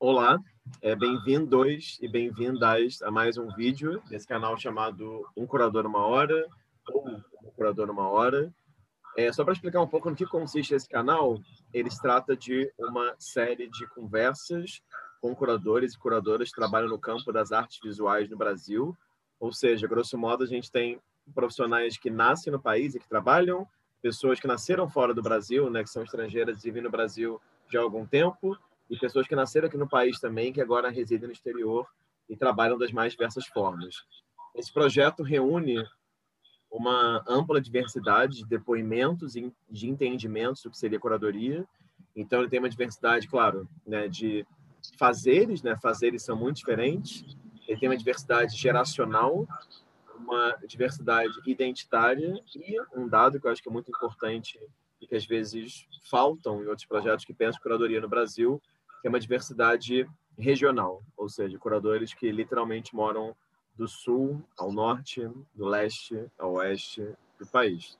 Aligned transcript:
Olá, 0.00 0.38
é, 0.80 0.94
bem-vindos 0.94 1.98
e 2.00 2.06
bem-vindas 2.06 3.02
a 3.02 3.10
mais 3.10 3.36
um 3.36 3.48
vídeo 3.48 4.00
desse 4.08 4.28
canal 4.28 4.56
chamado 4.56 5.26
Um 5.36 5.44
Curador 5.44 5.84
Uma 5.86 6.06
Hora 6.06 6.46
ou 6.88 7.08
Um 7.08 7.50
Curador 7.56 7.90
Uma 7.90 8.08
Hora. 8.08 8.54
É, 9.16 9.32
só 9.32 9.42
para 9.42 9.54
explicar 9.54 9.82
um 9.82 9.88
pouco 9.88 10.08
no 10.08 10.14
que 10.14 10.24
consiste 10.24 10.72
esse 10.72 10.88
canal, 10.88 11.40
ele 11.74 11.90
se 11.90 12.00
trata 12.00 12.36
de 12.36 12.72
uma 12.78 13.12
série 13.18 13.68
de 13.68 13.88
conversas 13.88 14.80
com 15.20 15.34
curadores 15.34 15.94
e 15.94 15.98
curadoras 15.98 16.50
que 16.50 16.54
trabalham 16.54 16.88
no 16.88 16.98
campo 17.00 17.32
das 17.32 17.50
artes 17.50 17.80
visuais 17.82 18.30
no 18.30 18.36
Brasil. 18.36 18.96
Ou 19.40 19.52
seja, 19.52 19.88
grosso 19.88 20.16
modo, 20.16 20.44
a 20.44 20.46
gente 20.46 20.70
tem 20.70 21.00
profissionais 21.34 21.98
que 21.98 22.08
nascem 22.08 22.52
no 22.52 22.60
país 22.60 22.94
e 22.94 23.00
que 23.00 23.08
trabalham, 23.08 23.66
pessoas 24.00 24.38
que 24.38 24.46
nasceram 24.46 24.88
fora 24.88 25.12
do 25.12 25.22
Brasil, 25.22 25.68
né, 25.68 25.82
que 25.82 25.90
são 25.90 26.04
estrangeiras 26.04 26.58
e 26.58 26.62
vivem 26.62 26.84
no 26.84 26.90
Brasil 26.90 27.40
já 27.68 27.80
há 27.80 27.82
algum 27.82 28.06
tempo, 28.06 28.56
e 28.90 28.98
pessoas 28.98 29.26
que 29.26 29.36
nasceram 29.36 29.68
aqui 29.68 29.76
no 29.76 29.88
país 29.88 30.18
também, 30.18 30.52
que 30.52 30.60
agora 30.60 30.90
residem 30.90 31.26
no 31.26 31.32
exterior 31.32 31.86
e 32.28 32.36
trabalham 32.36 32.78
das 32.78 32.92
mais 32.92 33.12
diversas 33.12 33.46
formas. 33.46 33.96
Esse 34.54 34.72
projeto 34.72 35.22
reúne 35.22 35.84
uma 36.70 37.24
ampla 37.26 37.60
diversidade 37.60 38.38
de 38.38 38.46
depoimentos 38.46 39.36
e 39.36 39.52
de 39.70 39.88
entendimentos 39.88 40.62
do 40.62 40.70
que 40.70 40.78
seria 40.78 40.98
curadoria. 40.98 41.66
Então, 42.14 42.40
ele 42.40 42.48
tem 42.48 42.58
uma 42.58 42.68
diversidade, 42.68 43.26
claro, 43.28 43.68
né, 43.86 44.08
de 44.08 44.46
fazeres, 44.98 45.62
né? 45.62 45.76
Fazeres 45.76 46.22
são 46.22 46.36
muito 46.36 46.56
diferentes. 46.56 47.24
Ele 47.66 47.78
tem 47.78 47.88
uma 47.88 47.96
diversidade 47.96 48.56
geracional, 48.56 49.46
uma 50.18 50.56
diversidade 50.66 51.32
identitária 51.46 52.34
e 52.54 52.76
um 52.94 53.08
dado 53.08 53.40
que 53.40 53.46
eu 53.46 53.50
acho 53.50 53.62
que 53.62 53.68
é 53.68 53.72
muito 53.72 53.90
importante 53.90 54.58
e 55.00 55.06
que 55.06 55.14
às 55.14 55.24
vezes 55.24 55.86
faltam 56.10 56.62
em 56.62 56.66
outros 56.66 56.86
projetos 56.86 57.24
que 57.24 57.32
pensam 57.32 57.60
curadoria 57.62 58.00
no 58.00 58.08
Brasil, 58.08 58.60
que 59.00 59.06
é 59.06 59.10
uma 59.10 59.20
diversidade 59.20 60.08
regional, 60.36 61.02
ou 61.16 61.28
seja, 61.28 61.58
curadores 61.58 62.14
que 62.14 62.30
literalmente 62.30 62.94
moram 62.94 63.36
do 63.74 63.86
sul 63.86 64.42
ao 64.56 64.72
norte, 64.72 65.28
do 65.54 65.66
leste 65.66 66.26
ao 66.38 66.54
oeste 66.54 67.14
do 67.38 67.46
país. 67.46 67.98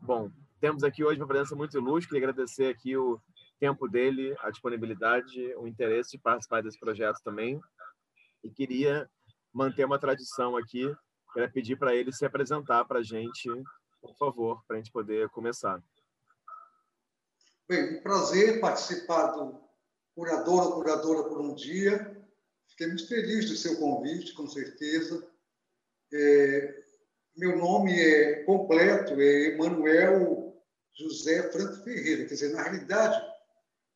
Bom, 0.00 0.30
temos 0.60 0.82
aqui 0.84 1.04
hoje 1.04 1.20
uma 1.20 1.26
presença 1.26 1.54
muito 1.54 1.76
ilustre, 1.76 2.08
queria 2.08 2.28
agradecer 2.28 2.66
aqui 2.66 2.96
o 2.96 3.20
tempo 3.58 3.88
dele, 3.88 4.34
a 4.40 4.50
disponibilidade, 4.50 5.54
o 5.56 5.66
interesse 5.66 6.12
de 6.12 6.18
participar 6.18 6.62
desse 6.62 6.78
projeto 6.78 7.20
também. 7.22 7.60
E 8.42 8.50
queria 8.50 9.08
manter 9.52 9.84
uma 9.84 9.98
tradição 9.98 10.56
aqui, 10.56 10.94
queria 11.32 11.50
pedir 11.50 11.76
para 11.76 11.94
ele 11.94 12.12
se 12.12 12.24
apresentar 12.24 12.84
para 12.84 13.00
a 13.00 13.02
gente, 13.02 13.50
por 14.00 14.16
favor, 14.16 14.62
para 14.66 14.76
a 14.76 14.78
gente 14.78 14.92
poder 14.92 15.28
começar. 15.30 15.82
Bem, 17.68 18.00
prazer 18.00 18.60
participar 18.60 19.32
do 19.32 19.67
Curador 20.18 20.66
ou 20.66 20.72
Curadora 20.74 21.28
por 21.28 21.40
um 21.40 21.54
Dia. 21.54 22.20
Fiquei 22.70 22.88
muito 22.88 23.06
feliz 23.06 23.48
do 23.48 23.56
seu 23.56 23.78
convite, 23.78 24.34
com 24.34 24.48
certeza. 24.48 25.24
É, 26.12 26.82
meu 27.36 27.56
nome 27.56 27.92
é 27.92 28.42
completo 28.42 29.12
é 29.20 29.54
Emanuel 29.54 30.60
José 30.92 31.52
Franco 31.52 31.84
Ferreira. 31.84 32.24
Quer 32.24 32.34
dizer, 32.34 32.52
na 32.52 32.64
realidade, 32.64 33.24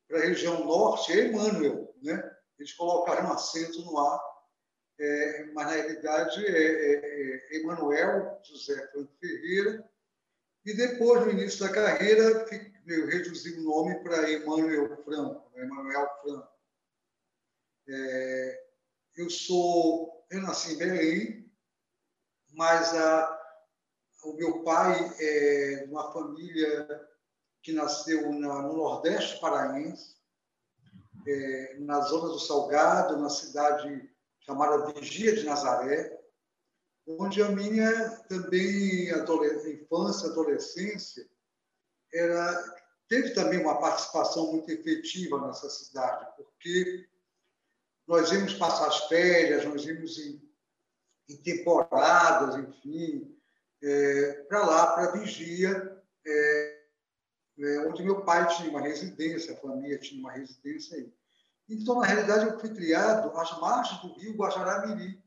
para 0.07 0.19
a 0.19 0.21
região 0.21 0.63
norte 0.63 1.11
é 1.11 1.25
Emanuel, 1.25 1.93
né? 2.01 2.31
Eles 2.57 2.71
colocaram 2.71 3.27
um 3.27 3.33
acento 3.33 3.81
no 3.81 3.99
A, 3.99 4.43
é, 5.01 5.51
mas 5.53 5.67
na 5.67 5.73
realidade 5.73 6.45
é, 6.45 6.51
é, 6.51 7.35
é 7.51 7.57
Emanuel 7.57 8.39
José 8.45 8.87
Franco 8.93 9.11
Ferreira. 9.19 9.83
E 10.65 10.73
depois, 10.73 11.25
no 11.25 11.31
início 11.31 11.59
da 11.59 11.73
carreira, 11.73 12.47
eu 12.87 13.07
reduzi 13.07 13.59
o 13.59 13.63
nome 13.63 13.95
para 14.03 14.31
Emanuel 14.31 15.03
Franco, 15.03 15.51
né? 15.55 15.63
Emanuel 15.63 16.09
Franco. 16.21 16.47
É, 17.87 18.63
eu 19.17 19.29
sou, 19.29 20.25
eu 20.31 20.41
nasci 20.41 20.73
em 20.73 20.77
Belém, 20.77 21.51
mas 22.53 22.95
a, 22.95 23.41
o 24.23 24.33
meu 24.33 24.63
pai 24.63 25.13
é 25.19 25.85
uma 25.89 26.13
família 26.13 27.09
que 27.61 27.73
nasceu 27.73 28.31
na, 28.31 28.61
no 28.61 28.77
Nordeste 28.77 29.41
paraense, 29.41 30.15
é, 31.27 31.75
na 31.79 31.99
zona 32.01 32.29
do 32.29 32.39
Salgado, 32.39 33.17
na 33.17 33.29
cidade 33.29 34.09
chamada 34.39 34.93
Vigia 34.93 35.35
de 35.35 35.43
Nazaré, 35.43 36.22
onde 37.07 37.41
a 37.41 37.49
minha 37.49 38.09
também 38.29 39.11
infância, 39.73 40.29
adolescência, 40.29 41.27
era, 42.13 42.75
teve 43.07 43.31
também 43.31 43.59
uma 43.59 43.79
participação 43.79 44.51
muito 44.51 44.69
efetiva 44.69 45.45
nessa 45.45 45.69
cidade, 45.69 46.27
porque 46.37 47.07
nós 48.07 48.31
íamos 48.31 48.53
passar 48.53 48.87
as 48.87 49.07
férias, 49.07 49.65
nós 49.65 49.85
íamos 49.85 50.17
em, 50.17 50.41
em 51.29 51.37
temporadas, 51.37 52.55
enfim, 52.57 53.37
é, 53.81 54.33
para 54.47 54.65
lá, 54.65 54.93
para 54.93 55.11
Vigia, 55.11 56.01
é, 56.25 56.83
é, 57.59 57.79
onde 57.87 58.03
meu 58.03 58.23
pai 58.23 58.47
tinha 58.55 58.69
uma 58.69 58.81
residência, 58.81 59.53
a 59.53 59.57
família 59.61 59.99
tinha 59.99 60.19
uma 60.19 60.31
residência 60.31 60.97
aí. 60.97 61.13
Então, 61.69 61.99
na 61.99 62.05
realidade, 62.05 62.45
eu 62.45 62.59
fui 62.59 62.73
criado 62.73 63.35
às 63.37 63.59
margens 63.59 64.01
do 64.01 64.13
rio 64.19 64.35
Guajará-Miri, 64.35 65.21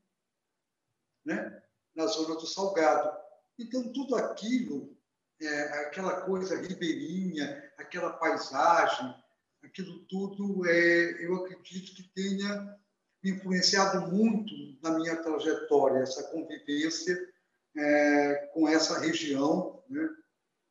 né? 1.24 1.62
Na 1.96 2.06
zona 2.06 2.34
do 2.34 2.46
Salgado. 2.46 3.16
Então, 3.58 3.92
tudo 3.92 4.14
aquilo, 4.16 4.96
é, 5.40 5.62
aquela 5.86 6.20
coisa 6.20 6.60
ribeirinha, 6.60 7.72
aquela 7.78 8.12
paisagem, 8.12 9.14
aquilo 9.64 10.04
tudo, 10.06 10.66
é, 10.68 11.24
eu 11.24 11.34
acredito 11.36 11.94
que 11.94 12.10
tenha 12.14 12.78
influenciado 13.24 14.12
muito 14.12 14.54
na 14.82 14.90
minha 14.90 15.16
trajetória, 15.16 16.00
essa 16.00 16.22
convivência 16.24 17.18
é, 17.76 18.50
com 18.52 18.68
essa 18.68 19.00
região, 19.00 19.82
né? 19.88 20.08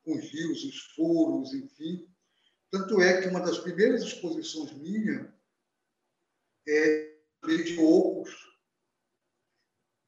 com 0.04 0.16
os 0.16 0.24
rios, 0.30 0.64
os 0.64 0.80
furos, 0.94 1.52
enfim. 1.52 2.08
Tanto 2.70 3.00
é 3.00 3.20
que 3.20 3.28
uma 3.28 3.40
das 3.40 3.58
primeiras 3.58 4.02
exposições 4.02 4.72
minha 4.72 5.32
é 6.68 7.16
de 7.44 7.78
Ocos, 7.78 8.45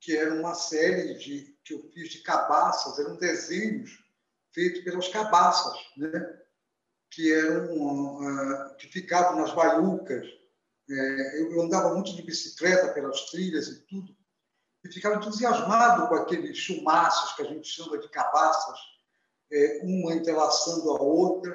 que 0.08 0.16
era 0.16 0.32
uma 0.32 0.54
série 0.54 1.12
de, 1.18 1.54
que 1.62 1.74
eu 1.74 1.82
fiz 1.92 2.08
de 2.08 2.22
cabaças, 2.22 2.98
eram 2.98 3.16
desenhos 3.16 4.02
feitos 4.54 4.82
pelas 4.82 5.06
cabaças, 5.08 5.76
né? 5.98 6.40
que 7.10 7.30
eram 7.30 8.16
uh, 8.16 8.76
que 8.78 8.86
ficavam 8.86 9.38
nas 9.38 9.52
baiucas. 9.52 10.26
É, 10.88 11.42
eu, 11.42 11.60
andava 11.60 11.92
muito 11.92 12.16
de 12.16 12.22
bicicleta 12.22 12.90
pelas 12.94 13.30
trilhas 13.30 13.68
e 13.68 13.80
tudo, 13.84 14.16
e 14.82 14.90
ficava 14.90 15.16
entusiasmado 15.16 16.08
com 16.08 16.14
aqueles 16.14 16.56
chumaços 16.56 17.36
que 17.36 17.42
a 17.42 17.44
gente 17.44 17.68
chama 17.68 17.98
de 17.98 18.08
cabaças, 18.08 18.78
é, 19.52 19.80
uma 19.82 20.14
entrelaçando 20.14 20.90
a 20.90 21.02
outra. 21.02 21.54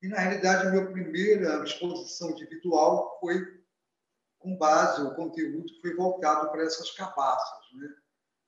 E, 0.00 0.08
na 0.08 0.18
realidade, 0.18 0.66
a 0.66 0.70
minha 0.70 0.90
primeira 0.90 1.62
exposição 1.62 2.30
individual 2.30 3.18
foi 3.20 3.61
com 4.42 4.56
base, 4.56 5.02
o 5.02 5.14
conteúdo 5.14 5.72
foi 5.80 5.94
voltado 5.94 6.50
para 6.50 6.64
essas 6.64 6.90
cabaças, 6.90 7.72
né? 7.74 7.94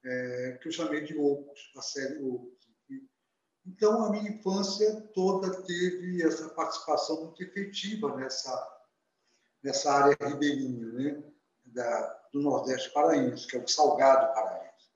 É, 0.07 0.59
que 0.61 0.69
eu 0.69 0.73
chamei 0.73 1.03
de 1.03 1.17
Ocos, 1.17 1.73
a 1.77 1.81
série 1.81 2.23
Ocos. 2.23 2.53
Então, 3.67 4.05
a 4.05 4.11
minha 4.11 4.31
infância 4.31 5.01
toda 5.15 5.63
teve 5.63 6.23
essa 6.23 6.51
participação 6.51 7.25
muito 7.25 7.43
efetiva 7.43 8.15
nessa, 8.15 8.85
nessa 9.63 9.91
área 9.91 10.17
ribeirinha, 10.21 10.93
né? 10.93 11.25
da, 11.65 12.23
do 12.31 12.43
Nordeste 12.43 12.93
paraense, 12.93 13.47
que 13.47 13.57
é 13.57 13.61
o 13.61 13.67
Salgado 13.67 14.35
paraense. 14.35 14.91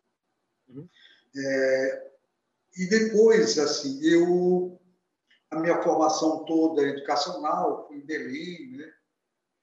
Uhum. 0.68 0.88
É, 1.34 2.12
e 2.76 2.86
depois, 2.90 3.58
assim, 3.58 4.02
eu 4.02 4.78
a 5.50 5.58
minha 5.58 5.82
formação 5.82 6.44
toda 6.44 6.82
educacional 6.82 7.86
foi 7.86 7.96
em 7.96 8.04
Belém, 8.04 8.76
né? 8.76 8.92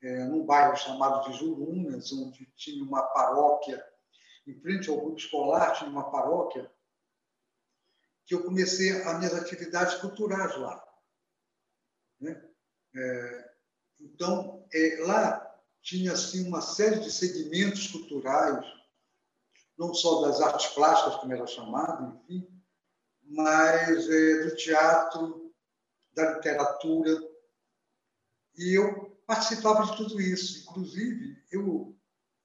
É, 0.05 0.23
num 0.25 0.45
bairro 0.45 0.77
chamado 0.77 1.28
de 1.28 1.35
Jurunas, 1.35 2.13
onde 2.13 2.46
tinha 2.55 2.84
uma 2.84 3.02
paróquia, 3.02 3.84
em 4.46 4.53
frente 4.61 4.87
ao 4.87 5.02
grupo 5.02 5.17
escolar, 5.17 5.72
tinha 5.72 5.90
uma 5.90 6.11
paróquia 6.11 6.72
que 8.23 8.35
eu 8.35 8.43
comecei 8.43 8.91
as 9.02 9.17
minhas 9.17 9.34
atividades 9.34 9.96
culturais 9.96 10.55
lá. 10.59 10.87
Né? 12.19 12.40
É, 12.96 13.52
então, 13.99 14.67
é, 14.72 14.97
lá 15.07 15.59
tinha 15.81 16.13
assim, 16.13 16.47
uma 16.47 16.61
série 16.61 16.99
de 16.99 17.11
segmentos 17.11 17.87
culturais, 17.87 18.63
não 19.75 19.91
só 19.91 20.22
das 20.22 20.40
artes 20.40 20.67
plásticas, 20.67 21.16
como 21.16 21.34
era 21.34 21.47
chamado, 21.47 22.22
enfim, 22.29 22.63
mas 23.23 24.08
é, 24.08 24.43
do 24.43 24.55
teatro, 24.55 25.51
da 26.13 26.35
literatura. 26.35 27.09
E 28.55 28.78
eu 28.78 29.15
participava 29.25 29.85
de 29.85 29.97
tudo 29.97 30.19
isso. 30.22 30.61
Inclusive, 30.61 31.43
eu, 31.51 31.95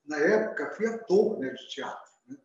na 0.05 0.17
época, 0.19 0.75
fui 0.75 0.87
ator 0.87 1.39
né, 1.39 1.51
de 1.51 1.69
teatro. 1.69 2.13
Né? 2.27 2.37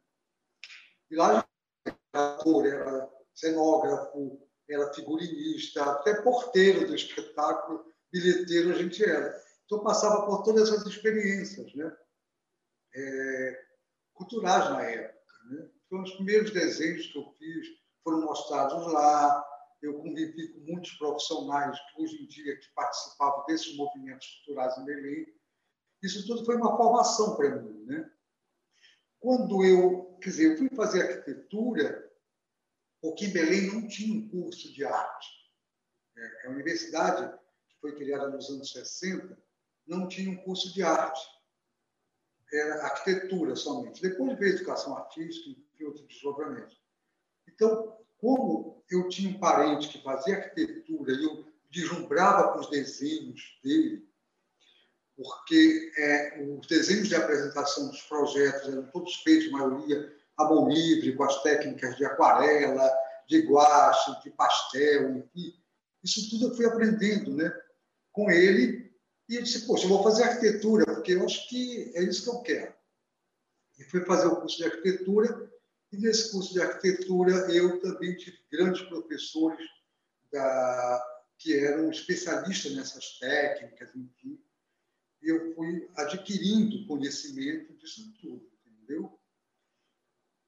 E 1.12 1.16
lá 1.16 1.48
era 1.86 1.98
ator, 2.14 2.66
era 2.66 3.10
cenógrafo, 3.34 4.40
era 4.70 4.94
figurinista, 4.94 5.84
até 5.84 6.22
porteiro 6.22 6.88
do 6.88 6.96
espetáculo, 6.96 7.86
bilheteiro 8.12 8.72
a 8.72 8.76
gente 8.76 9.04
era. 9.04 9.44
Então, 9.66 9.84
passava 9.84 10.26
por 10.26 10.44
todas 10.44 10.70
essas 10.70 10.86
experiências 10.86 11.74
né? 11.76 11.96
É, 12.96 13.66
culturais 14.14 14.70
na 14.70 14.84
época. 14.84 15.34
Né? 15.50 15.70
Então, 15.86 16.02
os 16.02 16.12
primeiros 16.16 16.52
desenhos 16.52 17.08
que 17.08 17.18
eu 17.18 17.32
fiz 17.38 17.68
foram 18.04 18.22
mostrados 18.22 18.92
lá. 18.92 19.44
Eu 19.86 20.02
convivi 20.02 20.48
com 20.52 20.60
muitos 20.62 20.92
profissionais 20.94 21.80
que 21.80 22.02
hoje 22.02 22.24
em 22.24 22.28
dia 22.28 22.58
que 22.60 22.68
participavam 22.74 23.46
desses 23.46 23.76
movimentos 23.76 24.28
culturais 24.38 24.76
em 24.80 24.86
Belém. 24.86 25.28
Isso 26.02 26.26
tudo 26.26 26.44
foi 26.44 26.56
uma 26.56 26.76
formação 26.76 27.36
para 27.36 27.62
mim. 27.62 27.86
Né? 27.86 28.12
Quando 29.20 29.64
eu, 29.64 30.18
quer 30.22 30.30
dizer, 30.32 30.52
eu 30.52 30.58
fui 30.58 30.70
fazer 30.76 31.04
arquitetura, 31.04 32.12
porque 33.00 33.26
em 33.26 33.34
Belém 33.34 33.74
não 33.74 33.88
tinha 33.88 34.18
um 34.18 34.28
curso 34.28 34.74
de 34.74 34.84
arte. 34.84 35.28
É, 36.18 36.48
a 36.48 36.50
universidade, 36.50 37.38
que 37.68 37.80
foi 37.80 37.96
criada 37.96 38.30
nos 38.30 38.50
anos 38.50 38.72
60, 38.72 39.38
não 39.86 40.08
tinha 40.08 40.32
um 40.32 40.44
curso 40.44 40.74
de 40.74 40.82
arte. 40.82 41.22
Era 42.52 42.86
arquitetura 42.86 43.56
somente. 43.56 44.02
Depois 44.02 44.38
veio 44.40 44.56
educação 44.56 44.98
artística 44.98 45.62
e 45.80 45.86
outros 45.86 46.08
desdobramentos. 46.08 46.82
Então, 47.48 48.05
como 48.20 48.84
eu 48.90 49.08
tinha 49.10 49.30
um 49.30 49.40
parente 49.40 49.90
que 49.90 50.04
fazia 50.04 50.38
arquitetura 50.38 51.14
e 51.14 51.24
eu 51.24 51.46
deslumbrava 51.70 52.54
com 52.54 52.60
os 52.60 52.70
desenhos 52.70 53.60
dele, 53.64 54.08
porque 55.16 55.92
é, 55.98 56.42
os 56.42 56.68
desenhos 56.68 57.08
de 57.08 57.16
apresentação 57.16 57.88
dos 57.88 58.02
projetos 58.02 58.68
eram 58.68 58.86
todos 58.88 59.16
feitos, 59.18 59.48
a 59.48 59.52
maioria, 59.52 60.14
a 60.38 60.44
mão 60.46 60.70
livre, 60.70 61.16
com 61.16 61.24
as 61.24 61.42
técnicas 61.42 61.96
de 61.96 62.06
aquarela, 62.06 62.92
de 63.28 63.40
guache, 63.42 64.22
de 64.24 64.30
pastel, 64.32 65.18
enfim. 65.18 65.54
Isso 66.04 66.30
tudo 66.30 66.50
eu 66.50 66.56
fui 66.56 66.66
aprendendo 66.66 67.34
né, 67.34 67.52
com 68.12 68.30
ele. 68.30 68.94
E 69.28 69.36
eu 69.36 69.44
disse, 69.44 69.66
poxa, 69.66 69.86
eu 69.86 69.90
vou 69.90 70.04
fazer 70.04 70.24
arquitetura, 70.24 70.86
porque 70.86 71.14
eu 71.14 71.26
acho 71.26 71.48
que 71.50 71.92
é 71.96 72.04
isso 72.04 72.24
que 72.24 72.30
eu 72.30 72.42
quero. 72.42 72.74
E 73.80 73.84
fui 73.86 74.02
fazer 74.06 74.28
o 74.28 74.36
curso 74.36 74.58
de 74.58 74.66
arquitetura. 74.66 75.52
E 75.96 76.02
nesse 76.02 76.32
curso 76.32 76.54
de 76.54 76.62
arquitetura 76.62 77.32
eu 77.54 77.80
também 77.80 78.16
tive 78.18 78.38
grandes 78.52 78.82
professores 78.84 79.66
da, 80.32 81.04
que 81.38 81.58
eram 81.58 81.90
especialistas 81.90 82.76
nessas 82.76 83.18
técnicas, 83.20 83.96
enfim 83.96 84.38
eu 85.26 85.56
fui 85.56 85.90
adquirindo 85.96 86.86
conhecimento 86.88 87.74
disso 87.78 88.14
tudo, 88.22 88.48
entendeu? 88.66 89.20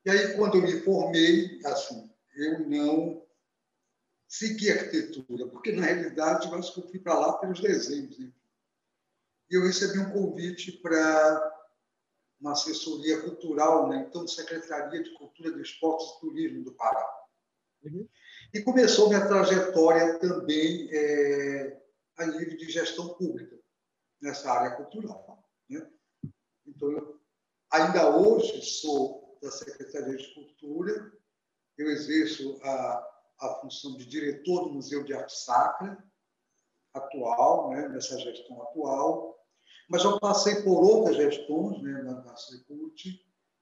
E 0.05 0.09
aí, 0.09 0.35
quando 0.35 0.57
eu 0.57 0.61
me 0.61 0.81
formei, 0.81 1.59
assim, 1.65 2.09
eu 2.35 2.69
não 2.69 3.25
segui 4.27 4.71
arquitetura, 4.71 5.47
porque, 5.47 5.71
na 5.71 5.85
realidade, 5.85 6.47
eu 6.47 6.55
acho 6.55 6.73
que 6.73 6.79
eu 6.79 6.87
fui 6.89 6.99
para 6.99 7.17
lá 7.17 7.33
pelos 7.39 7.59
desenhos. 7.59 8.17
Né? 8.19 8.31
E 9.49 9.55
eu 9.55 9.63
recebi 9.63 9.99
um 9.99 10.11
convite 10.11 10.71
para 10.73 11.56
uma 12.39 12.51
assessoria 12.51 13.21
cultural, 13.21 13.89
né? 13.89 14.05
então, 14.07 14.27
Secretaria 14.27 15.03
de 15.03 15.11
Cultura, 15.15 15.51
de 15.53 15.61
Esportes 15.61 16.07
e 16.07 16.19
Turismo 16.19 16.63
do 16.63 16.73
Pará. 16.73 17.05
Uhum. 17.83 18.07
E 18.53 18.61
começou 18.61 19.07
minha 19.07 19.27
trajetória 19.27 20.19
também 20.19 20.87
é, 20.91 21.81
a 22.17 22.25
nível 22.27 22.57
de 22.57 22.69
gestão 22.69 23.09
pública 23.15 23.57
nessa 24.21 24.51
área 24.51 24.75
cultural. 24.75 25.43
Né? 25.69 25.87
Então, 26.65 26.91
eu, 26.91 27.19
ainda 27.71 28.15
hoje 28.17 28.61
sou 28.61 29.37
da 29.41 29.51
Secretaria 29.51 30.15
de 30.15 30.33
Cultura, 30.33 31.11
eu 31.77 31.89
exerço 31.91 32.59
a, 32.63 33.09
a 33.39 33.49
função 33.61 33.95
de 33.97 34.05
diretor 34.05 34.65
do 34.65 34.73
Museu 34.73 35.03
de 35.03 35.13
Arte 35.13 35.37
Sacra, 35.37 36.03
atual, 36.93 37.69
né, 37.69 37.87
nessa 37.89 38.17
gestão 38.19 38.61
atual, 38.63 39.36
mas 39.87 40.03
eu 40.03 40.19
passei 40.19 40.61
por 40.61 40.83
outras 40.83 41.15
gestões 41.15 41.81
né, 41.81 42.01
na, 42.03 42.21
na 42.21 42.35
Secult, 42.35 43.05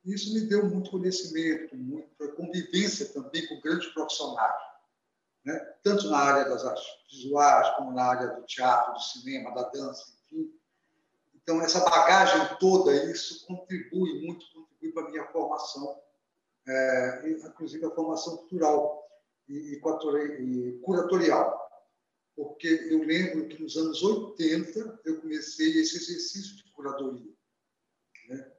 e 0.06 0.14
isso 0.14 0.34
me 0.34 0.42
deu 0.42 0.70
muito 0.70 0.92
conhecimento, 0.92 1.76
muita 1.76 2.28
convivência 2.30 3.08
também 3.14 3.48
com 3.48 3.62
grandes 3.62 3.88
profissionais, 3.90 4.62
né? 5.44 5.58
tanto 5.84 6.10
na 6.10 6.18
área 6.18 6.46
das 6.46 6.66
artes 6.66 6.86
visuais, 7.12 7.76
como 7.76 7.92
na 7.92 8.04
área 8.04 8.28
do 8.28 8.44
teatro, 8.44 8.94
do 8.94 9.00
cinema, 9.00 9.54
da 9.54 9.64
dança, 9.70 10.16
então, 11.46 11.62
essa 11.62 11.80
bagagem 11.88 12.58
toda, 12.60 12.92
isso 13.12 13.46
contribui 13.46 14.26
muito, 14.26 14.44
contribui 14.52 14.92
para 14.92 15.04
a 15.04 15.10
minha 15.12 15.28
formação, 15.28 16.02
é, 16.68 17.30
inclusive 17.30 17.86
a 17.86 17.92
formação 17.92 18.38
cultural 18.38 19.08
e, 19.48 19.76
e 19.76 20.80
curatorial. 20.82 21.65
Porque 22.36 22.68
eu 22.68 23.04
lembro 23.04 23.48
que 23.48 23.62
nos 23.62 23.78
anos 23.78 24.04
80 24.04 25.02
eu 25.06 25.22
comecei 25.22 25.80
esse 25.80 25.98
exercício 25.98 26.58
de 26.58 26.72
curadoria, 26.72 27.34
né? 28.28 28.52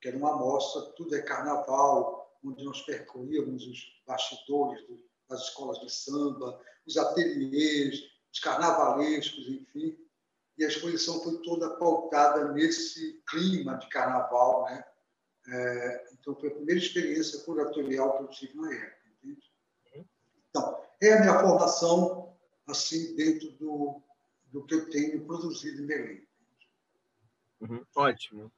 que 0.00 0.08
era 0.08 0.16
uma 0.16 0.34
amostra, 0.34 0.82
tudo 0.92 1.14
é 1.16 1.22
carnaval, 1.22 2.38
onde 2.44 2.64
nós 2.64 2.82
percorríamos 2.82 3.66
os 3.66 4.02
bastidores 4.06 4.84
das 5.28 5.42
escolas 5.42 5.80
de 5.80 5.92
samba, 5.92 6.60
os 6.86 6.96
ateliês, 6.96 8.00
os 8.32 8.38
carnavalescos, 8.38 9.48
enfim 9.48 10.06
e 10.58 10.64
a 10.64 10.68
exposição 10.68 11.22
foi 11.22 11.38
toda 11.42 11.76
pautada 11.76 12.52
nesse 12.52 13.22
clima 13.28 13.76
de 13.76 13.88
carnaval, 13.88 14.64
né? 14.64 14.84
É, 15.48 16.08
então, 16.12 16.34
foi 16.34 16.48
a 16.48 16.54
primeira 16.54 16.80
experiência 16.80 17.40
curatorial 17.40 18.16
que 18.16 18.22
eu 18.24 18.28
tive 18.28 18.56
na 18.56 18.72
época. 18.72 19.08
Entende? 19.22 19.52
Então, 20.48 20.82
é 21.00 21.12
a 21.12 21.20
minha 21.20 21.38
formação, 21.40 22.25
assim, 22.66 23.14
dentro 23.14 23.50
do, 23.52 24.02
do 24.52 24.64
que 24.64 24.74
eu 24.74 24.90
tenho 24.90 25.24
produzido 25.26 25.82
em 25.82 25.86
Belém. 25.86 26.26
Uhum, 27.60 27.84
ótimo. 27.94 28.52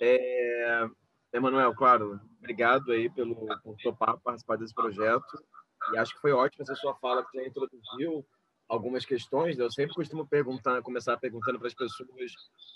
É, 0.00 0.88
Emanuel, 1.32 1.74
claro, 1.74 2.20
obrigado 2.38 2.92
aí 2.92 3.10
pelo, 3.10 3.34
por 3.62 3.76
topar 3.82 4.18
participar 4.20 4.56
desse 4.56 4.74
projeto. 4.74 5.44
E 5.92 5.98
acho 5.98 6.14
que 6.14 6.20
foi 6.20 6.32
ótimo 6.32 6.62
essa 6.62 6.74
sua 6.74 6.94
fala 6.96 7.24
que 7.24 7.38
já 7.38 7.46
introduziu 7.46 8.26
algumas 8.68 9.04
questões, 9.04 9.56
né? 9.56 9.64
eu 9.64 9.70
sempre 9.70 9.94
costumo 9.94 10.26
perguntar, 10.26 10.82
começar 10.82 11.16
perguntando 11.16 11.58
para 11.58 11.68
as 11.68 11.74
pessoas 11.74 12.32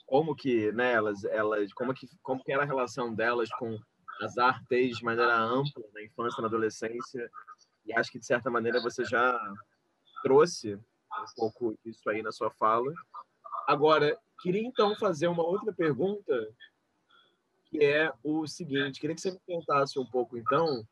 como 0.06 0.34
que, 0.34 0.72
né, 0.72 0.94
elas, 0.94 1.22
elas, 1.24 1.70
como 1.74 1.92
que, 1.92 2.08
como 2.22 2.42
que 2.42 2.50
era 2.50 2.62
a 2.62 2.66
relação 2.66 3.14
delas 3.14 3.50
com 3.58 3.78
as 4.22 4.38
artes 4.38 4.96
de 4.96 5.04
maneira 5.04 5.38
ampla 5.38 5.84
na 5.92 6.02
infância, 6.02 6.40
na 6.40 6.48
adolescência. 6.48 7.30
E 7.84 7.92
acho 7.92 8.10
que 8.10 8.18
de 8.18 8.24
certa 8.24 8.50
maneira 8.50 8.80
você 8.80 9.04
já 9.04 9.38
trouxe 10.22 10.74
um 10.74 11.26
pouco 11.36 11.78
isso 11.84 12.08
aí 12.08 12.22
na 12.22 12.32
sua 12.32 12.50
fala. 12.50 12.92
Agora, 13.66 14.18
queria 14.40 14.62
então 14.62 14.94
fazer 14.96 15.28
uma 15.28 15.44
outra 15.44 15.72
pergunta, 15.72 16.32
que 17.66 17.84
é 17.84 18.12
o 18.22 18.46
seguinte: 18.46 19.00
queria 19.00 19.14
que 19.14 19.20
você 19.20 19.32
me 19.32 19.40
contasse 19.46 19.98
um 19.98 20.06
pouco, 20.06 20.36
então, 20.36 20.86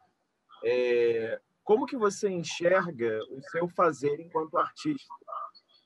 é, 0.64 1.40
como 1.64 1.87
que 1.87 1.96
você 1.96 2.28
enxerga 2.28 3.20
o 3.30 3.40
seu 3.42 3.68
fazer 3.68 4.20
enquanto 4.20 4.58
artista? 4.58 5.14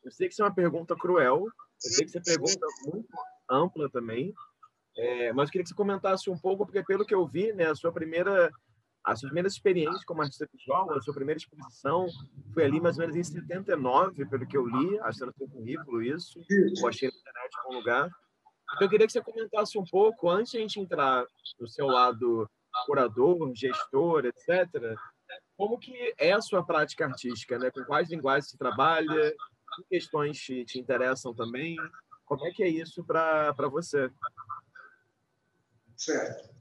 Eu 0.04 0.10
sei 0.10 0.28
que 0.28 0.34
isso 0.34 0.42
é 0.42 0.46
uma 0.46 0.54
pergunta 0.54 0.96
cruel, 0.96 1.44
eu 1.46 1.90
sei 1.90 2.04
que 2.04 2.10
você 2.10 2.20
pergunta 2.20 2.66
muito 2.86 3.08
ampla 3.50 3.88
também, 3.90 4.34
é, 4.96 5.32
mas 5.32 5.48
eu 5.48 5.52
queria 5.52 5.64
que 5.64 5.70
você 5.70 5.74
comentasse 5.74 6.30
um 6.30 6.38
pouco, 6.38 6.64
porque 6.64 6.82
pelo 6.84 7.04
que 7.04 7.14
eu 7.14 7.26
vi, 7.26 7.52
né, 7.52 7.66
a 7.66 7.74
sua 7.74 7.92
primeira 7.92 8.50
a 9.04 9.14
sua 9.14 9.28
primeira 9.28 9.48
experiência 9.48 10.00
como 10.06 10.22
artista 10.22 10.48
visual, 10.52 10.90
a 10.92 11.00
sua 11.00 11.12
primeira 11.12 11.38
exposição 11.38 12.06
foi 12.54 12.64
ali 12.64 12.80
mais 12.80 12.96
ou 12.96 13.02
menos 13.02 13.16
em 13.16 13.22
79, 13.22 14.24
pelo 14.26 14.46
que 14.46 14.56
eu 14.56 14.66
li, 14.66 14.98
achando 15.00 15.32
que 15.32 15.44
no 15.44 15.50
seu 15.50 15.58
currículo 15.58 16.02
isso, 16.02 16.40
ou 16.80 16.88
achei 16.88 17.10
na 17.10 17.14
internet 17.14 17.52
em 17.54 17.58
algum 17.60 17.74
lugar. 17.74 18.10
Então 18.74 18.86
eu 18.86 18.88
queria 18.88 19.06
que 19.06 19.12
você 19.12 19.20
comentasse 19.20 19.78
um 19.78 19.84
pouco, 19.84 20.30
antes 20.30 20.52
de 20.52 20.58
a 20.58 20.60
gente 20.62 20.80
entrar 20.80 21.26
no 21.60 21.68
seu 21.68 21.86
lado 21.86 22.48
curador, 22.86 23.52
gestor, 23.54 24.24
etc., 24.24 24.96
como 25.56 25.78
que 25.78 26.14
é 26.18 26.32
a 26.32 26.40
sua 26.40 26.64
prática 26.64 27.04
artística, 27.04 27.58
né? 27.58 27.70
Com 27.70 27.84
quais 27.84 28.10
linguagens 28.10 28.50
você 28.50 28.56
trabalha? 28.56 29.34
Que 29.76 29.84
questões 29.90 30.38
te, 30.38 30.64
te 30.64 30.78
interessam 30.78 31.34
também? 31.34 31.76
Como 32.24 32.46
é 32.46 32.50
que 32.50 32.62
é 32.62 32.68
isso 32.68 33.04
para 33.04 33.52
você? 33.70 34.10
Certo. 35.96 36.54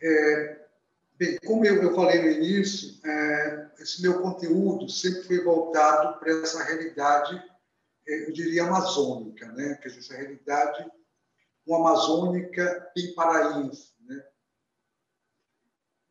É, 0.00 0.65
bem, 1.18 1.38
como 1.44 1.64
eu, 1.64 1.82
eu, 1.82 1.94
falei 1.94 2.22
no 2.22 2.30
início, 2.30 2.98
é, 3.04 3.70
esse 3.78 4.02
meu 4.02 4.20
conteúdo 4.20 4.88
sempre 4.88 5.22
foi 5.22 5.44
voltado 5.44 6.18
para 6.18 6.30
essa 6.42 6.62
realidade, 6.64 7.42
é, 8.06 8.28
eu 8.28 8.32
diria, 8.32 8.64
amazônica, 8.64 9.46
né? 9.52 9.74
Quer 9.76 9.88
dizer, 9.88 10.00
essa 10.00 10.16
realidade, 10.16 10.90
uma 11.66 11.78
amazônica 11.78 12.92
bem 12.94 13.14
paraense, 13.14 13.94
né? 14.00 14.24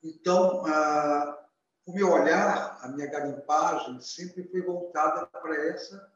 Então, 0.04 0.66
ah, 0.66 1.48
o 1.86 1.94
meu 1.94 2.12
olhar, 2.12 2.80
a 2.82 2.88
minha 2.90 3.08
garimpagem 3.08 4.00
sempre 4.02 4.44
foi 4.50 4.62
voltada 4.62 5.26
para 5.28 5.56
essa 5.68 6.16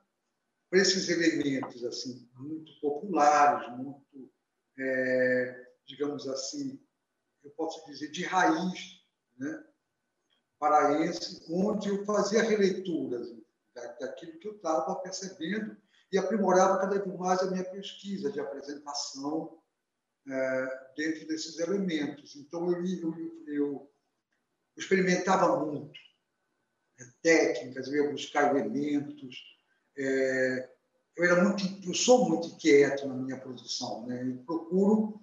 para 0.70 0.80
esses 0.80 1.10
elementos 1.10 1.84
assim 1.84 2.30
muito 2.36 2.80
populares, 2.80 3.76
muito 3.76 4.32
é, 4.78 5.68
digamos 5.86 6.28
assim, 6.28 6.80
eu 7.50 7.56
posso 7.56 7.86
dizer 7.86 8.12
de 8.12 8.24
raiz, 8.24 9.04
né, 9.38 9.66
paraense, 10.60 11.44
onde 11.50 11.90
eu 11.90 12.06
fazia 12.06 12.44
releituras 12.44 13.36
daquilo 14.00 14.38
que 14.40 14.48
eu 14.48 14.56
estava 14.56 14.96
percebendo 14.96 15.76
e 16.12 16.18
aprimorava 16.18 16.80
cada 16.80 17.00
vez 17.00 17.18
mais 17.18 17.40
a 17.40 17.52
minha 17.52 17.64
pesquisa 17.64 18.32
de 18.32 18.40
apresentação 18.40 19.58
é, 20.28 20.92
dentro 20.96 21.28
desses 21.28 21.60
elementos. 21.60 22.36
Então, 22.36 22.72
eu, 22.72 22.84
eu, 22.86 23.14
eu 23.48 23.92
experimentava 24.76 25.66
muito 25.66 25.98
é, 27.00 27.04
técnicas, 27.22 27.88
eu 27.88 28.04
ia 28.04 28.12
buscar 28.12 28.54
elementos. 28.54 29.38
É, 29.98 30.70
eu, 31.16 31.24
era 31.24 31.44
muito, 31.44 31.64
eu 31.88 31.94
sou 31.94 32.30
muito 32.30 32.50
inquieto 32.50 33.08
na 33.08 33.16
minha 33.16 33.40
produção. 33.40 34.06
Né? 34.08 34.28
Eu 34.28 34.44
procuro 34.44 35.22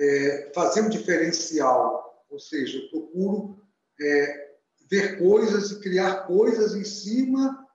é, 0.00 0.50
fazer 0.54 0.80
um 0.80 0.88
diferencial, 0.88 2.24
ou 2.30 2.38
seja, 2.38 2.78
eu 2.78 2.88
procuro 2.88 3.62
é, 4.00 4.56
ver 4.90 5.18
coisas 5.18 5.70
e 5.70 5.80
criar 5.80 6.26
coisas 6.26 6.74
em 6.74 6.84
cima 6.84 7.68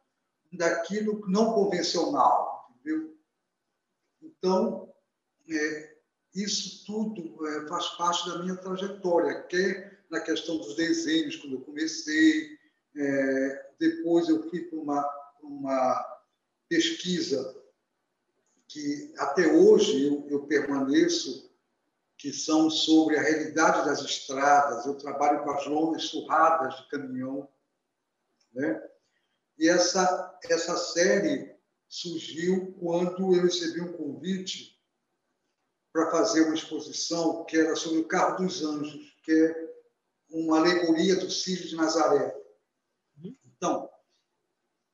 daquilo 0.51 1.21
não 1.27 1.53
convencional, 1.53 2.67
entendeu? 2.71 3.15
Então, 4.21 4.91
é, 5.49 5.95
isso 6.33 6.83
tudo 6.85 7.47
é, 7.47 7.67
faz 7.67 7.89
parte 7.89 8.27
da 8.27 8.39
minha 8.39 8.55
trajetória, 8.55 9.43
quer 9.43 10.03
na 10.09 10.19
questão 10.19 10.57
dos 10.57 10.75
desenhos, 10.75 11.35
quando 11.35 11.57
eu 11.57 11.61
comecei, 11.61 12.57
é, 12.95 13.71
depois 13.79 14.29
eu 14.29 14.49
fui 14.49 14.61
para 14.61 14.79
uma, 14.79 15.09
uma 15.43 16.21
pesquisa 16.67 17.55
que 18.67 19.13
até 19.17 19.47
hoje 19.47 20.07
eu, 20.07 20.27
eu 20.29 20.47
permaneço, 20.47 21.44
que 22.25 22.33
são 22.33 22.71
sobre 22.71 23.19
a 23.19 23.21
realidade 23.21 23.85
das 23.85 24.01
estradas. 24.01 24.83
Eu 24.87 24.97
trabalho 24.97 25.43
com 25.43 25.51
as 25.51 25.67
lonas 25.67 26.05
surradas 26.05 26.75
de 26.75 26.89
caminhão, 26.89 27.47
né? 28.51 28.83
E 29.59 29.69
essa, 29.69 30.39
essa 30.45 30.75
série 30.75 31.55
surgiu 31.87 32.73
quando 32.79 33.35
eu 33.35 33.43
recebi 33.43 33.79
um 33.79 33.93
convite 33.93 34.75
para 35.93 36.09
fazer 36.09 36.47
uma 36.47 36.55
exposição 36.55 37.45
que 37.45 37.59
era 37.59 37.75
sobre 37.75 37.99
o 37.99 38.07
Carro 38.07 38.43
dos 38.43 38.63
Anjos, 38.63 39.15
que 39.23 39.31
é 39.31 39.75
uma 40.31 40.57
alegoria 40.57 41.17
do 41.17 41.29
Círio 41.29 41.67
de 41.67 41.75
Nazaré. 41.75 42.35
Então, 43.23 43.87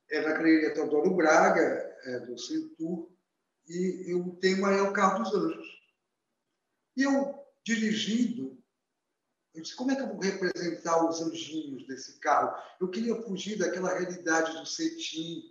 é 0.10 0.20
da 0.20 0.34
Galeria 0.34 0.74
Teodoro 0.74 1.16
Braga, 1.16 1.98
é 2.04 2.20
do 2.26 2.38
Centur, 2.38 3.10
e 3.70 4.14
o 4.16 4.36
tema 4.36 4.74
é 4.74 4.82
o 4.82 4.92
Carro 4.92 5.24
dos 5.24 5.34
Anjos. 5.34 5.81
E 7.02 7.04
eu, 7.04 7.44
dirigindo, 7.66 8.64
eu 9.56 9.62
disse, 9.64 9.76
como 9.76 9.90
é 9.90 9.96
que 9.96 10.04
eu 10.04 10.08
vou 10.08 10.20
representar 10.20 11.04
os 11.04 11.20
anjinhos 11.20 11.88
desse 11.88 12.20
carro? 12.20 12.56
Eu 12.80 12.92
queria 12.92 13.20
fugir 13.24 13.58
daquela 13.58 13.98
realidade 13.98 14.54
do 14.54 14.68
cetim, 14.68 15.42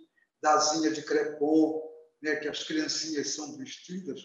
da 0.41 0.53
asinha 0.53 0.89
de 0.91 1.03
crepom, 1.03 1.91
né, 2.21 2.37
que 2.37 2.47
as 2.47 2.63
criancinhas 2.63 3.31
são 3.31 3.57
vestidas, 3.57 4.21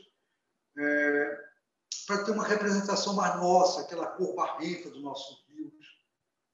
é, 0.78 1.44
para 2.06 2.22
ter 2.22 2.30
uma 2.30 2.46
representação 2.46 3.14
mais 3.14 3.34
nossa, 3.34 3.80
aquela 3.80 4.06
cor 4.06 4.36
barrenta 4.36 4.88
do 4.88 5.00
nosso 5.00 5.44
vírus, 5.48 5.84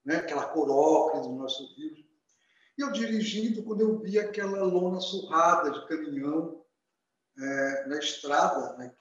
né, 0.07 0.17
aquela 0.17 0.47
cor 0.47 0.71
ocre 0.71 1.21
do 1.21 1.35
nosso 1.35 1.76
vírus. 1.76 2.02
E 2.79 2.81
eu 2.81 2.91
dirigindo, 2.93 3.62
quando 3.62 3.83
eu 3.83 3.99
vi 3.99 4.19
aquela 4.19 4.64
lona 4.64 5.02
surrada 5.02 5.71
de 5.71 5.87
caminhão 5.87 6.64
é, 7.37 7.87
na 7.88 7.99
estrada, 7.99 8.75
né, 8.79 8.97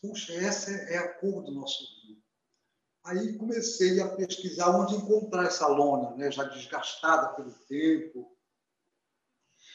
puxa, 0.00 0.32
essa 0.34 0.70
é 0.70 0.96
a 0.96 1.14
cor 1.14 1.42
do 1.42 1.52
nosso 1.52 1.84
rio. 2.02 2.22
Aí 3.04 3.38
comecei 3.38 4.00
a 4.00 4.08
pesquisar 4.16 4.70
onde 4.76 4.94
encontrar 4.94 5.46
essa 5.46 5.66
lona, 5.66 6.14
né, 6.16 6.30
já 6.30 6.44
desgastada 6.44 7.34
pelo 7.34 7.52
tempo. 7.66 8.36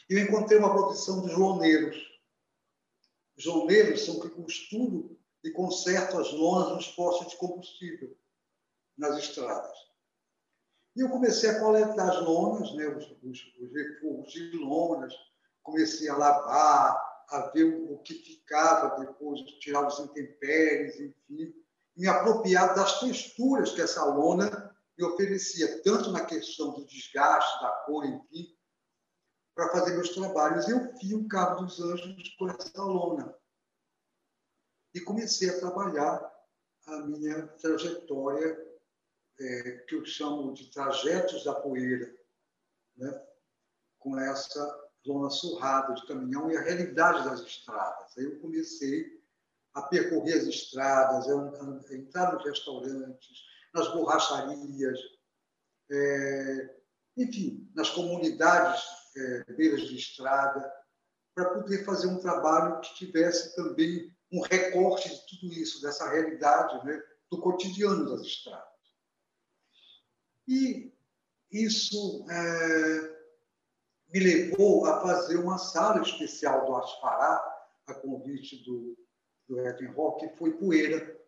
E 0.08 0.14
eu 0.14 0.20
encontrei 0.20 0.58
uma 0.58 0.72
profissão 0.72 1.26
de 1.26 1.32
loneiros. 1.32 1.96
Os 3.36 3.44
loneiros 3.44 4.04
são 4.04 4.20
que 4.20 4.28
costuram 4.30 5.16
e 5.42 5.50
consertam 5.50 6.20
as 6.20 6.32
lonas 6.32 6.74
nos 6.74 6.88
postos 6.88 7.32
de 7.32 7.36
combustível, 7.36 8.16
nas 8.96 9.18
estradas. 9.18 9.76
E 10.96 11.00
eu 11.00 11.10
comecei 11.10 11.50
a 11.50 11.58
coletar 11.58 12.08
as 12.08 12.22
lonas, 12.22 12.72
né, 12.74 12.86
os, 12.86 13.04
os, 13.22 13.54
os 14.02 14.32
de 14.32 14.56
lonas, 14.58 15.12
comecei 15.62 16.08
a 16.08 16.16
lavar, 16.16 17.03
a 17.30 17.50
ver 17.52 17.64
o, 17.64 17.98
que 17.98 18.14
ficava 18.14 18.98
depois, 19.00 19.40
tirar 19.60 19.86
os 19.86 19.98
intempéries, 20.00 21.00
enfim 21.00 21.64
me 21.96 22.08
apropriar 22.08 22.74
das 22.74 23.00
texturas 23.00 23.72
que 23.72 23.80
essa 23.80 24.04
lona 24.04 24.74
me 24.98 25.04
oferecia, 25.04 25.82
tanto 25.82 26.10
na 26.10 26.24
questão 26.24 26.72
do 26.72 26.84
desgaste, 26.86 27.62
da 27.62 27.70
cor, 27.86 28.04
enfim, 28.04 28.56
para 29.54 29.70
fazer 29.70 29.94
meus 29.94 30.10
trabalhos. 30.10 30.68
Eu 30.68 30.96
fio 30.98 31.20
o 31.20 31.28
Cabo 31.28 31.62
dos 31.62 31.80
Anjos 31.80 32.28
com 32.36 32.48
essa 32.48 32.82
lona. 32.82 33.36
E 34.92 35.00
comecei 35.00 35.50
a 35.50 35.58
trabalhar 35.58 36.32
a 36.86 36.98
minha 37.00 37.46
trajetória, 37.48 38.74
é, 39.40 39.72
que 39.88 39.96
eu 39.96 40.04
chamo 40.04 40.54
de 40.54 40.70
trajetos 40.70 41.44
da 41.44 41.54
poeira, 41.54 42.14
né? 42.96 43.26
com 43.98 44.16
essa 44.18 44.83
lona 45.06 45.30
surrada 45.30 45.94
de 45.94 46.06
caminhão 46.06 46.50
e 46.50 46.56
a 46.56 46.62
realidade 46.62 47.24
das 47.24 47.40
estradas. 47.40 48.16
Aí 48.16 48.24
eu 48.24 48.40
comecei 48.40 49.22
a 49.74 49.82
percorrer 49.82 50.38
as 50.38 50.44
estradas, 50.44 51.28
a 51.28 51.94
entrar 51.94 52.32
nos 52.32 52.44
restaurantes, 52.44 53.42
nas 53.74 53.92
borracharias, 53.92 54.98
é, 55.90 56.76
enfim, 57.16 57.70
nas 57.74 57.90
comunidades 57.90 58.82
é, 59.16 59.52
beiras 59.52 59.82
de 59.82 59.96
estrada, 59.96 60.72
para 61.34 61.50
poder 61.50 61.84
fazer 61.84 62.06
um 62.06 62.20
trabalho 62.20 62.80
que 62.80 62.94
tivesse 62.94 63.54
também 63.56 64.14
um 64.32 64.40
recorte 64.40 65.08
de 65.08 65.26
tudo 65.26 65.52
isso, 65.52 65.82
dessa 65.82 66.08
realidade 66.08 66.84
né, 66.86 67.02
do 67.30 67.40
cotidiano 67.40 68.08
das 68.08 68.26
estradas. 68.26 68.64
E 70.46 70.92
isso 71.50 72.26
é, 72.30 73.13
me 74.14 74.20
levou 74.20 74.86
a 74.86 75.02
fazer 75.02 75.36
uma 75.36 75.58
sala 75.58 76.00
especial 76.00 76.64
do 76.64 76.76
Aspará, 76.76 77.42
a 77.86 77.94
convite 77.94 78.64
do 78.64 78.96
do 79.48 79.60
Edwin 79.60 79.92
Rock 79.92 80.28
foi 80.36 80.52
Poeira. 80.52 81.20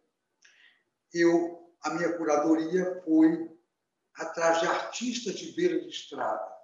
Eu, 1.12 1.72
a 1.82 1.90
minha 1.90 2.16
curadoria 2.16 3.02
foi 3.04 3.50
atrás 4.14 4.60
de 4.60 4.66
artistas 4.66 5.34
de 5.36 5.52
beira 5.52 5.80
de 5.80 5.88
estrada. 5.88 6.54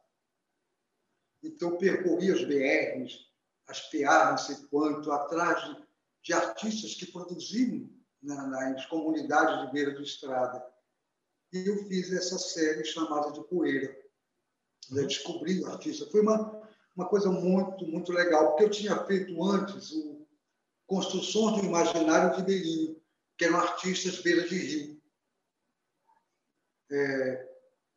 Então, 1.43 1.77
percorri 1.77 2.31
as 2.31 2.45
BRs, 2.45 3.31
as 3.69 3.81
PA, 3.91 4.31
não 4.31 4.39
sei 4.39 4.57
quanto, 4.71 5.11
atrás 5.11 5.63
de, 5.65 5.87
de 6.23 6.33
artistas 6.33 6.95
que 6.95 7.11
produziam 7.11 7.91
na, 8.23 8.47
nas 8.47 8.87
comunidades 8.87 9.67
de 9.67 9.73
beira 9.73 9.95
de 9.95 10.03
estrada. 10.03 10.65
E 11.53 11.67
eu 11.67 11.85
fiz 11.87 12.13
essa 12.13 12.39
série 12.39 12.85
chamada 12.85 13.33
de 13.33 13.43
Poeira. 13.49 13.95
Eu 14.91 15.07
descobri 15.07 15.61
o 15.61 15.67
artista. 15.67 16.07
Foi 16.11 16.21
uma, 16.21 16.63
uma 16.97 17.09
coisa 17.09 17.31
muito, 17.31 17.87
muito 17.87 18.13
legal, 18.13 18.51
porque 18.51 18.65
eu 18.65 18.71
tinha 18.71 19.05
feito 19.05 19.43
antes 19.43 19.93
o 19.93 20.23
Construções 20.87 21.59
do 21.59 21.67
Imaginário 21.67 22.37
Ribeirinho, 22.37 23.01
que 23.39 23.45
eram 23.47 23.59
artistas 23.59 24.21
beira 24.21 24.47
de 24.47 24.57
rio. 24.57 25.03
É, 26.91 27.49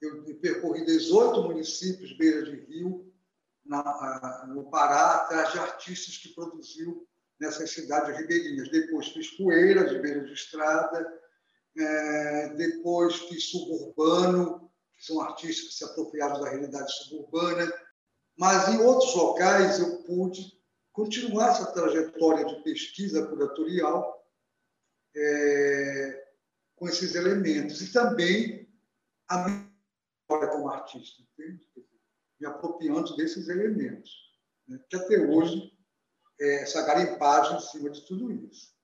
eu 0.01 0.23
percorri 0.39 0.85
18 0.85 1.43
municípios 1.43 2.15
beira 2.17 2.43
de 2.43 2.55
rio 2.55 3.13
na, 3.65 4.45
no 4.47 4.69
Pará, 4.69 5.15
atrás 5.15 5.51
de 5.51 5.59
artistas 5.59 6.17
que 6.17 6.29
produziu 6.29 7.05
nessas 7.39 7.71
cidades 7.71 8.15
ribeirinhas. 8.17 8.69
Depois 8.69 9.09
fiz 9.09 9.31
poeira 9.31 9.89
de 9.89 9.99
beira 9.99 10.23
de 10.23 10.33
estrada, 10.33 11.05
é, 11.77 12.49
depois 12.55 13.15
fiz 13.15 13.49
suburbano, 13.49 14.64
que 14.97 15.05
são 15.05 15.21
artistas 15.21 15.69
que 15.69 15.73
se 15.73 15.83
apropriaram 15.83 16.39
da 16.39 16.49
realidade 16.49 16.91
suburbana. 17.03 17.71
Mas 18.37 18.67
em 18.69 18.79
outros 18.79 19.13
locais 19.15 19.79
eu 19.79 20.03
pude 20.03 20.41
continuar 20.91 21.49
essa 21.49 21.71
trajetória 21.71 22.45
de 22.45 22.63
pesquisa 22.63 23.25
curatorial 23.27 24.25
é, 25.15 26.27
com 26.75 26.87
esses 26.87 27.15
elementos 27.15 27.81
e 27.81 27.91
também 27.91 28.69
a 29.27 29.45
minha 29.45 29.71
história 30.21 30.49
como 30.49 30.69
artista, 30.69 31.21
entende? 31.21 31.65
me 32.39 32.47
apropriando 32.47 33.15
desses 33.15 33.47
elementos, 33.47 34.11
né? 34.67 34.79
que 34.89 34.95
até 34.95 35.17
hoje 35.19 35.73
é 36.39 36.63
essa 36.63 36.85
garimpagem 36.85 37.57
em 37.57 37.61
cima 37.61 37.89
de 37.89 38.05
tudo 38.05 38.31
isso. 38.31 38.75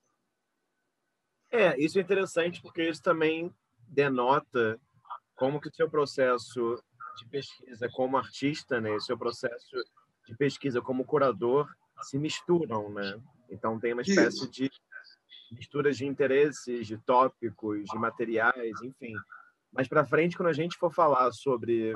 É, 1.51 1.77
isso 1.77 1.99
é 1.99 2.01
interessante 2.01 2.61
porque 2.61 2.89
isso 2.89 3.01
também 3.01 3.53
denota 3.87 4.79
como 5.41 5.59
que 5.59 5.69
o 5.69 5.73
seu 5.73 5.89
processo 5.89 6.79
de 7.17 7.27
pesquisa 7.27 7.89
como 7.89 8.15
artista, 8.15 8.79
né, 8.79 8.99
seu 8.99 9.17
processo 9.17 9.75
de 10.27 10.37
pesquisa 10.37 10.79
como 10.79 11.03
curador 11.03 11.67
se 12.03 12.19
misturam, 12.19 12.93
né? 12.93 13.19
Então 13.49 13.79
tem 13.79 13.93
uma 13.93 14.03
espécie 14.03 14.43
Isso. 14.43 14.51
de 14.51 14.71
misturas 15.51 15.97
de 15.97 16.05
interesses, 16.05 16.85
de 16.85 16.95
tópicos, 16.99 17.85
de 17.85 17.97
materiais, 17.97 18.83
enfim. 18.83 19.15
Mas 19.71 19.87
para 19.87 20.05
frente, 20.05 20.37
quando 20.37 20.49
a 20.49 20.53
gente 20.53 20.77
for 20.77 20.93
falar 20.93 21.31
sobre 21.31 21.95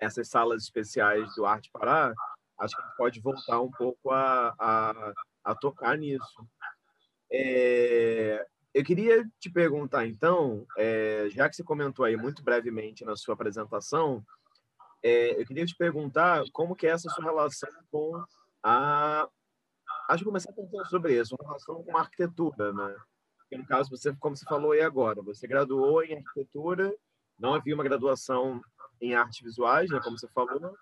essas 0.00 0.28
salas 0.28 0.64
especiais 0.64 1.32
do 1.36 1.46
Arte 1.46 1.70
Pará, 1.72 2.12
acho 2.58 2.74
que 2.74 2.82
a 2.82 2.84
gente 2.84 2.96
pode 2.96 3.20
voltar 3.20 3.60
um 3.60 3.70
pouco 3.70 4.10
a, 4.10 4.52
a, 4.58 5.12
a 5.44 5.54
tocar 5.54 5.96
nisso. 5.96 6.44
É, 7.30 8.44
eu 8.74 8.84
queria 8.84 9.24
te 9.38 9.48
perguntar, 9.48 10.04
então, 10.04 10.66
é, 10.76 11.28
já 11.30 11.48
que 11.48 11.54
você 11.54 11.62
comentou 11.62 12.04
aí 12.04 12.16
muito 12.16 12.42
brevemente 12.42 13.04
na 13.04 13.14
sua 13.14 13.34
apresentação, 13.34 14.24
é, 15.00 15.40
eu 15.40 15.46
queria 15.46 15.64
te 15.64 15.76
perguntar 15.76 16.42
como 16.52 16.74
que 16.74 16.86
é 16.86 16.90
essa 16.90 17.08
sua 17.10 17.24
relação 17.24 17.70
com 17.90 18.20
a... 18.62 19.28
Acho 20.08 20.18
que 20.18 20.24
começar 20.24 20.52
pensando 20.52 20.86
sobre 20.88 21.18
isso, 21.18 21.36
uma 21.38 21.46
relação 21.46 21.84
com 21.84 21.96
a 21.96 22.00
arquitetura, 22.00 22.72
né? 22.72 22.96
Porque, 23.38 23.56
no 23.56 23.66
caso, 23.66 23.90
você, 23.90 24.12
como 24.16 24.36
você 24.36 24.44
falou 24.44 24.72
aí 24.72 24.80
agora, 24.80 25.22
você 25.22 25.46
graduou 25.46 26.02
em 26.02 26.16
arquitetura, 26.16 26.92
não 27.38 27.54
havia 27.54 27.74
uma 27.74 27.84
graduação 27.84 28.60
em 29.00 29.14
artes 29.14 29.40
visuais, 29.40 29.90
né, 29.90 30.00
como 30.02 30.18
você 30.18 30.28
falou, 30.28 30.76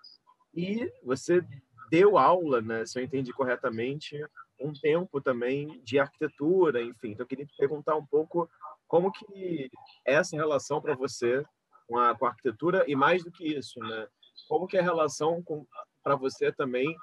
e 0.53 0.91
você 1.03 1.45
deu 1.89 2.17
aula, 2.17 2.61
né, 2.61 2.85
se 2.85 2.99
eu 2.99 3.03
entendi 3.03 3.31
corretamente, 3.33 4.17
um 4.59 4.73
tempo 4.73 5.21
também 5.21 5.81
de 5.83 5.99
arquitetura, 5.99 6.81
enfim. 6.81 7.11
Então, 7.11 7.23
eu 7.23 7.27
queria 7.27 7.45
te 7.45 7.55
perguntar 7.57 7.95
um 7.95 8.05
pouco 8.05 8.49
como 8.87 9.11
que 9.11 9.69
é 10.05 10.13
essa 10.13 10.35
relação 10.35 10.81
para 10.81 10.95
você 10.95 11.43
com 11.87 11.97
a, 11.97 12.17
com 12.17 12.25
a 12.25 12.29
arquitetura 12.29 12.85
e 12.87 12.95
mais 12.95 13.23
do 13.23 13.31
que 13.31 13.45
isso, 13.45 13.79
né? 13.79 14.07
Como 14.47 14.67
que 14.67 14.77
é 14.77 14.79
a 14.79 14.83
relação 14.83 15.43
para 16.03 16.15
você 16.15 16.51
também, 16.51 16.95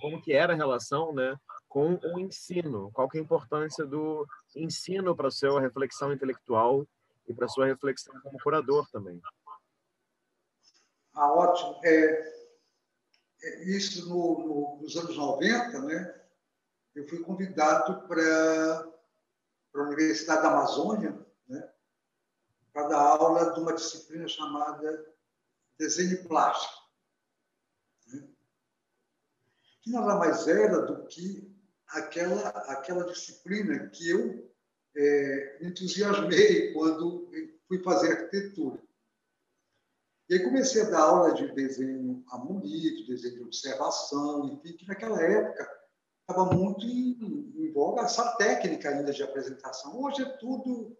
como 0.00 0.20
que 0.20 0.32
era 0.32 0.52
a 0.52 0.56
relação, 0.56 1.12
né, 1.12 1.36
com 1.68 1.94
o 1.94 2.18
ensino? 2.18 2.90
Qual 2.92 3.08
que 3.08 3.18
é 3.18 3.20
a 3.20 3.24
importância 3.24 3.84
do 3.84 4.26
ensino 4.54 5.14
para 5.14 5.28
a 5.28 5.30
sua 5.30 5.60
reflexão 5.60 6.12
intelectual 6.12 6.86
e 7.26 7.34
para 7.34 7.46
a 7.46 7.48
sua 7.48 7.66
reflexão 7.66 8.14
como 8.22 8.38
curador 8.42 8.88
também? 8.90 9.20
Ah, 11.14 11.32
ótimo. 11.32 11.80
É, 11.84 12.32
é 13.42 13.64
isso 13.64 14.08
no, 14.08 14.38
no, 14.38 14.82
nos 14.82 14.96
anos 14.96 15.16
90, 15.16 15.80
né? 15.82 16.23
Eu 16.94 17.08
fui 17.08 17.20
convidado 17.20 18.06
para 18.06 18.92
a 19.74 19.82
Universidade 19.82 20.42
da 20.42 20.48
Amazônia, 20.48 21.26
né? 21.48 21.72
Para 22.72 22.88
dar 22.88 23.00
aula 23.00 23.52
de 23.52 23.60
uma 23.60 23.74
disciplina 23.74 24.28
chamada 24.28 25.12
desenho 25.76 26.26
plástico, 26.28 26.82
né? 28.06 28.28
que 29.82 29.90
nada 29.90 30.14
mais 30.16 30.46
era 30.46 30.82
do 30.82 31.04
que 31.06 31.52
aquela 31.88 32.48
aquela 32.70 33.04
disciplina 33.12 33.88
que 33.90 34.08
eu 34.08 34.54
é, 34.96 35.58
me 35.60 35.70
entusiasmei 35.70 36.72
quando 36.72 37.28
fui 37.66 37.82
fazer 37.82 38.12
arquitetura. 38.12 38.80
E 40.28 40.34
aí 40.34 40.44
comecei 40.44 40.82
a 40.82 40.90
dar 40.90 41.00
aula 41.00 41.34
de 41.34 41.52
desenho 41.52 42.24
a 42.28 42.38
de 42.38 43.06
desenho 43.06 43.34
de 43.34 43.42
observação, 43.42 44.46
enfim, 44.46 44.76
que 44.76 44.86
naquela 44.86 45.20
época 45.20 45.83
estava 46.26 46.46
muito 46.54 46.86
em, 46.86 47.52
em 47.56 47.72
voga 47.72 48.02
essa 48.02 48.36
técnica 48.36 48.88
ainda 48.88 49.12
de 49.12 49.22
apresentação. 49.22 50.02
Hoje 50.02 50.22
é 50.22 50.36
tudo, 50.38 50.96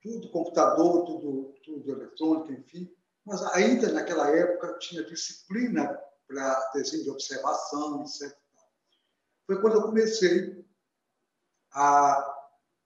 tudo 0.00 0.30
computador, 0.30 1.04
tudo, 1.04 1.54
tudo 1.64 1.90
eletrônico, 1.90 2.52
enfim. 2.52 2.94
Mas 3.24 3.42
ainda 3.54 3.92
naquela 3.92 4.30
época 4.30 4.78
tinha 4.78 5.04
disciplina 5.04 6.00
para 6.28 6.70
desenho 6.74 7.04
de 7.04 7.10
observação, 7.10 8.02
etc. 8.02 8.36
Foi 9.46 9.60
quando 9.60 9.74
eu 9.74 9.82
comecei 9.82 10.64
a, 11.72 12.14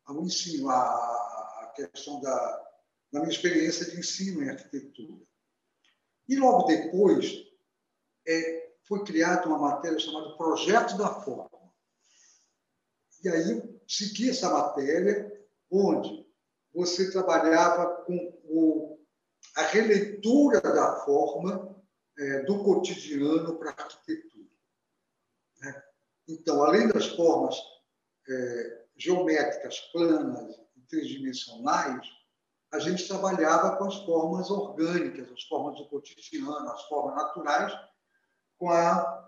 a 0.06 0.12
ensino, 0.14 0.70
a, 0.70 0.76
a 1.62 1.72
questão 1.74 2.20
da, 2.20 2.68
na 3.12 3.20
minha 3.20 3.32
experiência 3.32 3.84
de 3.90 4.00
ensino 4.00 4.42
em 4.42 4.48
arquitetura. 4.48 5.22
E 6.26 6.36
logo 6.36 6.66
depois 6.66 7.46
é, 8.26 8.67
foi 8.88 9.04
criada 9.04 9.46
uma 9.46 9.58
matéria 9.58 9.98
chamada 9.98 10.34
Projeto 10.36 10.96
da 10.96 11.08
Forma. 11.20 11.50
E 13.22 13.28
aí 13.28 13.80
segui 13.86 14.30
essa 14.30 14.48
matéria, 14.48 15.30
onde 15.70 16.26
você 16.74 17.10
trabalhava 17.10 18.02
com 18.04 18.16
o, 18.44 18.98
a 19.56 19.62
releitura 19.62 20.60
da 20.60 21.00
forma 21.04 21.76
é, 22.18 22.42
do 22.44 22.64
cotidiano 22.64 23.58
para 23.58 23.70
a 23.70 23.74
arquitetura. 23.74 24.48
Né? 25.60 25.82
Então, 26.28 26.62
além 26.62 26.88
das 26.88 27.08
formas 27.08 27.56
é, 28.28 28.84
geométricas 28.96 29.80
planas 29.92 30.58
e 30.76 30.80
tridimensionais, 30.82 32.06
a 32.70 32.78
gente 32.78 33.06
trabalhava 33.08 33.76
com 33.76 33.84
as 33.84 33.96
formas 34.04 34.50
orgânicas, 34.50 35.30
as 35.30 35.42
formas 35.44 35.78
do 35.78 35.88
cotidiano, 35.88 36.70
as 36.70 36.84
formas 36.84 37.16
naturais, 37.16 37.72
com 38.58 38.70
a 38.70 39.18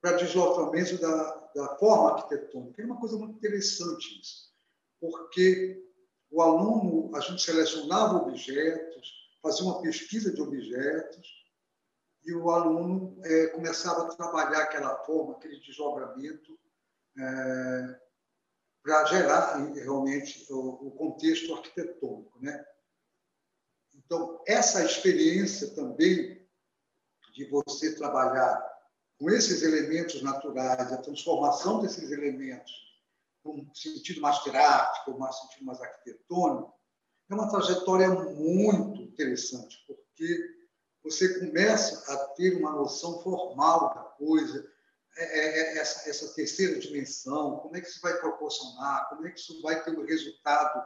para 0.00 0.16
deslocamento 0.16 0.98
da, 0.98 1.48
da 1.54 1.76
forma 1.76 2.14
arquitetônica. 2.14 2.82
É 2.82 2.84
uma 2.84 2.98
coisa 2.98 3.16
muito 3.16 3.36
interessante 3.36 4.20
isso, 4.20 4.52
porque 5.00 5.80
o 6.28 6.42
aluno, 6.42 7.14
a 7.14 7.20
gente 7.20 7.40
selecionava 7.40 8.16
objetos, 8.16 9.12
fazia 9.40 9.64
uma 9.64 9.80
pesquisa 9.80 10.32
de 10.32 10.42
objetos, 10.42 11.42
e 12.24 12.34
o 12.34 12.50
aluno 12.50 13.16
é, 13.24 13.48
começava 13.48 14.06
a 14.06 14.14
trabalhar 14.16 14.62
aquela 14.62 14.96
forma, 15.04 15.34
aquele 15.34 15.60
desdobramento, 15.60 16.58
é, 17.18 18.00
para 18.82 19.04
gerar 19.04 19.56
realmente 19.74 20.46
o, 20.50 20.88
o 20.88 20.90
contexto 20.92 21.54
arquitetônico. 21.54 22.40
Né? 22.40 22.64
Então, 23.94 24.42
essa 24.46 24.84
experiência 24.84 25.74
também 25.74 26.44
de 27.34 27.44
você 27.46 27.94
trabalhar 27.94 28.71
com 29.22 29.30
esses 29.30 29.62
elementos 29.62 30.20
naturais, 30.20 30.92
a 30.92 30.96
transformação 30.96 31.80
desses 31.80 32.10
elementos 32.10 32.72
num 33.44 33.72
sentido 33.72 34.20
mais 34.20 34.40
terático, 34.40 35.12
num 35.12 35.32
sentido 35.32 35.64
mais 35.64 35.80
arquitetônico, 35.80 36.74
é 37.30 37.34
uma 37.34 37.48
trajetória 37.48 38.08
muito 38.10 39.00
interessante, 39.00 39.84
porque 39.86 40.56
você 41.04 41.38
começa 41.38 42.12
a 42.12 42.16
ter 42.34 42.56
uma 42.56 42.72
noção 42.72 43.22
formal 43.22 43.94
da 43.94 44.02
coisa, 44.02 44.68
é, 45.16 45.24
é, 45.24 45.76
é, 45.76 45.78
essa, 45.78 46.10
essa 46.10 46.34
terceira 46.34 46.80
dimensão, 46.80 47.58
como 47.58 47.76
é 47.76 47.80
que 47.80 47.86
isso 47.86 48.00
vai 48.00 48.18
proporcionar, 48.18 49.08
como 49.08 49.24
é 49.24 49.30
que 49.30 49.38
isso 49.38 49.62
vai 49.62 49.84
ter 49.84 49.96
um 49.96 50.04
resultado 50.04 50.84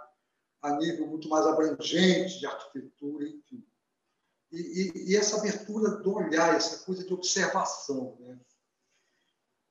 a 0.60 0.76
nível 0.76 1.06
muito 1.06 1.26
mais 1.30 1.46
abrangente 1.46 2.38
de 2.38 2.46
arquitetura, 2.46 3.26
enfim. 3.26 3.66
E, 4.52 4.58
e, 4.58 5.10
e 5.10 5.16
essa 5.16 5.38
abertura 5.38 5.96
do 5.96 6.14
olhar, 6.14 6.54
essa 6.54 6.84
coisa 6.84 7.04
de 7.04 7.12
observação. 7.12 8.16
Né? 8.20 8.40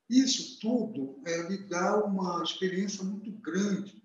Isso 0.09 0.59
tudo 0.59 1.21
é, 1.25 1.37
lhe 1.43 1.67
dá 1.67 2.03
uma 2.03 2.43
experiência 2.43 3.03
muito 3.03 3.31
grande 3.41 4.03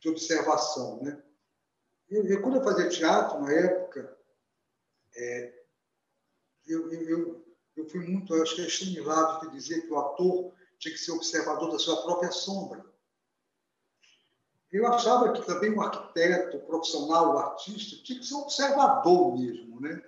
de 0.00 0.08
observação. 0.08 1.02
Né? 1.02 1.22
Eu, 2.08 2.26
eu 2.26 2.42
quando 2.42 2.56
eu 2.56 2.64
fazia 2.64 2.88
teatro, 2.88 3.40
na 3.40 3.52
época, 3.52 4.18
é, 5.14 5.64
eu, 6.66 6.92
eu, 6.92 7.56
eu, 7.76 7.88
fui 7.88 8.06
muito, 8.06 8.34
eu 8.34 8.42
acho 8.42 8.54
que 8.54 8.62
é 8.62 8.66
estimulado 8.66 9.48
de 9.48 9.56
dizer 9.56 9.82
que 9.82 9.92
o 9.92 9.98
ator 9.98 10.54
tinha 10.78 10.94
que 10.94 11.00
ser 11.00 11.12
observador 11.12 11.70
da 11.70 11.78
sua 11.78 12.02
própria 12.02 12.30
sombra. 12.30 12.84
Eu 14.72 14.86
achava 14.86 15.32
que 15.32 15.44
também 15.44 15.74
o 15.74 15.80
arquiteto, 15.80 16.56
o 16.56 16.66
profissional, 16.66 17.34
o 17.34 17.38
artista, 17.38 18.02
tinha 18.04 18.18
que 18.18 18.26
ser 18.26 18.34
observador 18.34 19.36
mesmo, 19.36 19.80
né? 19.80 20.00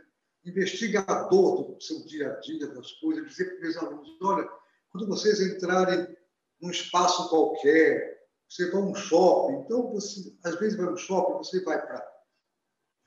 investigador 0.45 1.65
do 1.65 1.81
seu 1.81 2.05
dia 2.05 2.33
a 2.33 2.41
dia, 2.41 2.67
das 2.69 2.93
coisas, 2.93 3.27
dizer 3.29 3.45
para 3.47 3.55
os 3.55 3.61
meus 3.61 3.77
alunos: 3.77 4.19
olha, 4.23 4.49
quando 4.91 5.09
vocês 5.09 5.41
entrarem 5.41 6.17
num 6.61 6.71
espaço 6.71 7.29
qualquer, 7.29 8.23
você 8.49 8.71
vai 8.71 8.83
a 8.83 8.85
um 8.85 8.95
shopping, 8.95 9.55
então 9.65 9.91
você, 9.91 10.33
às 10.45 10.57
vezes 10.57 10.77
vai 10.77 10.87
a 10.87 10.91
um 10.91 10.97
shopping, 10.97 11.39
você 11.39 11.61
vai 11.65 11.81
para 11.81 12.13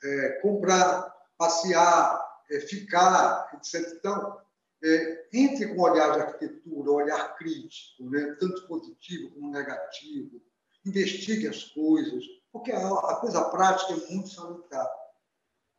é, 0.02 0.28
comprar, 0.42 1.14
passear, 1.38 2.22
é, 2.50 2.60
ficar, 2.60 3.50
etc. 3.54 3.96
Então, 3.98 4.40
é, 4.82 5.28
entre 5.32 5.68
com 5.68 5.80
o 5.80 5.84
olhar 5.84 6.12
de 6.12 6.20
arquitetura, 6.20 6.90
olhar 6.90 7.36
crítico, 7.36 8.10
né? 8.10 8.36
tanto 8.38 8.66
positivo 8.66 9.30
como 9.30 9.50
negativo, 9.50 10.40
investigue 10.86 11.48
as 11.48 11.64
coisas, 11.64 12.24
porque 12.52 12.72
a, 12.72 13.16
coisa 13.16 13.44
prática 13.50 13.92
é 13.92 14.12
muito 14.12 14.28
salutar. 14.28 14.88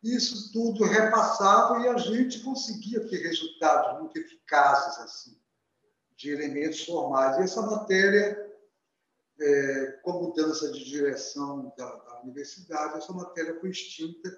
Isso 0.03 0.51
tudo 0.51 0.83
repassava 0.83 1.79
e 1.79 1.87
a 1.87 1.97
gente 1.97 2.41
conseguia 2.41 3.07
ter 3.07 3.17
resultados 3.17 3.99
muito 3.99 4.17
eficazes 4.17 4.99
assim, 4.99 5.39
de 6.15 6.29
elementos 6.29 6.85
formais. 6.85 7.37
E 7.37 7.43
essa 7.43 7.61
matéria, 7.63 8.37
é, 9.39 9.91
com 10.03 10.23
mudança 10.23 10.71
de 10.71 10.85
direção 10.85 11.73
da, 11.77 11.89
da 11.95 12.21
universidade, 12.21 12.97
essa 12.97 13.13
matéria 13.13 13.59
foi 13.59 13.71
extinta. 13.71 14.29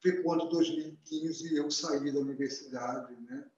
Foi 0.00 0.22
quando, 0.22 0.44
em 0.44 0.50
2015, 0.50 1.56
eu 1.56 1.70
saí 1.70 2.12
da 2.12 2.20
universidade, 2.20 3.12
né? 3.22 3.50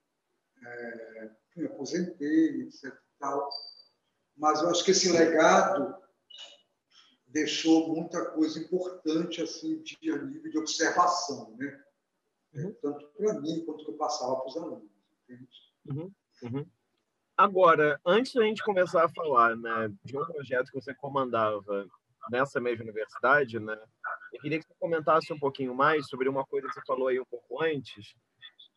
É, 0.62 1.30
me 1.56 1.66
aposentei, 1.66 2.62
etc. 2.62 2.94
Tal. 3.18 3.48
Mas 4.36 4.62
eu 4.62 4.70
acho 4.70 4.82
que 4.82 4.92
esse 4.92 5.12
legado 5.12 5.94
deixou 7.30 7.94
muita 7.94 8.24
coisa 8.32 8.58
importante 8.58 9.42
assim 9.42 9.80
de 9.82 10.10
a 10.10 10.22
nível 10.22 10.50
de 10.50 10.58
observação, 10.58 11.54
né? 11.56 11.82
Uhum. 12.54 12.74
Tanto 12.82 13.06
para 13.16 13.40
mim 13.40 13.64
quanto 13.64 13.84
que 13.84 13.90
eu 13.90 13.96
passava 13.96 14.36
para 14.36 14.46
os 14.46 14.56
alunos. 14.56 14.90
Uhum. 15.86 16.12
Uhum. 16.42 16.66
Agora, 17.36 17.98
antes 18.04 18.34
da 18.34 18.42
gente 18.42 18.62
começar 18.62 19.04
a 19.04 19.08
falar 19.08 19.56
né, 19.56 19.90
de 20.04 20.16
um 20.16 20.24
projeto 20.26 20.66
que 20.66 20.80
você 20.80 20.92
comandava 20.94 21.88
nessa 22.30 22.60
mesma 22.60 22.84
universidade, 22.84 23.58
né, 23.58 23.80
eu 24.32 24.40
queria 24.40 24.58
que 24.58 24.66
você 24.66 24.74
comentasse 24.78 25.32
um 25.32 25.38
pouquinho 25.38 25.74
mais 25.74 26.06
sobre 26.08 26.28
uma 26.28 26.44
coisa 26.44 26.68
que 26.68 26.74
você 26.74 26.82
falou 26.86 27.08
aí 27.08 27.18
um 27.18 27.24
pouco 27.24 27.62
antes, 27.62 28.14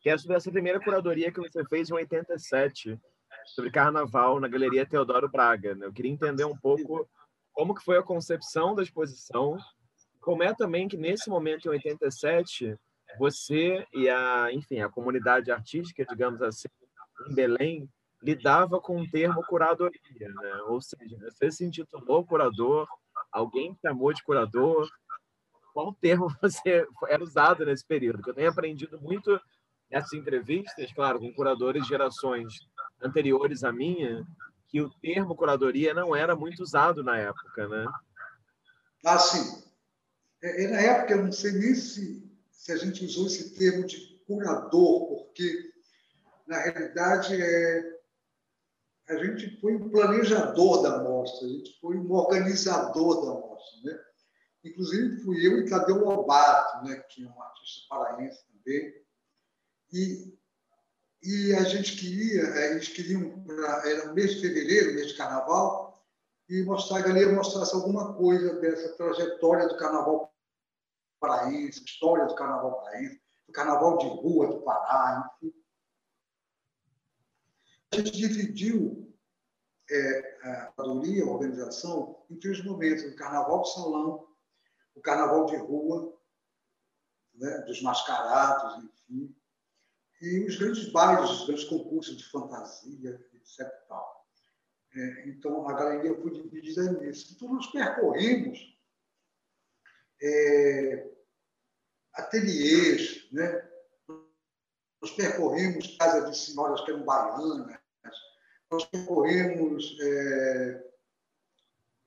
que 0.00 0.08
é 0.08 0.16
sobre 0.16 0.36
essa 0.36 0.50
primeira 0.50 0.80
curadoria 0.80 1.32
que 1.32 1.40
você 1.40 1.64
fez 1.66 1.90
em 1.90 1.94
87, 1.94 2.98
sobre 3.46 3.70
carnaval 3.70 4.40
na 4.40 4.48
Galeria 4.48 4.86
Teodoro 4.86 5.28
Braga. 5.28 5.74
Né? 5.74 5.86
Eu 5.86 5.92
queria 5.92 6.12
entender 6.12 6.44
um 6.44 6.56
pouco 6.56 7.08
como 7.54 7.74
que 7.74 7.84
foi 7.84 7.96
a 7.96 8.02
concepção 8.02 8.74
da 8.74 8.82
exposição, 8.82 9.56
como 10.20 10.42
é 10.42 10.52
também 10.52 10.88
que 10.88 10.96
nesse 10.96 11.30
momento 11.30 11.66
em 11.66 11.70
87 11.70 12.76
você 13.18 13.86
e 13.92 14.08
a, 14.08 14.52
enfim, 14.52 14.80
a 14.80 14.88
comunidade 14.88 15.50
artística, 15.50 16.04
digamos 16.04 16.42
assim, 16.42 16.68
em 17.28 17.34
Belém, 17.34 17.88
lidava 18.20 18.80
com 18.80 19.00
o 19.00 19.08
termo 19.08 19.44
curadoria, 19.44 20.00
né? 20.18 20.62
Ou 20.66 20.80
seja, 20.80 21.16
você 21.20 21.50
se 21.50 21.64
intitulou 21.64 22.24
curador, 22.24 22.88
alguém 23.30 23.76
chamou 23.80 24.12
de 24.12 24.22
curador. 24.24 24.88
Qual 25.72 25.92
termo 25.94 26.26
você 26.42 26.86
era 27.08 27.22
usado 27.22 27.64
nesse 27.64 27.86
período? 27.86 28.22
eu 28.26 28.34
tenho 28.34 28.50
aprendido 28.50 29.00
muito 29.00 29.38
nessas 29.90 30.12
entrevistas, 30.14 30.92
claro, 30.92 31.20
com 31.20 31.32
curadores 31.34 31.82
de 31.82 31.90
gerações 31.90 32.52
anteriores 33.00 33.62
à 33.62 33.70
minha, 33.70 34.26
que 34.74 34.80
o 34.80 34.90
termo 34.90 35.36
curadoria 35.36 35.94
não 35.94 36.16
era 36.16 36.34
muito 36.34 36.60
usado 36.60 37.04
na 37.04 37.16
época, 37.16 37.68
né? 37.68 37.86
Ah, 39.06 39.20
sim. 39.20 39.62
É, 40.42 40.66
na 40.66 40.80
época, 40.80 41.14
eu 41.14 41.22
não 41.22 41.30
sei 41.30 41.52
nem 41.52 41.76
se, 41.76 42.28
se 42.50 42.72
a 42.72 42.76
gente 42.76 43.04
usou 43.04 43.28
esse 43.28 43.54
termo 43.54 43.86
de 43.86 44.20
curador, 44.26 45.26
porque, 45.26 45.72
na 46.44 46.58
realidade, 46.58 47.40
é, 47.40 48.00
a 49.10 49.16
gente 49.24 49.60
foi 49.60 49.76
um 49.76 49.88
planejador 49.88 50.82
da 50.82 51.04
mostra, 51.04 51.46
a 51.46 51.50
gente 51.52 51.78
foi 51.80 51.96
um 51.96 52.10
organizador 52.10 53.26
da 53.26 53.32
mostra. 53.32 53.80
Né? 53.84 54.00
Inclusive, 54.64 55.22
fui 55.22 55.46
eu 55.46 55.60
e 55.60 55.70
Tadeu 55.70 56.04
Lobato, 56.04 56.84
né, 56.84 56.96
que 57.10 57.22
é 57.22 57.28
um 57.28 57.42
artista 57.42 57.86
paraense 57.88 58.42
também. 58.48 58.92
E, 59.92 60.36
e 61.24 61.54
a 61.54 61.64
gente 61.64 61.96
queria, 61.96 62.42
é, 62.42 62.72
eles 62.72 62.88
queriam, 62.88 63.42
era 63.86 64.12
mês 64.12 64.34
de 64.34 64.42
fevereiro, 64.42 64.94
mês 64.94 65.08
de 65.08 65.16
carnaval, 65.16 66.04
e 66.50 66.62
mostrar, 66.64 66.98
a 66.98 67.02
galeria 67.02 67.32
mostrasse 67.32 67.74
alguma 67.74 68.12
coisa 68.14 68.60
dessa 68.60 68.94
trajetória 68.94 69.66
do 69.66 69.78
carnaval 69.78 70.30
paraense, 71.18 71.82
história 71.82 72.26
do 72.26 72.34
carnaval 72.34 72.82
paraense, 72.82 73.18
do 73.46 73.52
carnaval 73.54 73.96
de 73.96 74.06
rua 74.06 74.48
do 74.48 74.60
Pará, 74.60 75.30
enfim. 75.42 75.54
A 77.90 77.96
gente 77.96 78.10
dividiu 78.10 79.16
é, 79.90 80.38
a 80.42 80.66
curadoria, 80.72 81.24
a 81.24 81.28
organização, 81.28 82.22
em 82.30 82.36
três 82.36 82.62
momentos: 82.62 83.04
o 83.04 83.16
carnaval 83.16 83.62
de 83.62 83.72
salão, 83.72 84.28
o 84.94 85.00
carnaval 85.00 85.46
de 85.46 85.56
rua, 85.56 86.14
né, 87.34 87.58
dos 87.60 87.80
mascarados, 87.80 88.84
enfim, 88.84 89.34
e 90.24 90.46
os 90.46 90.56
grandes 90.56 90.88
bailes, 90.90 91.30
os 91.30 91.46
grandes 91.46 91.64
concursos 91.64 92.16
de 92.16 92.24
fantasia, 92.24 93.20
etc. 93.34 93.60
É, 94.96 95.28
então, 95.28 95.68
a 95.68 95.74
galeria 95.74 96.14
foi 96.14 96.30
dividida 96.30 96.92
nisso. 96.92 97.34
Então, 97.34 97.52
nós 97.52 97.66
percorremos 97.66 98.58
é, 100.22 101.10
ateliês, 102.14 103.28
né? 103.32 103.70
nós 105.02 105.10
percorremos 105.10 105.96
casas 105.98 106.30
de 106.30 106.38
senhoras 106.38 106.80
que 106.82 106.90
eram 106.90 107.04
baianas, 107.04 107.78
nós 108.70 108.86
percorremos 108.86 109.96
é, 110.00 110.90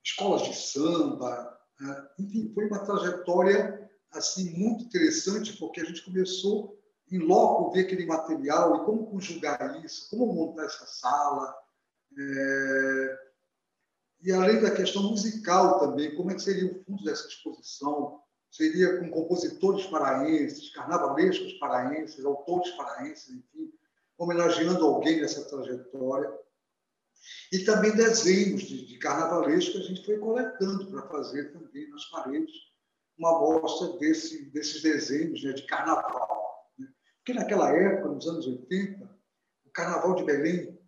escolas 0.03 0.43
de 0.43 0.55
samba, 0.55 1.61
né? 1.79 2.09
enfim, 2.17 2.51
foi 2.53 2.65
uma 2.67 2.83
trajetória 2.83 3.87
assim 4.11 4.57
muito 4.57 4.85
interessante, 4.85 5.55
porque 5.57 5.81
a 5.81 5.85
gente 5.85 6.03
começou 6.03 6.76
em 7.11 7.19
loco 7.19 7.71
ver 7.71 7.81
aquele 7.81 8.05
material 8.05 8.75
e 8.75 8.85
como 8.85 9.07
conjugar 9.07 9.83
isso, 9.83 10.09
como 10.09 10.33
montar 10.33 10.65
essa 10.65 10.85
sala. 10.85 11.55
É, 12.17 13.19
e 14.21 14.31
além 14.31 14.61
da 14.61 14.71
questão 14.71 15.03
musical 15.03 15.79
também, 15.79 16.15
como 16.15 16.31
é 16.31 16.35
que 16.35 16.41
seria 16.41 16.71
o 16.71 16.83
fundo 16.83 17.03
dessa 17.03 17.27
exposição? 17.27 18.21
Seria 18.49 18.99
com 18.99 19.09
compositores 19.09 19.85
paraenses, 19.85 20.73
carnavalescos 20.73 21.53
paraenses, 21.53 22.25
autores 22.25 22.71
paraenses, 22.71 23.29
enfim, 23.29 23.71
homenageando 24.17 24.85
alguém 24.85 25.21
nessa 25.21 25.45
trajetória. 25.45 26.33
E 27.51 27.59
também 27.59 27.95
desenhos 27.95 28.63
de, 28.63 28.85
de 28.85 28.97
carnavalesco 28.97 29.73
que 29.73 29.77
a 29.77 29.83
gente 29.83 30.05
foi 30.05 30.17
coletando 30.17 30.87
para 30.87 31.07
fazer 31.09 31.51
também 31.51 31.89
nas 31.89 32.05
paredes 32.05 32.53
uma 33.17 33.35
amostra 33.35 33.97
desse, 33.97 34.45
desses 34.51 34.81
desenhos 34.81 35.43
né, 35.43 35.51
de 35.51 35.65
carnaval. 35.65 36.46
Porque 37.27 37.37
naquela 37.37 37.69
época, 37.71 38.07
nos 38.07 38.25
anos 38.25 38.47
80, 38.47 39.03
o 39.65 39.69
carnaval 39.71 40.15
de 40.15 40.23
Belém 40.23 40.79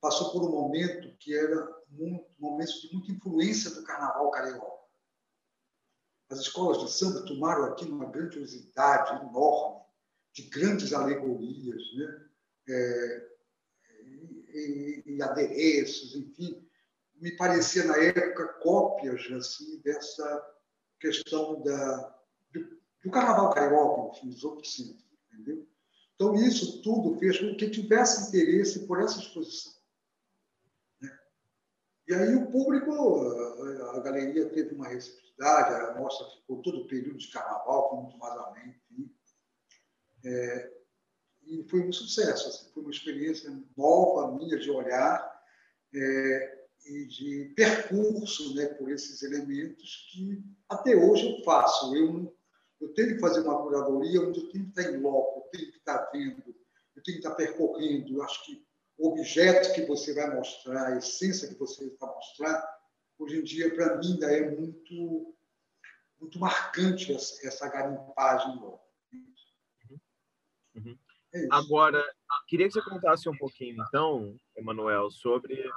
passou 0.00 0.32
por 0.32 0.42
um 0.42 0.50
momento 0.50 1.16
que 1.18 1.32
era 1.32 1.72
um 1.92 2.26
momento 2.36 2.80
de 2.80 2.92
muita 2.92 3.12
influência 3.12 3.70
do 3.70 3.84
carnaval 3.84 4.28
carioca. 4.32 4.88
As 6.28 6.40
escolas 6.40 6.80
de 6.80 6.90
samba 6.90 7.24
tomaram 7.24 7.66
aqui 7.66 7.84
uma 7.84 8.10
grandiosidade 8.10 9.24
enorme, 9.24 9.84
de 10.32 10.42
grandes 10.50 10.92
alegorias, 10.92 11.80
né? 11.94 12.28
É, 12.70 13.28
e, 14.52 15.02
e, 15.06 15.22
adereços, 15.22 16.16
enfim, 16.16 16.68
me 17.20 17.36
parecia 17.36 17.84
na 17.84 17.96
época 17.98 18.48
cópias 18.54 19.30
assim 19.30 19.80
dessa 19.82 20.56
questão 20.98 21.62
da, 21.62 22.18
do, 22.52 22.80
do 23.04 23.10
carnaval 23.12 23.54
carioca, 23.54 24.18
enfim, 24.18 24.30
os 24.30 24.42
outros 24.42 24.74
centros, 24.74 25.06
entendeu? 25.32 25.72
Então, 26.14 26.34
isso 26.34 26.80
tudo 26.82 27.18
fez 27.18 27.38
com 27.38 27.56
que 27.56 27.70
tivesse 27.70 28.28
interesse 28.28 28.86
por 28.86 29.00
essa 29.00 29.18
exposição. 29.18 29.72
Né? 31.00 31.18
E 32.08 32.14
aí 32.14 32.34
o 32.36 32.50
público, 32.50 32.92
a, 33.90 34.00
galeria 34.00 34.48
teve 34.50 34.74
uma 34.74 34.88
receptividade, 34.88 35.74
a 35.74 36.00
mostra 36.00 36.26
ficou 36.30 36.62
todo 36.62 36.82
o 36.82 36.86
período 36.86 37.18
de 37.18 37.30
carnaval, 37.30 37.88
com 37.88 38.02
muito 38.02 38.18
vazamento, 38.18 38.80
enfim. 38.92 39.10
É, 40.24 40.72
e 41.46 41.64
foi 41.68 41.80
um 41.80 41.92
sucesso. 41.92 42.48
Assim, 42.48 42.72
foi 42.72 42.82
uma 42.82 42.92
experiência 42.92 43.50
nova 43.76 44.32
minha 44.32 44.58
de 44.58 44.70
olhar 44.70 45.42
é, 45.92 46.64
e 46.86 47.06
de 47.06 47.52
percurso 47.56 48.54
né, 48.54 48.66
por 48.66 48.90
esses 48.90 49.22
elementos 49.22 50.10
que 50.12 50.42
até 50.68 50.94
hoje 50.94 51.30
eu 51.30 51.44
faço. 51.44 51.94
Eu, 51.94 52.34
eu 52.80 52.88
tenho 52.94 53.14
que 53.14 53.20
fazer 53.20 53.40
uma 53.40 53.62
curadoria 53.62 54.20
onde 54.20 54.40
eu 54.40 54.50
tenho 54.50 54.64
que 54.64 54.80
estar 54.80 54.92
em 54.92 55.00
loco, 55.00 55.43
tenho 55.56 55.70
que 55.70 55.78
estar 55.78 56.10
vendo, 56.12 56.42
eu 56.96 57.02
tenho 57.02 57.20
que 57.20 57.26
estar 57.26 57.34
percorrendo. 57.34 58.14
Eu 58.14 58.22
acho 58.22 58.44
que 58.44 58.64
o 58.98 59.08
objeto 59.08 59.74
que 59.74 59.86
você 59.86 60.14
vai 60.14 60.34
mostrar, 60.34 60.88
a 60.88 60.96
essência 60.96 61.48
que 61.48 61.58
você 61.58 61.88
vai 62.00 62.10
mostrar, 62.10 62.64
hoje 63.18 63.38
em 63.38 63.44
dia, 63.44 63.74
para 63.74 63.96
mim, 63.98 64.12
ainda 64.12 64.32
é 64.32 64.50
muito, 64.50 65.34
muito 66.20 66.38
marcante 66.38 67.12
essa, 67.12 67.46
essa 67.46 67.68
garimpagem. 67.68 68.60
Uhum. 70.74 70.98
É 71.32 71.48
Agora, 71.50 72.02
queria 72.48 72.66
que 72.68 72.74
você 72.74 72.82
contasse 72.82 73.28
um 73.28 73.36
pouquinho, 73.36 73.82
então, 73.88 74.38
Emanuel, 74.56 75.10
sobre 75.10 75.68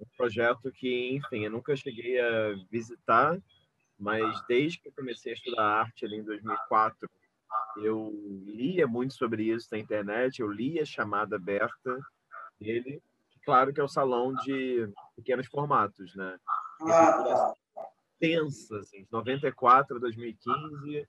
um 0.00 0.06
projeto 0.16 0.72
que, 0.72 1.14
enfim, 1.14 1.44
eu 1.44 1.50
nunca 1.50 1.76
cheguei 1.76 2.20
a 2.20 2.54
visitar, 2.70 3.40
mas 3.96 4.44
desde 4.48 4.80
que 4.80 4.88
eu 4.88 4.92
comecei 4.92 5.32
a 5.32 5.34
estudar 5.36 5.62
arte 5.62 6.04
ali 6.04 6.16
em 6.16 6.24
2004, 6.24 7.08
eu 7.78 8.12
lia 8.46 8.86
muito 8.86 9.14
sobre 9.14 9.44
isso 9.44 9.68
na 9.72 9.78
internet, 9.78 10.40
eu 10.40 10.50
lia 10.50 10.82
a 10.82 10.86
chamada 10.86 11.36
aberta 11.36 11.98
dele, 12.60 13.02
claro 13.44 13.72
que 13.72 13.80
é 13.80 13.84
o 13.84 13.88
salão 13.88 14.34
de 14.34 14.88
pequenos 15.16 15.46
formatos, 15.46 16.14
né? 16.14 16.38
Ah, 16.82 17.12
tá. 17.12 17.54
Tensa, 18.18 18.78
assim, 18.78 19.06
94 19.10 19.96
a 19.96 20.00
2015, 20.00 21.06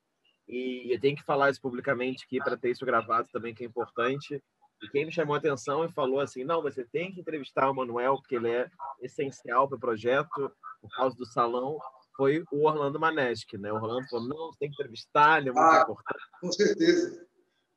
e 0.47 0.93
eu 0.93 0.99
tenho 0.99 1.15
que 1.15 1.23
falar 1.23 1.49
isso 1.49 1.61
publicamente 1.61 2.25
aqui 2.25 2.39
para 2.39 2.57
ter 2.57 2.71
isso 2.71 2.85
gravado 2.85 3.27
também, 3.31 3.53
que 3.53 3.63
é 3.63 3.67
importante. 3.67 4.41
E 4.81 4.89
quem 4.89 5.05
me 5.05 5.11
chamou 5.11 5.33
a 5.35 5.37
atenção 5.37 5.85
e 5.85 5.91
falou 5.91 6.19
assim: 6.19 6.43
não, 6.43 6.61
você 6.61 6.83
tem 6.83 7.11
que 7.11 7.21
entrevistar 7.21 7.69
o 7.69 7.73
Manuel, 7.73 8.17
porque 8.17 8.35
ele 8.35 8.49
é 8.49 8.69
essencial 9.01 9.67
para 9.67 9.77
o 9.77 9.79
projeto, 9.79 10.51
por 10.81 10.89
causa 10.95 11.15
do 11.15 11.25
salão, 11.25 11.79
foi 12.15 12.43
o 12.51 12.65
Orlando 12.65 12.99
Maneschi. 12.99 13.57
Né? 13.57 13.71
O 13.71 13.75
Orlando 13.75 14.07
falou: 14.07 14.27
não, 14.27 14.51
você 14.51 14.59
tem 14.59 14.69
que 14.69 14.75
entrevistar, 14.75 15.39
ele 15.39 15.49
é 15.49 15.53
muito 15.53 15.65
ah, 15.65 15.81
importante. 15.81 16.25
Com 16.41 16.51
certeza. 16.51 17.27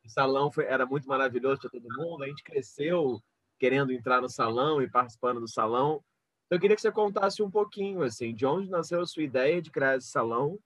O 0.05 0.09
salão 0.09 0.51
foi, 0.51 0.65
era 0.65 0.87
muito 0.87 1.07
maravilhoso 1.09 1.61
para 1.61 1.71
todo 1.71 1.97
mundo, 1.97 2.25
a 2.25 2.29
gente 2.29 2.43
cresceu 2.43 3.23
querendo 3.59 3.93
entrar 3.93 4.23
no 4.23 4.29
salão 4.29 4.81
e 4.81 4.91
participando 4.91 5.41
do 5.41 5.49
salão. 5.49 6.03
Então, 6.47 6.57
eu 6.57 6.61
queria 6.61 6.77
que 6.77 6.81
você 6.81 6.91
contasse 6.91 7.43
um 7.43 7.51
pouquinho 7.51 8.03
assim, 8.03 8.35
de 8.35 8.47
onde 8.47 8.71
nasceu 8.71 9.03
a 9.03 9.07
sua 9.07 9.23
ideia 9.23 9.61
de 9.61 9.71
criar 9.71 9.97
esse 9.97 10.09
salão 10.09 10.59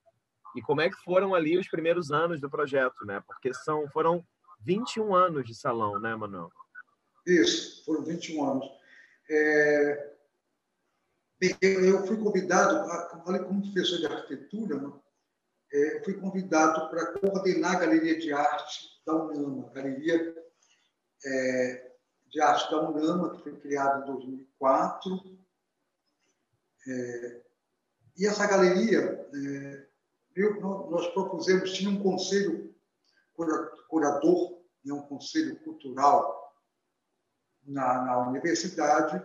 e 0.55 0.63
como 0.63 0.81
é 0.81 0.91
que 0.91 0.97
foram 1.03 1.35
ali 1.35 1.59
os 1.59 1.69
primeiros 1.69 2.13
anos 2.13 2.41
do 2.41 2.51
projeto, 2.51 3.05
né? 3.05 3.23
Porque 3.27 3.53
são 3.55 3.89
foram 3.89 4.25
21 4.61 5.15
anos 5.15 5.45
de 5.45 5.55
salão, 5.55 5.99
né, 5.99 6.15
Manuel? 6.15 6.51
Isso, 7.27 7.85
foram 7.85 8.05
21 8.05 8.51
anos. 8.51 8.67
É, 9.31 10.12
eu 11.61 12.07
fui 12.07 12.17
convidado, 12.19 12.89
como 13.47 13.63
professor 13.63 13.99
de 13.99 14.07
arquitetura, 14.07 14.93
é, 15.73 16.03
fui 16.05 16.15
convidado 16.15 16.89
para 16.89 17.19
coordenar 17.19 17.77
a 17.77 17.81
Galeria 17.81 18.19
de 18.19 18.33
Arte 18.33 19.03
da 19.05 19.15
UNAMA, 19.15 19.71
Galeria 19.71 20.37
é, 21.25 21.93
de 22.29 22.41
Arte 22.41 22.71
da 22.71 22.89
UNAMA, 22.89 23.31
que 23.31 23.43
foi 23.43 23.59
criada 23.59 24.03
em 24.03 24.13
2004. 24.13 25.39
É, 26.87 27.43
e 28.17 28.27
essa 28.27 28.47
galeria, 28.47 29.01
é, 29.35 29.87
eu, 30.37 30.61
nós 30.61 31.09
propusemos, 31.09 31.73
tinha 31.73 31.91
um 31.91 32.03
conselho 32.03 32.75
curador, 33.89 34.63
né, 34.85 34.93
um 34.93 35.03
conselho 35.03 35.57
cultural 35.61 36.55
na, 37.65 38.05
na 38.05 38.29
universidade, 38.29 39.25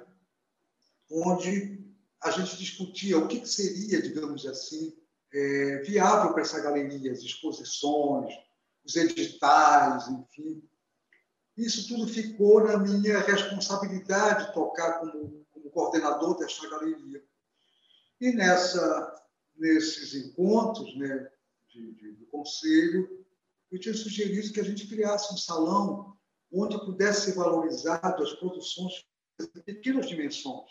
onde 1.12 1.87
a 2.21 2.32
gente 2.32 2.58
discutia 2.58 3.17
o 3.17 3.27
que 3.27 3.45
seria, 3.45 4.01
digamos 4.01 4.45
assim, 4.45 4.95
é, 5.34 5.77
viável 5.84 6.34
para 6.34 6.41
essa 6.41 6.60
galeria, 6.62 7.12
as 7.12 7.19
exposições, 7.19 8.34
os 8.86 8.95
editais, 8.95 10.08
enfim. 10.08 10.63
Isso 11.56 11.88
tudo 11.88 12.08
ficou 12.08 12.63
na 12.63 12.77
minha 12.77 13.19
responsabilidade 13.19 14.53
tocar 14.53 14.99
como, 14.99 15.45
como 15.51 15.69
coordenador 15.71 16.38
desta 16.38 16.69
galeria. 16.69 17.23
E 18.19 18.32
nessa, 18.32 19.25
nesses 19.56 20.13
encontros 20.15 20.95
né, 20.97 21.30
de, 21.69 21.93
de, 21.93 22.12
do 22.13 22.25
conselho, 22.27 23.25
eu 23.71 23.80
tinha 23.80 23.93
sugerido 23.93 24.51
que 24.53 24.60
a 24.60 24.63
gente 24.63 24.88
criasse 24.88 25.34
um 25.34 25.38
salão 25.38 26.17
onde 26.51 26.80
pudesse 26.86 27.25
ser 27.25 27.36
valorizado 27.36 28.23
as 28.23 28.34
produções 28.34 29.06
de 29.39 29.62
pequenas 29.63 30.08
dimensões 30.08 30.69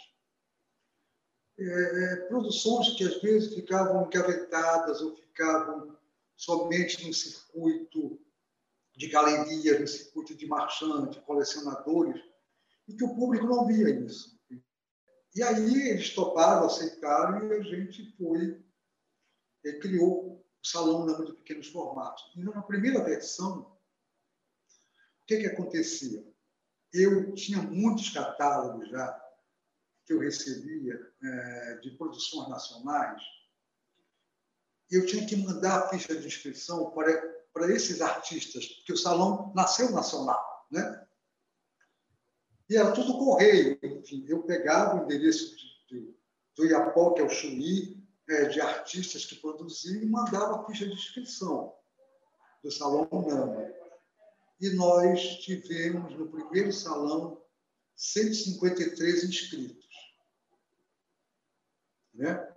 é, 1.58 1.64
é, 1.64 2.16
produções 2.28 2.90
que 2.90 3.04
às 3.04 3.20
vezes 3.22 3.54
ficavam 3.54 4.06
engavetadas 4.06 5.00
ou 5.00 5.16
ficavam 5.16 5.96
somente 6.36 7.06
no 7.06 7.14
circuito 7.14 8.20
de 8.94 9.08
galeria, 9.08 9.78
no 9.78 9.86
circuito 9.86 10.34
de 10.34 10.46
marchantes, 10.46 11.22
colecionadores, 11.24 12.22
e 12.88 12.94
que 12.94 13.04
o 13.04 13.14
público 13.14 13.46
não 13.46 13.66
via 13.66 13.88
isso. 13.90 14.36
E 15.34 15.42
aí 15.42 15.90
eles 15.90 16.14
toparam, 16.14 16.66
aceitaram, 16.66 17.46
e 17.46 17.52
a 17.54 17.62
gente 17.62 18.16
foi, 18.16 18.64
é, 19.64 19.72
criou 19.78 20.36
o 20.62 20.66
Salão 20.66 21.04
Nama 21.04 21.26
de 21.26 21.32
Pequenos 21.32 21.68
Formatos. 21.68 22.32
E 22.34 22.40
na 22.42 22.62
primeira 22.62 23.04
versão, 23.04 23.60
o 23.60 25.26
que, 25.26 25.38
que 25.38 25.46
acontecia? 25.46 26.26
Eu 26.92 27.34
tinha 27.34 27.60
muitos 27.60 28.10
catálogos 28.10 28.88
já, 28.88 29.25
que 30.06 30.12
eu 30.12 30.20
recebia 30.20 30.94
é, 31.22 31.78
de 31.82 31.90
produções 31.90 32.48
nacionais, 32.48 33.20
eu 34.90 35.04
tinha 35.04 35.26
que 35.26 35.36
mandar 35.36 35.78
a 35.78 35.88
ficha 35.88 36.14
de 36.14 36.26
inscrição 36.26 36.92
para, 36.92 37.12
para 37.52 37.72
esses 37.72 38.00
artistas, 38.00 38.66
porque 38.66 38.92
o 38.92 38.96
salão 38.96 39.52
nasceu 39.54 39.90
nacional, 39.90 40.66
né? 40.70 41.06
E 42.70 42.76
era 42.76 42.92
tudo 42.92 43.18
correio, 43.18 43.78
enfim, 43.82 44.24
eu 44.28 44.42
pegava 44.44 44.96
o 44.96 45.04
endereço 45.04 45.56
de, 45.56 45.66
de, 45.88 46.16
do 46.56 46.66
Iapó, 46.66 47.12
que 47.12 47.20
é 47.20 47.24
o 47.24 47.28
Chuí, 47.28 48.04
é, 48.28 48.46
de 48.46 48.60
artistas 48.60 49.24
que 49.24 49.36
produziam 49.36 50.02
e 50.02 50.06
mandava 50.06 50.60
a 50.60 50.66
ficha 50.66 50.86
de 50.86 50.94
inscrição 50.94 51.74
do 52.62 52.70
Salão 52.70 53.08
Nama. 53.12 53.72
E 54.60 54.70
nós 54.70 55.20
tivemos, 55.38 56.12
no 56.16 56.28
primeiro 56.28 56.72
salão, 56.72 57.40
153 57.94 59.24
inscritos 59.24 59.85
né? 62.16 62.54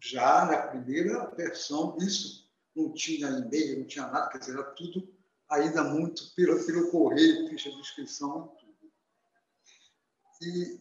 Já 0.00 0.44
na 0.44 0.68
primeira 0.68 1.30
versão, 1.30 1.96
isso 1.98 2.50
não 2.74 2.92
tinha 2.92 3.28
e-mail, 3.28 3.80
não 3.80 3.86
tinha 3.86 4.06
nada, 4.06 4.28
quer 4.28 4.38
dizer, 4.38 4.52
era 4.52 4.64
tudo 4.72 5.08
ainda 5.48 5.84
muito 5.84 6.34
pelo, 6.34 6.64
pelo 6.66 6.90
correio, 6.90 7.48
ficha 7.48 7.70
de 7.70 7.76
inscrição 7.76 8.52
e 8.52 8.60
tudo. 8.60 8.74
E 10.42 10.80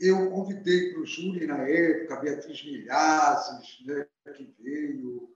eu 0.00 0.30
convidei 0.30 0.92
para 0.92 1.02
o 1.02 1.06
júri, 1.06 1.46
na 1.46 1.68
época, 1.68 2.20
Beatriz 2.20 2.64
Milhazes, 2.64 3.84
né, 3.86 4.08
que 4.34 4.54
veio 4.58 5.34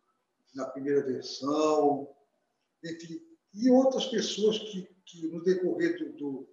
na 0.55 0.67
primeira 0.67 1.05
versão, 1.05 2.09
enfim, 2.83 3.21
e 3.55 3.71
outras 3.71 4.07
pessoas 4.07 4.59
que, 4.59 4.89
que 5.05 5.29
no 5.29 5.43
decorrer 5.43 5.99
do, 5.99 6.13
do, 6.13 6.49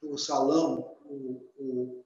do 0.00 0.18
salão, 0.18 0.96
o, 1.04 1.50
o 1.58 2.01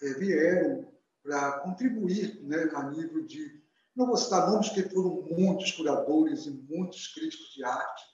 vieram 0.00 0.92
para 1.22 1.60
contribuir 1.60 2.42
né, 2.44 2.70
a 2.74 2.90
nível 2.90 3.24
de. 3.26 3.64
Não 3.94 4.06
vou 4.06 4.16
citar 4.16 4.50
nomes, 4.50 4.68
porque 4.68 4.88
foram 4.90 5.22
muitos 5.30 5.72
curadores 5.72 6.46
e 6.46 6.50
muitos 6.50 7.08
críticos 7.08 7.54
de 7.54 7.64
arte, 7.64 8.04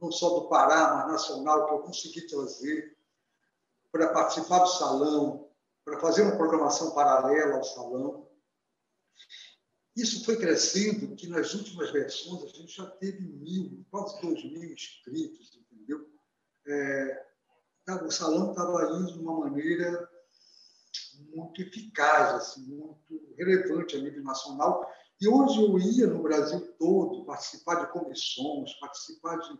não 0.00 0.12
só 0.12 0.38
do 0.38 0.48
Pará, 0.48 0.96
mas 0.96 1.12
nacional, 1.12 1.66
que 1.66 1.72
eu 1.72 1.78
consegui 1.78 2.26
trazer 2.26 2.96
para 3.90 4.12
participar 4.12 4.58
do 4.58 4.68
salão, 4.68 5.50
para 5.84 5.98
fazer 5.98 6.22
uma 6.22 6.36
programação 6.36 6.90
paralela 6.92 7.56
ao 7.56 7.64
salão. 7.64 8.28
Isso 9.96 10.24
foi 10.24 10.36
crescendo, 10.36 11.16
que 11.16 11.26
nas 11.26 11.54
últimas 11.54 11.90
versões 11.90 12.44
a 12.44 12.48
gente 12.48 12.76
já 12.76 12.86
teve 12.86 13.20
mil, 13.20 13.84
quase 13.90 14.20
dois 14.20 14.44
mil 14.44 14.64
inscritos, 14.64 15.56
entendeu? 15.56 16.06
É, 16.66 17.26
o 18.04 18.10
salão 18.10 18.50
estava 18.50 18.98
indo 18.98 19.12
de 19.12 19.18
uma 19.18 19.40
maneira 19.40 20.09
muito 21.34 21.60
eficaz, 21.62 22.34
assim, 22.34 22.66
muito 22.66 23.34
relevante 23.36 23.96
a 23.96 24.00
nível 24.00 24.22
nacional. 24.22 24.90
E 25.20 25.28
onde 25.28 25.60
eu 25.60 25.78
ia 25.78 26.06
no 26.06 26.22
Brasil 26.22 26.60
todo, 26.78 27.24
participar 27.24 27.84
de 27.84 27.92
comissões, 27.92 28.72
participar 28.74 29.36
de, 29.36 29.58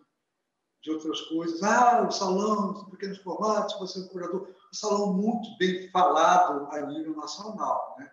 de 0.83 0.91
outras 0.91 1.21
coisas, 1.23 1.63
ah, 1.63 2.07
o 2.07 2.11
salão 2.11 2.73
de 2.73 2.91
pequenos 2.91 3.19
formatos, 3.19 3.79
você 3.79 3.99
é 3.99 4.03
um 4.03 4.09
curador, 4.09 4.49
um 4.49 4.75
salão 4.75 5.13
muito 5.13 5.57
bem 5.59 5.91
falado 5.91 6.67
a 6.73 6.87
nível 6.87 7.15
nacional. 7.15 7.97
Né? 7.99 8.11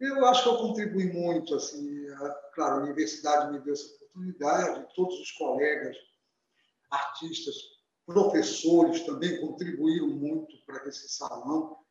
Eu 0.00 0.24
acho 0.26 0.42
que 0.42 0.48
eu 0.48 0.58
contribuí 0.58 1.12
muito, 1.12 1.54
assim, 1.54 2.08
a, 2.08 2.30
claro, 2.54 2.80
a 2.80 2.84
universidade 2.84 3.52
me 3.52 3.60
deu 3.60 3.74
essa 3.74 3.94
oportunidade, 3.96 4.94
todos 4.94 5.20
os 5.20 5.30
colegas, 5.32 5.96
artistas, 6.90 7.54
professores 8.06 9.02
também 9.02 9.40
contribuíram 9.40 10.08
muito 10.08 10.56
para 10.66 10.88
esse 10.88 11.08
salão 11.08 11.83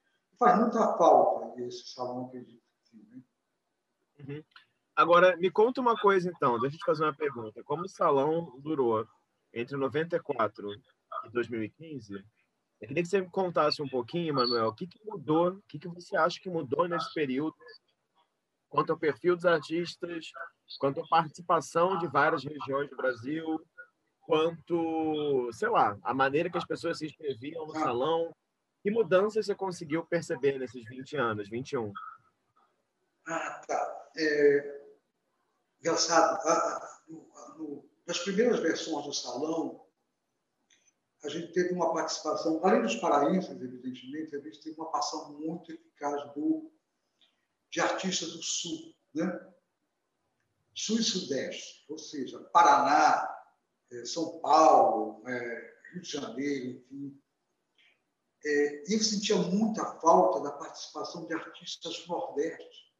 faz 0.44 0.60
muita 0.60 0.98
falta 0.98 1.62
esse 1.62 1.94
salão, 1.94 2.26
acredito. 2.26 2.62
Né? 2.94 3.22
Uhum. 4.20 4.44
Agora, 4.96 5.36
me 5.38 5.50
conta 5.50 5.82
uma 5.82 5.98
coisa, 5.98 6.30
então. 6.30 6.60
Deixa 6.60 6.76
eu 6.76 6.80
te 6.80 6.86
fazer 6.86 7.04
uma 7.04 7.16
pergunta. 7.16 7.64
Como 7.64 7.84
o 7.84 7.90
salão 7.90 8.60
durou 8.60 9.08
entre 9.54 9.76
94 9.76 10.72
e 11.26 11.30
2015, 11.32 12.14
eu 12.82 12.88
queria 12.88 13.04
que 13.04 13.10
você 13.10 13.22
me 13.22 13.30
contasse 13.30 13.82
um 13.82 13.88
pouquinho, 13.88 14.34
Manuel, 14.34 14.68
o 14.68 14.74
que, 14.74 14.86
que 14.86 15.00
mudou, 15.06 15.52
o 15.52 15.62
que, 15.68 15.80
que 15.80 15.88
você 15.88 16.18
acha 16.18 16.40
que 16.40 16.50
mudou 16.50 16.88
nesse 16.88 17.14
período, 17.14 17.56
quanto 18.68 18.92
ao 18.92 19.00
perfil 19.00 19.36
dos 19.36 19.46
artistas, 19.46 20.32
quanto 20.80 21.00
à 21.00 21.08
participação 21.08 21.98
de 21.98 22.08
várias 22.08 22.44
regiões 22.44 22.90
do 22.90 22.98
Brasil, 22.98 23.60
quanto, 24.22 25.50
sei 25.54 25.70
lá, 25.70 25.98
a 26.04 26.14
maneira 26.14 26.50
que 26.50 26.58
as 26.58 26.66
pessoas 26.66 26.98
se 26.98 27.06
inscreviam 27.06 27.66
no 27.66 27.74
salão, 27.74 28.34
que 28.84 28.92
mudanças 28.92 29.46
você 29.46 29.56
conseguiu 29.56 30.06
perceber 30.06 30.60
nesses 30.60 30.84
20 30.84 31.16
anos, 31.16 31.50
21? 31.50 31.94
Ah, 33.26 33.62
tá. 33.66 34.12
É, 34.18 34.82
engraçado, 35.80 36.38
no, 37.58 37.90
nas 38.06 38.20
primeiras 38.20 38.60
versões 38.60 39.06
do 39.06 39.14
salão, 39.14 39.88
a 41.24 41.30
gente 41.30 41.54
teve 41.54 41.74
uma 41.74 41.94
participação, 41.94 42.60
além 42.62 42.82
dos 42.82 42.98
paraenses, 42.98 43.50
evidentemente, 43.52 44.36
a 44.36 44.42
gente 44.42 44.62
teve 44.62 44.76
uma 44.78 44.92
participação 44.92 45.40
muito 45.40 45.72
eficaz 45.72 46.34
do, 46.34 46.70
de 47.70 47.80
artistas 47.80 48.34
do 48.34 48.44
Sul, 48.44 48.94
né? 49.14 49.50
Sul 50.76 51.00
e 51.00 51.04
Sudeste, 51.04 51.86
ou 51.88 51.98
seja, 51.98 52.38
Paraná, 52.52 53.34
é, 53.94 54.04
São 54.04 54.40
Paulo, 54.40 55.24
é, 55.26 55.74
Rio 55.94 56.02
de 56.02 56.10
Janeiro, 56.10 56.84
enfim 56.92 57.23
é, 58.46 58.84
eu 58.94 59.00
sentia 59.00 59.38
muita 59.38 59.86
falta 60.00 60.42
da 60.42 60.52
participação 60.52 61.26
de 61.26 61.34
artistas 61.34 62.00
do 62.00 62.08
Nordeste 62.10 62.94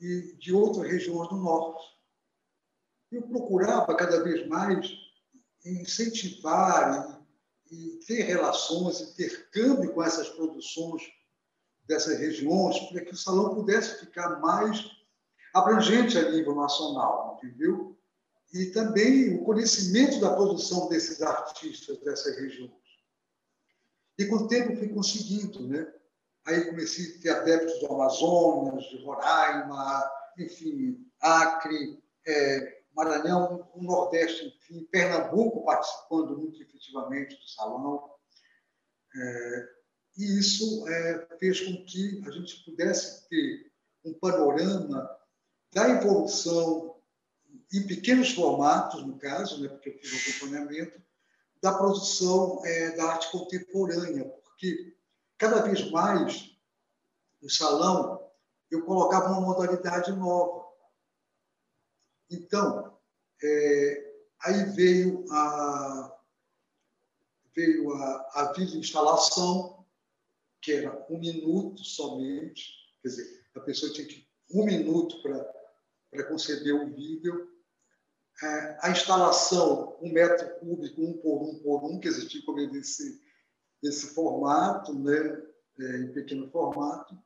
e 0.00 0.36
de 0.38 0.52
outras 0.52 0.90
regiões 0.90 1.28
do 1.28 1.36
Norte. 1.36 1.86
Eu 3.10 3.22
procurava 3.22 3.94
cada 3.94 4.22
vez 4.22 4.46
mais 4.46 4.90
incentivar 5.64 7.24
e, 7.70 7.96
e 7.96 7.98
ter 8.00 8.22
relações, 8.22 9.00
intercâmbio 9.00 9.92
com 9.92 10.02
essas 10.02 10.28
produções 10.28 11.02
dessas 11.86 12.18
regiões, 12.18 12.78
para 12.90 13.04
que 13.04 13.12
o 13.12 13.16
salão 13.16 13.54
pudesse 13.54 14.00
ficar 14.00 14.40
mais 14.40 14.90
abrangente 15.54 16.18
a 16.18 16.30
nível 16.30 16.54
nacional, 16.54 17.38
entendeu? 17.38 17.98
e 18.52 18.66
também 18.66 19.34
o 19.34 19.44
conhecimento 19.44 20.20
da 20.20 20.34
produção 20.34 20.88
desses 20.88 21.20
artistas 21.20 21.98
dessas 21.98 22.36
regiões. 22.38 22.72
E 24.18 24.26
com 24.26 24.36
o 24.36 24.48
tempo 24.48 24.76
fui 24.76 24.88
conseguindo, 24.88 25.68
né? 25.68 25.92
Aí 26.44 26.64
comecei 26.64 27.16
a 27.16 27.20
ter 27.20 27.30
adeptos 27.30 27.78
do 27.78 27.86
Amazonas, 27.92 28.84
de 28.84 29.04
Roraima, 29.04 30.10
enfim, 30.38 31.06
Acre, 31.20 32.02
é, 32.26 32.82
Maranhão, 32.96 33.70
o 33.74 33.82
Nordeste, 33.82 34.46
enfim, 34.46 34.88
Pernambuco 34.90 35.64
participando 35.64 36.36
muito 36.36 36.60
efetivamente 36.60 37.36
do 37.36 37.48
salão. 37.48 38.10
É, 39.14 39.68
e 40.16 40.38
isso 40.38 40.88
é, 40.88 41.28
fez 41.38 41.60
com 41.60 41.84
que 41.84 42.22
a 42.26 42.30
gente 42.30 42.64
pudesse 42.64 43.28
ter 43.28 43.70
um 44.04 44.14
panorama 44.14 45.08
da 45.72 45.90
evolução 45.90 46.96
em 47.72 47.86
pequenos 47.86 48.32
formatos, 48.32 49.06
no 49.06 49.18
caso, 49.18 49.62
né, 49.62 49.68
porque 49.68 49.90
eu 49.90 49.98
fiz 49.98 50.12
o 50.12 50.30
acompanhamento, 50.30 51.00
da 51.62 51.72
produção 51.72 52.64
é, 52.64 52.96
da 52.96 53.12
arte 53.12 53.30
contemporânea, 53.30 54.24
porque 54.24 54.96
cada 55.36 55.62
vez 55.62 55.90
mais 55.90 56.56
no 57.40 57.50
salão 57.50 58.30
eu 58.70 58.84
colocava 58.84 59.28
uma 59.28 59.40
modalidade 59.40 60.12
nova. 60.12 60.66
Então, 62.30 62.98
é, 63.42 64.14
aí 64.40 64.64
veio 64.72 65.24
a 65.30 66.14
veio 67.54 67.92
a, 67.92 68.52
a 68.52 68.54
instalação, 68.60 69.84
que 70.62 70.72
era 70.72 71.04
um 71.10 71.18
minuto 71.18 71.82
somente, 71.82 72.62
quer 73.02 73.08
dizer, 73.08 73.46
a 73.56 73.60
pessoa 73.60 73.92
tinha 73.92 74.06
que 74.06 74.28
um 74.54 74.64
minuto 74.64 75.20
para 75.22 76.24
conceber 76.28 76.74
o 76.74 76.94
vídeo. 76.94 77.57
É, 78.40 78.78
a 78.82 78.90
instalação, 78.90 79.96
um 80.00 80.12
metro 80.12 80.48
cúbico, 80.60 81.02
um 81.02 81.12
por 81.14 81.42
um 81.42 81.58
por 81.58 81.84
um, 81.84 81.98
que 81.98 82.06
existia 82.06 82.40
como 82.46 82.64
desse, 82.70 83.20
desse 83.82 84.14
formato, 84.14 84.94
né, 84.94 85.42
é, 85.80 85.96
em 85.98 86.12
pequeno 86.12 86.48
formato. 86.50 87.18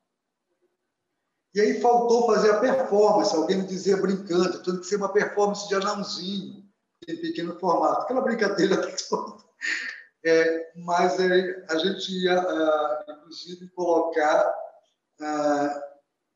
E 1.55 1.61
aí 1.61 1.81
faltou 1.83 2.27
fazer 2.27 2.51
a 2.51 2.61
performance. 2.61 3.37
Alguém 3.37 3.59
me 3.59 3.67
dizia 3.67 3.99
brincando, 3.99 4.63
tem 4.63 4.81
que 4.81 4.87
ser 4.87 4.97
uma 4.97 5.13
performance 5.13 5.69
de 5.69 5.75
anãozinho, 5.75 6.65
em 7.07 7.17
pequeno 7.21 7.59
formato. 7.59 8.03
Aquela 8.03 8.23
brincadeira 8.23 8.77
é, 10.25 10.73
mas 10.77 11.21
é, 11.21 11.67
a 11.69 11.77
gente 11.77 12.11
ia, 12.11 12.41
uh, 12.41 13.13
inclusive, 13.13 13.69
colocar, 13.71 14.51
uh, 15.21 15.93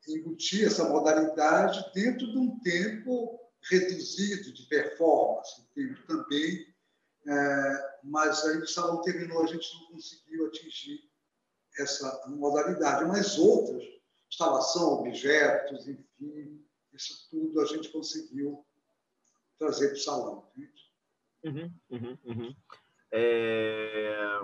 embutir 0.07 0.67
essa 0.67 0.87
modalidade 0.87 1.83
dentro 1.95 2.31
de 2.31 2.37
um 2.37 2.59
tempo 2.59 3.39
reduzido 3.69 4.53
de 4.53 4.63
performance, 4.67 5.65
também, 6.07 6.61
uh, 7.25 7.97
mas 8.03 8.43
aí 8.45 8.57
o 8.57 8.67
salão 8.67 9.01
terminou, 9.01 9.43
a 9.43 9.47
gente 9.47 9.67
não 9.75 9.87
conseguiu 9.91 10.47
atingir 10.47 11.03
essa 11.77 12.27
modalidade, 12.27 13.05
mas 13.05 13.37
outras 13.37 13.83
instalação, 14.29 14.99
objetos, 14.99 15.87
enfim, 15.87 16.65
isso 16.93 17.27
tudo 17.29 17.61
a 17.61 17.65
gente 17.65 17.89
conseguiu 17.89 18.65
trazer 19.57 19.87
para 19.87 19.95
o 19.95 19.99
salão. 19.99 20.51
Uhum, 21.43 21.73
uhum, 21.89 22.17
uhum. 22.25 22.55
É... 23.11 24.39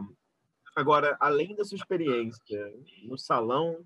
Agora, 0.75 1.17
além 1.19 1.55
da 1.55 1.63
sua 1.63 1.75
experiência 1.75 2.73
no 3.03 3.17
salão, 3.17 3.85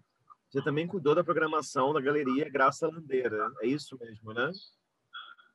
você 0.50 0.62
também 0.62 0.88
cuidou 0.88 1.16
da 1.16 1.24
programação 1.24 1.94
da 1.94 2.00
galeria 2.00 2.50
Graça 2.50 2.88
Landeira. 2.88 3.52
É 3.62 3.68
isso 3.68 3.98
mesmo, 4.00 4.34
né? 4.34 4.52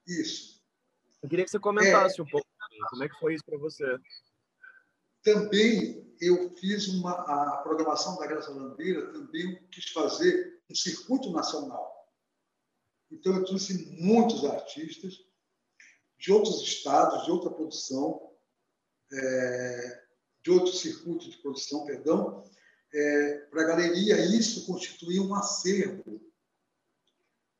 Isso. 0.06 0.60
Eu 1.22 1.28
queria 1.28 1.44
que 1.44 1.50
você 1.50 1.58
comentasse 1.58 2.20
é... 2.20 2.22
um 2.22 2.26
pouco 2.26 2.46
como 2.90 3.04
é 3.04 3.08
que 3.08 3.18
foi 3.18 3.34
isso 3.34 3.44
para 3.44 3.58
você. 3.58 3.84
Também 5.22 6.16
eu 6.20 6.54
fiz 6.56 6.88
uma, 6.88 7.12
a 7.12 7.56
programação 7.58 8.16
da 8.16 8.26
Graça 8.26 8.50
Landeira, 8.50 9.12
também 9.12 9.60
quis 9.70 9.90
fazer 9.90 10.60
um 10.70 10.74
circuito 10.74 11.30
nacional. 11.30 11.92
Então, 13.10 13.36
eu 13.36 13.44
trouxe 13.44 13.90
muitos 14.00 14.44
artistas 14.44 15.18
de 16.18 16.32
outros 16.32 16.62
estados, 16.62 17.24
de 17.24 17.30
outra 17.30 17.50
produção, 17.50 18.32
é, 19.12 20.02
de 20.42 20.50
outro 20.50 20.72
circuito 20.72 21.30
de 21.30 21.36
produção, 21.38 21.84
perdão, 21.84 22.42
é, 22.92 23.34
para 23.50 23.62
a 23.62 23.66
galeria. 23.66 24.24
Isso 24.24 24.66
constituía 24.66 25.22
um 25.22 25.34
acervo, 25.34 26.20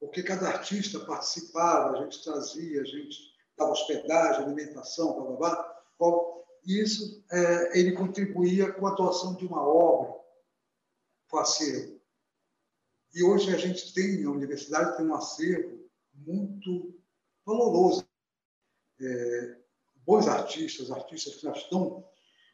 porque 0.03 0.21
cada 0.21 0.49
artista 0.49 0.99
participava, 0.99 1.97
a 1.97 2.03
gente 2.03 2.25
trazia, 2.25 2.83
a 2.83 2.85
gente 2.85 3.33
dava 3.57 3.71
hospedagem, 3.71 4.43
alimentação, 4.43 5.15
blá, 5.15 5.37
blá, 5.37 5.79
blá, 5.97 6.43
isso 6.67 7.25
é, 7.31 7.79
ele 7.79 7.93
contribuía 7.93 8.73
com 8.73 8.85
a 8.85 8.91
atuação 8.91 9.37
de 9.37 9.47
uma 9.47 9.65
obra, 9.65 10.13
com 11.31 11.39
acervo. 11.39 12.01
E 13.15 13.23
hoje 13.23 13.55
a 13.55 13.57
gente 13.57 13.95
tem, 13.95 14.25
a 14.25 14.31
universidade 14.31 14.97
tem 14.97 15.07
um 15.07 15.15
acervo 15.15 15.89
muito 16.13 17.01
valoroso. 17.47 18.05
É, 19.01 19.57
bons 20.05 20.27
artistas, 20.27 20.91
artistas 20.91 21.37
que 21.37 21.43
já 21.43 21.53
estão 21.53 22.05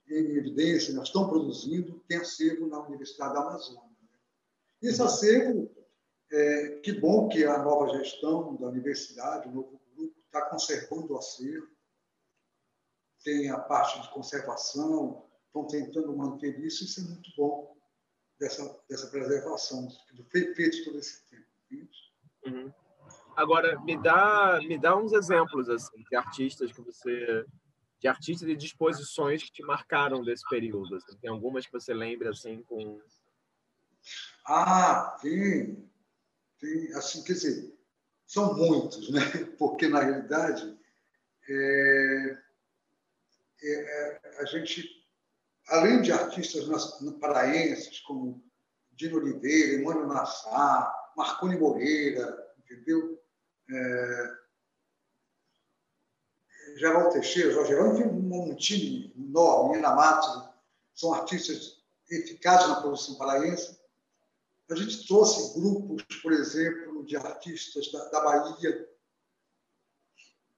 em 0.06 0.36
evidência, 0.36 0.92
já 0.92 1.02
estão 1.02 1.26
produzindo, 1.26 1.98
tem 2.06 2.18
acervo 2.18 2.66
na 2.66 2.86
Universidade 2.86 3.32
da 3.32 3.40
Amazônia. 3.40 3.96
Né? 4.02 4.18
Esse 4.82 5.00
acervo, 5.00 5.70
é, 6.30 6.80
que 6.82 6.92
bom 6.92 7.28
que 7.28 7.44
a 7.44 7.58
nova 7.58 7.98
gestão 7.98 8.56
da 8.56 8.68
universidade, 8.68 9.48
o 9.48 9.52
novo 9.52 9.80
grupo, 9.94 10.14
está 10.26 10.42
conservando 10.42 11.12
o 11.12 11.18
acervo, 11.18 11.68
tem 13.24 13.50
a 13.50 13.58
parte 13.58 14.00
de 14.00 14.10
conservação, 14.10 15.26
estão 15.46 15.66
tentando 15.66 16.16
manter 16.16 16.58
isso, 16.60 16.84
isso 16.84 17.00
é 17.00 17.04
muito 17.04 17.30
bom 17.36 17.76
dessa, 18.38 18.80
dessa 18.88 19.08
preservação, 19.08 19.88
do 20.12 20.24
feito 20.24 20.84
todo 20.84 20.98
esse 20.98 21.24
tempo. 21.28 21.48
Uhum. 22.46 22.72
Agora, 23.36 23.78
me 23.80 24.00
dá, 24.00 24.58
me 24.66 24.78
dá 24.78 24.96
uns 24.96 25.12
exemplos 25.12 25.68
assim, 25.68 26.02
de 26.10 26.16
artistas 26.16 26.72
que 26.72 26.80
você 26.80 27.44
de 28.00 28.06
artistas 28.06 28.48
e 28.48 28.56
disposições 28.56 29.42
que 29.42 29.50
te 29.50 29.62
marcaram 29.62 30.22
desse 30.22 30.48
período. 30.48 30.94
Assim. 30.94 31.16
Tem 31.18 31.30
algumas 31.30 31.66
que 31.66 31.72
você 31.72 31.92
lembra 31.92 32.30
assim 32.30 32.62
com 32.62 33.00
Ah, 34.46 35.16
tem. 35.20 35.87
Tem, 36.60 36.92
assim, 36.94 37.22
quer 37.22 37.34
dizer, 37.34 37.78
são 38.26 38.54
muitos, 38.54 39.10
né? 39.10 39.20
Porque 39.58 39.88
na 39.88 40.00
realidade 40.00 40.78
é, 41.48 42.38
é, 43.62 43.72
é, 43.72 44.40
a 44.40 44.44
gente, 44.44 44.86
além 45.68 46.02
de 46.02 46.12
artistas 46.12 46.66
paraenses 47.20 48.00
como 48.00 48.44
Dino 48.92 49.16
Oliveira, 49.16 49.80
Emmanuel 49.80 50.08
Nassar, 50.08 51.12
Marconi 51.16 51.56
Moreira, 51.56 52.54
entendeu? 52.58 53.22
É, 53.70 54.38
Geraldo 56.76 57.10
Teixeira, 57.12 57.52
Jorge 57.52 57.72
Geraldo, 57.72 57.98
enfim, 57.98 58.08
um, 58.08 58.54
time 58.56 59.12
enorme, 59.16 59.78
Ana 59.78 59.94
Matos, 59.94 60.48
são 60.94 61.14
artistas 61.14 61.82
eficazes 62.10 62.68
na 62.68 62.80
produção 62.80 63.16
paraense. 63.16 63.77
A 64.70 64.74
gente 64.74 65.06
trouxe 65.06 65.58
grupos, 65.58 66.02
por 66.22 66.32
exemplo, 66.32 67.04
de 67.04 67.16
artistas 67.16 67.90
da, 67.90 68.04
da 68.10 68.20
Bahia, 68.20 68.88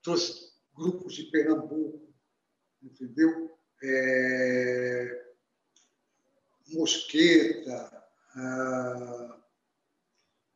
trouxe 0.03 0.53
grupos 0.75 1.15
de 1.15 1.25
Pernambuco, 1.25 2.13
entendeu? 2.83 3.57
É, 3.83 5.33
mosqueta, 6.69 8.05
ah, 8.35 9.41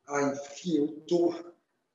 ah, 0.06 0.22
enfim, 0.22 0.78
eu 0.78 1.00
tô, 1.06 1.34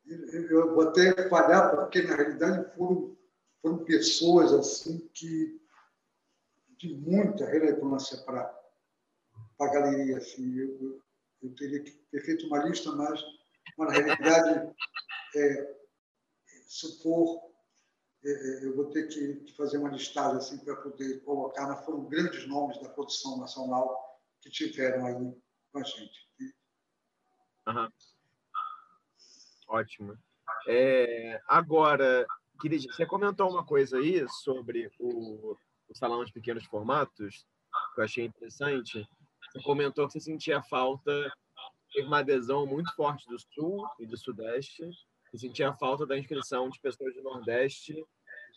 eu 0.05 0.73
vou 0.73 0.89
até 0.89 1.27
falhar 1.29 1.75
porque 1.75 2.01
na 2.01 2.15
realidade 2.15 2.75
foram 2.75 3.17
foram 3.61 3.83
pessoas 3.83 4.53
assim 4.53 5.10
que 5.13 5.60
de 6.77 6.93
muita 6.93 7.45
relevância 7.45 8.17
para 8.19 8.57
a 9.60 9.67
galeria 9.67 10.17
assim 10.17 10.57
eu, 10.57 11.01
eu, 11.42 11.56
teria 11.56 11.83
que 11.83 11.92
ter 11.92 12.21
feito 12.21 12.48
uma 12.48 12.63
lista 12.65 12.92
mas, 12.92 13.21
mas 13.77 13.87
na 13.87 13.94
realidade 13.94 14.75
é, 15.35 15.75
se 16.67 17.02
for 17.02 17.50
é, 18.23 18.29
é, 18.29 18.65
eu 18.65 18.75
vou 18.75 18.90
ter 18.90 19.08
que, 19.08 19.54
fazer 19.54 19.77
uma 19.77 19.90
listagem 19.90 20.37
assim 20.37 20.58
para 20.60 20.75
poder 20.75 21.23
colocar, 21.23 21.67
mas 21.67 21.85
foram 21.85 22.06
grandes 22.06 22.46
nomes 22.48 22.79
da 22.81 22.90
produção 22.90 23.37
nacional 23.37 24.19
que 24.42 24.50
tiveram 24.50 25.06
aí 25.06 25.15
com 25.71 25.79
a 25.79 25.83
gente. 25.83 26.29
Uhum. 27.67 27.90
Ótimo. 29.69 30.17
É, 30.67 31.40
agora, 31.48 32.25
queria, 32.60 32.79
você 32.79 33.06
comentou 33.06 33.50
uma 33.50 33.65
coisa 33.65 33.98
aí 33.98 34.27
sobre 34.44 34.92
o, 35.00 35.56
o 35.87 35.96
salão 35.96 36.25
de 36.25 36.33
pequenos 36.33 36.65
formatos, 36.65 37.46
que 37.94 38.02
eu 38.02 38.04
achei 38.04 38.25
interessante. 38.25 39.08
Você 39.52 39.63
comentou 39.63 40.08
que 40.08 40.13
você 40.13 40.19
sentia 40.19 40.62
falta 40.62 41.31
de 41.91 42.02
uma 42.02 42.19
adesão 42.19 42.65
muito 42.65 42.93
forte 42.95 43.27
do 43.27 43.37
Sul 43.39 43.87
e 44.00 44.06
do 44.06 44.17
Sudeste 44.17 44.89
que 45.29 45.37
sentia 45.37 45.73
falta 45.73 46.06
da 46.06 46.17
inscrição 46.17 46.69
de 46.69 46.79
pessoas 46.79 47.13
do 47.13 47.21
Nordeste 47.21 48.04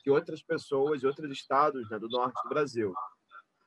e 0.05 0.11
outras 0.11 0.43
pessoas 0.43 1.01
de 1.01 1.07
outros 1.07 1.31
estados 1.31 1.89
né, 1.91 1.99
do 1.99 2.09
norte 2.09 2.41
do 2.43 2.49
Brasil. 2.49 2.95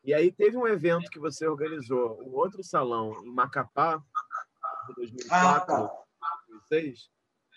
E 0.03 0.13
aí 0.13 0.32
teve 0.32 0.57
um 0.57 0.67
evento 0.67 1.09
que 1.09 1.19
você 1.19 1.47
organizou, 1.47 2.21
um 2.21 2.36
outro 2.36 2.63
salão 2.63 3.13
em 3.23 3.32
Macapá, 3.32 4.01
em 4.89 4.93
2004, 4.93 5.34
ah, 5.34 5.59
tá. 5.61 6.05
2006. 6.69 7.09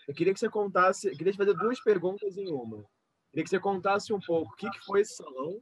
Eu 0.06 0.14
queria 0.14 0.32
que 0.32 0.40
você 0.40 0.48
contasse, 0.48 1.10
queria 1.16 1.32
te 1.32 1.38
fazer 1.38 1.54
duas 1.54 1.80
perguntas 1.82 2.36
em 2.36 2.50
uma. 2.50 2.84
Queria 3.30 3.44
que 3.44 3.50
você 3.50 3.60
contasse 3.60 4.12
um 4.12 4.20
pouco 4.20 4.52
o 4.52 4.56
que, 4.56 4.70
que 4.70 4.80
foi 4.80 5.02
esse 5.02 5.16
salão. 5.16 5.60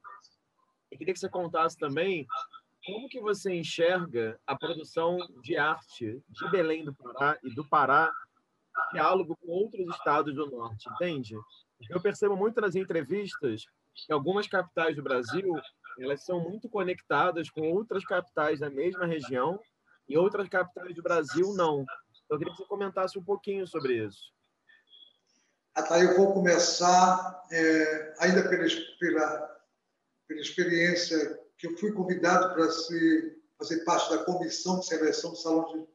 E 0.93 0.97
queria 0.97 1.13
que 1.13 1.19
você 1.19 1.29
contasse 1.29 1.77
também 1.77 2.27
como 2.87 3.09
que 3.09 3.21
você 3.21 3.53
enxerga 3.53 4.39
a 4.47 4.57
produção 4.57 5.19
de 5.43 5.57
arte 5.57 6.23
de 6.29 6.51
Belém 6.51 6.85
do 6.85 6.95
Pará 6.95 7.37
e 7.43 7.53
do 7.53 7.69
Pará 7.69 8.13
diálogo 8.93 9.37
com 9.37 9.49
outros 9.49 9.89
estados 9.97 10.35
do 10.35 10.49
norte, 10.49 10.89
entende? 10.91 11.35
Eu 11.91 12.01
percebo 12.01 12.37
muito 12.37 12.61
nas 12.61 12.77
entrevistas 12.77 13.65
que 13.95 14.13
algumas 14.13 14.47
capitais 14.47 14.95
do 14.95 15.03
Brasil 15.03 15.53
elas 15.99 16.25
são 16.25 16.41
muito 16.41 16.69
conectadas 16.69 17.51
com 17.51 17.73
outras 17.73 18.05
capitais 18.05 18.61
da 18.61 18.71
mesma 18.71 19.07
região 19.07 19.59
e 20.09 20.17
outras 20.17 20.49
capitais 20.49 20.95
do 20.95 21.03
Brasil 21.03 21.55
não. 21.55 21.85
Eu 22.31 22.39
queria 22.39 22.53
que 22.53 22.59
você 22.59 22.69
comentasse 22.69 23.19
um 23.19 23.25
pouquinho 23.25 23.67
sobre 23.67 24.05
isso. 24.05 24.33
Até 25.75 26.05
eu 26.05 26.17
vou 26.17 26.33
começar, 26.33 27.43
é, 27.51 28.15
ainda 28.21 28.49
pela, 28.49 28.67
pela, 28.99 29.57
pela 30.29 30.41
experiência 30.41 31.46
que 31.59 31.67
eu 31.67 31.77
fui 31.77 31.93
convidado 31.93 32.55
para 32.55 32.71
fazer 33.59 33.85
parte 33.85 34.11
da 34.11 34.25
comissão 34.25 34.79
de 34.81 34.87
seleção 34.87 35.31
do 35.31 35.37
Salão 35.37 35.89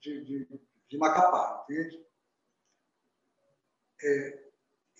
de, 0.00 0.24
de, 0.24 0.24
de, 0.24 0.60
de 0.88 0.98
Macapá, 0.98 1.64
entende? 1.64 2.00
É, 4.02 4.48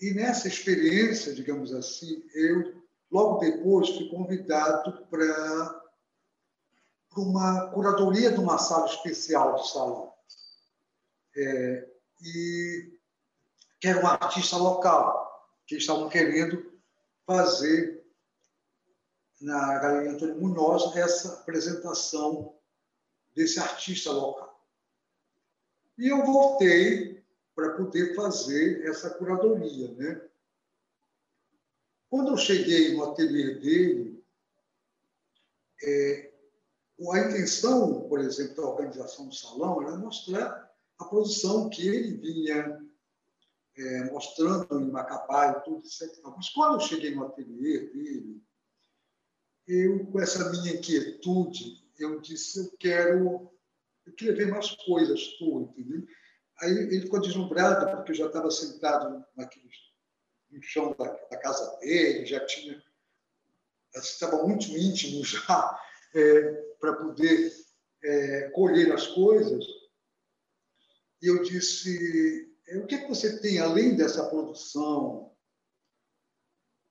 e 0.01 0.13
nessa 0.13 0.47
experiência, 0.47 1.33
digamos 1.33 1.73
assim, 1.73 2.23
eu, 2.33 2.83
logo 3.11 3.39
depois, 3.39 3.89
fui 3.89 4.09
convidado 4.09 5.05
para 5.07 5.81
uma 7.15 7.69
curadoria 7.71 8.31
de 8.31 8.39
uma 8.39 8.57
sala 8.57 8.85
especial 8.87 9.55
do 9.55 9.63
salão. 9.63 10.13
É, 11.35 11.89
e 12.21 12.99
que 13.79 13.87
era 13.87 14.03
um 14.03 14.07
artista 14.07 14.57
local, 14.57 15.49
que 15.65 15.77
estavam 15.77 16.09
querendo 16.09 16.73
fazer 17.25 17.98
na 19.39 19.79
Galeria 19.79 20.11
Antônio 20.11 20.39
Munhoz 20.39 20.95
essa 20.95 21.33
apresentação 21.33 22.55
desse 23.33 23.59
artista 23.59 24.11
local. 24.11 24.49
E 25.97 26.07
eu 26.07 26.25
voltei 26.25 27.23
para 27.55 27.75
poder 27.75 28.15
fazer 28.15 28.85
essa 28.85 29.09
curadoria. 29.09 29.91
Né? 29.93 30.21
Quando 32.09 32.31
eu 32.31 32.37
cheguei 32.37 32.95
no 32.95 33.03
ateliê 33.03 33.55
dele, 33.55 34.23
é, 35.83 36.31
a 37.11 37.19
intenção, 37.19 38.07
por 38.09 38.19
exemplo, 38.19 38.55
da 38.55 38.67
organização 38.67 39.27
do 39.27 39.35
salão 39.35 39.81
era 39.81 39.97
mostrar 39.97 40.69
a 40.97 41.05
produção 41.05 41.69
que 41.69 41.87
ele 41.87 42.17
vinha 42.17 42.85
é, 43.77 44.03
mostrando 44.11 44.81
em 44.81 44.91
Macapá 44.91 45.51
e 45.51 45.63
tudo, 45.63 45.85
etc. 45.85 46.17
Mas 46.23 46.49
quando 46.49 46.75
eu 46.75 46.87
cheguei 46.87 47.15
no 47.15 47.25
ateliê 47.25 47.87
dele, 47.87 48.43
eu, 49.69 50.03
com 50.07 50.19
essa 50.19 50.49
minha 50.49 50.73
inquietude, 50.73 51.87
eu 51.99 52.19
disse, 52.19 52.59
eu 52.59 52.71
quero, 52.79 53.51
eu 54.05 54.13
queria 54.13 54.35
ver 54.35 54.47
mais 54.47 54.71
coisas 54.71 55.37
tuas, 55.37 55.69
entendeu? 55.69 56.05
Aí 56.59 56.71
ele 56.71 57.01
ficou 57.01 57.21
deslumbrado, 57.21 57.95
porque 57.95 58.11
eu 58.11 58.15
já 58.15 58.25
estava 58.25 58.49
sentado 58.49 59.23
naquele, 59.37 59.69
no 60.49 60.61
chão 60.63 60.95
da, 60.97 61.05
da 61.05 61.37
casa 61.37 61.77
dele, 61.79 62.25
já 62.25 62.43
tinha, 62.45 62.83
estava 63.95 64.43
muito 64.45 64.65
íntimo 64.65 65.23
já, 65.23 65.79
é, 66.15 66.51
para 66.79 66.95
poder 66.95 67.53
é, 68.03 68.49
colher 68.49 68.91
as 68.91 69.05
coisas. 69.05 69.63
E 71.21 71.27
eu 71.27 71.43
disse, 71.43 72.51
é, 72.67 72.77
o 72.79 72.87
que, 72.87 72.95
é 72.95 73.01
que 73.01 73.07
você 73.07 73.39
tem 73.39 73.59
além 73.59 73.95
dessa 73.95 74.27
produção? 74.29 75.28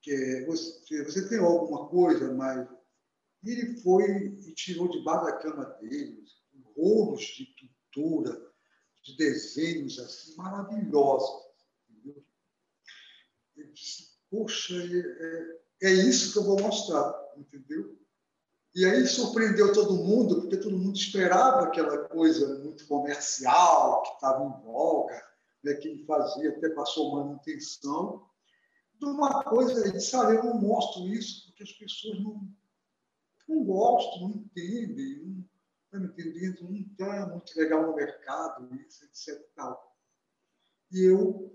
Que 0.08 0.14
é, 0.14 0.46
você, 0.46 1.04
você 1.04 1.28
tem 1.28 1.38
alguma 1.38 1.86
coisa 1.88 2.32
mais? 2.32 2.66
E 3.44 3.50
ele 3.50 3.76
foi 3.82 4.38
e 4.46 4.54
tirou 4.54 4.90
debaixo 4.90 5.26
da 5.26 5.36
cama 5.36 5.64
dele 5.82 6.24
rolos 6.74 7.20
de 7.20 7.44
pintura, 7.44 8.40
de 9.02 9.16
desenhos 9.18 9.98
assim, 9.98 10.34
maravilhosos. 10.36 11.28
Entendeu? 11.90 12.24
Eu 13.54 13.72
disse, 13.74 14.08
poxa, 14.30 14.74
é, 14.82 15.88
é, 15.88 15.92
isso 15.92 16.32
que 16.32 16.38
eu 16.38 16.44
vou 16.44 16.58
mostrar, 16.58 17.14
entendeu? 17.36 17.94
E 18.74 18.86
aí 18.86 19.06
surpreendeu 19.06 19.74
todo 19.74 20.02
mundo, 20.02 20.40
porque 20.40 20.56
todo 20.56 20.78
mundo 20.78 20.96
esperava 20.96 21.64
aquela 21.64 22.08
coisa 22.08 22.60
muito 22.60 22.86
comercial, 22.86 24.02
que 24.04 24.14
estava 24.14 24.42
em 24.42 24.64
voga, 24.64 25.22
né, 25.62 25.74
que 25.74 25.88
ele 25.88 26.06
fazia, 26.06 26.48
até 26.48 26.70
passou 26.70 27.12
manutenção, 27.14 28.26
de 28.98 29.06
uma 29.06 29.44
coisa, 29.44 29.80
ele 29.80 29.92
disse, 29.92 30.14
eu 30.14 30.44
não 30.44 30.60
mostro 30.60 31.06
isso 31.06 31.46
porque 31.46 31.62
as 31.62 31.72
pessoas 31.72 32.20
não, 32.20 32.48
não 33.48 33.64
gostam, 33.64 34.28
não 34.28 34.36
entendem, 34.36 35.18
não, 35.22 35.44
está 35.84 35.98
me 35.98 36.06
entendendo? 36.08 36.62
Não 36.64 36.80
está 36.80 37.26
muito 37.26 37.58
legal 37.58 37.82
no 37.82 37.94
mercado, 37.94 38.74
isso, 38.76 39.04
etc. 39.04 39.40
Tal. 39.54 39.96
E 40.90 41.04
eu 41.04 41.52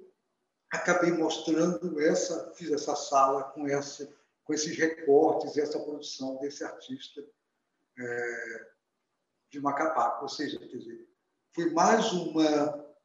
acabei 0.72 1.12
mostrando 1.12 2.00
essa, 2.00 2.52
fiz 2.56 2.72
essa 2.72 2.96
sala 2.96 3.44
com, 3.52 3.68
essa, 3.68 4.14
com 4.44 4.54
esses 4.54 4.78
recortes, 4.78 5.58
essa 5.58 5.80
produção 5.80 6.38
desse 6.40 6.64
artista 6.64 7.24
é, 7.98 8.72
de 9.52 9.60
Macapá. 9.60 10.20
Ou 10.22 10.30
seja, 10.30 10.58
quer 10.60 10.68
dizer, 10.68 11.08
foi 11.52 11.72
mais 11.72 12.12
uma, 12.12 12.96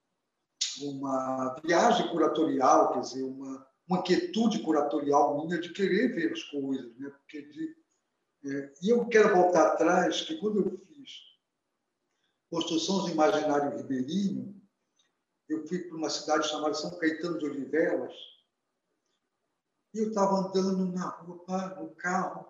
uma 0.80 1.61
viagem 1.62 2.09
curatorial, 2.11 2.95
quer 2.95 3.01
dizer, 3.01 3.22
uma, 3.22 3.68
uma 3.89 4.03
quietude 4.03 4.62
curatorial 4.62 5.47
minha 5.47 5.59
de 5.59 5.72
querer 5.72 6.14
ver 6.14 6.32
as 6.32 6.43
coisas, 6.45 6.95
né? 6.99 7.09
Porque 7.11 7.43
de, 7.43 7.76
é, 8.45 8.72
e 8.82 8.91
eu 8.91 9.07
quero 9.09 9.34
voltar 9.34 9.68
atrás, 9.68 10.22
que 10.22 10.36
quando 10.36 10.59
eu 10.59 10.89
Construções 12.51 13.05
do 13.05 13.11
Imaginário 13.11 13.76
Ribeirinho, 13.76 14.59
eu 15.49 15.66
fui 15.66 15.80
para 15.80 15.97
uma 15.97 16.09
cidade 16.09 16.49
chamada 16.49 16.72
São 16.72 16.99
Caetano 16.99 17.39
de 17.39 17.45
Olivelas, 17.45 18.14
e 19.93 19.99
eu 19.99 20.09
estava 20.09 20.36
andando 20.36 20.86
na 20.93 21.09
rua, 21.09 21.74
no 21.78 21.95
carro. 21.97 22.49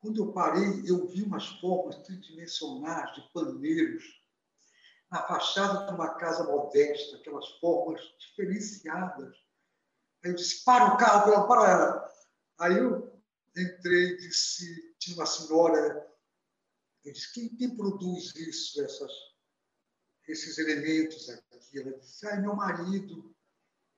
Quando 0.00 0.22
eu 0.22 0.32
parei, 0.32 0.82
eu 0.86 1.06
vi 1.06 1.22
umas 1.22 1.46
formas 1.60 1.96
tridimensionais 1.98 3.12
de 3.14 3.22
paneiros 3.32 4.04
na 5.10 5.22
fachada 5.26 5.86
de 5.86 5.94
uma 5.94 6.14
casa 6.14 6.44
modesta, 6.44 7.16
aquelas 7.16 7.48
formas 7.58 8.00
diferenciadas. 8.18 9.36
Aí 10.24 10.30
eu 10.30 10.34
disse, 10.34 10.64
para 10.64 10.94
o 10.94 10.96
carro, 10.96 11.48
para 11.48 11.70
ela. 11.70 12.12
Aí 12.58 12.78
eu 12.78 13.20
entrei 13.56 14.10
e 14.10 14.16
disse, 14.18 14.94
tinha 14.98 15.16
uma 15.16 15.26
senhora 15.26 16.12
eu 17.04 17.12
disse, 17.12 17.32
quem, 17.32 17.48
quem 17.56 17.76
produz 17.76 18.34
isso, 18.36 18.80
essas, 18.82 19.12
esses 20.28 20.58
elementos 20.58 21.28
aqui? 21.28 21.80
Ela 21.80 21.98
disse, 21.98 22.26
ah, 22.26 22.36
é 22.36 22.40
meu 22.40 22.54
marido. 22.54 23.34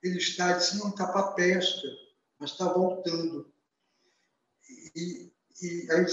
Ele 0.02 0.18
está, 0.18 0.52
disse, 0.52 0.78
não, 0.78 0.88
está 0.88 1.06
para 1.12 1.32
pesca, 1.32 1.86
mas 2.38 2.50
está 2.50 2.66
voltando. 2.72 3.52
E, 4.96 5.30
e 5.62 5.90
aí 5.90 6.06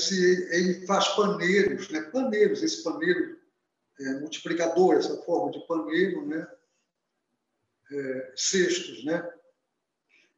ele 0.51 0.85
faz 0.85 1.07
paneiros, 1.09 1.89
né? 1.89 2.01
paneiros, 2.03 2.61
esse 2.61 2.83
paneiro 2.83 3.39
é, 3.99 4.19
multiplicador, 4.19 4.95
essa 4.95 5.21
forma 5.23 5.51
de 5.51 5.65
paneiro, 5.67 6.25
né? 6.25 6.47
É, 7.91 8.33
cestos, 8.35 9.03
né? 9.03 9.21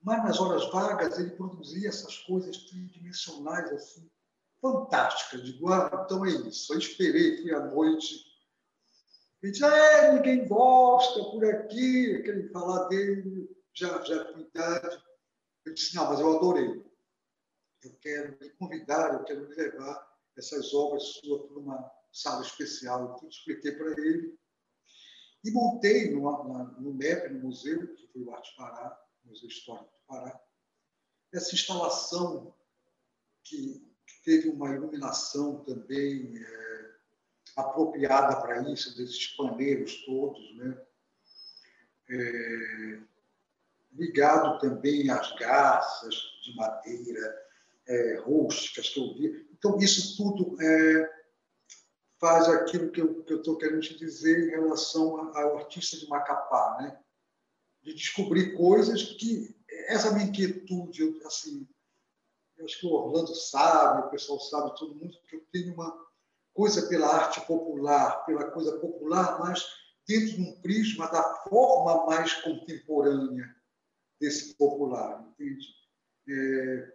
Mas 0.03 0.21
nas 0.23 0.39
horas 0.39 0.69
vagas 0.69 1.17
ele 1.17 1.31
produzia 1.31 1.87
essas 1.87 2.17
coisas 2.19 2.57
tridimensionais 2.65 3.71
assim, 3.71 4.09
fantástica. 4.61 5.41
Digo, 5.41 5.71
ah, 5.71 6.03
então 6.05 6.25
é 6.25 6.29
isso. 6.29 6.73
Eu 6.73 6.79
esperei, 6.79 7.41
fui 7.41 7.53
à 7.53 7.59
noite. 7.61 8.15
E 9.41 9.51
disse, 9.51 9.63
é, 9.63 10.13
ninguém 10.13 10.45
gosta 10.47 11.23
por 11.31 11.45
aqui, 11.45 12.15
aquele 12.15 12.49
falar 12.49 12.87
dele, 12.89 13.49
já, 13.73 14.01
já 14.03 14.25
com 14.25 14.39
idade. 14.39 15.03
Eu 15.65 15.73
disse, 15.73 15.95
não, 15.95 16.09
mas 16.09 16.19
eu 16.19 16.37
adorei. 16.37 16.85
Eu 17.83 17.93
quero 18.01 18.37
me 18.39 18.49
convidar, 18.51 19.13
eu 19.13 19.23
quero 19.23 19.47
me 19.47 19.55
levar 19.55 20.13
essas 20.37 20.73
obras 20.73 21.03
suas 21.03 21.43
para 21.47 21.59
uma 21.59 21.91
sala 22.11 22.41
especial. 22.41 23.19
Eu 23.21 23.29
expliquei 23.29 23.71
para 23.71 23.91
ele. 23.91 24.37
E 25.45 25.51
montei 25.51 26.11
no, 26.11 26.21
no 26.79 26.93
MEP, 26.93 27.29
no 27.29 27.47
museu, 27.47 27.87
que 27.95 28.07
foi 28.07 28.21
o 28.21 28.33
Arte 28.33 28.55
Pará, 28.55 29.02
Museu 29.25 29.47
Histórico 29.47 29.85
do 29.85 30.07
Pará, 30.07 30.39
essa 31.33 31.55
instalação 31.55 32.53
que 33.43 33.85
teve 34.23 34.49
uma 34.49 34.73
iluminação 34.73 35.63
também 35.63 36.37
é, 36.37 36.91
apropriada 37.57 38.39
para 38.41 38.61
isso, 38.71 38.95
desses 38.95 39.27
paneiros 39.35 40.05
todos. 40.05 40.55
Né? 40.57 40.85
é, 42.09 42.99
ligado 43.93 44.59
também 44.59 45.09
às 45.09 45.33
garças 45.35 46.15
de 46.43 46.55
madeira 46.55 47.43
é, 47.87 48.15
rústicas 48.19 48.89
que 48.89 48.99
eu 48.99 49.13
vi. 49.13 49.47
Então, 49.51 49.77
isso 49.77 50.17
tudo 50.17 50.61
é, 50.61 51.23
faz 52.19 52.47
aquilo 52.49 52.91
que 52.91 53.01
eu 53.01 53.23
estou 53.27 53.57
querendo 53.57 53.81
te 53.81 53.97
dizer 53.97 54.47
em 54.47 54.51
relação 54.51 55.35
ao 55.35 55.57
artista 55.57 55.97
de 55.97 56.07
Macapá, 56.07 56.77
né? 56.81 56.99
De 57.83 57.93
descobrir 57.93 58.55
coisas 58.55 59.03
que 59.03 59.53
essa 59.87 60.11
minha 60.11 60.27
inquietude, 60.27 61.03
assim, 61.25 61.67
eu 62.57 62.65
acho 62.65 62.79
que 62.79 62.87
o 62.87 62.91
Orlando 62.91 63.35
sabe, 63.35 64.07
o 64.07 64.09
pessoal 64.09 64.39
sabe, 64.39 64.77
todo 64.77 64.95
mundo, 64.95 65.17
que 65.27 65.35
eu 65.35 65.45
tenho 65.51 65.73
uma 65.73 65.93
coisa 66.53 66.87
pela 66.87 67.07
arte 67.07 67.41
popular, 67.41 68.25
pela 68.25 68.49
coisa 68.51 68.79
popular, 68.79 69.39
mas 69.39 69.65
dentro 70.07 70.35
de 70.35 70.41
um 70.41 70.61
prisma 70.61 71.07
da 71.07 71.23
forma 71.49 72.05
mais 72.05 72.33
contemporânea 72.35 73.53
desse 74.19 74.55
popular, 74.55 75.21
entende? 75.29 75.67
É, 76.29 76.93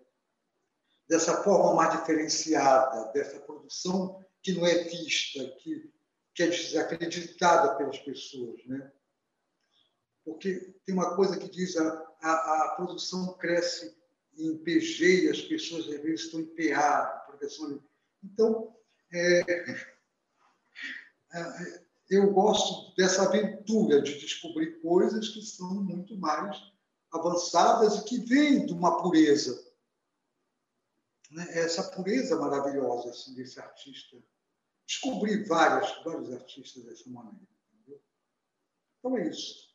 dessa 1.09 1.43
forma 1.43 1.75
mais 1.75 1.99
diferenciada, 1.99 3.13
dessa 3.13 3.41
produção 3.41 4.25
que 4.43 4.53
não 4.53 4.67
é 4.67 4.85
vista, 4.85 5.45
que, 5.59 5.93
que 6.35 6.43
é 6.43 6.47
desacreditada 6.47 7.77
pelas 7.77 7.99
pessoas, 7.99 8.65
né? 8.67 8.93
Porque 10.29 10.75
tem 10.85 10.95
uma 10.95 11.17
coisa 11.17 11.39
que 11.39 11.49
diz 11.49 11.77
a, 11.77 12.15
a, 12.21 12.65
a 12.65 12.75
produção 12.77 13.33
cresce 13.39 13.97
em 14.37 14.57
PG 14.59 15.25
e 15.25 15.31
as 15.31 15.41
pessoas 15.41 15.89
às 15.89 16.01
vezes 16.03 16.27
estão 16.27 16.41
em 16.41 16.47
PA, 16.47 17.25
professor. 17.27 17.83
Então, 18.23 18.77
é, 19.13 19.41
é, 21.33 21.85
eu 22.11 22.33
gosto 22.33 22.95
dessa 22.95 23.23
aventura 23.23 24.03
de 24.03 24.19
descobrir 24.19 24.81
coisas 24.81 25.29
que 25.31 25.43
são 25.43 25.83
muito 25.83 26.17
mais 26.17 26.57
avançadas 27.11 27.97
e 27.97 28.05
que 28.05 28.19
vêm 28.21 28.67
de 28.67 28.73
uma 28.73 29.03
pureza. 29.03 29.67
Né? 31.31 31.47
Essa 31.59 31.91
pureza 31.91 32.37
maravilhosa 32.37 33.11
assim, 33.11 33.35
desse 33.35 33.59
artista. 33.59 34.17
Descobri 34.87 35.45
várias, 35.45 36.03
vários 36.05 36.33
artistas 36.33 36.85
dessa 36.85 37.09
maneira. 37.09 37.49
Entendeu? 37.73 38.03
Então 38.99 39.17
é 39.17 39.29
isso. 39.29 39.68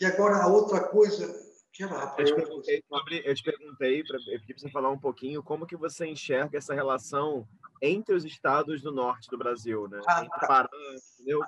E 0.00 0.04
agora 0.04 0.36
a 0.42 0.46
outra 0.46 0.88
coisa 0.88 1.46
que 1.72 1.82
era, 1.82 1.92
Rafael, 1.92 2.26
eu, 2.26 2.34
te 2.34 2.42
perguntei, 2.42 2.84
sobre, 2.88 3.22
eu 3.24 3.34
te 3.34 3.42
perguntei, 3.42 4.04
para 4.04 4.18
você 4.56 4.70
falar 4.70 4.90
um 4.90 4.98
pouquinho, 4.98 5.42
como 5.42 5.66
que 5.66 5.76
você 5.76 6.06
enxerga 6.06 6.56
essa 6.56 6.72
relação 6.72 7.46
entre 7.82 8.14
os 8.14 8.24
estados 8.24 8.80
do 8.80 8.90
norte 8.90 9.28
do 9.28 9.36
Brasil, 9.36 9.86
né? 9.86 10.00
Ah, 10.06 10.24
entre 10.24 10.40
tá. 10.40 10.46
Pará, 10.46 10.70
entendeu? 11.14 11.40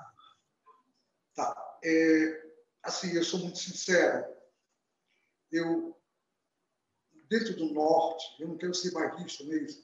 Tá. 1.35 1.79
É, 1.83 2.43
assim, 2.83 3.17
eu 3.17 3.25
sou 3.25 3.41
muito 3.41 3.59
sincero. 3.59 4.27
Eu, 5.51 5.99
dentro 7.31 7.57
do 7.57 7.73
norte, 7.73 8.27
eu 8.39 8.49
não 8.49 8.59
quero 8.59 8.75
ser 8.75 8.91
bairrista 8.91 9.45
mesmo, 9.45 9.83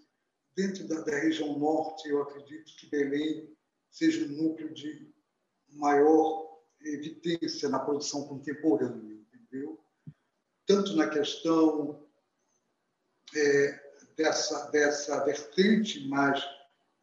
dentro 0.54 0.86
da, 0.86 1.00
da 1.00 1.18
região 1.18 1.58
norte, 1.58 2.08
eu 2.08 2.20
acredito 2.20 2.76
que 2.76 2.86
Belém 2.90 3.56
seja 3.90 4.26
o 4.26 4.28
núcleo 4.28 4.74
de 4.74 5.10
maior 5.70 6.53
evidência 6.84 7.68
na 7.68 7.78
produção 7.78 8.26
contemporânea, 8.26 9.18
entendeu? 9.32 9.80
Tanto 10.66 10.94
na 10.96 11.08
questão 11.08 12.02
é, 13.34 13.80
dessa, 14.16 14.70
dessa 14.70 15.24
vertente 15.24 16.06
mais, 16.08 16.42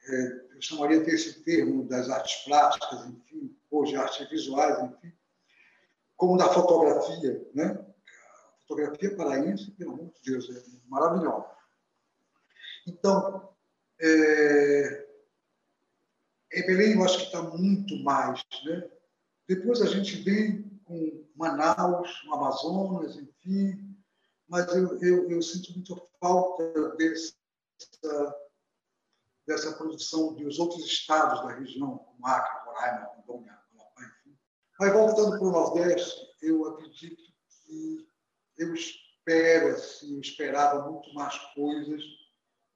é, 0.08 0.46
eu 0.56 0.62
chamaria 0.62 1.02
desse 1.02 1.42
termo 1.44 1.88
das 1.88 2.10
artes 2.10 2.44
plásticas, 2.44 3.06
enfim, 3.08 3.56
hoje 3.70 3.96
artes 3.96 4.30
visuais, 4.30 4.78
enfim, 4.84 5.14
como 6.16 6.38
da 6.38 6.54
fotografia, 6.54 7.48
né? 7.54 7.84
A 8.06 8.68
fotografia 8.68 9.16
paraense, 9.16 9.72
pelo 9.72 9.94
amor 9.94 10.12
de 10.14 10.32
Deus, 10.32 10.50
é 10.50 10.64
maravilhosa. 10.88 11.50
Então, 12.88 13.50
é, 14.00 15.08
em 16.54 16.66
Belém 16.66 16.94
eu 16.94 17.04
acho 17.04 17.18
que 17.18 17.26
está 17.26 17.42
muito 17.42 17.96
mais, 18.04 18.44
né? 18.66 18.90
Depois 19.54 19.82
a 19.82 19.86
gente 19.86 20.16
vem 20.22 20.64
com 20.86 21.28
Manaus, 21.36 22.24
no 22.24 22.36
Amazonas, 22.36 23.18
enfim, 23.18 24.02
mas 24.48 24.66
eu, 24.74 24.98
eu, 25.02 25.30
eu 25.30 25.42
sinto 25.42 26.10
falta 26.22 26.96
dessa, 26.96 27.36
dessa 29.46 29.74
produção 29.74 30.36
dos 30.36 30.58
outros 30.58 30.86
estados 30.86 31.42
da 31.42 31.52
região, 31.52 31.98
como 31.98 32.28
Acre, 32.28 32.66
Roraima, 32.66 33.12
Rondônia, 33.18 33.60
Amapá, 33.74 34.04
enfim. 34.04 34.38
Mas 34.80 34.94
voltando 34.94 35.38
para 35.38 35.48
o 35.48 35.52
Nordeste, 35.52 36.30
eu 36.42 36.66
acredito 36.70 37.22
que 37.50 38.08
eu 38.58 38.74
espero, 38.74 39.76
assim, 39.76 40.14
eu 40.14 40.22
esperava 40.22 40.90
muito 40.90 41.14
mais 41.14 41.38
coisas 41.54 42.02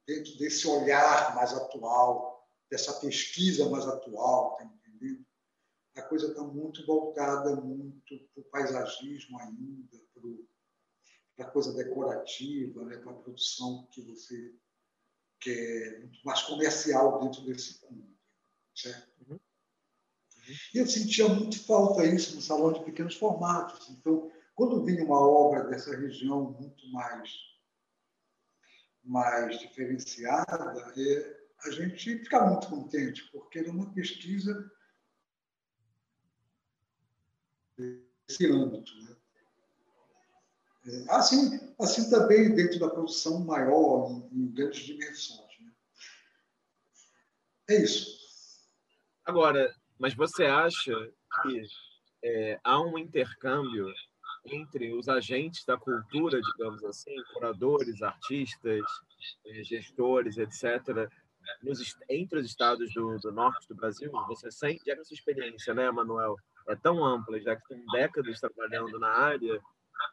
dentro 0.06 0.36
desse 0.36 0.68
olhar 0.68 1.34
mais 1.34 1.54
atual, 1.54 2.46
dessa 2.70 2.92
pesquisa 3.00 3.66
mais 3.70 3.86
atual, 3.86 4.56
tá 4.56 4.64
entendendo? 4.64 5.25
A 5.96 6.02
coisa 6.02 6.28
está 6.28 6.42
muito 6.42 6.84
voltada 6.84 7.56
muito 7.56 8.18
para 8.34 8.40
o 8.42 8.44
paisagismo 8.44 9.38
ainda, 9.40 9.98
para 11.36 11.46
a 11.46 11.50
coisa 11.50 11.72
decorativa, 11.72 12.84
né, 12.84 12.98
para 12.98 13.12
a 13.12 13.16
produção 13.16 13.86
que 13.90 14.02
você 14.02 14.54
quer, 15.40 16.00
muito 16.00 16.20
mais 16.24 16.42
comercial 16.42 17.20
dentro 17.20 17.42
desse 17.44 17.82
mundo. 17.84 18.14
Certo? 18.74 19.10
Uhum. 19.26 19.34
Uhum. 19.36 20.54
E 20.74 20.78
eu 20.78 20.86
sentia 20.86 21.28
muito 21.28 21.64
falta 21.64 22.04
isso 22.04 22.34
no 22.36 22.42
salão 22.42 22.72
de 22.72 22.84
pequenos 22.84 23.16
formatos. 23.16 23.88
Então, 23.90 24.30
quando 24.54 24.84
vinha 24.84 25.04
uma 25.04 25.20
obra 25.20 25.64
dessa 25.64 25.96
região 25.96 26.52
muito 26.52 26.86
mais, 26.90 27.30
mais 29.02 29.58
diferenciada, 29.58 30.92
é, 30.96 31.46
a 31.64 31.70
gente 31.70 32.18
fica 32.18 32.46
muito 32.46 32.68
contente, 32.68 33.30
porque 33.32 33.58
era 33.58 33.70
uma 33.70 33.92
pesquisa 33.92 34.70
desse 38.26 38.50
âmbito. 38.50 38.92
Né? 39.02 39.16
Assim, 41.08 41.74
assim 41.78 42.10
também 42.10 42.54
dentro 42.54 42.78
da 42.78 42.88
produção 42.88 43.40
maior, 43.40 44.10
em, 44.32 44.46
grandes 44.52 44.84
dimensões. 44.84 45.58
Né? 45.60 45.72
É 47.70 47.82
isso. 47.82 48.16
Agora, 49.24 49.74
mas 49.98 50.14
você 50.14 50.44
acha 50.44 50.92
que 51.42 51.62
é, 52.22 52.60
há 52.62 52.80
um 52.80 52.98
intercâmbio 52.98 53.92
entre 54.44 54.92
os 54.92 55.08
agentes 55.08 55.64
da 55.64 55.76
cultura, 55.76 56.40
digamos 56.40 56.84
assim, 56.84 57.14
curadores, 57.34 58.02
artistas, 58.02 58.84
é, 59.46 59.64
gestores, 59.64 60.38
etc., 60.38 61.10
nos, 61.62 61.96
entre 62.08 62.40
os 62.40 62.46
estados 62.46 62.92
do, 62.92 63.18
do, 63.18 63.32
norte 63.32 63.68
do 63.68 63.74
Brasil? 63.74 64.10
Você 64.28 64.50
sente, 64.50 64.82
já 64.86 64.94
que 64.94 65.00
essa 65.00 65.14
experiência, 65.14 65.74
né, 65.74 65.90
Manuel, 65.90 66.36
é 66.68 66.76
tão 66.76 67.04
ampla, 67.04 67.40
já 67.40 67.56
que 67.56 67.68
tem 67.68 67.84
décadas 67.92 68.40
trabalhando 68.40 68.98
na 68.98 69.08
área, 69.08 69.60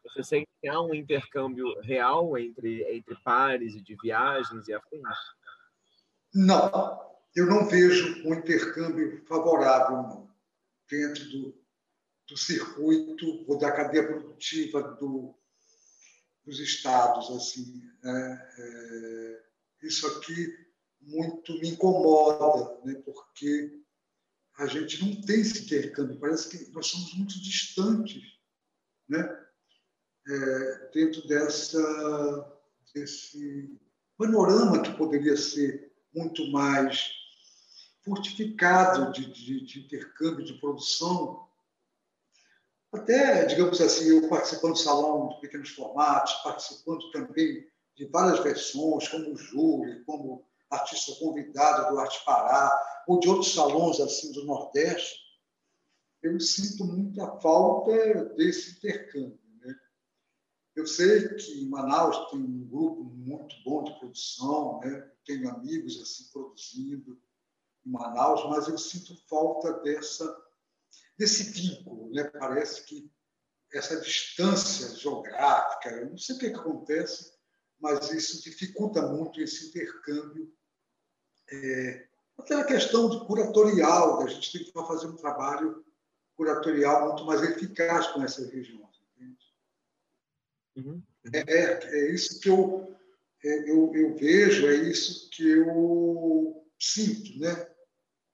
você 0.04 0.24
sente 0.24 0.50
que 0.62 0.68
há 0.68 0.82
um 0.82 0.94
intercâmbio 0.94 1.80
real 1.82 2.38
entre, 2.38 2.84
entre 2.96 3.16
pares 3.24 3.74
e 3.76 3.82
de 3.82 3.96
viagens 4.02 4.68
e 4.68 4.74
afins? 4.74 5.02
Não, 6.34 7.14
eu 7.36 7.46
não 7.46 7.68
vejo 7.68 8.28
um 8.28 8.34
intercâmbio 8.34 9.24
favorável 9.26 9.98
não, 9.98 10.36
dentro 10.90 11.24
do, 11.30 11.64
do 12.28 12.38
circuito 12.38 13.46
ou 13.48 13.58
da 13.58 13.72
cadeia 13.72 14.08
produtiva 14.08 14.82
do, 14.82 15.36
dos 16.46 16.60
estados. 16.60 17.30
Assim, 17.32 17.82
é, 18.04 18.54
é, 18.60 19.44
isso 19.84 20.08
aqui 20.08 20.48
muito 21.02 21.54
me 21.60 21.70
incomoda, 21.70 22.80
né, 22.86 23.02
porque 23.06 23.83
a 24.64 24.68
gente 24.68 25.04
não 25.04 25.22
tem 25.22 25.42
esse 25.42 25.64
intercâmbio, 25.64 26.20
parece 26.20 26.50
que 26.50 26.72
nós 26.72 26.88
somos 26.88 27.14
muito 27.14 27.42
distantes. 27.42 28.22
Né? 29.08 29.44
é, 30.28 30.90
dentro 30.94 31.26
dessa, 31.28 32.54
desse 32.94 33.80
panorama 34.18 34.82
que 34.82 34.94
poderia 34.94 35.36
ser 35.36 35.92
muito 36.14 36.50
mais 36.52 37.12
fortificado 38.04 39.12
de, 39.12 39.26
de, 39.32 39.66
de 39.66 39.80
intercâmbio, 39.82 40.46
de 40.46 40.54
produção. 40.60 41.48
Até, 42.92 43.46
digamos 43.46 43.82
assim, 43.82 44.10
eu 44.10 44.30
participando 44.30 44.74
do 44.74 44.80
salão 44.80 45.30
de 45.30 45.42
pequenos 45.42 45.70
formatos, 45.70 46.34
participando 46.44 47.12
também 47.12 47.68
de 47.96 48.06
várias 48.06 48.40
versões, 48.40 49.08
como 49.08 49.36
júri, 49.36 50.04
como 50.06 50.46
artista 50.70 51.14
convidado 51.20 51.92
do 51.92 52.00
Arte 52.00 52.24
Pará, 52.26 52.72
ou 53.08 53.20
de 53.20 53.30
outros 53.30 53.54
salões 53.54 54.00
assim 54.00 54.32
do 54.32 54.46
Nordeste, 54.46 55.22
eu 56.22 56.40
sinto 56.40 56.86
muita 56.86 57.40
falta 57.40 58.26
desse 58.36 58.78
intercâmbio. 58.78 59.44
Eu 60.76 60.88
sei 60.88 61.28
que 61.36 61.62
em 61.62 61.70
Manaus 61.70 62.32
tem 62.32 62.40
um 62.40 62.68
grupo 62.68 63.04
muito 63.04 63.56
bom 63.64 63.84
de 63.84 63.98
produção, 64.00 64.80
né? 64.80 65.12
tenho 65.24 65.48
amigos 65.50 66.02
assim 66.02 66.32
produzindo 66.32 67.22
em 67.86 67.92
Manaus, 67.92 68.44
mas 68.50 68.68
eu 68.68 68.78
sinto 68.78 69.16
falta 69.28 69.74
dessa 69.82 70.26
desse 71.18 71.52
vínculo. 71.52 72.12
Né? 72.12 72.24
Parece 72.24 72.86
que 72.86 73.12
essa 73.72 74.00
distância 74.00 74.96
geográfica, 74.96 76.06
não 76.06 76.18
sei 76.18 76.36
o 76.36 76.40
que, 76.40 76.50
que 76.50 76.56
acontece, 76.56 77.34
mas 77.80 78.12
isso 78.12 78.42
dificulta 78.42 79.02
muito 79.08 79.42
esse 79.42 79.68
intercâmbio. 79.68 80.52
É, 81.52 82.10
até 82.38 82.56
a 82.56 82.66
questão 82.66 83.10
de 83.10 83.26
curatorial, 83.26 84.20
da 84.20 84.28
gente 84.28 84.52
tem 84.52 84.64
que 84.64 84.72
fazer 84.72 85.08
um 85.08 85.16
trabalho 85.16 85.84
curatorial 86.36 87.10
muito 87.10 87.26
mais 87.26 87.42
eficaz 87.44 88.08
com 88.08 88.24
essas 88.24 88.52
regiões. 88.52 88.94
Uhum. 90.76 91.04
É, 91.32 91.40
é, 91.40 91.84
é, 91.84 92.12
isso 92.12 92.40
que 92.40 92.50
eu, 92.50 92.98
é, 93.44 93.70
eu, 93.70 93.94
eu, 93.94 94.16
vejo, 94.16 94.68
é 94.68 94.76
isso 94.76 95.30
que 95.30 95.48
eu 95.48 96.66
sinto, 96.80 97.40
né? 97.40 97.70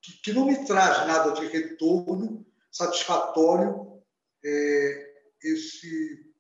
que, 0.02 0.14
que 0.22 0.34
não 0.34 0.46
me 0.46 0.66
traz 0.66 1.06
nada 1.06 1.32
de 1.32 1.46
retorno 1.48 2.46
satisfatório 2.72 4.02
é, 4.44 5.14
esse, 5.44 6.34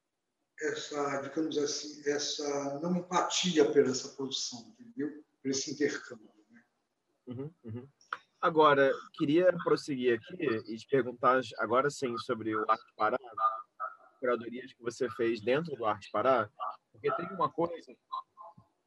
essa, 0.61 1.21
digamos 1.21 1.57
assim, 1.57 2.01
essa 2.09 2.79
não 2.79 2.95
empatia 2.97 3.69
pela 3.71 3.91
essa 3.91 4.09
produção, 4.09 4.73
entendeu? 4.79 5.23
Por 5.41 5.51
esse 5.51 5.71
intercâmbio. 5.71 6.29
Uhum, 7.29 7.51
uhum. 7.63 7.87
Agora, 8.41 8.91
queria 9.13 9.55
prosseguir 9.63 10.17
aqui 10.17 10.45
e 10.67 10.77
te 10.77 10.87
perguntar, 10.87 11.41
agora 11.59 11.89
sim, 11.89 12.17
sobre 12.17 12.55
o 12.55 12.65
Arte 12.69 12.93
Pará, 12.95 13.17
curadorias 14.19 14.73
que 14.73 14.81
você 14.81 15.09
fez 15.11 15.41
dentro 15.41 15.75
do 15.75 15.85
Arte 15.85 16.09
Pará, 16.11 16.49
porque 16.91 17.11
tem 17.11 17.27
uma 17.27 17.49
coisa 17.49 17.93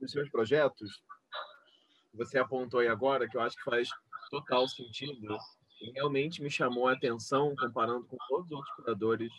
nos 0.01 0.11
seus 0.11 0.29
projetos, 0.31 1.03
você 2.15 2.39
apontou 2.39 2.81
aí 2.81 2.89
agora, 2.89 3.29
que 3.29 3.37
eu 3.37 3.41
acho 3.41 3.57
que 3.57 3.63
faz 3.63 3.89
total 4.31 4.67
sentido 4.69 5.37
e 5.81 5.93
realmente 5.93 6.43
me 6.43 6.51
chamou 6.51 6.89
a 6.89 6.93
atenção, 6.93 7.55
comparando 7.57 8.05
com 8.07 8.17
todos 8.29 8.47
os 8.47 8.53
outros 8.53 8.75
curadores 8.75 9.33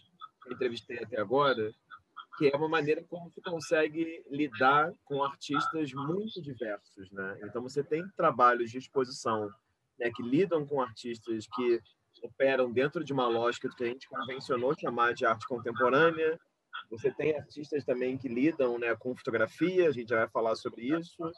que 0.43 0.53
entrevistei 0.53 1.03
até 1.03 1.19
agora, 1.19 1.73
que 2.37 2.49
é 2.49 2.55
uma 2.55 2.67
maneira 2.67 3.03
como 3.09 3.29
você 3.29 3.41
consegue 3.41 4.23
lidar 4.29 4.91
com 5.05 5.23
artistas 5.23 5.93
muito 5.93 6.41
diversos, 6.41 7.11
né? 7.11 7.39
Então 7.43 7.61
você 7.61 7.83
tem 7.83 8.07
trabalhos 8.15 8.71
de 8.71 8.77
exposição 8.79 9.49
né, 9.99 10.11
que 10.13 10.23
lidam 10.23 10.65
com 10.65 10.81
artistas 10.81 11.47
que 11.55 11.79
operam 12.23 12.71
dentro 12.71 13.03
de 13.03 13.13
uma 13.13 13.27
lógica 13.27 13.69
que 13.69 13.83
a 13.83 13.87
gente 13.87 14.07
convencionou 14.07 14.73
chamar 14.79 15.13
de 15.13 15.25
arte 15.25 15.47
contemporânea. 15.47 16.39
Você 16.89 17.11
tem 17.11 17.35
artistas 17.35 17.83
também 17.83 18.17
que 18.17 18.27
lidam 18.27 18.79
né, 18.79 18.95
com 18.95 19.15
fotografia, 19.15 19.87
a 19.87 19.91
gente 19.91 20.09
já 20.09 20.17
vai 20.17 20.29
falar 20.29 20.55
sobre 20.55 20.85
isso. 20.97 21.31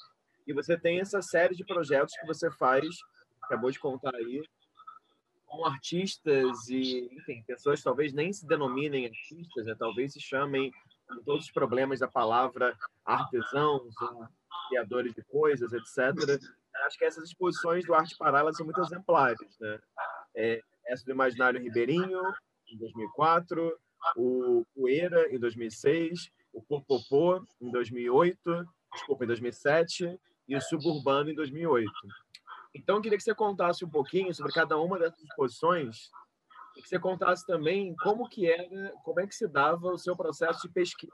E 0.47 0.53
você 0.53 0.77
tem 0.77 0.99
essa 0.99 1.21
série 1.21 1.55
de 1.55 1.65
projetos 1.65 2.15
que 2.15 2.25
você 2.25 2.51
faz, 2.51 2.85
acabou 3.41 3.71
de 3.71 3.79
contar 3.79 4.13
aí, 4.15 4.43
com 5.45 5.65
artistas 5.65 6.67
e, 6.69 7.09
enfim, 7.11 7.43
pessoas 7.47 7.81
talvez 7.81 8.13
nem 8.13 8.31
se 8.33 8.45
denominem 8.45 9.05
artistas, 9.05 9.65
né? 9.65 9.75
talvez 9.77 10.13
se 10.13 10.19
chamem 10.19 10.71
com 11.07 11.23
todos 11.23 11.45
os 11.45 11.51
problemas 11.51 11.99
da 11.99 12.07
palavra 12.07 12.75
artesãos 13.05 13.93
criadores 14.69 15.13
de 15.13 15.23
coisas, 15.23 15.71
etc 15.73 16.39
acho 16.83 16.97
que 16.97 17.05
essas 17.05 17.23
exposições 17.25 17.85
do 17.85 17.93
Arte 17.93 18.15
Pará 18.17 18.51
são 18.53 18.65
muito 18.65 18.81
exemplares. 18.81 19.57
Né? 19.59 19.79
É, 20.35 20.61
essa 20.87 21.05
do 21.05 21.11
Imaginário 21.11 21.61
Ribeirinho, 21.61 22.21
em 22.67 22.77
2004, 22.77 23.79
o 24.15 24.65
Poeira, 24.75 25.33
em 25.33 25.39
2006, 25.39 26.29
o 26.53 26.61
Popopô, 26.61 27.43
em 27.61 27.71
2008, 27.71 28.65
desculpa, 28.93 29.23
em 29.23 29.27
2007, 29.27 30.19
e 30.47 30.55
o 30.55 30.61
Suburbano, 30.61 31.29
em 31.29 31.35
2008. 31.35 31.91
Então, 32.73 32.97
eu 32.97 33.01
queria 33.01 33.17
que 33.17 33.23
você 33.23 33.33
contasse 33.33 33.83
um 33.83 33.89
pouquinho 33.89 34.33
sobre 34.33 34.51
cada 34.51 34.77
uma 34.77 34.99
dessas 34.99 35.21
exposições 35.23 36.11
que 36.81 36.89
você 36.89 36.99
contasse 36.99 37.45
também 37.45 37.95
como 37.95 38.27
que 38.27 38.49
era, 38.49 38.93
como 39.03 39.19
é 39.19 39.27
que 39.27 39.35
se 39.35 39.47
dava 39.47 39.87
o 39.87 39.97
seu 39.97 40.15
processo 40.15 40.67
de 40.67 40.73
pesquisa. 40.73 41.13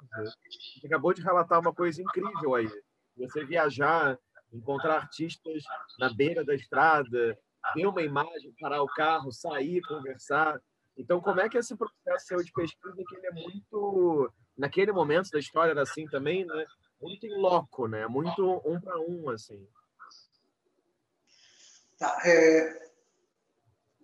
Você 0.79 0.87
acabou 0.87 1.13
de 1.13 1.21
relatar 1.21 1.59
uma 1.59 1.73
coisa 1.73 2.01
incrível 2.01 2.55
aí. 2.55 2.69
Você 3.17 3.45
viajar 3.45 4.17
encontrar 4.51 4.95
artistas 4.95 5.63
na 5.97 6.13
beira 6.13 6.43
da 6.43 6.53
estrada, 6.53 7.37
ver 7.73 7.85
uma 7.85 8.01
imagem, 8.01 8.53
parar 8.59 8.81
o 8.81 8.87
carro, 8.87 9.31
sair, 9.31 9.81
conversar. 9.81 10.61
Então, 10.97 11.21
como 11.21 11.39
é 11.39 11.47
que 11.47 11.57
esse 11.57 11.75
processo 11.75 12.27
seu 12.27 12.43
de 12.43 12.51
pesquisa, 12.51 12.95
que 12.95 13.15
ele 13.15 13.27
é 13.27 13.31
muito, 13.31 14.33
naquele 14.57 14.91
momento 14.91 15.29
da 15.31 15.39
história 15.39 15.71
era 15.71 15.83
assim 15.83 16.05
também, 16.07 16.45
né? 16.45 16.65
Muito 17.01 17.25
em 17.25 17.37
loco, 17.39 17.87
né? 17.87 18.07
Muito 18.07 18.61
um 18.65 18.79
para 18.79 18.99
um, 18.99 19.29
assim. 19.29 19.65
Tá, 21.97 22.21
é... 22.25 22.91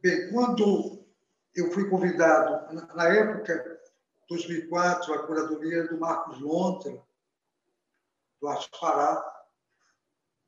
Bem, 0.02 0.32
quando 0.32 1.07
eu 1.58 1.72
fui 1.72 1.90
convidado, 1.90 2.76
na 2.94 3.08
época, 3.08 3.82
2004, 4.30 5.12
a 5.12 5.26
curadoria 5.26 5.88
do 5.88 5.98
Marcos 5.98 6.40
Lontra, 6.40 7.02
do 8.40 8.48
Arte 8.48 8.70
Pará, 8.80 9.46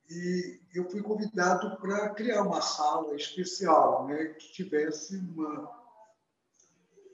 e 0.08 0.60
eu 0.72 0.88
fui 0.88 1.02
convidado 1.02 1.76
para 1.78 2.10
criar 2.10 2.42
uma 2.42 2.62
sala 2.62 3.16
especial, 3.16 4.06
né, 4.06 4.26
que 4.26 4.52
tivesse 4.52 5.16
uma. 5.16 5.68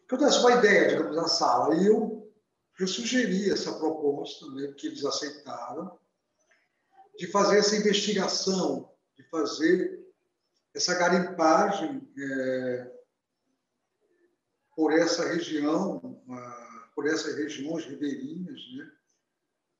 que 0.06 0.14
eu 0.14 0.18
desse 0.18 0.38
uma 0.40 0.52
ideia, 0.52 0.88
digamos, 0.88 1.16
da 1.16 1.26
sala. 1.26 1.74
E 1.76 1.86
eu, 1.86 2.30
eu 2.78 2.86
sugeri 2.86 3.50
essa 3.50 3.72
proposta, 3.78 4.46
né, 4.50 4.74
que 4.76 4.88
eles 4.88 5.04
aceitaram, 5.06 5.98
de 7.18 7.26
fazer 7.28 7.58
essa 7.58 7.76
investigação, 7.76 8.90
de 9.16 9.22
fazer 9.30 10.06
essa 10.74 10.94
garimpagem 10.94 12.06
é, 12.18 12.95
por 14.76 14.92
essa 14.92 15.26
região, 15.26 16.22
por 16.94 17.06
essas 17.06 17.34
regiões 17.36 17.86
ribeirinhas, 17.86 18.60
né, 18.76 18.92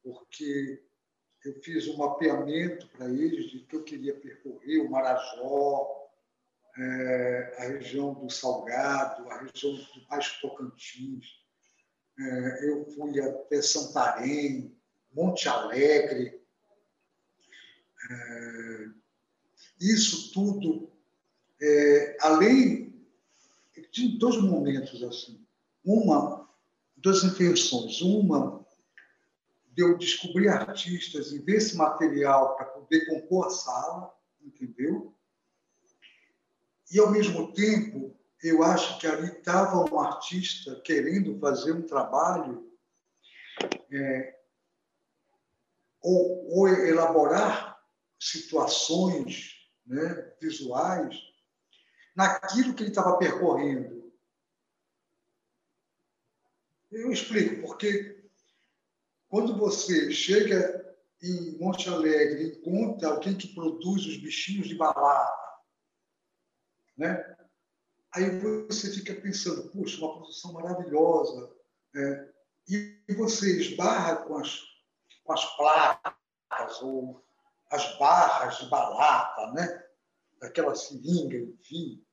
porque 0.02 0.82
eu 1.44 1.60
fiz 1.62 1.86
um 1.86 1.98
mapeamento 1.98 2.88
para 2.88 3.08
eles 3.08 3.50
de 3.50 3.60
que 3.60 3.76
eu 3.76 3.84
queria 3.84 4.18
percorrer 4.18 4.78
o 4.78 4.90
Marajó, 4.90 6.08
é, 6.78 7.56
a 7.58 7.62
região 7.68 8.14
do 8.14 8.30
Salgado, 8.30 9.30
a 9.30 9.42
região 9.42 9.74
do 9.74 10.06
Baixo 10.08 10.40
Tocantins. 10.40 11.26
É, 12.18 12.70
eu 12.70 12.86
fui 12.92 13.20
até 13.20 13.60
Santarém, 13.60 14.74
Monte 15.12 15.48
Alegre. 15.48 16.42
É, 18.10 18.88
isso 19.80 20.32
tudo, 20.32 20.90
além 22.20 22.85
de 23.96 24.18
dois 24.18 24.36
momentos 24.36 25.02
assim. 25.02 25.42
Uma, 25.82 26.46
duas 26.96 27.24
intenções. 27.24 28.02
Uma, 28.02 28.64
de 29.72 29.82
eu 29.82 29.96
descobrir 29.96 30.48
artistas 30.48 31.32
e 31.32 31.38
ver 31.38 31.56
esse 31.56 31.76
material 31.76 32.56
para 32.56 32.66
poder 32.66 33.06
compor 33.06 33.46
a 33.46 33.50
sala, 33.50 34.14
entendeu? 34.42 35.14
E, 36.92 37.00
ao 37.00 37.10
mesmo 37.10 37.52
tempo, 37.52 38.14
eu 38.42 38.62
acho 38.62 38.98
que 38.98 39.06
ali 39.06 39.28
estava 39.28 39.82
um 39.90 39.98
artista 39.98 40.78
querendo 40.82 41.38
fazer 41.38 41.72
um 41.72 41.82
trabalho 41.82 42.70
é, 43.90 44.38
ou, 46.02 46.58
ou, 46.58 46.68
elaborar 46.68 47.80
situações 48.20 49.54
né, 49.86 50.32
visuais 50.40 51.16
naquilo 52.16 52.74
que 52.74 52.82
ele 52.82 52.90
estava 52.90 53.18
percorrendo. 53.18 54.10
Eu 56.90 57.12
explico, 57.12 57.66
porque 57.66 58.26
quando 59.28 59.56
você 59.56 60.10
chega 60.10 60.96
em 61.22 61.58
Monte 61.58 61.88
Alegre 61.88 62.58
encontra 62.58 63.10
alguém 63.10 63.36
que 63.36 63.54
produz 63.54 64.06
os 64.06 64.16
bichinhos 64.16 64.66
de 64.68 64.74
balada, 64.74 65.36
né? 66.96 67.36
aí 68.14 68.40
você 68.66 68.90
fica 68.90 69.14
pensando, 69.14 69.70
puxa, 69.70 69.98
uma 69.98 70.14
produção 70.14 70.54
maravilhosa. 70.54 71.54
Né? 71.92 72.32
E 72.68 73.14
você 73.14 73.60
esbarra 73.60 74.16
com 74.24 74.38
as, 74.38 74.58
com 75.22 75.32
as 75.32 75.56
placas 75.56 76.82
ou 76.82 77.22
as 77.70 77.98
barras 77.98 78.58
de 78.58 78.70
balata, 78.70 79.52
né? 79.52 79.86
daquela 80.40 80.74
seringa, 80.74 81.36
enfim. 81.36 82.05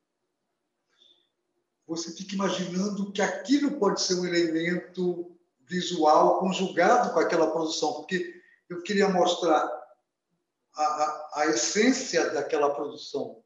Você 1.87 2.11
fica 2.11 2.35
imaginando 2.35 3.11
que 3.11 3.21
aquilo 3.21 3.77
pode 3.77 4.01
ser 4.01 4.15
um 4.15 4.25
elemento 4.25 5.37
visual 5.61 6.39
conjugado 6.39 7.13
com 7.13 7.19
aquela 7.19 7.51
produção, 7.51 7.93
porque 7.93 8.41
eu 8.69 8.81
queria 8.83 9.09
mostrar 9.09 9.63
a, 10.75 10.83
a, 10.83 11.31
a 11.35 11.45
essência 11.47 12.29
daquela 12.31 12.73
produção. 12.73 13.43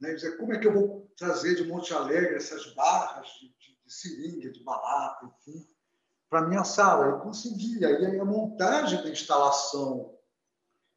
Né? 0.00 0.14
Dizer, 0.14 0.36
como 0.36 0.52
é 0.52 0.58
que 0.58 0.66
eu 0.66 0.72
vou 0.72 1.12
trazer 1.16 1.54
de 1.54 1.64
Monte 1.64 1.94
Alegre 1.94 2.34
essas 2.34 2.74
barras 2.74 3.28
de, 3.40 3.48
de, 3.48 3.78
de 3.84 3.92
seringa, 3.92 4.50
de 4.50 4.62
balata, 4.62 5.26
enfim, 5.26 5.66
para 6.28 6.46
minha 6.48 6.64
sala? 6.64 7.06
Eu 7.06 7.20
conseguia. 7.20 7.90
E 7.90 8.06
aí 8.06 8.20
a 8.20 8.24
montagem 8.24 9.02
da 9.02 9.10
instalação 9.10 10.18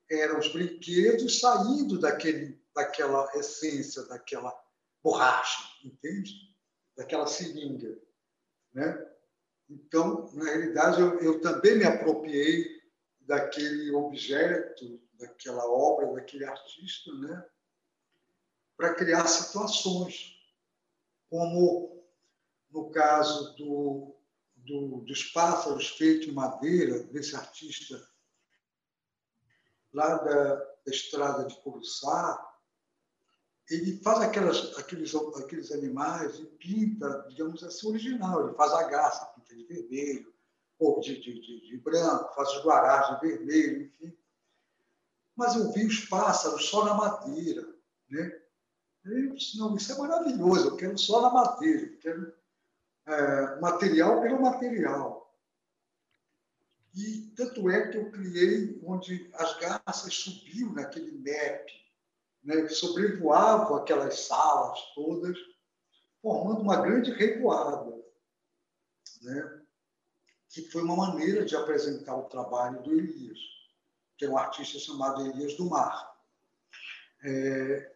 eram 0.10 0.40
os 0.40 0.52
brinquedos 0.52 1.40
saindo 1.40 2.00
daquele, 2.00 2.62
daquela 2.74 3.30
essência, 3.36 4.04
daquela 4.04 4.52
borracha, 5.06 5.62
entende? 5.84 6.34
Daquela 6.98 7.28
seringa, 7.28 7.96
né? 8.74 9.12
Então, 9.70 10.32
na 10.34 10.46
realidade, 10.46 11.00
eu, 11.00 11.20
eu 11.20 11.42
também 11.42 11.78
me 11.78 11.84
apropriei 11.84 12.82
daquele 13.22 13.92
objeto, 13.92 15.00
daquela 15.14 15.64
obra, 15.68 16.12
daquele 16.14 16.44
artista, 16.44 17.14
né? 17.14 17.46
Para 18.76 18.96
criar 18.96 19.28
situações, 19.28 20.36
como 21.30 22.04
no 22.72 22.90
caso 22.90 23.56
do, 23.56 24.16
do, 24.56 25.02
dos 25.02 25.24
pássaros 25.26 25.90
feitos 25.90 26.28
em 26.28 26.32
madeira, 26.32 27.04
desse 27.04 27.36
artista 27.36 27.96
lá 29.94 30.18
da, 30.18 30.56
da 30.56 30.92
estrada 30.92 31.46
de 31.46 31.56
Curuçá, 31.62 32.55
ele 33.70 33.98
faz 33.98 34.22
aquelas, 34.22 34.78
aqueles, 34.78 35.14
aqueles 35.16 35.72
animais 35.72 36.40
e 36.40 36.46
pinta, 36.46 37.26
digamos 37.30 37.64
assim, 37.64 37.88
original. 37.88 38.48
Ele 38.48 38.56
faz 38.56 38.72
a 38.74 38.84
garça, 38.84 39.26
pinta 39.28 39.56
de 39.56 39.64
vermelho, 39.66 40.34
ou 40.78 41.00
de, 41.00 41.20
de, 41.20 41.40
de, 41.42 41.68
de 41.68 41.78
branco, 41.78 42.36
faz 42.36 42.50
os 42.50 42.64
guarás 42.64 43.20
de 43.20 43.28
vermelho, 43.28 43.86
enfim. 43.86 44.16
Mas 45.36 45.56
eu 45.56 45.72
vi 45.72 45.86
os 45.86 46.02
pássaros 46.02 46.66
só 46.66 46.86
na 46.86 46.94
madeira. 46.94 47.68
Né? 48.10 48.42
Eu 49.04 49.36
disse, 49.36 49.58
não, 49.58 49.76
isso 49.76 49.92
é 49.92 49.98
maravilhoso, 49.98 50.68
eu 50.68 50.78
quero 50.78 50.98
só 50.98 51.22
na 51.22 51.30
madeira, 51.30 51.88
eu 51.88 51.98
quero 52.00 52.34
é, 53.06 53.60
material 53.60 54.22
pelo 54.22 54.42
material. 54.42 55.26
E 56.96 57.34
tanto 57.36 57.70
é 57.70 57.90
que 57.90 57.98
eu 57.98 58.12
criei 58.12 58.80
onde 58.84 59.30
as 59.34 59.58
garças 59.60 60.14
subiam 60.14 60.72
naquele 60.72 61.12
map, 61.12 61.68
né, 62.46 62.62
que 62.62 62.74
sobrevoavam 62.74 63.78
aquelas 63.78 64.22
salas 64.22 64.80
todas, 64.94 65.38
formando 66.22 66.62
uma 66.62 66.82
grande 66.82 67.12
revoada. 67.12 67.94
Né, 69.24 69.62
que 70.50 70.62
foi 70.72 70.84
uma 70.84 70.96
maneira 70.96 71.44
de 71.44 71.56
apresentar 71.56 72.16
o 72.16 72.30
trabalho 72.30 72.82
do 72.82 72.94
Elias, 72.94 73.40
que 74.18 74.24
é 74.24 74.30
um 74.30 74.38
artista 74.38 74.80
chamado 74.80 75.26
Elias 75.26 75.56
do 75.58 75.66
Mar. 75.66 76.16
É, 77.24 77.92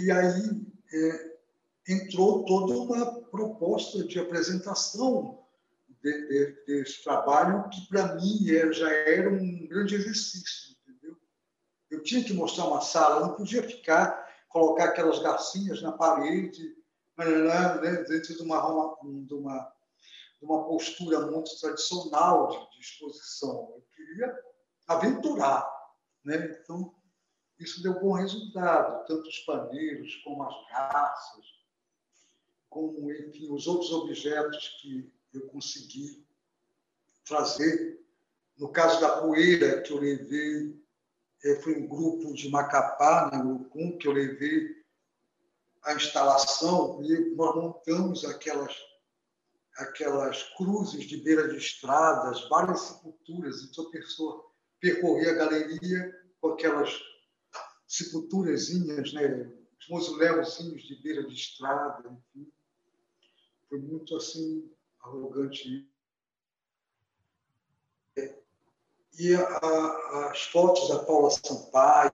e 0.00 0.10
aí 0.10 0.66
é, 0.92 1.36
entrou 1.88 2.44
toda 2.44 2.78
uma 2.78 3.20
proposta 3.22 4.04
de 4.04 4.18
apresentação 4.18 5.44
de, 6.02 6.28
de, 6.28 6.64
desse 6.66 7.02
trabalho 7.02 7.68
que, 7.70 7.88
para 7.88 8.14
mim, 8.14 8.48
é, 8.50 8.72
já 8.72 8.92
era 8.92 9.28
um 9.28 9.66
grande 9.66 9.96
exercício? 9.96 10.75
Eu 11.90 12.02
tinha 12.02 12.24
que 12.24 12.32
mostrar 12.32 12.66
uma 12.66 12.80
sala, 12.80 13.26
não 13.26 13.34
podia 13.34 13.62
ficar, 13.62 14.26
colocar 14.48 14.86
aquelas 14.86 15.18
garcinhas 15.20 15.80
na 15.82 15.92
parede, 15.92 16.76
né, 17.16 18.04
dentro 18.04 18.34
de 18.34 18.42
uma, 18.42 18.96
de 19.02 19.34
uma, 19.34 19.72
de 20.38 20.44
uma 20.44 20.64
postura 20.66 21.20
muito 21.30 21.58
tradicional 21.60 22.48
de, 22.48 22.76
de 22.76 22.80
exposição. 22.80 23.72
Eu 23.74 23.84
queria 23.94 24.38
aventurar, 24.86 25.66
né? 26.24 26.58
Então, 26.62 26.94
isso 27.58 27.82
deu 27.82 27.98
bom 27.98 28.12
resultado, 28.12 29.06
tanto 29.06 29.28
os 29.28 29.38
paneiros 29.40 30.14
como 30.16 30.42
as 30.42 30.68
garças, 30.68 31.44
como, 32.68 33.10
enfim, 33.10 33.50
os 33.50 33.66
outros 33.66 33.90
objetos 33.92 34.78
que 34.80 35.10
eu 35.32 35.46
consegui 35.48 36.26
trazer. 37.24 38.04
No 38.58 38.70
caso 38.70 39.00
da 39.00 39.20
poeira, 39.20 39.80
que 39.82 39.92
eu 39.92 39.98
levei, 39.98 40.78
foi 41.56 41.76
um 41.76 41.86
grupo 41.86 42.34
de 42.34 42.48
Macapá, 42.48 43.30
né, 43.32 43.42
Urucum, 43.42 43.96
que 43.98 44.08
eu 44.08 44.12
levei 44.12 44.68
a 45.84 45.94
instalação 45.94 47.00
e 47.04 47.34
nós 47.36 47.54
montamos 47.54 48.24
aquelas 48.24 48.74
aquelas 49.76 50.42
cruzes 50.56 51.04
de 51.04 51.18
beira 51.18 51.48
de 51.48 51.58
estradas, 51.58 52.48
várias 52.48 52.80
sepulturas, 52.80 53.62
então 53.62 53.86
a 53.86 53.90
pessoa 53.90 54.46
percorria 54.80 55.32
a 55.32 55.34
galeria 55.34 56.14
com 56.40 56.48
aquelas 56.48 56.98
sepulturazinhas, 57.86 59.12
né, 59.12 59.52
os 59.78 59.88
mausoléuzinhos 59.88 60.82
de 60.82 60.96
beira 61.02 61.24
de 61.24 61.34
estrada, 61.34 62.08
enfim. 62.08 62.50
Foi 63.68 63.78
muito 63.78 64.16
assim 64.16 64.70
arrogante. 65.00 65.88
E 69.18 69.34
a, 69.34 70.28
as 70.30 70.42
fotos 70.42 70.88
da 70.88 70.98
Paula 71.00 71.30
Sampaio, 71.30 72.12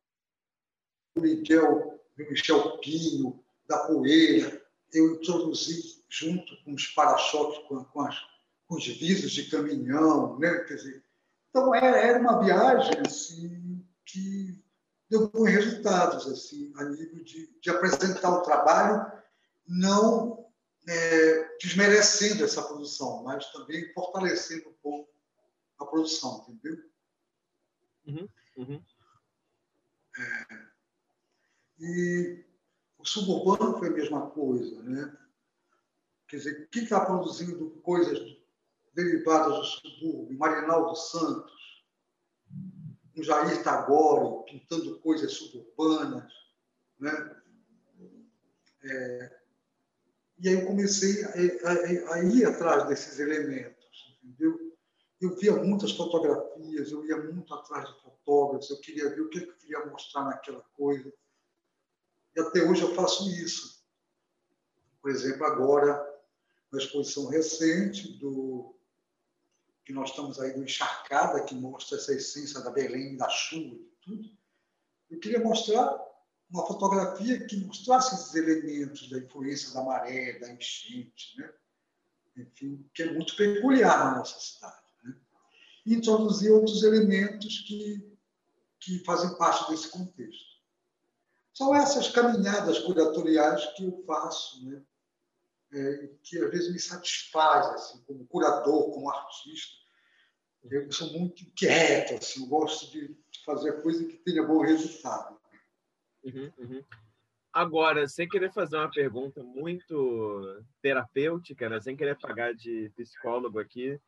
do 1.17 1.23
Miguel, 1.23 2.01
do 2.17 2.25
Michel 2.31 2.79
Pinho, 2.79 3.43
da 3.67 3.79
Poeira, 3.79 4.63
eu 4.93 5.15
introduzi 5.15 6.05
junto 6.09 6.63
com 6.65 6.75
os 6.75 6.87
para-choques, 6.89 7.59
com, 7.67 7.85
com, 7.85 8.09
com, 8.69 8.75
os 8.75 8.87
vidros 8.87 9.33
de 9.33 9.51
caminhão, 9.51 10.39
né? 10.39 10.59
Quer 10.61 10.75
dizer, 10.75 11.05
então 11.51 11.75
era, 11.75 11.99
era 11.99 12.19
uma 12.21 12.43
viagem 12.43 13.01
assim 13.05 13.85
que 14.05 14.63
deu 15.11 15.29
bons 15.29 15.51
resultados 15.51 16.27
assim 16.27 16.73
a 16.77 16.85
nível 16.85 17.23
de, 17.25 17.51
de 17.61 17.71
apresentar 17.71 18.31
o 18.31 18.43
trabalho 18.43 19.11
não 19.67 20.47
é, 20.89 21.57
desmerecendo 21.59 22.45
essa 22.45 22.63
produção, 22.63 23.23
mas 23.23 23.51
também 23.53 23.93
fortalecendo 23.93 24.69
um 24.69 24.75
pouco 24.83 25.11
a 25.79 25.87
produção, 25.87 26.47
entendeu? 26.49 26.92
Uhum, 28.07 28.29
uhum. 28.57 28.85
É, 30.19 30.73
e 31.79 32.45
o 32.99 33.05
suburbano 33.05 33.79
foi 33.79 33.89
a 33.89 33.93
mesma 33.93 34.31
coisa, 34.31 34.83
né? 34.83 35.17
Quer 36.29 36.37
dizer, 36.37 36.69
quem 36.71 36.85
está 36.85 37.05
produzindo 37.05 37.71
coisas 37.83 38.19
derivadas 38.95 39.59
do 39.59 39.65
subúrbio? 39.65 40.39
Marinaldo 40.39 40.97
Santos, 40.97 41.85
um 43.17 43.23
Jair 43.23 43.63
Tagore 43.63 44.45
pintando 44.51 44.99
coisas 45.01 45.33
suburbanas, 45.33 46.33
né? 46.99 47.43
É, 48.85 49.41
e 50.39 50.49
aí 50.49 50.55
eu 50.55 50.67
comecei 50.67 51.25
a, 51.25 51.29
a, 51.29 52.15
a, 52.15 52.25
ir 52.25 52.45
atrás 52.45 52.89
desses 52.89 53.19
elementos, 53.19 54.19
entendeu? 54.25 54.72
Eu 55.23 55.37
via 55.37 55.55
muitas 55.55 55.93
fotografias, 55.93 56.91
eu 56.91 57.07
ia 57.07 57.17
muito 57.17 57.55
atrás 57.55 57.89
de 57.89 58.03
fotógrafos, 58.03 58.69
eu 58.71 58.81
queria 58.81 59.09
ver 59.09 59.21
o 59.21 59.31
que 59.31 59.39
eu 59.39 59.57
queria 59.57 59.87
mostrar 59.87 60.25
naquela 60.25 60.61
coisa. 60.77 61.15
E 62.35 62.41
até 62.41 62.65
hoje 62.65 62.83
eu 62.83 62.93
faço 62.93 63.31
isso. 63.31 63.87
Por 65.01 65.13
exemplo, 65.13 65.47
agora, 65.47 66.05
na 66.73 66.79
exposição 66.79 67.29
recente 67.29 68.19
do 68.19 68.75
que 69.85 69.93
nós 69.93 70.11
estamos 70.11 70.41
aí 70.41 70.55
do 70.55 70.65
Encharcada, 70.65 71.45
que 71.45 71.55
mostra 71.55 71.99
essa 71.99 72.13
essência 72.13 72.61
da 72.61 72.71
Belém, 72.71 73.17
da 73.17 73.29
chuva, 73.29 73.77
de 73.77 73.91
tudo. 74.01 74.29
Eu 75.09 75.21
queria 75.21 75.39
mostrar 75.39 76.01
uma 76.51 76.67
fotografia 76.67 77.47
que 77.47 77.65
mostrasse 77.65 78.17
esses 78.17 78.35
elementos 78.35 79.09
da 79.09 79.19
influência 79.19 79.73
da 79.73 79.85
maré, 79.85 80.41
da 80.41 80.53
enchente, 80.53 81.37
né? 81.39 81.53
enfim, 82.37 82.91
que 82.93 83.05
é 83.05 83.13
muito 83.13 83.37
peculiar 83.37 84.05
na 84.05 84.19
nossa 84.19 84.41
cidade. 84.41 84.82
E 85.85 85.95
introduzir 85.95 86.53
outros 86.53 86.83
elementos 86.83 87.61
que, 87.67 88.17
que 88.81 89.05
fazem 89.05 89.37
parte 89.37 89.71
desse 89.71 89.89
contexto. 89.89 90.53
São 91.53 91.75
essas 91.75 92.09
caminhadas 92.09 92.79
curatoriais 92.79 93.67
que 93.75 93.85
eu 93.85 94.03
faço, 94.07 94.65
né? 94.65 94.83
É, 95.75 96.11
que 96.23 96.39
às 96.39 96.51
vezes 96.51 96.73
me 96.73 96.79
satisfaz, 96.79 97.67
assim, 97.69 98.03
como 98.05 98.27
curador, 98.27 98.91
como 98.93 99.11
artista. 99.11 99.75
Eu 100.65 100.93
sou 100.93 101.11
muito 101.13 101.43
inquieto, 101.43 102.15
assim, 102.15 102.43
eu 102.43 102.47
gosto 102.47 102.91
de 102.91 103.17
fazer 103.45 103.83
coisa 103.83 104.05
que 104.05 104.19
tenha 104.19 104.47
bom 104.47 104.61
resultado. 104.61 105.41
Uhum, 106.23 106.53
uhum. 106.59 106.85
Agora, 107.53 108.09
sem 108.09 108.27
querer 108.27 108.51
fazer 108.53 108.77
uma 108.77 108.91
pergunta 108.91 109.43
muito 109.43 110.65
terapêutica, 110.81 111.69
né? 111.69 111.81
sem 111.81 111.95
querer 111.95 112.19
pagar 112.19 112.55
de 112.55 112.91
psicólogo 112.97 113.59
aqui, 113.59 114.01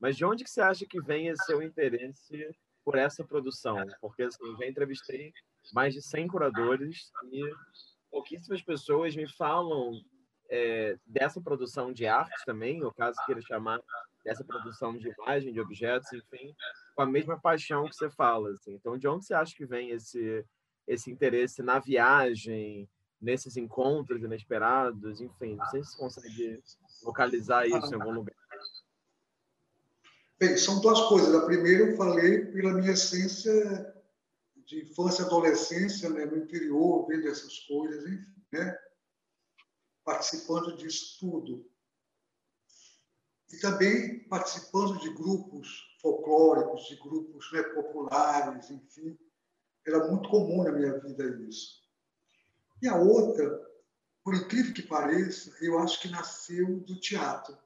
mas 0.00 0.16
de 0.16 0.24
onde 0.24 0.44
que 0.44 0.50
você 0.50 0.60
acha 0.60 0.86
que 0.86 1.00
vem 1.02 1.28
esse 1.28 1.44
seu 1.44 1.62
interesse 1.62 2.54
por 2.84 2.96
essa 2.96 3.24
produção? 3.24 3.76
Porque 4.00 4.22
assim, 4.22 4.56
já 4.56 4.66
entrevistei 4.66 5.32
mais 5.72 5.94
de 5.94 6.02
100 6.02 6.28
curadores 6.28 7.10
e 7.32 7.42
pouquíssimas 8.10 8.62
pessoas 8.62 9.14
me 9.14 9.28
falam 9.36 9.92
é, 10.50 10.96
dessa 11.06 11.40
produção 11.40 11.92
de 11.92 12.06
arte 12.06 12.44
também, 12.46 12.82
ou 12.82 12.92
caso 12.92 13.18
queira 13.26 13.40
chamar 13.42 13.80
dessa 14.24 14.44
produção 14.44 14.96
de 14.96 15.08
imagem, 15.08 15.52
de 15.52 15.60
objetos, 15.60 16.10
enfim, 16.12 16.54
com 16.94 17.02
a 17.02 17.06
mesma 17.06 17.38
paixão 17.38 17.86
que 17.86 17.94
você 17.94 18.10
fala. 18.10 18.50
Assim. 18.50 18.74
Então, 18.74 18.96
de 18.96 19.06
onde 19.06 19.26
você 19.26 19.34
acha 19.34 19.54
que 19.54 19.66
vem 19.66 19.90
esse 19.90 20.44
esse 20.86 21.10
interesse 21.10 21.62
na 21.62 21.78
viagem, 21.78 22.88
nesses 23.20 23.58
encontros 23.58 24.22
inesperados, 24.22 25.20
enfim, 25.20 25.54
não 25.54 25.66
sei 25.66 25.84
se 25.84 25.90
você 25.90 25.98
consegue 25.98 26.62
localizar 27.04 27.66
isso 27.66 27.90
em 27.90 27.94
algum 27.94 28.12
lugar. 28.12 28.34
Bem, 30.40 30.56
são 30.56 30.80
duas 30.80 31.00
coisas. 31.08 31.34
A 31.34 31.44
primeira, 31.46 31.90
eu 31.90 31.96
falei 31.96 32.46
pela 32.46 32.72
minha 32.72 32.92
essência 32.92 33.94
de 34.64 34.82
infância 34.82 35.22
e 35.22 35.26
adolescência, 35.26 36.10
né, 36.10 36.26
no 36.26 36.36
interior, 36.36 37.06
vendo 37.08 37.26
essas 37.26 37.58
coisas, 37.60 38.04
enfim, 38.04 38.44
né? 38.52 38.78
participando 40.04 40.76
disso 40.76 41.18
tudo. 41.18 41.68
E 43.52 43.56
também 43.58 44.20
participando 44.28 44.98
de 45.00 45.12
grupos 45.14 45.96
folclóricos, 46.00 46.86
de 46.86 46.96
grupos 46.96 47.50
né, 47.52 47.62
populares, 47.62 48.70
enfim. 48.70 49.18
Era 49.86 50.06
muito 50.06 50.28
comum 50.28 50.62
na 50.62 50.72
minha 50.72 50.98
vida 50.98 51.24
isso. 51.48 51.82
E 52.80 52.88
a 52.88 52.96
outra, 52.96 53.66
por 54.22 54.34
incrível 54.34 54.72
que 54.72 54.82
pareça, 54.82 55.52
eu 55.60 55.78
acho 55.78 56.00
que 56.00 56.08
nasceu 56.08 56.80
do 56.80 57.00
teatro. 57.00 57.58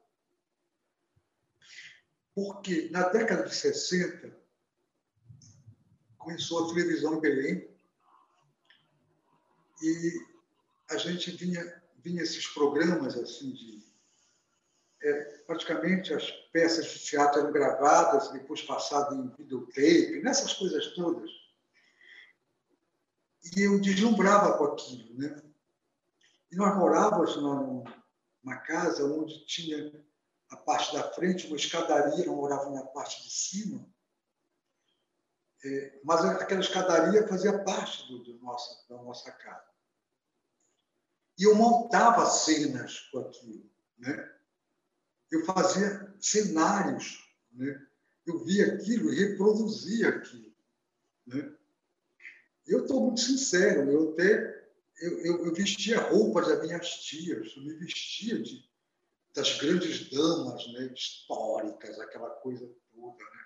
Porque 2.35 2.89
na 2.89 3.09
década 3.09 3.43
de 3.43 3.55
60, 3.55 4.35
começou 6.17 6.65
a 6.65 6.73
televisão 6.73 7.15
em 7.15 7.21
Belém 7.21 7.69
e 9.81 10.25
a 10.89 10.97
gente 10.97 11.31
vinha, 11.31 11.83
vinha 11.97 12.23
esses 12.23 12.47
programas 12.47 13.15
assim 13.17 13.51
de 13.51 13.83
é, 15.03 15.23
praticamente 15.45 16.13
as 16.13 16.31
peças 16.53 16.85
de 16.85 16.99
teatro 16.99 17.41
eram 17.41 17.51
gravadas, 17.51 18.31
depois 18.31 18.61
passadas 18.61 19.17
em 19.17 19.27
videotape, 19.37 20.21
nessas 20.23 20.53
coisas 20.53 20.87
todas. 20.95 21.29
E 23.55 23.61
eu 23.61 23.81
deslumbrava 23.81 24.57
com 24.57 24.63
aquilo. 24.63 25.19
Né? 25.19 25.43
E 26.49 26.55
nós 26.55 26.77
morávamos 26.77 27.35
numa 27.35 28.55
casa 28.59 29.03
onde 29.05 29.45
tinha 29.45 29.91
a 30.53 30.57
parte 30.57 30.93
da 30.93 31.11
frente, 31.13 31.47
uma 31.47 31.55
escadaria, 31.55 32.25
não 32.25 32.35
morava 32.35 32.69
na 32.69 32.83
parte 32.83 33.23
de 33.23 33.31
cima. 33.31 33.85
É, 35.65 35.99
mas 36.03 36.23
aquela 36.25 36.61
escadaria 36.61 37.27
fazia 37.27 37.63
parte 37.63 38.07
do, 38.07 38.19
do 38.23 38.39
nossa, 38.39 38.87
da 38.89 39.01
nossa 39.01 39.31
casa. 39.31 39.73
E 41.37 41.43
eu 41.43 41.55
montava 41.55 42.25
cenas 42.25 42.99
com 43.11 43.19
aquilo. 43.19 43.71
Né? 43.97 44.33
eu 45.33 45.45
fazia 45.45 46.13
cenários, 46.19 47.27
né? 47.51 47.87
eu 48.25 48.43
via 48.43 48.75
aquilo 48.75 49.11
e 49.11 49.15
reproduzia 49.15 50.09
aquilo. 50.09 50.53
Né? 51.25 51.55
Eu 52.67 52.83
estou 52.83 53.01
muito 53.01 53.19
sincero, 53.19 53.89
eu 53.89 54.13
até 54.13 54.63
eu, 55.01 55.25
eu, 55.25 55.45
eu, 55.47 55.53
vestia 55.53 55.99
roupas 55.99 56.47
das 56.47 56.61
minhas 56.61 56.87
tias, 57.03 57.51
eu 57.57 57.63
me 57.63 57.73
vestia 57.73 58.39
de, 58.41 58.63
das 59.35 59.57
grandes 59.57 60.09
damas 60.09 60.65
né? 60.73 60.93
históricas, 60.93 61.99
aquela 61.99 62.29
coisa 62.29 62.69
toda, 62.93 63.23
né? 63.23 63.41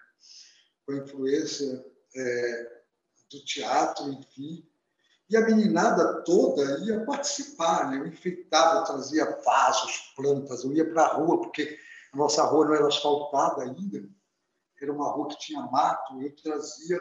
com 0.85 0.91
a 0.93 0.97
influência 0.97 1.85
é, 2.15 2.81
do 3.31 3.43
teatro, 3.45 4.11
enfim. 4.11 4.67
E 5.29 5.35
a 5.35 5.41
meninada 5.41 6.23
toda 6.23 6.79
ia 6.85 7.05
participar, 7.05 7.89
né? 7.89 7.97
eu 7.99 8.07
enfeitava, 8.07 8.79
eu 8.79 8.83
trazia 8.83 9.41
vasos, 9.43 10.13
plantas, 10.15 10.63
eu 10.63 10.73
ia 10.73 10.89
para 10.89 11.03
a 11.03 11.13
rua, 11.13 11.41
porque 11.41 11.77
a 12.13 12.17
nossa 12.17 12.43
rua 12.43 12.65
não 12.65 12.75
era 12.75 12.87
asfaltada 12.87 13.63
ainda, 13.63 14.09
era 14.81 14.93
uma 14.93 15.11
rua 15.11 15.29
que 15.29 15.39
tinha 15.39 15.61
mato, 15.63 16.21
eu 16.21 16.35
trazia 16.35 16.99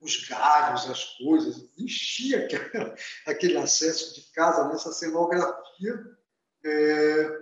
os 0.00 0.26
galhos, 0.28 0.88
as 0.88 1.04
coisas, 1.18 1.68
enchia 1.78 2.48
aquele, 3.26 3.56
acesso 3.58 4.14
de 4.14 4.30
casa 4.32 4.68
nessa 4.68 4.92
cenografia 4.92 6.18
é, 6.64 7.39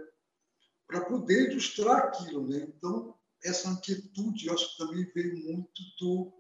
para 0.89 1.03
poder 1.03 1.51
ilustrar 1.51 1.99
aquilo. 1.99 2.49
Né? 2.49 2.67
Então, 2.77 3.15
essa 3.45 3.69
inquietude, 3.69 4.47
eu 4.47 4.55
acho 4.55 4.73
que 4.73 4.79
também 4.79 5.05
veio 5.15 5.37
muito 5.37 5.83
do, 6.01 6.33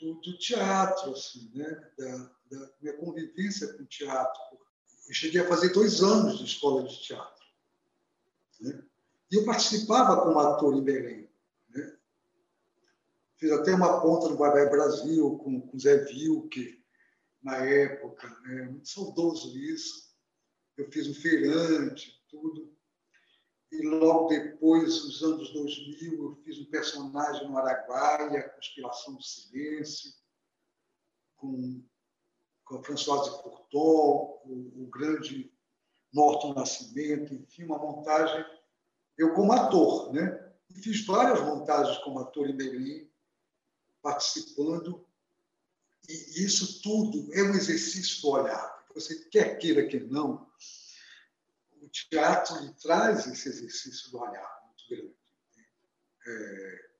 do, 0.00 0.14
do 0.14 0.38
teatro, 0.38 1.12
assim, 1.12 1.52
né? 1.54 1.92
da, 1.98 2.16
da, 2.50 2.72
minha 2.80 2.96
convivência 2.96 3.72
com 3.74 3.82
o 3.82 3.86
teatro. 3.86 4.42
Eu 5.06 5.14
cheguei 5.14 5.42
a 5.42 5.48
fazer 5.48 5.72
dois 5.72 6.02
anos 6.02 6.38
de 6.38 6.44
escola 6.44 6.82
de 6.88 7.00
teatro. 7.02 7.44
Né? 8.60 8.82
E 9.30 9.36
eu 9.36 9.44
participava 9.44 10.22
como 10.22 10.38
ator 10.40 10.74
em 10.74 10.82
Belém. 10.82 11.30
Né? 11.68 11.96
Fiz 13.36 13.52
até 13.52 13.74
uma 13.74 14.00
ponta 14.00 14.28
no 14.28 14.36
Bye 14.36 14.70
Brasil 14.70 15.38
com, 15.38 15.60
com 15.60 15.78
Zé 15.78 16.04
Vilke, 16.04 16.82
na 17.42 17.56
época. 17.56 18.28
Né? 18.44 18.62
Muito 18.62 18.88
saudoso 18.88 19.56
isso. 19.58 20.10
Eu 20.76 20.90
fiz 20.90 21.06
um 21.06 21.14
feirante, 21.14 22.24
tudo. 22.30 22.72
E 23.72 23.80
logo 23.86 24.28
depois, 24.28 25.02
nos 25.02 25.22
anos 25.22 25.50
2000, 25.50 26.12
eu 26.12 26.36
fiz 26.44 26.58
um 26.58 26.66
personagem 26.66 27.48
no 27.48 27.56
Araguaia, 27.56 28.50
Conspiração 28.50 29.14
do 29.14 29.22
Silêncio, 29.22 30.12
com, 31.36 31.82
com 32.66 32.76
a 32.76 32.84
Françoise 32.84 33.30
Courton, 33.42 34.42
o, 34.44 34.82
o 34.82 34.86
grande 34.88 35.50
Norton 36.12 36.52
Nascimento, 36.52 37.32
enfim, 37.32 37.64
uma 37.64 37.78
montagem, 37.78 38.44
eu 39.16 39.32
como 39.32 39.52
ator, 39.52 40.12
né? 40.12 40.52
E 40.68 40.74
fiz 40.74 41.06
várias 41.06 41.40
montagens 41.40 41.96
como 42.04 42.18
ator 42.18 42.50
em 42.50 42.56
Belém, 42.56 43.10
participando, 44.02 45.06
e 46.06 46.44
isso 46.44 46.82
tudo 46.82 47.32
é 47.32 47.42
um 47.42 47.54
exercício 47.54 48.20
do 48.20 48.28
olhar. 48.28 48.84
Você 48.94 49.24
quer 49.30 49.56
queira 49.56 49.86
que 49.86 49.98
não, 49.98 50.46
o 51.82 51.88
teatro 51.88 52.58
lhe 52.60 52.72
traz 52.74 53.26
esse 53.26 53.48
exercício 53.48 54.10
do 54.10 54.20
olhar 54.20 54.62
muito 54.66 54.88
grande. 54.88 55.16
Né? 55.56 55.64
É, 56.26 56.90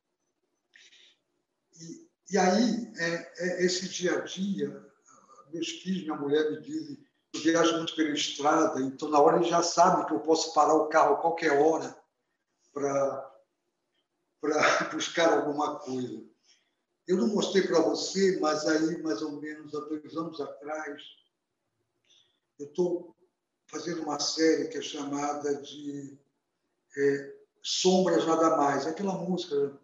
e, 1.80 2.10
e, 2.30 2.38
aí, 2.38 2.92
é, 2.96 3.32
é, 3.38 3.64
esse 3.64 3.88
dia 3.88 4.18
a 4.18 4.20
dia, 4.24 4.68
meus 5.52 5.68
filhos, 5.68 6.02
minha 6.02 6.16
mulher 6.16 6.50
me 6.50 6.60
dizem, 6.60 7.06
eu 7.32 7.40
viajo 7.40 7.76
muito 7.76 7.94
pela 7.94 8.10
estrada, 8.10 8.80
então 8.80 9.08
na 9.08 9.20
hora 9.20 9.36
eles 9.36 9.48
já 9.48 9.62
sabem 9.62 10.04
que 10.04 10.12
eu 10.12 10.20
posso 10.20 10.52
parar 10.52 10.74
o 10.74 10.88
carro 10.88 11.14
a 11.14 11.20
qualquer 11.20 11.52
hora 11.52 11.96
para 12.72 13.32
buscar 14.92 15.32
alguma 15.32 15.78
coisa. 15.78 16.24
Eu 17.06 17.16
não 17.16 17.28
mostrei 17.28 17.66
para 17.66 17.80
você, 17.80 18.38
mas 18.40 18.66
aí, 18.66 19.00
mais 19.02 19.22
ou 19.22 19.40
menos 19.40 19.74
há 19.74 19.80
dois 19.80 20.16
anos 20.16 20.40
atrás, 20.40 21.02
eu 22.58 22.66
estou 22.66 23.16
fazendo 23.72 24.02
uma 24.02 24.20
série 24.20 24.68
que 24.68 24.76
é 24.76 24.82
chamada 24.82 25.56
de 25.62 26.18
é, 26.94 27.34
Sombras 27.62 28.26
Nada 28.26 28.54
Mais, 28.54 28.86
aquela 28.86 29.14
música. 29.14 29.80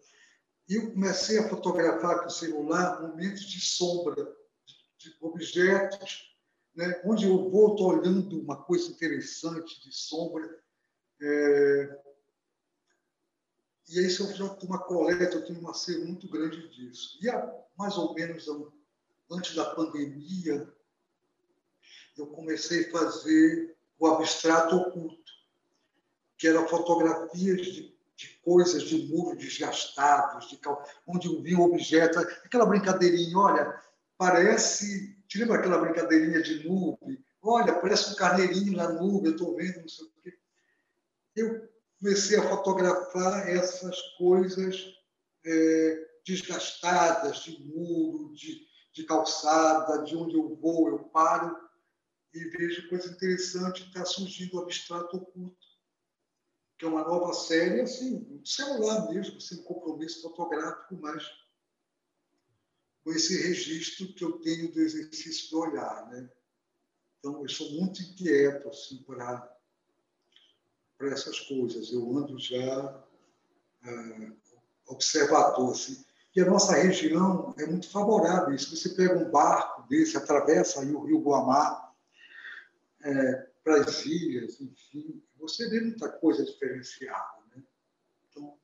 E 0.69 0.75
eu 0.75 0.91
comecei 0.91 1.39
a 1.39 1.49
fotografar 1.49 2.19
com 2.19 2.27
o 2.27 2.31
celular 2.31 3.01
momentos 3.01 3.41
de 3.41 3.59
sombra, 3.59 4.15
de, 4.63 5.09
de 5.09 5.17
objetos, 5.21 6.37
né? 6.75 7.01
onde 7.03 7.25
eu 7.25 7.49
vou, 7.49 7.75
olhando 7.81 8.39
uma 8.39 8.63
coisa 8.63 8.91
interessante 8.91 9.81
de 9.81 9.91
sombra. 9.91 10.47
É... 11.19 11.99
E 13.89 14.07
se 14.07 14.21
eu 14.21 14.31
já 14.31 14.45
uma 14.61 14.77
coleta, 14.77 15.37
eu 15.37 15.45
tenho 15.45 15.59
uma 15.59 15.73
série 15.73 16.05
muito 16.05 16.29
grande 16.29 16.69
disso. 16.69 17.17
E 17.23 17.27
há 17.27 17.51
mais 17.75 17.97
ou 17.97 18.13
menos 18.13 18.45
antes 19.31 19.55
da 19.55 19.73
pandemia, 19.73 20.71
eu 22.15 22.27
comecei 22.27 22.87
a 22.87 22.91
fazer 22.91 23.68
o 23.99 24.07
abstrato 24.07 24.77
oculto, 24.77 25.31
que 26.37 26.47
eram 26.47 26.67
fotografias 26.67 27.65
de, 27.65 27.95
de 28.15 28.27
coisas, 28.43 28.83
de 28.83 29.07
muros 29.07 29.37
desgastados, 29.37 30.49
de, 30.49 30.59
onde 31.05 31.27
eu 31.27 31.41
vi 31.41 31.53
um 31.53 31.63
objeto, 31.63 32.17
aquela 32.19 32.65
brincadeirinha, 32.65 33.37
olha, 33.37 33.83
parece. 34.17 35.19
Te 35.27 35.37
lembra 35.37 35.59
aquela 35.59 35.77
brincadeirinha 35.77 36.41
de 36.41 36.67
nuvem? 36.67 37.23
Olha, 37.41 37.73
parece 37.75 38.11
um 38.11 38.15
carneirinho 38.15 38.75
na 38.75 38.89
nuvem, 38.89 39.27
eu 39.27 39.31
estou 39.31 39.55
vendo, 39.55 39.81
não 39.81 39.87
sei 39.87 40.05
o 40.05 40.11
quê. 40.23 40.39
Eu 41.35 41.69
comecei 41.99 42.39
a 42.39 42.49
fotografar 42.49 43.47
essas 43.47 44.01
coisas 44.17 44.91
é, 45.45 46.07
desgastadas, 46.25 47.43
de 47.43 47.63
muro, 47.63 48.33
de, 48.33 48.65
de 48.91 49.03
calçada, 49.03 50.03
de 50.03 50.15
onde 50.15 50.35
eu 50.35 50.55
vou, 50.55 50.89
eu 50.89 50.99
paro 51.05 51.68
e 52.33 52.43
vejo 52.49 52.89
coisa 52.89 53.09
interessante 53.11 53.87
está 53.87 54.05
surgindo 54.05 54.57
o 54.57 54.61
Abstrato 54.61 55.17
Oculto, 55.17 55.67
que 56.77 56.85
é 56.85 56.87
uma 56.87 57.03
nova 57.03 57.33
série, 57.33 57.81
assim, 57.81 58.41
celular 58.45 59.09
mesmo, 59.11 59.41
sem 59.41 59.61
compromisso 59.63 60.21
fotográfico, 60.21 60.95
mas 61.01 61.23
com 63.03 63.11
esse 63.11 63.41
registro 63.41 64.13
que 64.13 64.23
eu 64.23 64.33
tenho 64.39 64.71
do 64.71 64.79
exercício 64.79 65.49
do 65.49 65.59
olhar. 65.59 66.07
Né? 66.09 66.29
Então, 67.17 67.41
eu 67.41 67.49
sou 67.49 67.69
muito 67.71 68.01
inquieto 68.01 68.69
assim, 68.69 69.03
para, 69.03 69.57
para 70.97 71.09
essas 71.09 71.39
coisas. 71.41 71.91
Eu 71.91 72.17
ando 72.17 72.37
já 72.39 73.03
ah, 73.83 74.33
observador. 74.87 75.71
Assim. 75.71 76.03
E 76.35 76.41
a 76.41 76.45
nossa 76.45 76.73
região 76.73 77.53
é 77.57 77.65
muito 77.65 77.89
favorável 77.89 78.53
isso. 78.53 78.75
Você 78.75 78.89
pega 78.89 79.17
um 79.17 79.29
barco 79.29 79.87
desse, 79.89 80.15
atravessa 80.15 80.81
aí 80.81 80.93
o 80.93 81.03
Rio 81.03 81.21
Guamá, 81.21 81.88
é, 83.03 83.33
para 83.63 83.81
as 83.81 84.05
ilhas, 84.05 84.59
enfim, 84.59 85.23
você 85.37 85.69
vê 85.69 85.81
muita 85.81 86.09
coisa 86.09 86.43
diferenciada. 86.43 87.43
Né? 87.55 87.63
Então, 88.29 88.57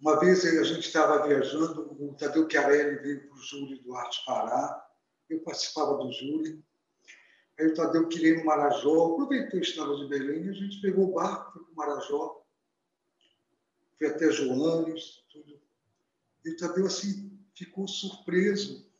uma 0.00 0.18
vez 0.20 0.44
a 0.44 0.62
gente 0.62 0.86
estava 0.86 1.26
viajando, 1.26 1.92
o 2.00 2.14
Tadeu 2.14 2.48
Chiarelli 2.48 2.98
veio 2.98 3.28
para 3.28 3.36
o 3.36 3.42
júri 3.42 3.78
do 3.82 3.94
Arte 3.94 4.24
Pará, 4.24 4.86
eu 5.28 5.40
participava 5.40 5.96
do 5.96 6.12
júri, 6.12 6.62
Aí 7.58 7.68
o 7.68 7.74
Tadeu 7.74 8.08
queria 8.08 8.30
ir 8.30 8.38
no 8.38 8.44
Marajó, 8.44 9.12
aproveitou 9.12 9.60
que 9.60 9.66
estava 9.66 9.94
de 9.94 10.08
Belém, 10.08 10.48
a 10.48 10.52
gente 10.52 10.80
pegou 10.80 11.10
o 11.10 11.12
barco, 11.14 11.52
foi 11.52 11.62
para 11.62 11.72
o 11.72 11.76
Marajó, 11.76 12.44
foi 13.96 14.08
até 14.08 14.30
Joanes, 14.30 15.24
tudo. 15.30 15.60
E 16.44 16.50
o 16.50 16.56
Tadeu, 16.56 16.86
assim, 16.86 17.38
ficou 17.54 17.86
surpreso 17.86 18.90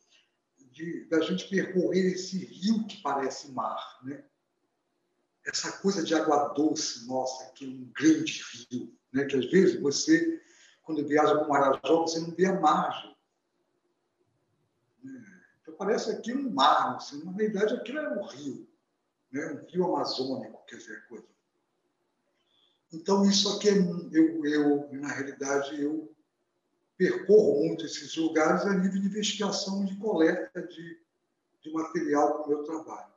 de, 0.74 1.04
da 1.04 1.20
gente 1.20 1.48
percorrer 1.48 2.12
esse 2.12 2.44
rio 2.44 2.84
que 2.86 3.00
parece 3.00 3.52
mar, 3.52 4.00
né? 4.02 4.24
Essa 5.46 5.70
coisa 5.78 6.02
de 6.02 6.14
água 6.14 6.48
doce, 6.48 7.06
nossa, 7.06 7.52
que 7.52 7.64
é 7.64 7.68
um 7.68 7.90
grande 7.94 8.42
rio, 8.70 8.92
né? 9.12 9.24
Que 9.24 9.36
às 9.36 9.50
vezes 9.50 9.80
você, 9.80 10.42
quando 10.82 11.06
viaja 11.06 11.34
para 11.34 11.44
o 11.44 11.48
Marajó, 11.48 12.02
você 12.02 12.18
não 12.18 12.32
vê 12.32 12.46
a 12.46 12.60
margem. 12.60 13.16
Né? 15.02 15.24
Então 15.62 15.74
parece 15.76 16.10
aquilo 16.10 16.48
um 16.48 16.52
mar, 16.52 16.96
assim, 16.96 17.22
na 17.22 17.32
realidade 17.32 17.74
aquilo 17.74 17.98
é 17.98 18.18
um 18.18 18.26
rio, 18.26 18.68
né? 19.30 19.52
um 19.52 19.66
rio 19.70 19.84
amazônico, 19.84 20.64
quer 20.66 20.76
dizer, 20.76 21.06
coisa. 21.06 21.28
Então 22.92 23.24
isso 23.24 23.48
aqui 23.56 23.68
é, 23.68 23.74
eu, 24.12 24.44
eu 24.44 24.92
na 24.92 25.08
realidade 25.08 25.80
eu 25.80 26.13
percorro 26.96 27.64
muito 27.64 27.84
esses 27.84 28.16
lugares 28.16 28.64
a 28.64 28.74
nível 28.74 29.00
de 29.00 29.08
investigação, 29.08 29.84
de 29.84 29.96
coleta 29.96 30.62
de, 30.62 31.00
de 31.62 31.72
material 31.72 32.34
para 32.34 32.46
o 32.46 32.48
meu 32.48 32.62
trabalho. 32.64 33.14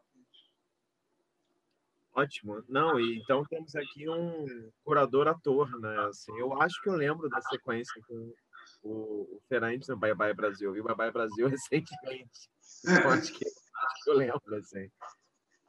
Ótimo. 2.17 2.63
Não, 2.67 2.99
e 2.99 3.19
então 3.19 3.45
temos 3.45 3.75
aqui 3.75 4.09
um 4.09 4.71
curador 4.84 5.28
ator, 5.28 5.69
né? 5.80 5.99
Assim, 6.07 6.36
eu 6.39 6.59
acho 6.59 6.82
que 6.82 6.89
eu 6.89 6.95
lembro 6.95 7.30
da 7.30 7.39
sequência 7.41 8.01
com 8.07 8.34
o, 8.82 9.36
o 9.36 9.41
Ferantes 9.47 9.88
no 9.88 9.95
Bye 9.95 10.15
Bye 10.15 10.34
Brasil. 10.34 10.73
Vi 10.73 10.82
o 10.82 10.84
Bye 10.84 10.95
Bye 10.95 11.11
Brasil 11.11 11.45
recentemente. 11.47 12.49
Eu 12.86 13.09
acho 13.11 13.34
que, 13.34 13.45
eu 14.07 14.15
lembro, 14.15 14.55
assim. 14.55 14.89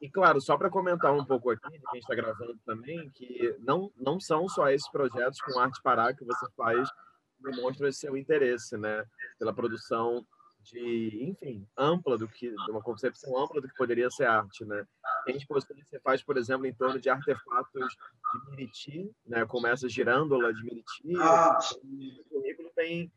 E 0.01 0.09
claro, 0.09 0.41
só 0.41 0.57
para 0.57 0.71
comentar 0.71 1.13
um 1.13 1.25
pouco 1.25 1.51
aqui, 1.51 1.71
de 1.71 1.85
quem 1.91 2.01
está 2.01 2.15
gravando 2.15 2.59
também, 2.65 3.11
que 3.11 3.55
não, 3.59 3.93
não 3.95 4.19
são 4.19 4.49
só 4.49 4.71
esses 4.71 4.89
projetos 4.91 5.41
com 5.43 5.59
Arte 5.59 5.83
Pará 5.83 6.15
que 6.15 6.25
você 6.25 6.47
faz 6.57 6.89
demonstra 7.41 7.91
seu 7.93 8.17
interesse, 8.17 8.77
né, 8.77 9.05
pela 9.39 9.53
produção 9.53 10.27
de, 10.63 11.25
enfim, 11.25 11.67
ampla 11.77 12.19
do 12.19 12.29
que, 12.29 12.51
de 12.51 12.71
uma 12.71 12.83
concepção 12.83 13.37
ampla 13.39 13.61
do 13.61 13.69
que 13.69 13.75
poderia 13.75 14.11
ser 14.11 14.27
arte, 14.27 14.65
né? 14.65 14.85
Tem 15.25 15.37
exposições 15.37 15.83
que 15.83 15.89
você 15.89 16.01
faz, 16.01 16.23
por 16.23 16.37
exemplo, 16.37 16.67
em 16.67 16.75
torno 16.75 17.01
de 17.01 17.09
artefatos 17.09 17.97
de 18.35 18.51
Miriti, 18.51 19.11
né? 19.27 19.47
Como 19.47 19.67
essa 19.67 19.89
girândola 19.89 20.53
de 20.53 20.63
Miriti. 20.63 21.17
Ah. 21.19 21.59
O 21.83 22.25
currículo 22.29 22.71
tem 22.75 23.11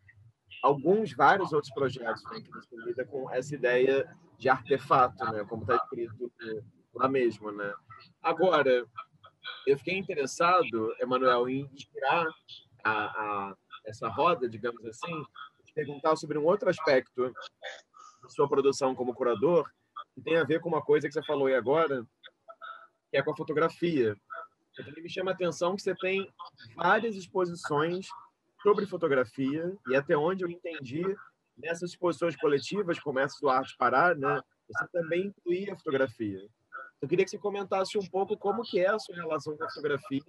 alguns, 0.64 1.14
vários 1.14 1.52
outros 1.52 1.74
projetos 1.74 2.24
né, 2.26 2.42
que 2.42 2.52
você 2.52 2.76
lida 2.86 3.06
com 3.06 3.30
essa 3.32 3.56
ideia 3.56 4.08
de 4.38 4.48
artefato, 4.48 5.24
né? 5.32 5.44
Como 5.46 5.64
está 5.64 5.76
escrito 5.76 6.32
lá 6.94 7.10
mesmo, 7.10 7.52
né? 7.52 7.74
Agora, 8.22 8.86
eu 9.68 9.78
fiquei 9.78 9.98
interessado, 9.98 10.96
Emanuel, 11.00 11.50
em 11.50 11.70
inspirar 11.74 12.28
a, 12.84 12.92
a 12.92 13.56
essa 13.86 14.08
roda, 14.08 14.48
digamos 14.50 14.84
assim, 14.86 15.24
te 15.66 15.74
perguntar 15.74 16.16
sobre 16.16 16.38
um 16.38 16.46
outro 16.46 16.70
aspecto 16.70 17.34
da 18.22 18.30
sua 18.30 18.48
produção 18.48 18.96
como 18.96 19.14
curador, 19.14 19.70
que 20.14 20.22
tem 20.22 20.38
a 20.38 20.44
ver 20.44 20.60
com 20.60 20.70
uma 20.70 20.82
coisa 20.82 21.08
que 21.08 21.14
você 21.14 21.24
falou 21.24 21.48
aí 21.48 21.56
agora, 21.56 22.06
que 23.10 23.18
é 23.18 23.24
com 23.24 23.32
a 23.32 23.36
fotografia. 23.36 24.16
Me 24.98 25.10
chama 25.10 25.32
a 25.32 25.34
atenção 25.34 25.76
que 25.76 25.82
você 25.82 25.96
tem 25.96 26.32
várias 26.76 27.16
exposições 27.16 28.08
sobre 28.62 28.86
fotografia, 28.86 29.76
e 29.90 29.96
até 29.96 30.16
onde 30.16 30.44
eu 30.44 30.50
entendi, 30.50 31.04
nessas 31.58 31.92
exposições 31.92 32.36
coletivas, 32.36 33.00
como 33.00 33.20
essa 33.20 33.38
do 33.42 33.50
Arte 33.50 33.76
Pará, 33.78 34.14
né, 34.16 34.42
você 34.68 34.88
também 34.90 35.28
incluía 35.28 35.74
a 35.74 35.78
fotografia. 35.78 36.48
Eu 37.02 37.08
queria 37.08 37.26
que 37.26 37.32
você 37.32 37.38
comentasse 37.38 37.98
um 37.98 38.08
pouco 38.08 38.38
como 38.38 38.62
que 38.62 38.80
é 38.80 38.90
a 38.90 39.00
sua 39.00 39.16
relação 39.16 39.58
com 39.58 39.64
a 39.64 39.70
fotografia 39.70 40.22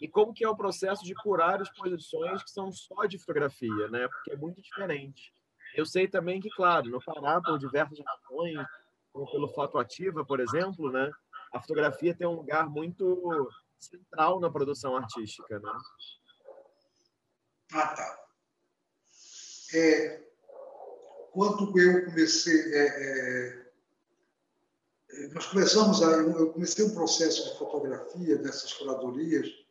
e 0.00 0.08
como 0.08 0.32
que 0.32 0.44
é 0.44 0.48
o 0.48 0.56
processo 0.56 1.04
de 1.04 1.14
curar 1.14 1.60
exposições 1.60 2.42
que 2.42 2.50
são 2.50 2.70
só 2.72 3.06
de 3.06 3.18
fotografia, 3.18 3.88
né? 3.88 4.08
Porque 4.08 4.32
é 4.32 4.36
muito 4.36 4.60
diferente. 4.60 5.32
Eu 5.74 5.84
sei 5.84 6.08
também 6.08 6.40
que, 6.40 6.48
claro, 6.50 6.88
no 6.88 7.02
Pará, 7.02 7.40
por 7.40 7.58
diversas 7.58 7.98
razões, 7.98 8.66
como 9.12 9.30
pelo 9.30 9.48
Foto 9.48 9.78
Ativa, 9.78 10.24
por 10.24 10.40
exemplo, 10.40 10.90
né? 10.90 11.10
A 11.52 11.60
fotografia 11.60 12.14
tem 12.14 12.26
um 12.26 12.36
lugar 12.36 12.68
muito 12.68 13.48
central 13.78 14.40
na 14.40 14.50
produção 14.50 14.96
artística, 14.96 15.58
né? 15.58 15.72
Ah, 17.72 17.88
tá. 17.88 18.26
É, 19.74 20.24
quando 21.32 21.78
eu 21.78 22.04
comecei, 22.06 22.74
é, 22.74 22.86
é, 22.86 23.66
é 25.10 25.28
nós 25.28 25.46
começamos 25.46 26.02
a, 26.02 26.10
eu 26.12 26.52
comecei 26.52 26.84
um 26.84 26.94
processo 26.94 27.50
de 27.50 27.58
fotografia 27.58 28.38
dessas 28.38 28.72
curadorias 28.72 29.65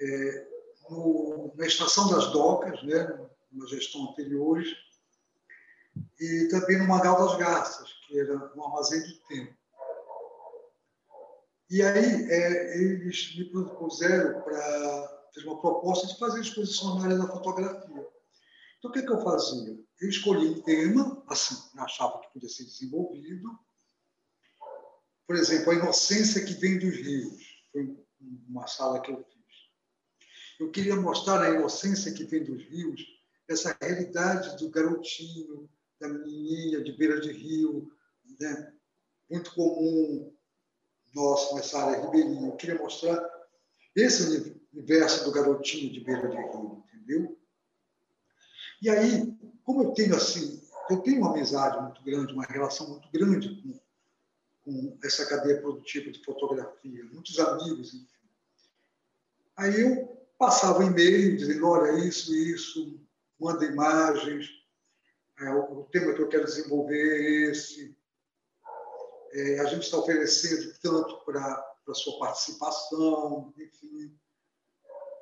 é, 0.00 0.48
no, 0.90 1.52
na 1.56 1.66
estação 1.66 2.08
das 2.08 2.30
docas, 2.32 2.82
né, 2.82 3.28
na 3.52 3.66
gestão 3.66 4.10
anteriores, 4.10 4.68
e 6.20 6.48
também 6.50 6.78
no 6.78 6.86
Magal 6.86 7.16
das 7.26 7.38
Garças, 7.38 7.92
que 8.06 8.18
era 8.18 8.34
um 8.54 8.64
armazém 8.64 9.00
do 9.00 9.18
tempo. 9.28 9.56
E 11.68 11.82
aí 11.82 12.30
é, 12.30 12.78
eles 12.78 13.36
me 13.36 13.50
propuseram 13.50 14.40
para 14.42 15.28
fazer 15.34 15.46
uma 15.46 15.60
proposta 15.60 16.06
de 16.06 16.18
fazer 16.18 16.40
exposição 16.40 16.96
na 16.96 17.04
área 17.04 17.18
da 17.18 17.28
fotografia. 17.28 18.06
Então, 18.78 18.90
o 18.90 18.92
que, 18.92 19.00
é 19.00 19.02
que 19.02 19.12
eu 19.12 19.22
fazia? 19.22 19.76
Eu 20.00 20.08
escolhi 20.08 20.48
um 20.48 20.62
tema, 20.62 21.24
assim, 21.28 21.56
achava 21.78 22.20
que 22.20 22.32
podia 22.32 22.48
ser 22.48 22.64
desenvolvido. 22.64 23.58
Por 25.26 25.34
exemplo, 25.34 25.72
a 25.72 25.74
inocência 25.74 26.44
que 26.44 26.52
vem 26.54 26.78
dos 26.78 26.94
rios. 26.94 27.42
Foi 27.72 28.06
uma 28.48 28.66
sala 28.66 29.00
que 29.00 29.10
eu. 29.10 29.24
Eu 30.58 30.70
queria 30.70 30.96
mostrar 30.96 31.42
a 31.42 31.50
inocência 31.50 32.12
que 32.12 32.24
vem 32.24 32.44
dos 32.44 32.62
rios, 32.64 33.04
essa 33.48 33.76
realidade 33.80 34.56
do 34.58 34.70
garotinho, 34.70 35.68
da 36.00 36.08
menininha 36.08 36.82
de 36.82 36.92
beira 36.92 37.20
de 37.20 37.30
rio, 37.32 37.92
né? 38.40 38.72
muito 39.30 39.54
comum 39.54 40.32
nosso 41.14 41.54
nessa 41.54 41.78
área 41.82 42.04
ribeirinha. 42.04 42.48
Eu 42.48 42.56
queria 42.56 42.78
mostrar 42.78 43.22
esse 43.94 44.56
universo 44.72 45.24
do 45.24 45.32
garotinho 45.32 45.92
de 45.92 46.00
beira 46.00 46.28
de 46.28 46.36
rio, 46.36 46.84
entendeu? 46.94 47.38
E 48.80 48.90
aí, 48.90 49.34
como 49.64 49.82
eu 49.82 49.92
tenho 49.92 50.14
assim, 50.14 50.62
eu 50.90 50.98
tenho 51.00 51.20
uma 51.20 51.30
amizade 51.30 51.82
muito 51.82 52.02
grande, 52.02 52.32
uma 52.32 52.44
relação 52.44 52.88
muito 52.88 53.10
grande 53.10 53.62
com, 53.62 53.80
com 54.64 54.98
essa 55.02 55.26
cadeia 55.26 55.60
produtiva 55.60 56.10
de 56.10 56.22
fotografia, 56.24 57.04
muitos 57.04 57.38
amigos, 57.38 57.94
enfim. 57.94 58.06
Aí 59.56 59.80
eu 59.80 60.25
passava 60.38 60.84
e-mail 60.84 61.36
dizendo, 61.36 61.66
olha, 61.66 62.04
isso, 62.04 62.34
isso, 62.34 63.00
manda 63.38 63.64
imagens, 63.64 64.48
é, 65.38 65.50
o, 65.54 65.84
tema 65.84 66.14
que 66.14 66.22
eu 66.22 66.28
quero 66.28 66.44
desenvolver 66.44 66.96
é 66.96 67.50
esse, 67.50 67.96
é, 69.32 69.60
a 69.60 69.66
gente 69.66 69.82
está 69.82 69.98
oferecendo 69.98 70.78
tanto 70.80 71.24
para 71.24 71.76
a 71.88 71.94
sua 71.94 72.18
participação, 72.18 73.52
enfim. 73.58 74.16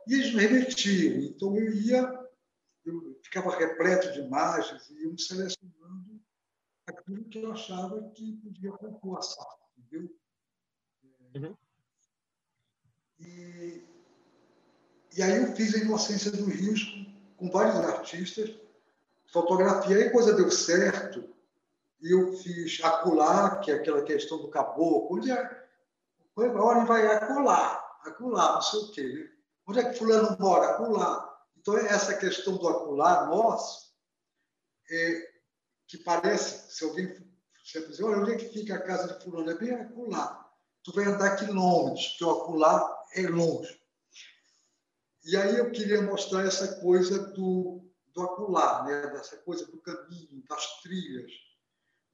E 0.07 0.15
eles 0.15 0.35
me 0.35 0.41
remetiam, 0.41 1.23
então 1.23 1.57
eu 1.57 1.73
ia, 1.73 2.31
eu 2.85 3.19
ficava 3.23 3.57
repleto 3.57 4.13
de 4.13 4.21
imagens 4.21 4.89
e 4.91 5.05
iam 5.05 5.17
selecionando 5.17 6.21
aquilo 6.87 7.25
que 7.25 7.39
eu 7.39 7.51
achava 7.51 8.11
que 8.11 8.37
podia 8.37 8.71
compor 8.73 9.19
a 9.19 9.23
sala, 9.23 9.59
entendeu? 9.79 10.15
Uhum. 11.35 11.57
E 13.19 13.94
e 15.17 15.23
aí 15.23 15.43
eu 15.43 15.55
fiz 15.55 15.75
a 15.75 15.79
Inocência 15.79 16.31
dos 16.31 16.47
Rios 16.47 17.07
com, 17.37 17.51
vários 17.51 17.77
artistas, 17.77 18.55
fotografia, 19.33 19.97
aí 19.97 20.05
a 20.05 20.13
coisa 20.13 20.35
deu 20.35 20.51
certo, 20.51 21.25
e 22.01 22.13
eu 22.13 22.33
fiz 22.37 22.83
acular, 22.83 23.61
que 23.61 23.71
é 23.71 23.75
aquela 23.75 24.03
questão 24.03 24.39
do 24.39 24.49
caboclo, 24.49 25.17
onde 25.17 25.31
é, 25.31 25.65
onde 26.37 26.87
vai 26.87 27.07
acular, 27.07 27.99
acular, 28.05 28.55
não 28.55 28.63
sei 28.63 28.81
o 28.81 28.93
quê. 28.93 29.03
Né? 29.03 29.31
Onde 29.67 29.79
é 29.81 29.89
que 29.89 29.99
fulano 29.99 30.37
mora? 30.39 30.73
Acular. 30.73 31.35
Então, 31.57 31.79
essa 31.79 32.15
questão 32.15 32.57
do 32.57 32.69
acular 32.69 33.27
nosso, 33.29 33.95
é, 34.91 35.33
que 35.87 35.97
parece, 35.99 36.71
se 36.77 36.85
alguém 36.85 37.15
se 37.65 37.89
dizer, 37.89 38.05
olha, 38.05 38.19
onde 38.19 38.33
é 38.33 38.37
que 38.37 38.51
fica 38.51 38.75
a 38.75 38.83
casa 38.83 39.15
de 39.15 39.25
fulano? 39.25 39.51
É 39.51 39.55
bem 39.55 39.71
acular. 39.75 40.53
Tu 40.83 40.93
vai 40.93 41.07
andar 41.07 41.37
quilômetros, 41.37 42.09
porque 42.09 42.25
o 42.25 42.31
acular 42.31 43.05
é 43.15 43.23
longe. 43.23 43.81
E 45.25 45.37
aí 45.37 45.57
eu 45.57 45.71
queria 45.71 46.03
mostrar 46.03 46.45
essa 46.45 46.81
coisa 46.81 47.19
do, 47.33 47.83
do 48.13 48.23
acular, 48.23 48.85
né? 48.85 49.07
dessa 49.09 49.39
coisa 49.39 49.65
do 49.67 49.81
caminho, 49.81 50.45
das 50.49 50.83
trilhas, 50.83 51.33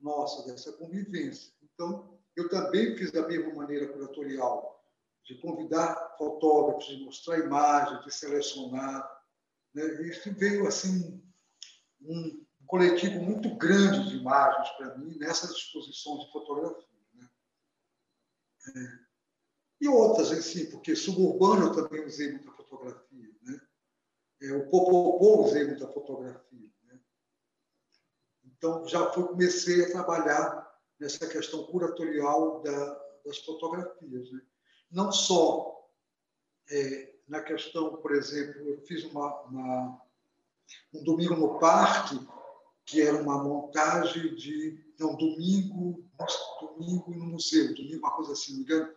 nossa, 0.01 0.47
dessa 0.47 0.73
convivência. 0.75 1.53
Então, 1.63 2.19
eu 2.37 2.49
também 2.49 2.97
fiz 2.97 3.11
da 3.11 3.27
mesma 3.27 3.53
maneira 3.55 3.89
curatorial, 3.89 4.81
de 5.25 5.41
convidar 5.41 6.15
fotógrafos, 6.17 6.87
de 6.87 7.05
mostrar 7.05 7.39
imagens, 7.39 8.05
de 8.05 8.15
selecionar. 8.15 9.21
Né? 9.75 9.85
Isso 10.09 10.33
veio 10.35 10.67
assim 10.67 11.21
um 12.01 12.45
coletivo 12.67 13.21
muito 13.21 13.57
grande 13.57 14.09
de 14.09 14.17
imagens 14.17 14.69
para 14.77 14.97
mim 14.97 15.19
nessas 15.19 15.51
exposições 15.51 16.25
de 16.25 16.33
fotografia. 16.33 16.87
Né? 17.15 17.29
É. 18.77 19.11
E 19.81 19.89
outras, 19.89 20.31
assim, 20.31 20.71
porque 20.71 20.95
suburbano 20.95 21.67
eu 21.67 21.73
também 21.75 22.05
usei 22.05 22.31
muita 22.33 22.51
fotografia. 22.71 23.35
Né? 23.43 23.61
É, 24.43 24.53
o 24.53 24.71
Popopô 24.71 25.45
usei 25.45 25.67
muita 25.67 25.89
fotografia. 25.89 26.71
Né? 26.85 27.01
Então, 28.45 28.87
já 28.87 29.11
fui, 29.13 29.25
comecei 29.25 29.85
a 29.85 29.91
trabalhar 29.91 30.81
nessa 30.99 31.27
questão 31.27 31.65
curatorial 31.65 32.63
da, 32.63 33.05
das 33.27 33.39
fotografias. 33.39 34.33
Né? 34.33 34.41
Não 34.91 35.11
só 35.11 35.91
é, 36.71 37.15
na 37.27 37.43
questão, 37.43 37.97
por 37.97 38.13
exemplo, 38.13 38.61
eu 38.69 38.81
fiz 38.83 39.05
uma, 39.05 39.43
uma, 39.43 40.03
um 40.95 41.03
domingo 41.03 41.35
no 41.35 41.59
parque, 41.59 42.19
que 42.85 43.03
era 43.03 43.21
uma 43.21 43.43
montagem 43.43 44.35
de 44.35 44.95
não 44.99 45.17
domingo, 45.17 46.05
domingo 46.61 47.15
no 47.15 47.27
museu, 47.27 47.75
domingo 47.75 47.99
uma 47.99 48.17
coisa 48.17 48.33
assim, 48.33 48.57
me 48.57 48.63
engano, 48.63 48.93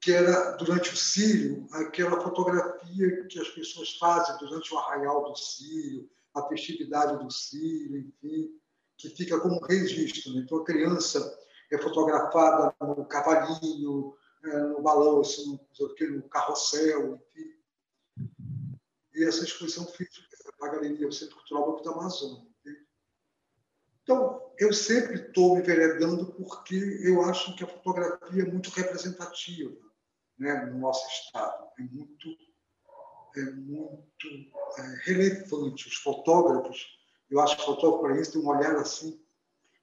que 0.00 0.12
era 0.12 0.52
durante 0.52 0.94
o 0.94 0.96
Sírio, 0.96 1.68
aquela 1.72 2.20
fotografia 2.22 3.26
que 3.26 3.38
as 3.38 3.48
pessoas 3.50 3.96
fazem 3.98 4.36
durante 4.38 4.72
o 4.72 4.78
arraial 4.78 5.24
do 5.24 5.36
Sírio, 5.36 6.10
a 6.34 6.42
festividade 6.48 7.22
do 7.22 7.30
Sírio, 7.30 7.98
enfim, 7.98 8.50
que 8.96 9.10
fica 9.10 9.38
como 9.38 9.60
registro. 9.66 10.32
Né? 10.32 10.40
Então 10.40 10.58
a 10.58 10.64
criança 10.64 11.38
é 11.70 11.76
fotografada 11.76 12.74
no 12.80 13.04
cavalinho, 13.04 14.16
é, 14.42 14.58
no 14.68 14.80
balanço, 14.80 15.46
no, 15.78 16.16
no 16.16 16.28
carrossel, 16.30 17.16
enfim. 17.16 17.50
E 19.14 19.24
essa 19.24 19.44
exposição 19.44 19.84
física 19.86 20.26
na 20.58 20.68
Galeria 20.68 21.06
do 21.06 21.12
Centro 21.12 21.36
Cultural 21.36 21.82
da 21.82 21.90
Amazônia. 21.90 22.48
Então, 24.02 24.50
eu 24.58 24.72
sempre 24.72 25.16
estou 25.16 25.54
me 25.54 25.62
enveredando 25.62 26.32
porque 26.32 26.74
eu 26.74 27.22
acho 27.22 27.54
que 27.54 27.62
a 27.62 27.66
fotografia 27.66 28.42
é 28.42 28.46
muito 28.46 28.70
representativa 28.70 29.89
né, 30.40 30.64
no 30.64 30.78
nosso 30.78 31.06
Estado. 31.08 31.70
É 31.78 31.82
muito, 31.82 32.36
é 33.36 33.42
muito 33.52 34.28
é, 34.78 34.82
relevante. 35.04 35.86
Os 35.86 35.96
fotógrafos, 35.96 36.98
eu 37.30 37.38
acho 37.40 37.56
que 37.56 37.62
o 37.62 37.66
fotógrafo 37.66 38.02
para 38.02 38.20
isso 38.20 38.32
tem 38.32 38.42
um 38.42 38.48
olhar 38.48 38.74
assim, 38.76 39.22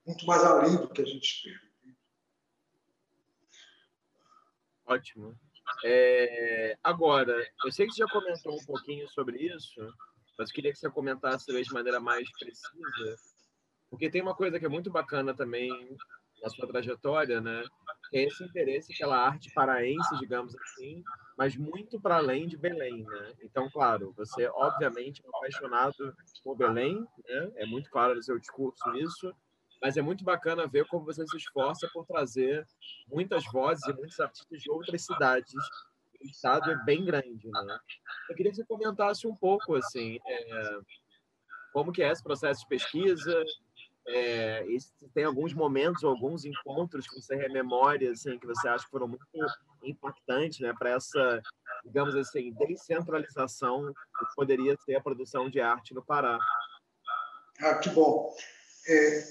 muito 0.06 0.26
mais 0.26 0.44
além 0.44 0.76
do 0.76 0.90
que 0.90 1.02
a 1.02 1.06
gente 1.06 1.24
espera. 1.24 1.68
Ótimo. 4.88 5.38
É, 5.84 6.78
agora, 6.82 7.36
eu 7.64 7.72
sei 7.72 7.86
que 7.86 7.94
você 7.94 8.00
já 8.00 8.08
comentou 8.08 8.56
um 8.56 8.66
pouquinho 8.66 9.08
sobre 9.10 9.38
isso, 9.54 9.94
mas 10.40 10.52
queria 10.52 10.72
que 10.72 10.80
você 10.80 10.90
comentasse 10.90 11.46
de 11.46 11.74
maneira 11.74 12.00
mais 12.00 12.32
precisa, 12.40 13.18
porque 13.90 14.10
tem 14.10 14.22
uma 14.22 14.34
coisa 14.34 14.58
que 14.58 14.66
é 14.66 14.70
muito 14.70 14.90
bacana 14.90 15.36
também 15.36 15.70
na 16.42 16.50
sua 16.50 16.68
trajetória, 16.68 17.42
né? 17.42 17.64
É 18.14 18.24
esse 18.24 18.44
interesse 18.44 18.98
pela 18.98 19.18
arte 19.18 19.52
paraense, 19.54 20.18
digamos 20.18 20.56
assim, 20.56 21.04
mas 21.38 21.58
muito 21.58 22.00
para 22.00 22.18
além 22.18 22.48
de 22.48 22.58
Belém, 22.58 23.04
né? 23.04 23.34
Então, 23.42 23.70
claro, 23.70 24.14
você 24.16 24.48
obviamente 24.48 25.22
é 25.26 25.30
apaixonado 25.30 26.16
por 26.44 26.56
Belém, 26.56 27.06
né? 27.28 27.52
É 27.56 27.66
muito 27.66 27.90
claro 27.90 28.16
no 28.16 28.24
seu 28.24 28.40
discurso 28.40 28.96
isso, 28.96 29.34
mas 29.82 29.98
é 29.98 30.02
muito 30.02 30.24
bacana 30.24 30.68
ver 30.68 30.86
como 30.88 31.06
você 31.06 31.26
se 31.28 31.38
esforça 31.38 31.90
por 31.94 32.06
trazer 32.06 32.66
muitas 33.08 33.44
vozes 33.52 33.86
e 33.86 33.94
muitos 33.94 34.20
artistas 34.20 34.62
de 34.62 34.72
outras 34.72 35.02
cidades. 35.04 35.54
O 36.20 36.26
estado 36.26 36.72
é 36.72 36.84
bem 36.84 37.06
grande, 37.06 37.48
né? 37.48 37.80
Eu 38.30 38.36
queria 38.36 38.52
que 38.52 38.58
você 38.58 38.66
comentasse 38.66 39.28
um 39.28 39.36
pouco, 39.36 39.76
assim, 39.76 40.18
é, 40.26 40.80
como 41.72 41.92
que 41.92 42.02
é 42.02 42.12
esse 42.12 42.24
processo 42.24 42.62
de 42.62 42.68
pesquisa, 42.68 43.44
é, 44.08 44.66
tem 45.14 45.26
alguns 45.26 45.54
momentos, 45.54 46.04
alguns 46.04 46.46
encontros 46.46 47.08
que 47.08 47.22
você 47.22 47.36
rememora, 47.36 48.10
assim, 48.12 48.40
que 48.40 48.48
você 48.48 48.68
acha 48.68 48.86
que 48.86 48.92
foram 48.92 49.08
muito 49.08 49.26
impactantes, 49.84 50.60
né, 50.60 50.74
para 50.78 50.92
essa, 50.92 51.42
digamos 51.86 52.16
assim, 52.16 52.54
descentralização 52.54 53.94
que 53.94 54.36
poderia 54.36 54.76
ser 54.86 54.96
a 54.96 55.02
produção 55.02 55.50
de 55.50 55.60
arte 55.60 55.94
no 55.94 56.04
Pará. 56.04 56.40
Ah, 57.60 57.76
que 57.76 57.90
bom. 57.90 58.34
É, 58.88 59.24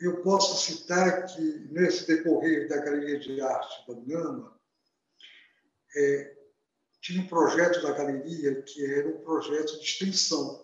eu 0.00 0.22
posso 0.22 0.64
citar 0.64 1.26
que, 1.26 1.68
nesse 1.70 2.06
decorrer 2.06 2.68
da 2.68 2.78
Galeria 2.78 3.18
de 3.18 3.40
Arte 3.40 3.86
da 3.86 3.94
Gama, 4.00 4.56
é, 5.94 6.36
tinha 7.00 7.22
um 7.22 7.26
projeto 7.26 7.82
da 7.82 7.92
galeria 7.92 8.62
que 8.62 8.84
era 8.86 9.08
um 9.08 9.20
projeto 9.20 9.78
de 9.78 9.84
extensão 9.84 10.61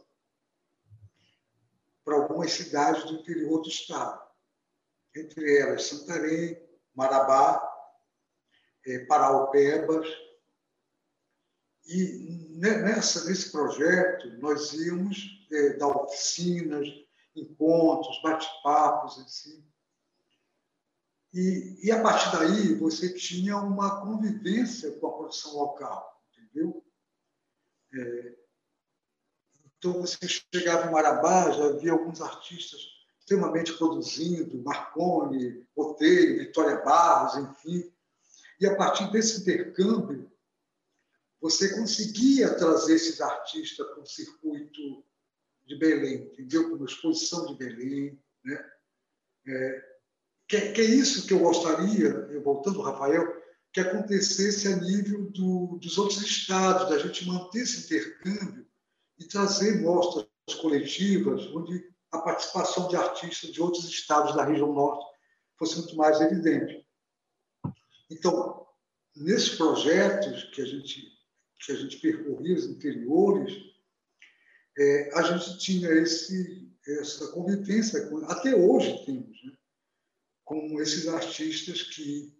algumas 2.39 2.53
cidades 2.53 3.05
do 3.05 3.15
interior 3.15 3.61
do 3.61 3.69
estado, 3.69 4.23
entre 5.17 5.59
elas 5.59 5.85
Santarém, 5.85 6.57
Marabá, 6.95 7.61
é, 8.87 9.01
Paraupebas. 9.07 10.07
E 11.87 12.55
nessa, 12.59 13.25
nesse 13.25 13.51
projeto 13.51 14.29
nós 14.39 14.73
íamos 14.75 15.49
é, 15.51 15.71
dar 15.75 15.89
oficinas, 15.89 16.87
encontros, 17.35 18.21
bate-papos, 18.23 19.19
assim. 19.19 19.65
E, 21.33 21.79
e 21.83 21.91
a 21.91 22.03
partir 22.03 22.31
daí 22.37 22.75
você 22.75 23.13
tinha 23.15 23.57
uma 23.57 24.01
convivência 24.03 24.93
com 24.99 25.07
a 25.09 25.17
produção 25.17 25.57
local, 25.57 26.23
entendeu? 26.33 26.85
É, 27.95 28.37
então 29.79 29.93
você 30.01 30.19
chegava 30.29 30.89
em 30.89 30.93
Marabá, 30.93 31.53
já 31.53 31.67
havia 31.67 31.93
alguns 31.93 32.21
artistas 32.21 32.81
extremamente 33.21 33.73
produzindo, 33.75 34.63
Marconi, 34.63 35.65
Botelho, 35.75 36.41
Vitória 36.41 36.83
Barros, 36.83 37.37
enfim. 37.37 37.93
E 38.61 38.67
a 38.67 38.75
partir 38.75 39.11
desse 39.13 39.43
intercâmbio, 39.43 40.31
você 41.41 41.75
conseguia 41.77 42.55
trazer 42.55 42.97
esses 42.97 43.21
artistas 43.21 43.87
para 43.87 44.01
o 44.01 44.07
circuito 44.07 45.05
de 45.65 45.77
Belém, 45.79 46.25
entendeu? 46.33 46.71
Como 46.71 46.85
exposição 46.85 47.47
de 47.47 47.55
Belém, 47.55 48.21
né? 48.45 48.73
É, 49.47 49.85
que, 50.49 50.73
que, 50.73 50.81
é 50.81 50.85
isso 50.85 51.27
que 51.27 51.33
eu 51.33 51.39
gostaria, 51.39 52.09
eu 52.09 52.43
voltando 52.43 52.81
ao 52.81 52.93
Rafael, 52.93 53.25
que 53.73 53.81
acontecesse 53.81 54.67
a 54.67 54.77
nível 54.77 55.31
do, 55.31 55.79
dos 55.81 55.97
outros 55.99 56.23
estados, 56.23 56.89
da 56.89 56.99
gente 56.99 57.27
manter 57.27 57.61
esse 57.61 57.85
intercâmbio 57.85 58.68
e 59.19 59.25
trazer 59.27 59.81
mostras 59.83 60.27
coletivas 60.61 61.47
onde 61.55 61.93
a 62.11 62.19
participação 62.19 62.89
de 62.89 62.97
artistas 62.97 63.51
de 63.51 63.61
outros 63.61 63.85
estados 63.85 64.35
da 64.35 64.45
região 64.45 64.73
norte 64.73 65.05
fosse 65.59 65.77
muito 65.79 65.97
mais 65.97 66.21
evidente. 66.21 66.87
Então, 68.11 68.67
nesses 69.15 69.57
projetos 69.57 70.45
que 70.55 70.63
a 70.63 70.65
gente 70.65 71.19
que 71.61 71.73
a 71.73 71.75
gente 71.75 71.97
percorria 71.99 72.55
os 72.55 72.67
interiores, 72.67 73.53
é, 74.79 75.11
a 75.15 75.23
gente 75.23 75.59
tinha 75.59 75.91
esse, 75.91 76.73
essa 76.87 77.33
convivência, 77.33 78.09
com, 78.09 78.19
até 78.27 78.55
hoje 78.55 79.05
temos, 79.05 79.45
né, 79.45 79.53
com 80.45 80.81
esses 80.81 81.09
artistas 81.09 81.83
que, 81.83 82.33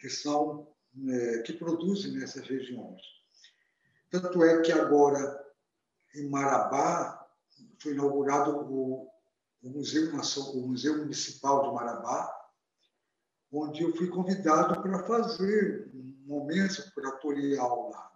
que 0.00 0.10
são 0.10 0.68
é, 1.08 1.38
que 1.42 1.52
produzem 1.52 2.12
nessas 2.12 2.46
regiões. 2.46 3.00
Tanto 4.10 4.42
é 4.42 4.60
que 4.60 4.72
agora 4.72 5.41
em 6.14 6.28
Marabá 6.28 7.26
foi 7.78 7.92
inaugurado 7.92 8.56
o, 8.56 9.10
o 9.62 9.70
Museu 9.70 10.12
o 10.12 10.66
Museu 10.66 10.98
Municipal 10.98 11.68
de 11.68 11.74
Marabá, 11.74 12.30
onde 13.50 13.82
eu 13.82 13.94
fui 13.94 14.08
convidado 14.08 14.80
para 14.80 15.02
fazer 15.04 15.90
um 15.94 16.24
momento 16.26 16.90
curatorial 16.94 17.90
lá. 17.90 18.12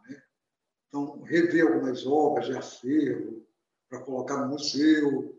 Então, 0.89 1.21
rever 1.23 1.67
algumas 1.67 2.07
obras 2.07 2.47
de 2.47 2.57
acervo 2.57 3.47
para 3.89 4.01
colocar 4.01 4.39
no 4.39 4.49
museu, 4.49 5.37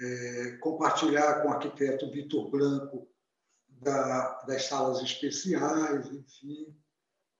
é, 0.00 0.56
compartilhar 0.60 1.42
com 1.42 1.48
o 1.48 1.52
arquiteto 1.52 2.10
Vitor 2.10 2.50
Branco 2.50 3.08
da, 3.68 4.42
das 4.42 4.64
salas 4.64 5.00
especiais, 5.02 6.06
enfim, 6.10 6.76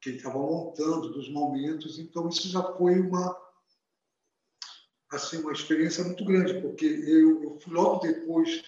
que 0.00 0.10
ele 0.10 0.16
estava 0.18 0.38
montando 0.38 1.12
dos 1.12 1.30
momentos. 1.32 1.98
Então, 1.98 2.28
isso 2.28 2.48
já 2.48 2.62
foi 2.74 3.00
uma 3.00 3.34
assim 5.12 5.38
uma 5.38 5.52
experiência 5.52 6.04
muito 6.04 6.24
grande, 6.24 6.60
porque 6.60 6.86
eu, 6.86 7.58
logo 7.68 8.00
depois 8.00 8.62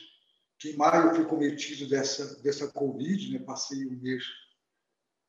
que 0.59 0.71
em 0.71 0.77
maio 0.77 1.09
eu 1.09 1.15
fui 1.15 1.25
cometido 1.25 1.89
dessa 1.89 2.41
dessa 2.43 2.71
Covid, 2.71 3.33
né? 3.33 3.45
passei 3.45 3.87
um 3.87 4.01
mês 4.01 4.25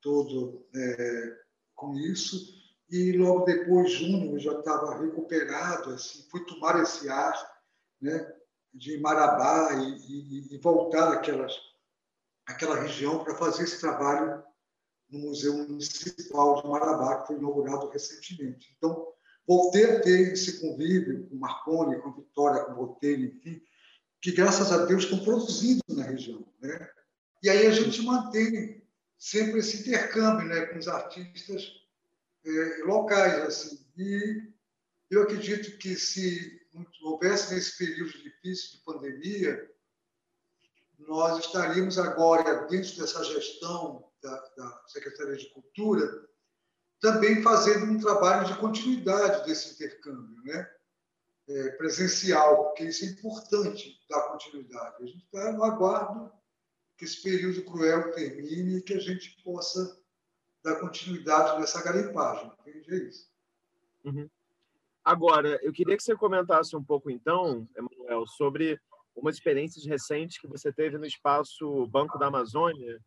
todo 0.02 0.68
é, 0.76 1.38
com 1.74 1.96
isso 1.96 2.56
e 2.90 3.14
logo 3.14 3.46
depois, 3.46 3.92
junho, 3.92 4.36
eu 4.36 4.40
já 4.40 4.60
estava 4.60 5.02
recuperado, 5.02 5.92
assim, 5.92 6.24
fui 6.30 6.46
tomar 6.46 6.82
esse 6.82 7.10
ar 7.10 7.34
né, 8.00 8.34
de 8.74 9.00
Marabá 9.00 9.74
e, 9.74 9.98
e, 10.08 10.56
e 10.56 10.58
voltar 10.60 11.12
àquelas, 11.12 11.54
àquela 12.46 12.80
região 12.80 13.24
para 13.24 13.36
fazer 13.36 13.64
esse 13.64 13.80
trabalho 13.80 14.44
no 15.10 15.20
Museu 15.20 15.54
Municipal 15.54 16.62
de 16.62 16.68
Marabá, 16.68 17.22
que 17.22 17.28
foi 17.28 17.38
inaugurado 17.38 17.90
recentemente. 17.90 18.76
Então, 18.78 19.12
voltei 19.47 19.85
a 19.85 19.99
ter 19.99 20.34
esse 20.34 20.59
convívio 20.59 21.27
com 21.27 21.35
Marconi, 21.35 22.01
com 22.01 22.13
Vitória, 22.13 22.63
com 22.63 22.73
Botelho, 22.73 23.26
enfim, 23.26 23.61
que 24.22 24.31
graças 24.31 24.72
a 24.72 24.85
Deus 24.85 25.03
estão 25.03 25.23
produzindo 25.23 25.84
na 25.89 26.03
região. 26.03 26.45
Né? 26.59 26.89
E 27.43 27.49
aí 27.49 27.67
a 27.67 27.72
gente 27.72 28.01
mantém 28.01 28.84
sempre 29.17 29.59
esse 29.59 29.81
intercâmbio 29.81 30.47
né, 30.47 30.65
com 30.65 30.80
os 30.80 30.88
artistas 30.88 31.72
é, 32.45 32.84
locais. 32.84 33.43
Assim. 33.43 33.85
E 33.97 34.51
eu 35.09 35.23
acredito 35.23 35.77
que 35.77 35.95
se 35.95 36.61
houvesse 37.03 37.53
nesse 37.53 37.77
período 37.77 38.11
difícil 38.11 38.77
de 38.77 38.84
pandemia, 38.84 39.72
nós 40.99 41.45
estaríamos 41.45 41.99
agora, 41.99 42.65
dentro 42.67 42.95
dessa 42.97 43.23
gestão 43.23 44.09
da, 44.22 44.35
da 44.57 44.84
Secretaria 44.88 45.38
de 45.38 45.49
Cultura, 45.49 46.27
também 46.99 47.41
fazendo 47.41 47.85
um 47.91 47.99
trabalho 47.99 48.47
de 48.47 48.57
continuidade 48.57 49.45
desse 49.45 49.73
intercâmbio, 49.73 50.41
né? 50.43 50.72
É, 51.47 51.69
presencial, 51.72 52.65
porque 52.65 52.85
isso 52.85 53.05
é 53.05 53.09
importante 53.09 53.99
dar 54.09 54.30
continuidade. 54.30 55.03
A 55.03 55.05
gente 55.05 55.23
está 55.26 55.51
no 55.51 55.63
aguardo 55.63 56.31
que 56.97 57.05
esse 57.05 57.22
período 57.22 57.63
cruel 57.63 58.11
termine 58.13 58.77
e 58.77 58.81
que 58.81 58.93
a 58.93 58.99
gente 58.99 59.43
possa 59.43 60.01
dar 60.63 60.80
continuidade 60.80 61.59
nessa 61.59 61.84
garimpagem. 61.84 62.51
Entende? 62.65 62.93
É 62.93 62.97
isso. 63.09 63.30
Uhum. 64.05 64.30
Agora, 65.03 65.59
eu 65.61 65.72
queria 65.72 65.95
que 65.95 66.01
você 66.01 66.15
comentasse 66.15 66.76
um 66.76 66.84
pouco, 66.84 67.11
então, 67.11 67.67
Emanuel, 67.77 68.26
sobre 68.26 68.81
umas 69.15 69.35
experiências 69.35 69.85
recentes 69.85 70.39
que 70.39 70.47
você 70.47 70.73
teve 70.73 70.97
no 70.97 71.05
espaço 71.05 71.85
Banco 71.88 72.17
da 72.17 72.27
Amazônia. 72.27 72.99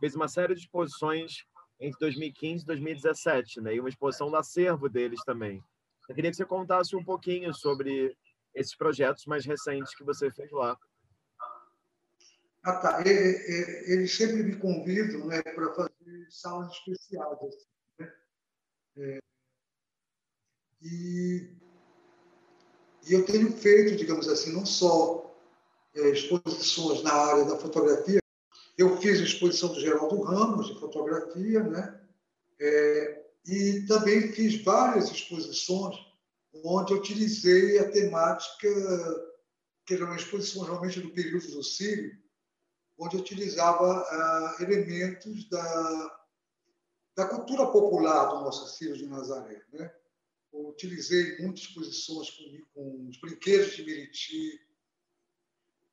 Fez 0.00 0.16
uma 0.16 0.26
série 0.26 0.54
de 0.54 0.62
exposições 0.62 1.44
entre 1.80 1.98
2015 2.00 2.62
e 2.62 2.66
2017, 2.66 3.60
né? 3.60 3.74
E 3.74 3.80
uma 3.80 3.88
exposição 3.88 4.30
do 4.30 4.36
acervo 4.36 4.88
deles 4.88 5.20
também. 5.24 5.62
Eu 6.08 6.14
queria 6.14 6.30
que 6.30 6.36
você 6.36 6.44
contasse 6.44 6.94
um 6.94 7.04
pouquinho 7.04 7.52
sobre 7.54 8.16
esses 8.54 8.76
projetos 8.76 9.26
mais 9.26 9.44
recentes 9.44 9.94
que 9.94 10.04
você 10.04 10.30
fez 10.30 10.50
lá. 10.52 10.78
Ah, 12.62 12.76
tá. 12.76 13.02
Eles 13.06 14.14
sempre 14.14 14.42
me 14.42 14.56
convidam 14.56 15.26
né, 15.26 15.42
para 15.42 15.74
fazer 15.74 16.26
salas 16.30 16.72
especiais. 16.72 17.38
Assim, 17.38 17.58
né? 17.98 18.12
é, 18.96 19.18
e, 20.80 21.50
e 23.06 23.12
eu 23.12 23.24
tenho 23.24 23.50
feito, 23.52 23.96
digamos 23.96 24.28
assim, 24.28 24.52
não 24.52 24.64
só 24.64 25.34
é, 25.94 26.10
exposições 26.10 27.02
na 27.02 27.12
área 27.12 27.44
da 27.44 27.58
fotografia, 27.58 28.20
eu 28.76 28.96
fiz 29.00 29.20
a 29.20 29.24
exposição 29.24 29.72
do 29.72 29.80
Geraldo 29.80 30.20
Ramos, 30.22 30.66
de 30.66 30.80
fotografia, 30.80 31.62
né? 31.62 32.00
É, 32.60 33.24
e 33.46 33.84
também 33.86 34.32
fiz 34.32 34.62
várias 34.62 35.10
exposições 35.10 35.96
onde 36.64 36.92
eu 36.92 36.98
utilizei 36.98 37.78
a 37.78 37.90
temática, 37.90 38.68
que 39.84 39.94
era 39.94 40.04
uma 40.04 40.16
exposição 40.16 40.62
realmente 40.62 41.00
do 41.00 41.10
período 41.10 41.46
do 41.50 41.62
Sírio, 41.62 42.16
onde 42.98 43.16
eu 43.16 43.20
utilizava 43.20 43.84
ah, 43.84 44.56
elementos 44.60 45.48
da, 45.48 46.18
da 47.16 47.26
cultura 47.26 47.66
popular 47.66 48.26
do 48.26 48.44
nosso 48.44 48.76
Sírio 48.76 48.96
de 48.96 49.06
Nazaré. 49.06 49.62
Né? 49.72 49.92
Utilizei 50.52 51.38
muitas 51.40 51.64
exposições 51.64 52.30
com, 52.30 52.64
com 52.72 53.08
os 53.08 53.20
brinquedos 53.20 53.74
de 53.74 53.84
Meriti, 53.84 54.60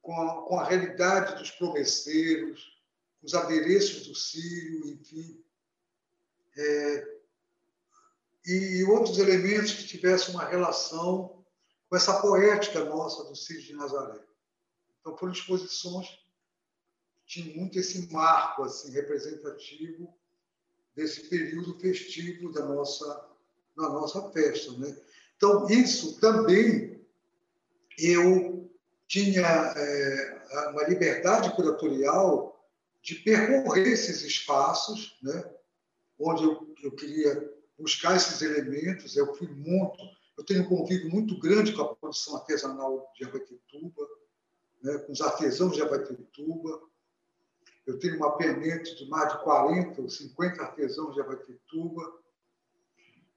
com 0.01 0.13
a, 0.13 0.47
com 0.47 0.59
a 0.59 0.63
realidade 0.63 1.37
dos 1.37 1.51
promesseiros, 1.51 2.79
os 3.21 3.33
adereços 3.33 4.07
do 4.07 4.15
Sírio, 4.15 4.87
enfim. 4.89 5.43
É, 6.57 7.17
e 8.45 8.83
outros 8.85 9.19
elementos 9.19 9.73
que 9.73 9.85
tivessem 9.85 10.33
uma 10.33 10.45
relação 10.45 11.45
com 11.87 11.95
essa 11.95 12.19
poética 12.21 12.83
nossa 12.83 13.23
do 13.25 13.35
Sírio 13.35 13.63
de 13.63 13.73
Nazaré. 13.73 14.19
Então, 14.99 15.15
foram 15.17 15.33
exposições 15.33 16.07
que 16.07 17.41
tinham 17.41 17.57
muito 17.57 17.77
esse 17.77 18.11
marco 18.11 18.63
assim, 18.63 18.91
representativo 18.91 20.13
desse 20.95 21.29
período 21.29 21.79
festivo 21.79 22.51
da 22.51 22.65
nossa 22.65 23.31
na 23.75 23.89
nossa 23.89 24.31
festa. 24.31 24.71
Né? 24.73 24.95
Então, 25.37 25.67
isso 25.69 26.19
também 26.19 27.05
eu 27.97 28.70
tinha 29.11 29.45
é, 29.75 30.69
uma 30.69 30.87
liberdade 30.87 31.53
curatorial 31.53 32.65
de 33.03 33.15
percorrer 33.15 33.89
esses 33.89 34.21
espaços, 34.21 35.19
né? 35.21 35.43
onde 36.17 36.45
eu, 36.45 36.73
eu 36.81 36.91
queria 36.93 37.53
buscar 37.77 38.15
esses 38.15 38.41
elementos. 38.41 39.17
Eu 39.17 39.35
fui 39.35 39.49
muito, 39.49 40.01
eu 40.37 40.45
tenho 40.45 40.61
um 40.61 40.69
convívio 40.69 41.09
muito 41.09 41.37
grande 41.37 41.73
com 41.73 41.81
a 41.81 41.93
produção 41.93 42.37
artesanal 42.37 43.11
de 43.17 43.25
Abaitetuba, 43.25 44.07
né? 44.81 44.97
com 44.99 45.11
os 45.11 45.19
artesãos 45.19 45.73
de 45.73 45.81
Abaitetuba. 45.81 46.81
Eu 47.85 47.99
tenho 47.99 48.15
um 48.15 48.19
mapeamento 48.19 48.95
de 48.95 49.09
mais 49.09 49.33
de 49.33 49.43
40 49.43 50.01
ou 50.03 50.09
50 50.09 50.61
artesãos 50.61 51.13
de 51.13 51.19
Abaitetuba 51.19 52.21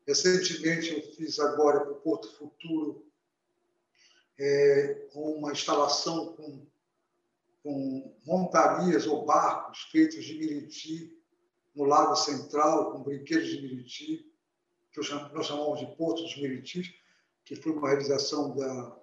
Recentemente, 0.07 0.93
eu 0.93 1.03
fiz 1.15 1.39
agora 1.41 1.81
para 1.81 1.93
o 1.93 2.01
Porto 2.01 2.31
Futuro 2.37 3.07
é, 4.39 5.09
uma 5.15 5.53
instalação 5.53 6.35
com, 6.35 6.67
com 7.63 8.17
montarias 8.25 9.07
ou 9.07 9.25
barcos 9.25 9.83
feitos 9.91 10.25
de 10.25 10.39
Miriti, 10.39 11.17
no 11.75 11.85
Lago 11.85 12.15
Central, 12.15 12.93
com 12.93 13.03
brinquedos 13.03 13.49
de 13.49 13.61
Miriti, 13.61 14.33
que 14.93 15.01
nós 15.01 15.47
chamamos 15.47 15.81
de 15.81 15.87
Porto 15.97 16.23
dos 16.23 16.37
Miritis, 16.37 16.95
que 17.45 17.57
foi 17.57 17.73
uma 17.73 17.89
realização 17.89 18.57
da, 18.57 18.97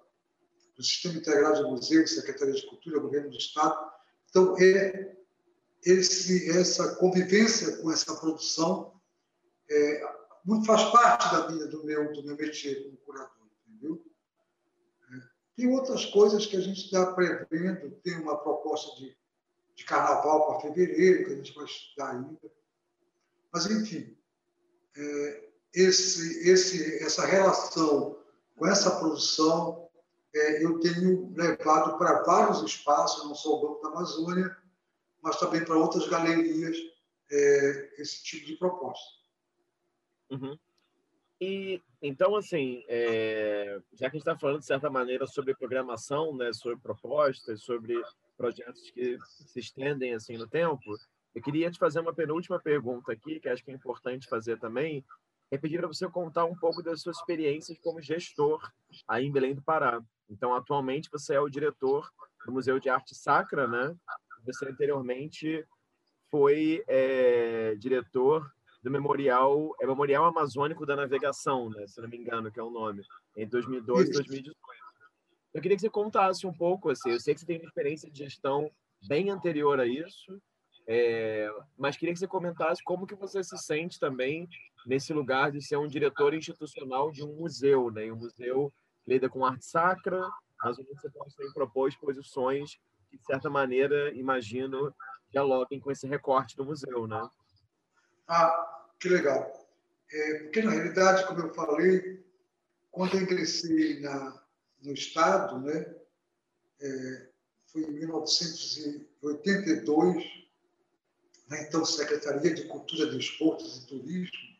do 0.75 0.83
Sistema 0.83 1.15
Integrado 1.15 1.63
de 1.63 1.69
Museus, 1.69 2.15
Secretaria 2.15 2.53
de 2.53 2.65
Cultura, 2.67 2.99
Governo 2.99 3.29
do 3.29 3.37
Estado. 3.37 3.91
Então, 4.29 4.55
é 4.57 5.17
esse, 5.83 6.49
essa 6.57 6.95
convivência 6.95 7.77
com 7.77 7.91
essa 7.91 8.15
produção 8.15 8.93
é, 9.69 10.01
faz 10.65 10.83
parte 10.91 11.31
da 11.31 11.49
minha, 11.49 11.67
do 11.67 11.83
meu, 11.83 12.13
do 12.13 12.23
meu 12.23 12.37
métier 12.37 12.83
como 12.83 12.97
curador, 12.97 13.47
entendeu? 13.67 14.10
Tem 15.55 15.67
outras 15.67 16.05
coisas 16.05 16.45
que 16.45 16.57
a 16.57 16.61
gente 16.61 16.85
está 16.85 17.13
prevendo, 17.13 17.91
tem 18.03 18.17
uma 18.19 18.37
proposta 18.37 18.95
de, 18.99 19.15
de 19.75 19.85
carnaval 19.85 20.47
para 20.47 20.61
fevereiro, 20.61 21.25
que 21.25 21.33
a 21.33 21.35
gente 21.35 21.53
vai 21.53 21.65
estudar 21.65 22.11
ainda. 22.11 22.51
Mas, 23.53 23.65
enfim, 23.65 24.17
é, 24.97 25.49
esse, 25.73 26.49
esse, 26.49 27.03
essa 27.03 27.25
relação 27.25 28.17
com 28.55 28.67
essa 28.67 28.99
produção 28.99 29.89
é, 30.33 30.63
eu 30.63 30.79
tenho 30.79 31.33
levado 31.35 31.97
para 31.97 32.23
vários 32.23 32.61
espaços, 32.63 33.25
não 33.25 33.35
só 33.35 33.55
o 33.55 33.61
Banco 33.61 33.81
da 33.81 33.89
Amazônia, 33.89 34.57
mas 35.21 35.37
também 35.37 35.63
para 35.63 35.77
outras 35.77 36.07
galerias, 36.07 36.77
é, 37.29 38.01
esse 38.01 38.23
tipo 38.23 38.45
de 38.45 38.55
proposta. 38.55 39.05
Uhum. 40.29 40.57
E 41.41 41.81
então, 42.03 42.35
assim, 42.35 42.83
é, 42.87 43.81
já 43.93 44.09
que 44.09 44.15
a 44.15 44.19
gente 44.19 44.27
está 44.27 44.37
falando 44.37 44.59
de 44.59 44.65
certa 44.65 44.89
maneira 44.91 45.25
sobre 45.25 45.55
programação, 45.55 46.35
né, 46.35 46.53
sobre 46.53 46.77
propostas, 46.77 47.63
sobre 47.63 47.99
projetos 48.37 48.91
que 48.91 49.17
se 49.25 49.59
estendem 49.59 50.13
assim 50.13 50.37
no 50.37 50.47
tempo, 50.47 50.95
eu 51.33 51.41
queria 51.41 51.71
te 51.71 51.79
fazer 51.79 51.99
uma 51.99 52.13
penúltima 52.13 52.59
pergunta 52.59 53.11
aqui, 53.11 53.39
que 53.39 53.49
acho 53.49 53.63
que 53.63 53.71
é 53.71 53.73
importante 53.73 54.27
fazer 54.27 54.59
também, 54.59 55.03
é 55.49 55.57
pedir 55.57 55.79
para 55.79 55.87
você 55.87 56.07
contar 56.07 56.45
um 56.45 56.55
pouco 56.55 56.83
das 56.83 57.01
suas 57.01 57.17
experiências 57.17 57.77
como 57.79 58.01
gestor 58.01 58.71
aí 59.07 59.25
em 59.25 59.31
Belém 59.31 59.55
do 59.55 59.61
Pará. 59.61 60.01
Então, 60.29 60.53
atualmente 60.53 61.09
você 61.11 61.35
é 61.35 61.39
o 61.39 61.49
diretor 61.49 62.09
do 62.45 62.51
Museu 62.51 62.79
de 62.79 62.89
Arte 62.89 63.15
Sacra, 63.15 63.67
né? 63.67 63.95
Você 64.45 64.67
anteriormente 64.67 65.65
foi 66.29 66.83
é, 66.87 67.75
diretor 67.75 68.49
do 68.81 68.89
Memorial, 68.89 69.75
é 69.79 69.85
Memorial 69.85 70.25
Amazônico 70.25 70.85
da 70.85 70.95
Navegação, 70.95 71.69
né, 71.69 71.85
se 71.87 72.01
não 72.01 72.09
me 72.09 72.17
engano, 72.17 72.51
que 72.51 72.59
é 72.59 72.63
o 72.63 72.71
nome, 72.71 73.03
em 73.35 73.47
2012 73.47 74.09
e 74.09 74.13
2018. 74.13 74.57
Eu 75.53 75.61
queria 75.61 75.75
que 75.75 75.81
você 75.81 75.89
contasse 75.89 76.47
um 76.47 76.53
pouco, 76.53 76.89
assim, 76.89 77.11
eu 77.11 77.19
sei 77.19 77.33
que 77.33 77.41
você 77.41 77.45
tem 77.45 77.57
uma 77.57 77.67
experiência 77.67 78.09
de 78.09 78.17
gestão 78.17 78.71
bem 79.07 79.29
anterior 79.29 79.79
a 79.79 79.85
isso, 79.85 80.41
é, 80.87 81.49
mas 81.77 81.95
queria 81.95 82.13
que 82.13 82.19
você 82.19 82.27
comentasse 82.27 82.83
como 82.83 83.05
que 83.05 83.15
você 83.15 83.43
se 83.43 83.57
sente 83.57 83.99
também 83.99 84.47
nesse 84.85 85.13
lugar 85.13 85.51
de 85.51 85.61
ser 85.61 85.77
um 85.77 85.87
diretor 85.87 86.33
institucional 86.33 87.11
de 87.11 87.23
um 87.23 87.35
museu, 87.35 87.91
né? 87.91 88.11
um 88.11 88.15
museu 88.15 88.73
que 89.03 89.11
lida 89.11 89.29
com 89.29 89.45
arte 89.45 89.65
sacra, 89.65 90.27
mas 90.63 90.79
onde 90.79 90.89
você 90.89 91.09
pode 91.09 91.35
também 91.35 91.53
propor 91.53 91.87
exposições 91.87 92.79
que, 93.09 93.17
de 93.17 93.25
certa 93.25 93.49
maneira, 93.49 94.13
imagino, 94.15 94.93
dialoguem 95.29 95.79
com 95.79 95.91
esse 95.91 96.07
recorte 96.07 96.55
do 96.55 96.65
museu, 96.65 97.07
né? 97.07 97.29
Ah, 98.33 98.87
que 98.97 99.09
legal. 99.09 99.51
É, 100.09 100.43
porque, 100.43 100.61
na 100.61 100.71
realidade, 100.71 101.27
como 101.27 101.41
eu 101.41 101.53
falei, 101.53 102.25
quando 102.89 103.17
eu 103.17 103.23
ingressei 103.23 103.99
na, 103.99 104.41
no 104.81 104.93
Estado, 104.93 105.59
né, 105.59 105.93
é, 106.79 107.27
foi 107.65 107.81
em 107.81 107.91
1982, 107.91 110.23
na 111.49 111.61
então 111.61 111.83
Secretaria 111.83 112.53
de 112.53 112.69
Cultura, 112.69 113.11
Desportos 113.11 113.83
e 113.83 113.87
Turismo, 113.87 114.55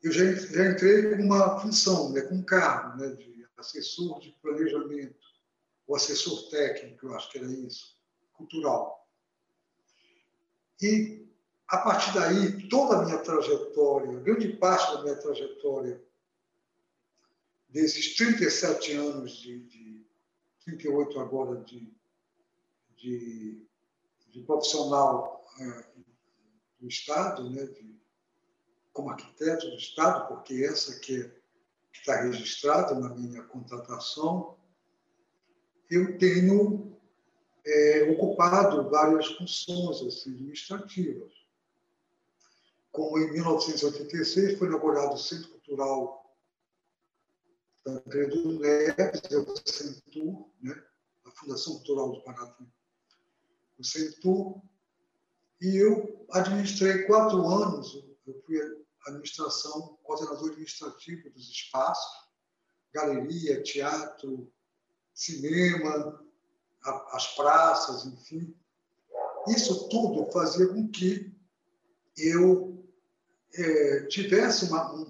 eu 0.00 0.12
já, 0.12 0.32
já 0.34 0.70
entrei 0.70 1.16
com 1.16 1.22
uma 1.24 1.58
função, 1.58 2.12
né, 2.12 2.20
com 2.20 2.36
um 2.36 2.44
cargo 2.44 2.96
né, 2.96 3.08
de 3.08 3.44
assessor 3.56 4.20
de 4.20 4.30
planejamento, 4.40 5.18
ou 5.88 5.96
assessor 5.96 6.48
técnico, 6.48 7.06
eu 7.06 7.14
acho 7.16 7.28
que 7.32 7.38
era 7.38 7.50
isso, 7.50 7.98
cultural. 8.34 9.04
E, 10.80 11.23
a 11.68 11.78
partir 11.78 12.12
daí, 12.12 12.68
toda 12.68 12.98
a 12.98 13.04
minha 13.04 13.18
trajetória, 13.18 14.20
grande 14.20 14.48
parte 14.54 14.94
da 14.94 15.02
minha 15.02 15.16
trajetória, 15.16 16.02
desses 17.68 18.14
37 18.16 18.92
anos 18.92 19.32
de, 19.32 19.58
de 19.64 20.06
38 20.64 21.20
agora 21.20 21.60
de, 21.62 21.92
de, 22.96 23.66
de 24.30 24.40
profissional 24.42 25.44
é, 25.58 25.86
do 26.80 26.88
Estado, 26.88 27.50
né, 27.50 27.64
de, 27.66 27.98
como 28.92 29.10
arquiteto 29.10 29.68
do 29.68 29.76
Estado, 29.76 30.28
porque 30.28 30.64
essa 30.64 31.00
que 31.00 31.22
é, 31.22 31.30
está 31.92 32.22
registrada 32.22 32.94
na 32.94 33.08
minha 33.08 33.42
contratação, 33.42 34.56
eu 35.90 36.18
tenho 36.18 36.96
é, 37.64 38.02
ocupado 38.10 38.88
várias 38.90 39.26
funções 39.32 40.02
assim, 40.02 40.30
administrativas. 40.34 41.43
Como 42.94 43.18
em 43.18 43.32
1986 43.32 44.56
foi 44.56 44.68
inaugurado 44.68 45.14
o 45.14 45.18
Centro 45.18 45.48
Cultural 45.48 46.32
Tancredo 47.82 48.60
Neves, 48.60 49.20
é 49.32 49.36
o 49.36 49.56
Centur, 49.66 50.48
né? 50.62 50.80
a 51.24 51.30
Fundação 51.32 51.74
Cultural 51.74 52.12
do 52.12 52.22
Paraná, 52.22 52.56
o 53.76 53.82
Centur, 53.82 54.62
e 55.60 55.76
eu 55.76 56.24
administrei 56.30 57.02
quatro 57.02 57.44
anos, 57.48 58.00
eu 58.28 58.40
fui 58.46 58.60
administração, 59.08 59.98
coordenador 60.04 60.50
administrativo 60.50 61.30
dos 61.30 61.50
espaços, 61.50 62.28
galeria, 62.92 63.60
teatro, 63.64 64.52
cinema, 65.12 66.24
as 67.10 67.34
praças, 67.34 68.06
enfim. 68.06 68.56
Isso 69.48 69.88
tudo 69.88 70.30
fazia 70.30 70.68
com 70.68 70.88
que 70.88 71.34
eu 72.16 72.73
é, 73.56 74.06
tivesse 74.06 74.66
uma, 74.66 74.94
um, 74.94 75.06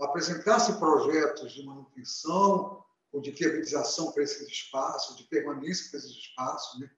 apresentasse 0.00 0.72
projetos 0.78 1.52
de 1.52 1.64
manutenção 1.64 2.84
ou 3.12 3.20
de 3.20 3.30
viabilização 3.30 4.12
para 4.12 4.22
esses 4.22 4.46
espaços, 4.46 5.16
de 5.16 5.24
permanência 5.24 5.90
para 5.90 5.98
esses 5.98 6.12
espaços, 6.12 6.80
né? 6.80 6.90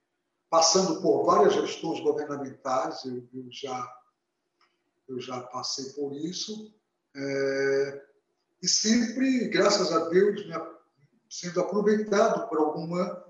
passando 0.51 1.01
por 1.03 1.25
várias 1.25 1.55
gestões 1.55 2.01
governamentais, 2.01 3.05
eu, 3.05 3.29
eu, 3.35 3.47
já, 3.51 4.01
eu 5.09 5.21
já 5.21 5.41
passei 5.43 5.91
por 5.91 6.13
isso, 6.15 6.75
é, 7.15 8.05
e 8.63 8.69
sempre, 8.69 9.49
graças 9.49 9.93
a 9.93 10.09
Deus, 10.09 10.47
né, 10.47 10.57
sendo 11.29 11.61
aproveitado 11.61 12.49
por 12.49 12.59
alguma, 12.59 13.25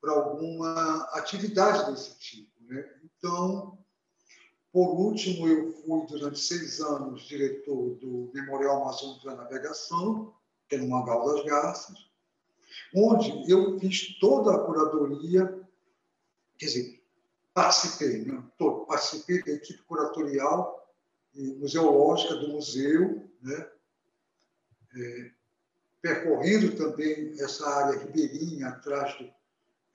por 0.00 0.10
alguma 0.10 1.02
atividade 1.12 1.90
desse 1.90 2.18
tipo. 2.18 2.52
Né? 2.62 2.88
Então, 3.04 3.77
por 4.72 4.88
último, 4.88 5.48
eu 5.48 5.72
fui 5.72 6.06
durante 6.06 6.38
seis 6.38 6.80
anos 6.80 7.22
diretor 7.22 7.94
do 7.96 8.30
Memorial 8.34 8.82
Amazônico 8.82 9.24
da 9.24 9.36
Navegação, 9.36 10.34
que 10.68 10.76
é 10.76 10.78
no 10.78 10.88
Mangal 10.88 11.26
das 11.26 11.44
Garças, 11.44 11.96
onde 12.94 13.50
eu 13.50 13.78
fiz 13.78 14.18
toda 14.18 14.54
a 14.54 14.58
curadoria, 14.58 15.66
quer 16.58 16.66
dizer, 16.66 17.02
participei, 17.54 18.24
né? 18.24 18.44
participei 18.86 19.42
da 19.42 19.52
equipe 19.52 19.82
curatorial 19.84 20.94
e 21.34 21.54
museológica 21.54 22.36
do 22.36 22.48
museu, 22.48 23.28
né? 23.40 23.70
É, 24.94 25.30
percorrendo 26.00 26.76
também 26.76 27.34
essa 27.40 27.68
área 27.68 27.98
ribeirinha 27.98 28.68
atrás 28.68 29.16
do, 29.18 29.30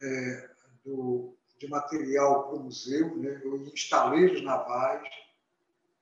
é, 0.01 0.49
do 0.83 1.35
de 1.63 1.69
material 1.69 2.47
para 2.47 2.57
o 2.57 2.63
museu, 2.63 3.15
né? 3.15 3.41
estaleiros 3.73 4.43
navais, 4.43 5.07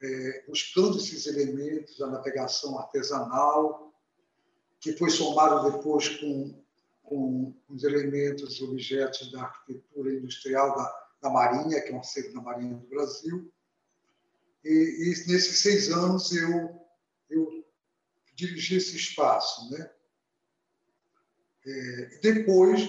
é, 0.02 0.44
buscando 0.48 0.98
esses 0.98 1.28
elementos 1.28 2.00
da 2.00 2.08
navegação 2.08 2.80
artesanal, 2.80 3.94
que 4.80 4.94
foi 4.94 5.12
somado 5.12 5.72
depois 5.72 6.10
com, 6.18 6.60
com 7.04 7.54
os 7.70 7.84
elementos 7.84 8.60
e 8.60 8.64
objetos 8.64 9.32
da 9.32 9.44
arquitetura 9.44 10.12
industrial 10.12 10.76
da, 10.76 11.10
da 11.22 11.30
Marinha, 11.30 11.80
que 11.82 11.90
é 11.90 11.94
um 11.94 12.00
acervo 12.00 12.34
da 12.34 12.42
Marinha 12.42 12.74
do 12.74 12.88
Brasil. 12.88 13.52
E, 14.66 14.70
e, 14.70 15.32
nesses 15.32 15.60
seis 15.60 15.92
anos 15.92 16.32
eu, 16.36 16.82
eu 17.30 17.64
dirigi 18.34 18.78
esse 18.78 18.96
espaço. 18.96 19.70
Né? 19.70 19.92
É, 21.68 22.20
depois, 22.24 22.82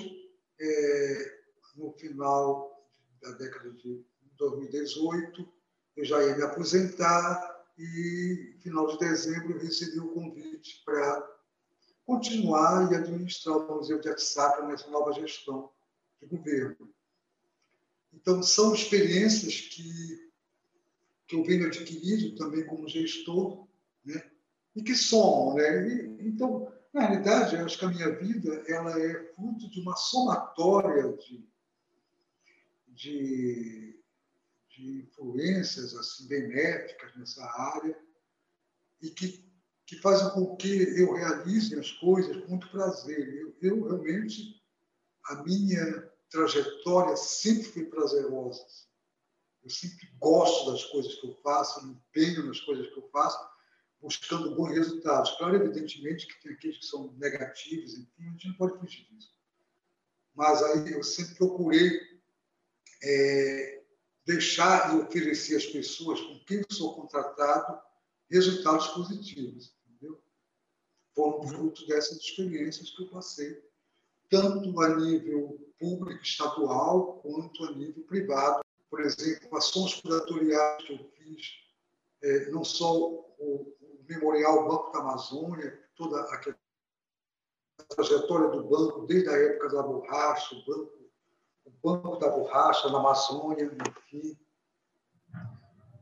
é, 0.58 1.41
no 1.74 1.92
final 1.92 2.86
da 3.20 3.32
década 3.32 3.70
de 3.70 4.04
2018, 4.36 5.48
eu 5.96 6.04
já 6.04 6.22
ia 6.22 6.36
me 6.36 6.42
aposentar 6.42 7.52
e, 7.78 8.56
final 8.60 8.86
de 8.86 8.98
dezembro, 8.98 9.58
recebi 9.58 9.98
o 10.00 10.12
convite 10.12 10.82
para 10.84 11.30
continuar 12.04 12.90
e 12.90 12.96
administrar 12.96 13.56
o 13.56 13.76
Museu 13.76 14.00
de 14.00 14.08
Arte 14.08 14.22
Sacra 14.22 14.66
nessa 14.66 14.90
nova 14.90 15.12
gestão 15.12 15.70
de 16.20 16.26
governo. 16.26 16.92
Então, 18.12 18.42
são 18.42 18.74
experiências 18.74 19.60
que, 19.60 20.30
que 21.26 21.36
eu 21.36 21.44
venho 21.44 21.66
adquirindo 21.66 22.36
também 22.36 22.66
como 22.66 22.88
gestor, 22.88 23.66
né? 24.04 24.22
e 24.74 24.82
que 24.82 24.94
somam. 24.94 25.54
Né? 25.54 25.88
E, 25.88 26.28
então, 26.28 26.70
na 26.92 27.06
realidade, 27.06 27.56
eu 27.56 27.64
acho 27.64 27.78
que 27.78 27.84
a 27.84 27.90
minha 27.90 28.10
vida 28.18 28.64
ela 28.68 29.00
é 29.00 29.32
fruto 29.34 29.70
de 29.70 29.80
uma 29.80 29.96
somatória 29.96 31.12
de 31.16 31.51
de, 32.94 34.00
de 34.68 35.02
influências 35.02 35.94
assim, 35.94 36.26
benéficas 36.28 37.14
nessa 37.16 37.44
área 37.44 37.98
e 39.00 39.10
que, 39.10 39.44
que 39.86 39.96
fazem 39.96 40.30
com 40.30 40.56
que 40.56 41.00
eu 41.00 41.14
realize 41.14 41.78
as 41.78 41.90
coisas 41.92 42.36
com 42.42 42.50
muito 42.50 42.70
prazer. 42.70 43.34
Eu, 43.34 43.56
eu 43.60 43.84
realmente, 43.84 44.62
a 45.24 45.42
minha 45.42 46.10
trajetória 46.30 47.16
sempre 47.16 47.64
foi 47.64 47.84
prazerosa. 47.86 48.64
Eu 49.62 49.70
sempre 49.70 50.10
gosto 50.18 50.72
das 50.72 50.84
coisas 50.86 51.14
que 51.14 51.26
eu 51.26 51.34
faço, 51.42 51.86
me 51.86 51.94
empenho 51.94 52.46
nas 52.46 52.60
coisas 52.60 52.88
que 52.88 52.98
eu 52.98 53.08
faço, 53.10 53.38
buscando 54.00 54.56
bons 54.56 54.70
resultados. 54.70 55.30
Claro, 55.36 55.56
evidentemente, 55.56 56.26
que 56.26 56.42
tem 56.42 56.52
aqueles 56.52 56.78
que 56.78 56.86
são 56.86 57.12
negativos, 57.12 57.94
enfim, 57.94 58.28
a 58.28 58.30
gente 58.32 58.48
não 58.48 58.56
pode 58.56 58.78
fugir 58.78 59.06
disso. 59.10 59.30
Mas 60.34 60.62
aí 60.62 60.92
eu 60.92 61.02
sempre 61.04 61.36
procurei 61.36 62.11
é, 63.02 63.82
deixar 64.24 64.94
e 64.94 65.00
oferecer 65.00 65.56
às 65.56 65.66
pessoas 65.66 66.20
com 66.20 66.38
quem 66.44 66.62
sou 66.70 66.94
contratado 66.94 67.80
resultados 68.30 68.88
positivos. 68.88 69.74
Entendeu? 69.86 70.22
Foram 71.14 71.38
uhum. 71.38 71.48
fruto 71.48 71.86
dessas 71.86 72.18
experiências 72.18 72.90
que 72.90 73.02
eu 73.02 73.08
passei, 73.08 73.62
tanto 74.30 74.80
a 74.80 74.96
nível 74.96 75.58
público, 75.78 76.22
estadual, 76.22 77.18
quanto 77.18 77.64
a 77.64 77.72
nível 77.72 78.02
privado. 78.04 78.62
Por 78.88 79.00
exemplo, 79.00 79.56
ações 79.56 79.94
curatoriais 80.00 80.84
que 80.84 80.92
eu 80.92 81.10
fiz, 81.16 81.46
é, 82.22 82.50
não 82.50 82.62
só 82.62 82.94
o, 82.94 83.26
o 83.38 84.04
Memorial 84.08 84.68
Banco 84.68 84.92
da 84.92 85.00
Amazônia, 85.00 85.82
toda 85.96 86.20
a 86.20 86.40
trajetória 87.88 88.48
do 88.48 88.64
banco, 88.64 89.06
desde 89.06 89.28
a 89.28 89.32
época 89.32 89.70
da 89.70 89.82
borracha, 89.82 90.54
o 90.54 90.64
banco 90.64 91.01
o 91.64 91.70
Banco 91.70 92.16
da 92.16 92.28
Borracha, 92.28 92.90
na 92.90 92.98
Amazônia, 92.98 93.64
enfim, 93.64 94.38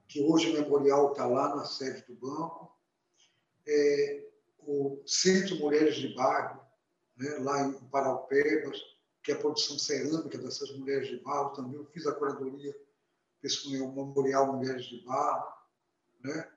que 0.08 0.22
hoje 0.22 0.50
o 0.50 0.54
memorial 0.54 1.12
está 1.12 1.26
lá 1.26 1.54
na 1.54 1.64
sede 1.64 2.04
do 2.06 2.14
banco. 2.14 2.76
É, 3.66 4.28
o 4.58 5.02
Centro 5.06 5.56
Mulheres 5.56 5.96
de 5.96 6.14
Barro, 6.14 6.60
né, 7.16 7.38
lá 7.38 7.62
em 7.62 7.72
Paraupebas, 7.88 8.78
que 9.22 9.32
é 9.32 9.34
a 9.34 9.38
produção 9.38 9.78
cerâmica 9.78 10.38
dessas 10.38 10.70
mulheres 10.76 11.08
de 11.08 11.18
barro 11.18 11.50
também. 11.50 11.74
Eu 11.74 11.84
fiz 11.86 12.06
a 12.06 12.14
curadoria 12.14 12.74
desse 13.42 13.70
memorial 13.70 14.56
Mulheres 14.56 14.84
de 14.86 15.04
Barro. 15.04 15.52
Né? 16.20 16.50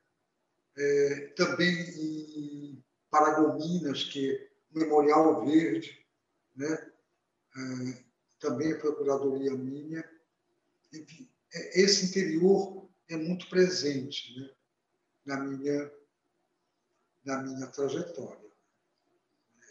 É, 0.78 1.34
também 1.36 1.74
em 1.74 2.84
Paragominas, 3.10 4.06
que 4.06 4.32
é 4.32 4.50
o 4.72 4.80
Memorial 4.80 5.46
Verde, 5.46 6.06
né? 6.56 6.92
É, 7.56 8.04
também 8.44 8.74
a 8.74 8.78
procuradoria 8.78 9.56
minha. 9.56 10.04
Enfim, 10.94 11.30
é, 11.54 11.82
esse 11.82 12.08
interior 12.08 12.90
é 13.10 13.16
muito 13.16 13.50
presente 13.50 14.38
né, 14.38 14.50
na, 15.26 15.40
minha, 15.40 15.92
na 17.24 17.42
minha 17.42 17.68
trajetória. 17.68 18.52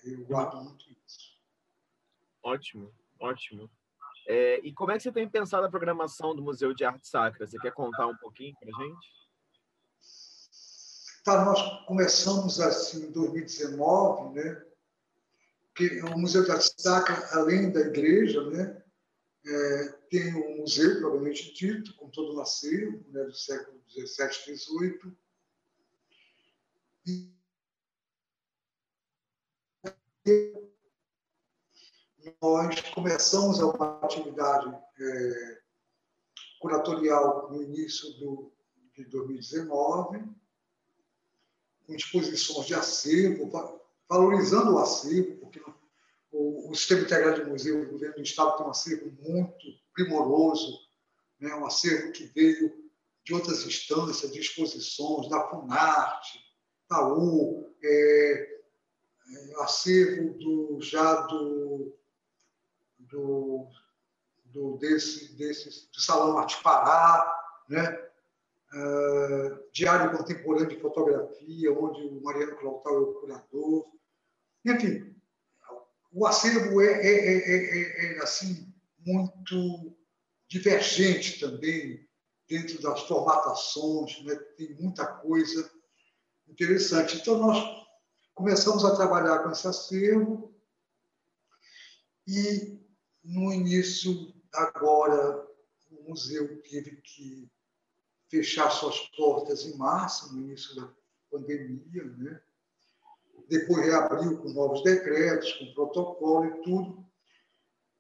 Eu 0.05 0.25
guardo 0.25 0.65
muito 0.65 0.85
isso. 1.07 1.39
Ótimo, 2.43 2.93
ótimo. 3.21 3.71
É, 4.27 4.59
e 4.61 4.73
como 4.73 4.91
é 4.91 4.97
que 4.97 5.03
você 5.03 5.13
tem 5.13 5.29
pensado 5.29 5.67
a 5.67 5.71
programação 5.71 6.35
do 6.35 6.43
Museu 6.43 6.75
de 6.75 6.85
Arte 6.85 7.07
Sacra? 7.07 7.47
Você 7.47 7.59
quer 7.59 7.73
contar 7.73 8.07
um 8.07 8.17
pouquinho 8.17 8.57
para 8.59 8.69
a 8.69 8.85
gente? 8.85 9.23
Tá, 11.25 11.45
nós 11.45 11.87
começamos 11.87 12.61
assim 12.61 13.07
em 13.07 13.13
2019, 13.13 14.35
né? 14.35 14.72
Que 15.89 16.01
o 16.03 16.19
Museu 16.19 16.47
da 16.47 16.61
Sacra, 16.61 17.29
além 17.33 17.71
da 17.73 17.81
igreja, 17.81 18.49
né, 18.51 18.79
É, 19.45 19.89
tem 20.09 20.33
um 20.37 20.59
museu, 20.59 21.01
provavelmente 21.01 21.53
dito, 21.53 21.97
com 21.97 22.09
todo 22.09 22.37
o 22.37 22.41
acervo 22.41 23.05
né, 23.11 23.25
do 23.25 23.35
século 23.35 23.83
XVII 23.91 24.57
XVIII. 24.57 25.17
E 27.05 27.33
nós 32.41 32.81
começamos 32.95 33.59
uma 33.59 33.99
atividade 34.05 34.73
é, 35.01 35.63
curatorial 36.61 37.51
no 37.51 37.61
início 37.61 38.09
do, 38.21 38.53
de 38.95 39.05
2019, 39.07 40.23
com 41.85 41.95
exposições 41.95 42.69
de 42.69 42.75
acervo, 42.75 43.51
valorizando 44.09 44.75
o 44.75 44.79
acervo, 44.79 45.42
o, 46.33 46.71
o 46.71 46.75
Sistema 46.75 47.03
Integrado 47.03 47.45
de 47.45 47.51
Museu 47.51 47.85
do 47.85 47.93
Governo 47.93 48.17
do 48.17 48.23
Estado 48.23 48.57
tem 48.57 48.67
um 48.67 48.71
acervo 48.71 49.13
muito 49.21 49.67
primoroso, 49.93 50.79
né? 51.39 51.55
um 51.55 51.67
acervo 51.67 52.11
que 52.13 52.25
veio 52.35 52.73
de 53.25 53.35
outras 53.35 53.65
instâncias, 53.67 54.33
de 54.33 54.41
exposições, 54.41 55.29
da 55.29 55.49
FUNARTE, 55.49 56.41
da 56.91 57.07
U, 57.07 57.73
é, 57.83 58.59
é, 59.29 59.63
acervo 59.63 60.33
do, 60.39 60.81
já 60.81 61.21
do, 61.27 61.97
do, 62.99 63.69
do 64.47 64.77
desse, 64.79 65.35
desse, 65.35 65.89
do 65.91 66.01
Salão 66.01 66.39
Arte 66.39 66.61
Pará, 66.63 67.31
né? 67.69 68.09
Uh, 68.75 69.71
Diário 69.71 70.17
Contemporâneo 70.17 70.71
de 70.71 70.81
Fotografia, 70.81 71.71
onde 71.73 72.07
o 72.07 72.23
Mariano 72.23 72.57
Clautal 72.57 72.95
é 72.95 73.01
o 73.01 73.15
curador. 73.21 73.87
Enfim, 74.65 75.15
o 76.13 76.27
acervo 76.27 76.81
é, 76.81 76.87
é, 76.87 77.07
é, 77.07 78.17
é, 78.17 78.23
assim 78.23 78.73
muito 78.99 79.97
divergente 80.49 81.41
também 81.41 82.07
dentro 82.47 82.81
das 82.83 83.01
formatações, 83.03 84.23
né? 84.25 84.35
tem 84.57 84.75
muita 84.75 85.07
coisa 85.07 85.71
interessante. 86.47 87.17
Então, 87.17 87.39
nós 87.39 87.87
começamos 88.35 88.85
a 88.85 88.95
trabalhar 88.95 89.43
com 89.43 89.51
esse 89.51 89.67
acervo 89.67 90.55
e, 92.27 92.79
no 93.25 93.53
início, 93.53 94.35
agora, 94.53 95.49
o 95.91 96.11
museu 96.11 96.61
teve 96.63 96.97
que 96.97 97.51
fechar 98.29 98.71
suas 98.71 98.99
portas 99.17 99.65
em 99.65 99.77
março, 99.77 100.33
no 100.35 100.43
início 100.43 100.75
da 100.77 100.93
pandemia, 101.31 102.05
né? 102.05 102.43
Depois 103.53 103.85
reabriu 103.85 104.39
com 104.39 104.49
novos 104.49 104.83
decretos, 104.83 105.53
com 105.53 105.75
protocolo 105.75 106.47
e 106.47 106.63
tudo, 106.63 107.07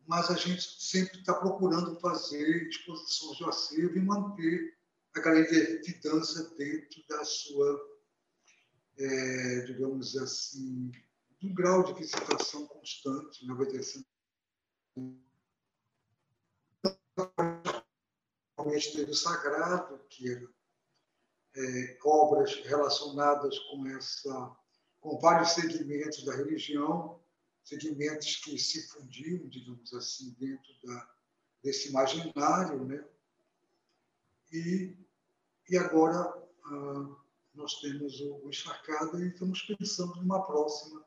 mas 0.06 0.30
a 0.30 0.34
gente 0.34 0.62
sempre 0.82 1.20
está 1.20 1.34
procurando 1.34 2.00
fazer 2.00 2.68
exposições 2.68 3.36
de 3.36 3.44
acervo 3.44 3.98
e 3.98 4.00
manter 4.00 4.78
a 5.14 5.20
galeria 5.20 5.78
de 5.82 5.92
dança 6.00 6.54
dentro 6.56 7.06
da 7.06 7.22
sua, 7.22 8.00
é, 8.96 9.60
digamos 9.66 10.16
assim, 10.16 10.90
um 11.42 11.52
grau 11.52 11.84
de 11.84 12.00
visitação 12.00 12.66
constante, 12.66 13.46
na. 13.46 13.54
Realmente 18.56 18.92
teve 18.96 19.10
o 19.10 19.14
sagrado, 19.14 19.98
que 20.08 20.30
era 20.30 20.48
é, 21.56 21.98
obras 22.04 22.54
relacionadas 22.64 23.58
com 23.58 23.86
essa 23.88 24.61
com 25.02 25.18
vários 25.18 25.50
segmentos 25.50 26.24
da 26.24 26.34
religião, 26.36 27.20
segmentos 27.64 28.36
que 28.36 28.56
se 28.56 28.88
fundiam, 28.88 29.48
digamos 29.48 29.92
assim, 29.92 30.34
dentro 30.38 30.72
da, 30.84 31.14
desse 31.62 31.88
imaginário, 31.90 32.84
né? 32.84 33.04
E, 34.52 34.96
e 35.68 35.76
agora 35.76 36.20
ah, 36.64 37.16
nós 37.52 37.80
temos 37.80 38.20
o, 38.20 38.46
o 38.46 38.50
e 38.50 39.28
estamos 39.28 39.62
pensando 39.62 40.14
numa 40.16 40.46
próxima 40.46 41.04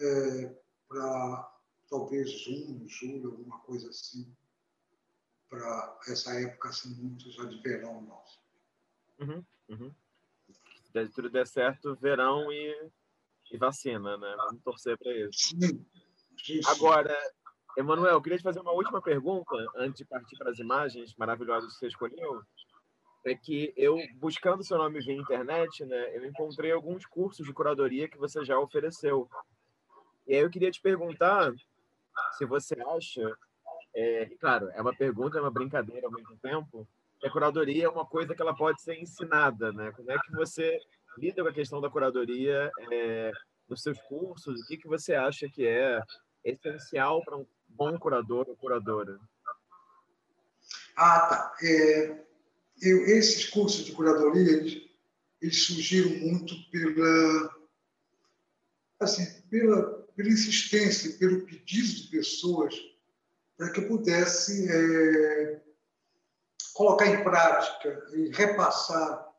é, 0.00 0.56
para 0.88 1.58
talvez 1.90 2.30
junho, 2.42 2.88
julho, 2.88 3.30
alguma 3.32 3.58
coisa 3.60 3.88
assim, 3.88 4.32
para 5.48 6.00
essa 6.06 6.32
época 6.40 6.68
assim, 6.68 6.94
muito 6.94 7.28
já 7.32 7.44
de 7.44 7.60
verão 7.60 8.02
nosso. 8.02 8.40
Uhum, 9.18 9.44
uhum 9.68 9.94
se 10.94 11.12
tudo 11.12 11.28
der 11.28 11.46
certo, 11.46 11.96
verão 11.96 12.52
e, 12.52 12.90
e 13.50 13.58
vacina, 13.58 14.16
né? 14.16 14.34
Vamos 14.36 14.62
torcer 14.62 14.96
para 14.96 15.12
isso. 15.12 15.56
Agora, 16.68 17.16
Emanuel, 17.76 18.12
eu 18.12 18.22
queria 18.22 18.38
te 18.38 18.44
fazer 18.44 18.60
uma 18.60 18.72
última 18.72 19.02
pergunta 19.02 19.54
antes 19.76 19.98
de 19.98 20.04
partir 20.04 20.36
para 20.36 20.50
as 20.50 20.58
imagens 20.58 21.14
maravilhosas 21.16 21.72
que 21.72 21.78
você 21.80 21.86
escolheu. 21.88 22.42
É 23.26 23.34
que 23.34 23.72
eu, 23.76 23.96
buscando 24.16 24.62
seu 24.62 24.76
nome 24.76 25.00
via 25.00 25.14
internet, 25.14 25.84
né, 25.84 26.16
eu 26.16 26.24
encontrei 26.26 26.70
alguns 26.70 27.06
cursos 27.06 27.44
de 27.44 27.52
curadoria 27.52 28.08
que 28.08 28.18
você 28.18 28.44
já 28.44 28.58
ofereceu. 28.58 29.28
E 30.26 30.34
aí 30.34 30.42
eu 30.42 30.50
queria 30.50 30.70
te 30.70 30.80
perguntar 30.80 31.52
se 32.36 32.44
você 32.44 32.76
acha, 32.80 33.36
é, 33.94 34.26
claro, 34.38 34.68
é 34.70 34.80
uma 34.80 34.94
pergunta, 34.94 35.38
é 35.38 35.40
uma 35.40 35.50
brincadeira 35.50 36.06
ao 36.06 36.12
mesmo 36.12 36.36
tempo, 36.38 36.86
a 37.24 37.30
curadoria 37.30 37.84
é 37.84 37.88
uma 37.88 38.06
coisa 38.06 38.34
que 38.34 38.42
ela 38.42 38.54
pode 38.54 38.82
ser 38.82 39.00
ensinada, 39.00 39.72
né? 39.72 39.90
Como 39.92 40.10
é 40.10 40.16
que 40.18 40.32
você 40.32 40.78
lida 41.16 41.42
com 41.42 41.48
a 41.48 41.54
questão 41.54 41.80
da 41.80 41.90
curadoria 41.90 42.70
é, 42.92 43.32
nos 43.68 43.82
seus 43.82 43.98
cursos? 44.02 44.60
O 44.60 44.66
que, 44.66 44.76
que 44.76 44.88
você 44.88 45.14
acha 45.14 45.48
que 45.48 45.66
é 45.66 46.00
essencial 46.44 47.22
para 47.24 47.38
um 47.38 47.46
bom 47.68 47.98
curador 47.98 48.46
ou 48.48 48.56
curadora? 48.56 49.18
Ah, 50.96 51.20
tá. 51.20 51.56
É, 51.62 52.24
eu, 52.82 53.06
esses 53.06 53.48
cursos 53.48 53.84
de 53.84 53.92
curadoria, 53.92 54.52
eles, 54.52 54.82
eles 55.40 55.62
surgiram 55.62 56.10
muito 56.18 56.54
pela, 56.70 57.56
assim, 59.00 59.40
pela, 59.48 60.02
pela 60.14 60.28
insistência, 60.28 61.18
pelo 61.18 61.46
pedido 61.46 61.88
de 61.88 62.08
pessoas 62.08 62.74
para 63.56 63.70
que 63.70 63.80
eu 63.80 63.88
pudesse 63.88 64.68
é, 64.70 65.63
colocar 66.74 67.06
em 67.06 67.22
prática 67.22 68.06
e 68.12 68.30
repassar 68.30 69.32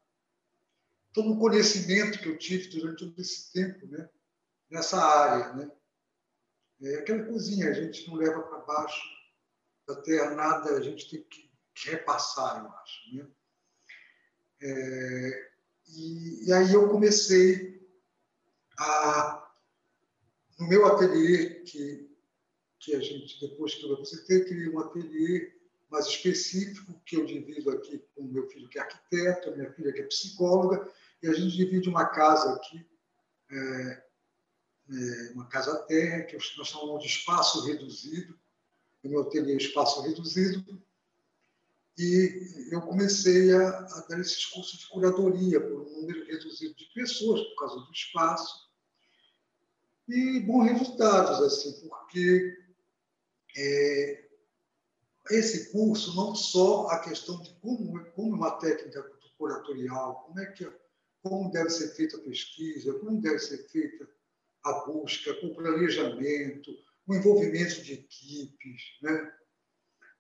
todo 1.14 1.34
o 1.34 1.40
conhecimento 1.40 2.20
que 2.20 2.30
eu 2.30 2.38
tive 2.38 2.70
durante 2.70 3.06
todo 3.06 3.22
esse 3.22 3.52
tempo 3.52 3.86
né, 3.88 4.10
nessa 4.70 4.98
área. 4.98 5.54
Né? 5.54 5.72
É 6.82 6.96
aquela 6.96 7.26
cozinha, 7.26 7.70
a 7.70 7.74
gente 7.74 8.08
não 8.08 8.16
leva 8.16 8.42
para 8.42 8.60
baixo 8.60 9.04
da 9.86 10.02
terra 10.02 10.32
nada, 10.32 10.78
a 10.78 10.82
gente 10.82 11.10
tem 11.10 11.24
que, 11.24 11.46
repassar, 11.88 12.64
eu 12.64 12.72
acho. 12.72 13.16
Né? 13.16 13.28
É, 14.62 15.52
e, 15.90 16.48
e, 16.48 16.54
aí 16.54 16.74
eu 16.74 16.88
comecei 16.88 17.86
a, 18.80 19.54
no 20.58 20.70
meu 20.70 20.86
ateliê, 20.86 21.62
que, 21.64 22.18
que 22.80 22.96
a 22.96 23.00
gente, 23.02 23.46
depois 23.46 23.76
que 23.76 23.84
eu 23.84 23.98
visitei, 23.98 24.46
criei 24.46 24.70
um 24.70 24.80
ateliê 24.80 25.55
mais 25.96 26.08
específico, 26.08 27.02
que 27.06 27.16
eu 27.16 27.26
divido 27.26 27.72
aqui 27.72 28.04
com 28.14 28.24
meu 28.24 28.48
filho 28.50 28.68
que 28.68 28.78
é 28.78 28.82
arquiteto, 28.82 29.56
minha 29.56 29.72
filha 29.72 29.94
que 29.94 30.02
é 30.02 30.08
psicóloga, 30.08 30.92
e 31.24 31.28
a 31.28 31.34
gente 31.34 31.56
divide 31.56 31.88
uma 31.88 32.06
casa 32.06 32.54
aqui, 32.54 32.86
é, 33.50 34.04
é, 34.90 35.32
uma 35.34 35.48
casa 35.48 35.74
terra, 35.84 36.24
que 36.24 36.36
nós 36.58 36.68
chamamos 36.68 37.02
de 37.02 37.08
espaço 37.08 37.66
reduzido, 37.66 38.38
o 39.04 39.08
meu 39.08 39.22
ateliê 39.22 39.54
é 39.54 39.58
espaço 39.58 40.02
reduzido, 40.02 40.84
e 41.98 42.68
eu 42.72 42.82
comecei 42.82 43.54
a, 43.54 43.70
a, 43.70 44.06
dar 44.10 44.20
esses 44.20 44.46
cursos 44.48 44.80
de 44.80 44.88
curadoria 44.90 45.62
por 45.62 45.80
um 45.80 46.02
número 46.02 46.26
reduzido 46.26 46.76
de 46.76 46.86
pessoas, 46.94 47.42
por 47.42 47.56
causa 47.56 47.86
do 47.86 47.92
espaço, 47.94 48.70
e 50.10 50.42
bons 50.42 50.66
resultados, 50.66 51.42
assim, 51.42 51.88
porque 51.88 52.58
é, 53.56 54.25
esse 55.30 55.72
curso 55.72 56.16
não 56.16 56.36
só 56.36 56.88
a 56.88 57.00
questão 57.00 57.42
de 57.42 57.54
como, 57.62 58.04
como 58.12 58.36
uma 58.36 58.52
técnica 58.60 59.04
curatorial, 59.38 60.26
como 60.26 60.40
é 60.40 60.46
que 60.52 60.72
como 61.22 61.52
deve 61.52 61.72
ser 61.72 61.90
feita 61.96 62.18
a 62.18 62.22
pesquisa, 62.22 62.94
como 63.00 63.20
deve 63.20 63.40
ser 63.40 63.68
feita 63.70 64.08
a 64.64 64.86
busca, 64.86 65.32
o 65.44 65.56
planejamento, 65.56 66.72
o 67.08 67.16
envolvimento 67.16 67.82
de 67.82 67.94
equipes, 67.94 68.82
né? 69.02 69.34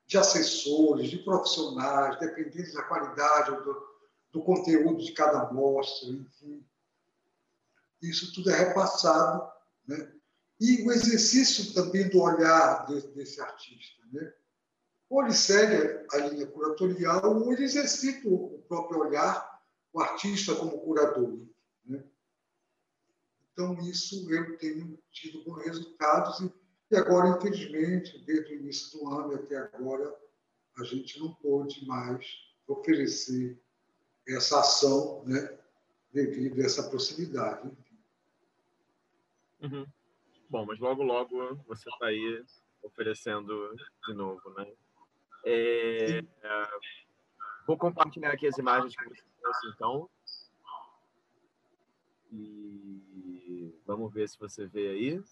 de 0.07 0.17
assessores, 0.17 1.09
de 1.09 1.19
profissionais, 1.19 2.19
dependendo 2.19 2.73
da 2.73 2.83
qualidade 2.83 3.51
do, 3.63 3.87
do 4.31 4.43
conteúdo 4.43 5.03
de 5.03 5.11
cada 5.13 5.41
amostra, 5.41 6.09
enfim. 6.09 6.65
Isso 8.01 8.33
tudo 8.33 8.51
é 8.51 8.67
repassado. 8.67 9.47
Né? 9.87 10.11
E 10.59 10.83
o 10.83 10.91
exercício 10.91 11.73
também 11.73 12.07
do 12.09 12.21
olhar 12.21 12.85
de, 12.85 13.01
desse 13.13 13.41
artista. 13.41 14.03
Né? 14.11 14.31
Ou 15.09 15.23
ele 15.23 15.33
segue 15.33 16.05
a 16.11 16.17
linha 16.17 16.47
curatorial, 16.47 17.41
ou 17.41 17.53
ele 17.53 17.63
exercita 17.63 18.27
o 18.27 18.63
próprio 18.67 18.99
olhar, 18.99 19.61
o 19.93 19.99
artista 19.99 20.55
como 20.55 20.79
curador. 20.79 21.39
Né? 21.85 22.03
Então, 23.51 23.77
isso 23.81 24.29
eu 24.31 24.57
tenho 24.57 24.99
tido 25.11 25.43
bons 25.43 25.63
resultados 25.63 26.39
e, 26.91 26.95
agora, 26.95 27.37
infelizmente, 27.37 28.17
desde 28.25 28.53
o 28.53 28.55
início 28.57 28.99
do 28.99 29.09
ano 29.09 29.35
até 29.35 29.57
agora, 29.57 30.13
a 30.77 30.83
gente 30.83 31.19
não 31.19 31.33
pôde 31.35 31.85
mais 31.85 32.25
oferecer 32.67 33.57
essa 34.27 34.59
ação, 34.59 35.23
né, 35.25 35.57
devido 36.11 36.59
a 36.59 36.65
essa 36.65 36.89
proximidade. 36.89 37.71
Uhum. 39.61 39.85
Bom, 40.49 40.65
mas 40.65 40.79
logo, 40.79 41.03
logo 41.03 41.55
você 41.67 41.89
está 41.89 42.07
aí 42.07 42.43
oferecendo 42.81 43.75
de 44.07 44.13
novo, 44.13 44.49
né? 44.51 44.71
É... 45.45 46.21
Vou 47.67 47.77
compartilhar 47.77 48.31
aqui 48.31 48.47
as 48.47 48.57
imagens 48.57 48.95
que 48.95 49.03
você 49.03 49.23
trouxe, 49.41 49.67
então. 49.75 50.09
E 52.31 53.79
vamos 53.85 54.11
ver 54.13 54.27
se 54.27 54.37
você 54.39 54.65
vê 54.65 54.89
aí. 54.89 55.23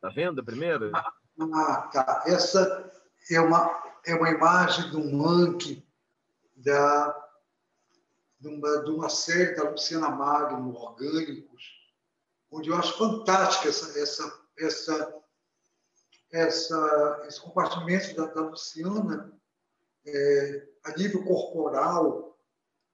Tá 0.00 0.08
vendo 0.10 0.40
a 0.40 0.44
primeira? 0.44 0.90
Ah, 0.94 1.90
tá. 1.92 2.24
Essa 2.26 2.92
é 3.30 3.40
uma, 3.40 3.98
é 4.04 4.14
uma 4.14 4.30
imagem 4.30 4.90
de 4.90 4.96
um 4.96 5.16
manque 5.16 5.86
da, 6.56 7.28
de, 8.38 8.48
uma, 8.48 8.84
de 8.84 8.90
uma 8.90 9.08
série 9.08 9.54
da 9.54 9.70
Luciana 9.70 10.10
Magno, 10.10 10.74
Orgânicos, 10.74 11.62
onde 12.50 12.68
eu 12.68 12.76
acho 12.76 12.98
fantástica 12.98 13.68
essa, 13.68 13.98
essa, 13.98 14.40
essa, 14.58 15.22
essa, 16.30 17.24
esse 17.26 17.40
compartimento 17.40 18.14
da, 18.14 18.26
da 18.26 18.42
Luciana 18.42 19.32
é, 20.06 20.68
a 20.84 20.96
nível 20.96 21.24
corporal, 21.24 22.38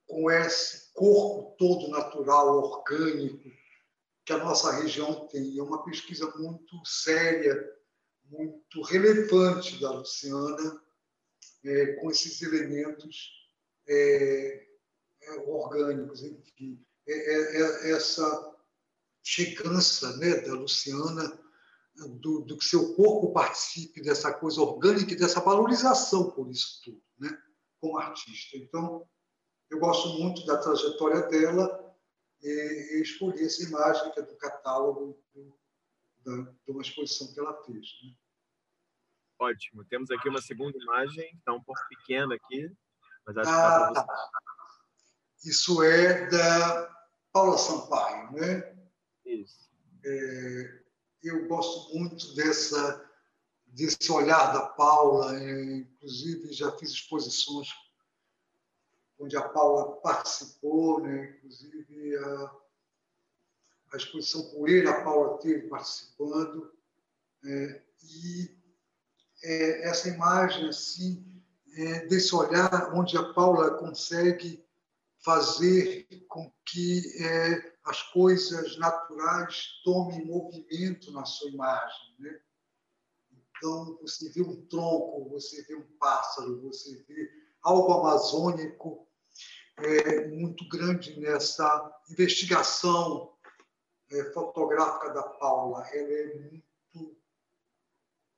com 0.07 0.31
esse 0.31 0.93
corpo 0.93 1.57
todo 1.59 1.89
natural, 1.89 2.59
orgânico, 2.59 3.51
que 4.25 4.33
a 4.33 4.39
nossa 4.39 4.73
região 4.73 5.27
tem. 5.29 5.59
É 5.59 5.63
uma 5.63 5.85
pesquisa 5.85 6.31
muito 6.37 6.85
séria, 6.85 7.57
muito 8.25 8.83
relevante 8.83 9.81
da 9.81 9.91
Luciana, 9.91 10.83
é, 11.65 11.87
com 11.95 12.11
esses 12.11 12.41
elementos 12.43 13.33
é, 13.87 14.67
é 15.23 15.33
orgânicos, 15.47 16.23
enfim. 16.23 16.85
É, 17.07 17.13
é, 17.13 17.91
essa 17.93 18.57
chegança 19.23 20.17
né, 20.19 20.37
da 20.43 20.53
Luciana 20.53 21.48
do, 22.07 22.41
do, 22.41 22.57
que 22.57 22.65
seu 22.65 22.95
corpo 22.95 23.33
participe 23.33 24.01
dessa 24.01 24.33
coisa 24.33 24.61
orgânica 24.61 25.13
e 25.13 25.17
dessa 25.17 25.41
valorização 25.41 26.31
por 26.31 26.49
isso 26.51 26.81
tudo, 26.85 27.03
né, 27.19 27.31
como 27.81 27.99
artista. 27.99 28.57
Então, 28.57 29.09
eu 29.71 29.79
gosto 29.79 30.09
muito 30.19 30.47
da 30.47 30.59
trajetória 30.59 31.23
dela 31.23 31.97
e, 32.43 33.01
escolhi 33.03 33.45
essa 33.45 33.63
imagem 33.63 34.13
que 34.13 34.21
é 34.21 34.23
do 34.23 34.37
catálogo 34.37 35.21
do, 35.35 35.59
da, 36.25 36.53
de 36.65 36.71
uma 36.71 36.83
exposição 36.83 37.33
que 37.33 37.41
ela 37.41 37.55
fez. 37.65 37.87
Né. 38.05 38.15
Ótimo. 39.41 39.85
Temos 39.85 40.11
aqui 40.11 40.29
uma 40.29 40.43
segunda 40.43 40.77
imagem, 40.79 41.31
está 41.37 41.53
um 41.53 41.63
pouco 41.63 41.81
pequena 41.89 42.35
aqui, 42.35 42.71
mas 43.27 43.37
acho 43.37 43.51
ah, 43.51 43.89
que 43.89 43.95
dá 43.95 44.05
tá. 44.05 44.31
Isso 45.45 45.83
é 45.83 46.29
da 46.29 47.09
Paula 47.33 47.59
Sampaio, 47.59 48.33
né? 48.33 48.77
Isso. 49.25 49.69
É, 50.05 50.83
eu 51.23 51.47
gosto 51.47 51.95
muito 51.97 52.35
dessa 52.35 53.05
desse 53.67 54.11
olhar 54.11 54.53
da 54.53 54.67
Paula, 54.67 55.39
inclusive 55.39 56.53
já 56.53 56.73
fiz 56.73 56.91
exposições 56.91 57.69
onde 59.19 59.37
a 59.37 59.49
Paula 59.49 59.97
participou, 60.01 61.01
né? 61.01 61.37
inclusive 61.37 62.17
a, 62.17 62.57
a 63.93 63.97
exposição 63.97 64.51
Poeira, 64.51 64.91
a 64.91 65.05
Paula 65.05 65.39
teve 65.39 65.69
participando, 65.69 66.73
é, 67.45 67.83
e 68.03 68.57
é, 69.43 69.89
essa 69.89 70.09
imagem 70.09 70.69
assim 70.69 71.43
é, 71.77 72.07
desse 72.07 72.35
olhar 72.35 72.95
onde 72.95 73.17
a 73.17 73.33
Paula 73.33 73.75
consegue 73.79 74.65
fazer 75.29 76.09
com 76.27 76.51
que 76.65 77.03
é, 77.23 77.75
as 77.85 78.03
coisas 78.05 78.79
naturais 78.79 79.63
tomem 79.85 80.25
movimento 80.25 81.13
na 81.13 81.27
sua 81.27 81.51
imagem. 81.51 82.17
Né? 82.19 82.41
Então, 83.31 83.99
você 84.01 84.31
vê 84.31 84.41
um 84.41 84.67
tronco, 84.69 85.29
você 85.29 85.63
vê 85.65 85.75
um 85.77 85.87
pássaro, 85.99 86.63
você 86.63 87.05
vê 87.07 87.31
algo 87.61 87.93
amazônico 87.93 89.07
é, 89.77 90.29
muito 90.29 90.67
grande 90.67 91.21
nessa 91.21 92.03
investigação 92.11 93.37
é, 94.11 94.33
fotográfica 94.33 95.11
da 95.11 95.25
Paula. 95.25 95.87
Ela 95.93 96.11
é 96.11 96.35
muito, 96.39 97.21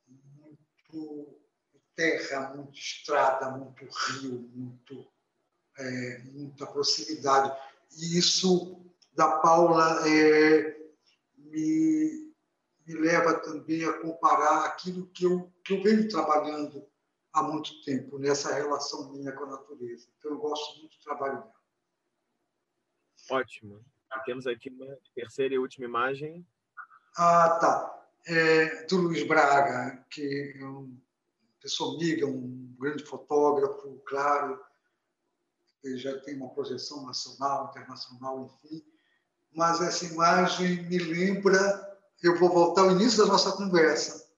muito 0.09 1.41
terra, 1.95 2.53
muito 2.57 2.77
estrada, 2.77 3.57
muito 3.57 3.85
rio, 3.85 4.41
muito, 4.53 5.10
é, 5.81 6.19
muita 6.33 6.67
proximidade. 6.67 7.57
E 7.99 8.19
isso 8.19 8.81
da 9.15 9.39
Paula 9.39 10.09
é, 10.09 10.77
me, 11.37 12.33
me 12.87 12.95
leva 12.95 13.35
também 13.41 13.85
a 13.85 13.93
comparar 13.95 14.67
aquilo 14.67 15.07
que 15.09 15.25
eu, 15.25 15.53
que 15.65 15.75
eu 15.75 15.83
venho 15.83 16.09
trabalhando 16.09 16.87
há 17.33 17.43
muito 17.43 17.83
tempo, 17.83 18.19
nessa 18.19 18.55
relação 18.55 19.13
minha 19.13 19.33
com 19.33 19.45
a 19.45 19.51
natureza. 19.51 20.09
Então, 20.19 20.33
eu 20.33 20.39
gosto 20.39 20.81
muito 20.81 20.97
do 20.97 21.03
trabalho 21.03 21.39
dela. 21.39 21.55
Ótimo. 23.31 23.85
Temos 24.25 24.47
aqui 24.47 24.71
uma 24.71 24.99
terceira 25.15 25.55
e 25.55 25.59
última 25.59 25.87
imagem. 25.87 26.45
Ah, 27.17 27.59
tá. 27.61 28.09
É, 28.27 28.85
do 28.87 28.97
Luiz 28.97 29.27
Braga, 29.27 30.05
que 30.11 30.55
é 30.57 30.65
uma 30.65 30.89
pessoa 31.61 31.95
amiga, 31.95 32.27
um 32.27 32.75
grande 32.79 33.05
fotógrafo, 33.05 34.01
claro, 34.07 34.61
ele 35.83 35.97
já 35.97 36.19
tem 36.21 36.37
uma 36.37 36.51
projeção 36.51 37.07
nacional, 37.07 37.69
internacional, 37.71 38.45
enfim 38.45 38.85
mas 39.53 39.81
essa 39.81 40.05
imagem 40.05 40.85
me 40.85 40.99
lembra, 40.99 41.99
eu 42.23 42.39
vou 42.39 42.51
voltar 42.51 42.83
ao 42.83 42.93
início 42.93 43.19
da 43.19 43.33
nossa 43.33 43.53
conversa, 43.53 44.29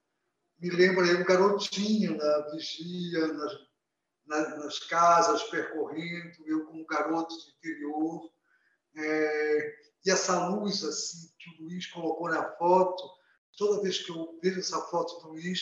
me 0.58 0.70
lembra 0.70 1.06
eu, 1.06 1.24
garotinho 1.24 2.16
na 2.16 2.50
vigia, 2.50 3.26
nas, 3.28 3.52
nas 4.26 4.78
casas, 4.80 5.42
percorrendo, 5.44 6.46
eu 6.46 6.64
como 6.66 6.86
garoto 6.86 7.34
de 7.36 7.50
interior, 7.50 8.30
é, 8.96 9.74
e 10.04 10.10
essa 10.10 10.48
luz 10.48 10.82
assim 10.84 11.30
que 11.38 11.50
o 11.50 11.64
Luiz 11.64 11.86
colocou 11.88 12.28
na 12.28 12.50
foto, 12.56 13.02
toda 13.56 13.82
vez 13.82 13.98
que 13.98 14.10
eu 14.10 14.38
vejo 14.42 14.60
essa 14.60 14.80
foto 14.82 15.20
do 15.20 15.32
Luiz, 15.32 15.60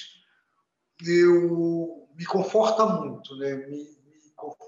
eu 1.04 2.08
me 2.14 2.26
conforta 2.26 2.84
muito, 2.86 3.34
né? 3.36 3.54
me, 3.54 3.99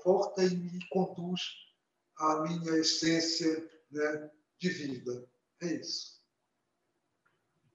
conforta 0.03 0.45
e 0.45 0.55
me 0.55 0.89
conduz 0.89 1.41
à 2.19 2.43
minha 2.43 2.79
essência 2.79 3.69
né? 3.91 4.31
de 4.59 4.69
vida. 4.69 5.29
É 5.63 5.75
isso. 5.75 6.21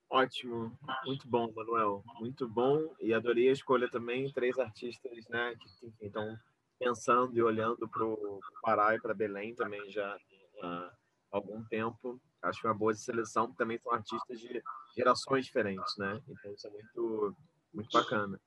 Ótimo, 0.10 0.78
muito 1.06 1.28
bom, 1.28 1.52
Manuel, 1.54 2.02
muito 2.20 2.48
bom 2.48 2.95
e 3.02 3.14
adorei 3.14 3.49
a 3.49 3.52
escolha 3.52 3.90
também 3.90 4.32
três 4.32 4.58
artistas, 4.58 5.28
né, 5.28 5.54
que 5.60 6.06
estão 6.06 6.40
pensando 6.80 7.38
e 7.38 7.41
olhando 7.41 7.90
para 7.90 8.06
o 8.06 8.40
Pará 8.62 8.95
e 8.95 9.02
para 9.02 9.14
Belém 9.14 9.54
também 9.54 9.90
já 9.91 10.18
há 10.64 10.91
algum 11.30 11.62
tempo. 11.66 12.22
Acho 12.41 12.62
que 12.62 12.68
é 12.68 12.70
uma 12.70 12.78
boa 12.78 12.94
seleção, 12.94 13.54
também 13.56 13.78
são 13.80 13.91
artistas 13.91 14.40
de 14.40 14.64
gerações 14.95 15.45
diferentes, 15.45 15.98
né? 15.98 16.22
Então 16.30 16.54
isso 16.54 16.68
é 16.68 16.70
muito 16.70 17.36
muito 17.74 17.90
bacana. 17.91 18.40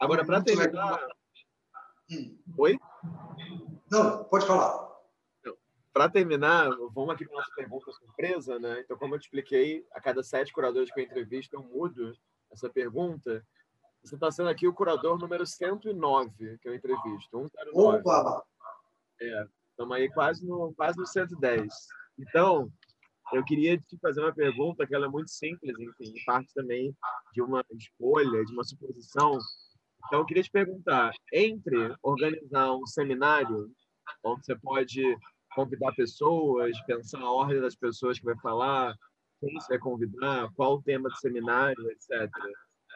Agora 0.00 0.24
para 0.24 0.42
terminar, 0.42 1.06
hum. 2.10 2.38
oi? 2.58 2.78
Não, 3.90 4.24
pode 4.24 4.46
falar 4.46 4.86
para 5.96 6.10
terminar, 6.10 6.68
vamos 6.92 7.14
aqui 7.14 7.24
para 7.24 7.38
nossa 7.38 7.50
pergunta 7.56 7.90
surpresa, 7.90 8.58
né? 8.58 8.80
Então, 8.80 8.98
como 8.98 9.14
eu 9.14 9.18
te 9.18 9.22
expliquei, 9.22 9.82
a 9.92 9.98
cada 9.98 10.22
sete 10.22 10.52
curadores 10.52 10.92
que 10.92 11.00
eu 11.00 11.04
entrevisto, 11.04 11.56
eu 11.56 11.62
mudo 11.62 12.12
essa 12.52 12.68
pergunta. 12.68 13.42
Você 14.04 14.14
está 14.14 14.30
sendo 14.30 14.50
aqui 14.50 14.68
o 14.68 14.74
curador 14.74 15.18
número 15.18 15.46
109 15.46 16.58
que 16.58 16.68
eu 16.68 16.74
entrevisto. 16.74 17.50
109. 17.72 18.00
Opa! 18.00 18.44
É, 19.22 19.46
estamos 19.70 19.96
aí 19.96 20.10
quase 20.10 20.46
no, 20.46 20.74
quase 20.76 20.98
no 20.98 21.06
110. 21.06 21.66
Então, 22.18 22.70
eu 23.32 23.42
queria 23.42 23.78
te 23.78 23.96
fazer 23.96 24.20
uma 24.20 24.34
pergunta 24.34 24.86
que 24.86 24.94
ela 24.94 25.06
é 25.06 25.08
muito 25.08 25.30
simples, 25.30 25.74
enfim, 25.78 26.12
parte 26.26 26.52
também 26.52 26.94
de 27.32 27.40
uma 27.40 27.64
escolha, 27.70 28.44
de 28.44 28.52
uma 28.52 28.64
suposição. 28.64 29.38
Então, 30.06 30.20
eu 30.20 30.24
queria 30.24 30.42
te 30.42 30.50
perguntar, 30.50 31.12
entre 31.32 31.94
organizar 32.02 32.72
um 32.74 32.86
seminário, 32.86 33.72
onde 34.24 34.44
você 34.44 34.56
pode 34.56 35.18
convidar 35.54 35.92
pessoas, 35.94 36.78
pensar 36.86 37.20
a 37.20 37.32
ordem 37.32 37.60
das 37.60 37.74
pessoas 37.74 38.18
que 38.18 38.24
vai 38.24 38.38
falar, 38.38 38.94
quem 39.40 39.52
você 39.54 39.68
vai 39.70 39.78
convidar, 39.78 40.48
qual 40.54 40.74
o 40.74 40.82
tema 40.82 41.08
do 41.08 41.16
seminário, 41.16 41.90
etc. 41.90 42.30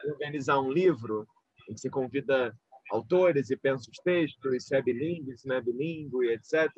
Organizar 0.05 0.59
um 0.59 0.71
livro 0.71 1.27
em 1.69 1.73
que 1.73 1.81
você 1.81 1.89
convida 1.89 2.55
autores 2.91 3.49
e 3.49 3.57
pensa 3.57 3.89
os 3.89 3.97
textos, 3.97 4.65
se 4.65 4.75
é 4.75 4.81
bilíngue, 4.81 5.37
se 5.37 5.47
não 5.47 5.55
é 5.55 5.61
bilíngue, 5.61 6.29
etc. 6.29 6.69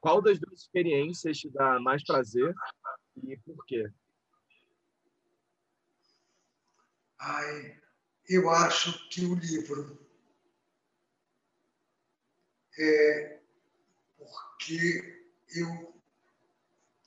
Qual 0.00 0.22
das 0.22 0.38
duas 0.38 0.60
experiências 0.60 1.38
te 1.38 1.50
dá 1.50 1.80
mais 1.80 2.04
prazer 2.04 2.54
e 3.24 3.36
por 3.38 3.64
quê? 3.66 3.88
Ai, 7.18 7.85
eu 8.28 8.50
acho 8.50 9.08
que 9.08 9.24
o 9.24 9.34
livro 9.34 9.98
é 12.78 13.36
porque 14.16 15.22
eu, 15.54 15.94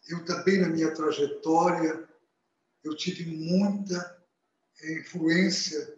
eu 0.07 0.25
também, 0.25 0.59
na 0.59 0.69
minha 0.69 0.93
trajetória, 0.93 2.07
eu 2.83 2.95
tive 2.95 3.25
muita 3.25 4.23
influência 4.81 5.97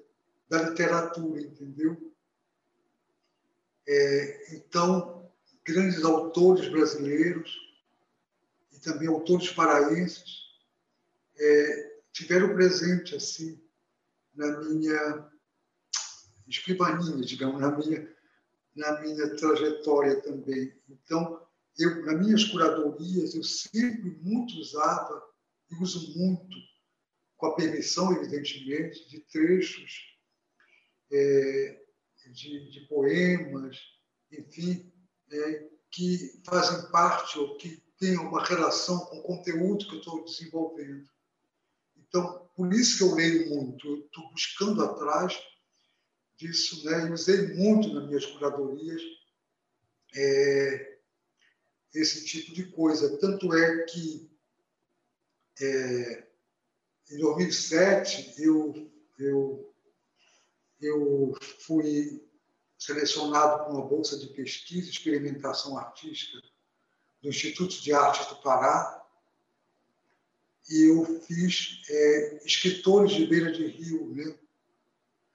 da 0.50 0.70
literatura, 0.70 1.40
entendeu? 1.40 2.14
É, 3.88 4.56
então, 4.56 5.32
grandes 5.64 6.04
autores 6.04 6.68
brasileiros 6.68 7.56
e 8.72 8.80
também 8.80 9.08
autores 9.08 9.52
paraenses 9.52 10.50
é, 11.38 12.00
tiveram 12.12 12.54
presente 12.56 13.16
assim 13.16 13.62
na 14.34 14.60
minha 14.60 15.32
escrivaninha, 16.48 17.26
digamos, 17.26 17.60
na 17.60 17.78
minha 17.78 18.22
na 18.76 19.02
minha 19.02 19.36
trajetória 19.36 20.22
também. 20.22 20.74
Então, 20.90 21.46
eu 21.78 22.06
nas 22.06 22.20
minhas 22.20 22.44
curadorias 22.46 23.36
eu 23.36 23.44
sempre 23.44 24.12
muito 24.22 24.56
usava 24.56 25.22
e 25.70 25.76
uso 25.84 26.18
muito 26.18 26.58
com 27.38 27.48
a 27.48 27.56
permissão, 27.56 28.14
evidentemente, 28.14 29.10
de 29.10 29.20
trechos 29.22 30.12
é, 31.12 31.82
de, 32.28 32.70
de, 32.70 32.82
poemas, 32.88 33.78
enfim, 34.32 34.94
é, 35.32 35.70
que 35.90 36.42
fazem 36.46 36.90
parte 36.92 37.38
ou 37.40 37.58
que 37.58 37.84
têm 37.98 38.18
uma 38.18 38.44
relação 38.46 39.00
com 39.08 39.18
o 39.18 39.24
conteúdo 39.24 39.88
que 39.88 39.96
eu 39.96 40.00
estou 40.00 40.24
desenvolvendo. 40.24 41.10
Então, 42.12 42.46
por 42.58 42.74
isso 42.74 42.98
que 42.98 43.04
eu 43.06 43.16
leio 43.16 43.50
muito, 43.50 43.88
eu 43.88 44.00
estou 44.00 44.30
buscando 44.32 44.84
atrás 44.84 45.42
disso, 46.36 46.84
né? 46.84 47.08
E 47.08 47.12
usei 47.12 47.56
muito 47.56 47.94
nas 47.94 48.06
minhas 48.06 48.26
curadorias 48.26 49.02
é, 50.14 50.98
esse 51.94 52.26
tipo 52.26 52.54
de 52.54 52.70
coisa. 52.72 53.18
Tanto 53.18 53.54
é 53.54 53.84
que 53.86 54.30
é, 55.62 56.28
em 57.12 57.18
2007 57.18 58.44
eu, 58.44 58.92
eu, 59.18 59.74
eu 60.82 61.34
fui 61.62 62.28
selecionado 62.78 63.64
com 63.64 63.72
uma 63.72 63.88
bolsa 63.88 64.20
de 64.20 64.28
pesquisa 64.34 64.88
e 64.88 64.92
experimentação 64.92 65.78
artística 65.78 66.42
do 67.22 67.30
Instituto 67.30 67.82
de 67.82 67.94
Artes 67.94 68.26
do 68.26 68.42
Pará 68.42 69.01
e 70.70 70.90
eu 70.90 71.22
fiz 71.22 71.82
é, 71.90 72.42
escritores 72.46 73.12
de 73.12 73.26
beira 73.26 73.52
de 73.52 73.66
rio, 73.68 74.14
né? 74.14 74.36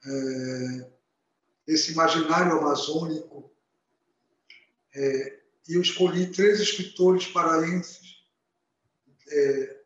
É, 0.04 0.90
esse 1.66 1.92
imaginário 1.92 2.58
amazônico. 2.58 3.52
É, 4.94 5.40
e 5.68 5.74
eu 5.74 5.82
escolhi 5.82 6.30
três 6.30 6.60
escritores 6.60 7.26
paraenses, 7.26 8.24
é, 9.28 9.82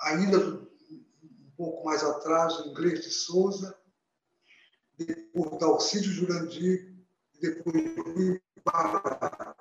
ainda 0.00 0.38
um 0.38 1.50
pouco 1.56 1.84
mais 1.84 2.02
atrás, 2.04 2.66
Inglês 2.66 3.02
de 3.02 3.10
Souza, 3.10 3.76
depois 4.96 5.58
Dalcídio 5.58 6.12
Jurandir, 6.12 6.94
e 7.34 7.40
depois 7.40 7.96
Rui 7.96 8.40
Pará. 8.64 9.54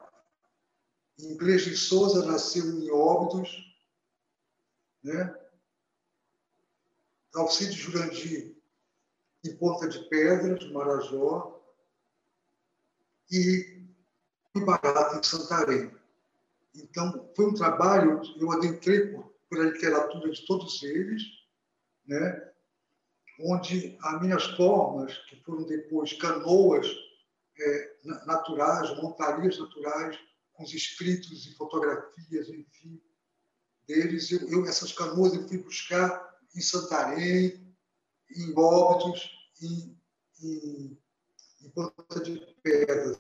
Inglês 1.20 1.64
de 1.64 1.76
Souza 1.76 2.26
nasceu 2.26 2.66
em 2.66 2.92
Óbidos, 2.92 3.75
né? 5.06 5.36
Alcide 7.36 7.74
Jurandir, 7.74 8.56
em 9.44 9.56
Ponta 9.56 9.88
de 9.88 10.00
Pedras, 10.10 10.70
Marajó, 10.72 11.62
e 13.32 13.84
Barato, 14.56 15.18
em 15.18 15.24
Santarém. 15.24 15.92
Então, 16.74 17.30
foi 17.36 17.46
um 17.46 17.54
trabalho, 17.54 18.22
eu 18.38 18.52
adentrei 18.52 19.08
por, 19.08 19.32
pela 19.50 19.66
literatura 19.66 20.32
de 20.32 20.46
todos 20.46 20.82
eles, 20.82 21.22
né? 22.08 22.52
onde 23.42 23.98
as 24.02 24.22
minhas 24.22 24.46
formas, 24.56 25.16
que 25.30 25.36
foram 25.44 25.66
depois 25.66 26.14
canoas 26.14 26.88
é, 27.60 27.96
naturais, 28.26 28.96
montarias 29.02 29.60
naturais, 29.60 30.18
com 30.54 30.64
os 30.64 30.74
escritos 30.74 31.46
e 31.46 31.54
fotografias, 31.56 32.48
enfim, 32.50 33.02
deles. 33.88 34.32
Eu, 34.32 34.48
eu, 34.50 34.66
essas 34.66 34.92
canoas 34.92 35.34
eu 35.34 35.48
fui 35.48 35.58
buscar 35.58 36.36
em 36.56 36.62
Santarém, 36.62 37.76
em 38.36 38.54
Óbidos, 38.58 39.30
em, 39.62 39.98
em, 40.42 40.98
em 41.62 41.70
Ponta 41.70 42.20
de 42.22 42.40
Pedras. 42.62 43.20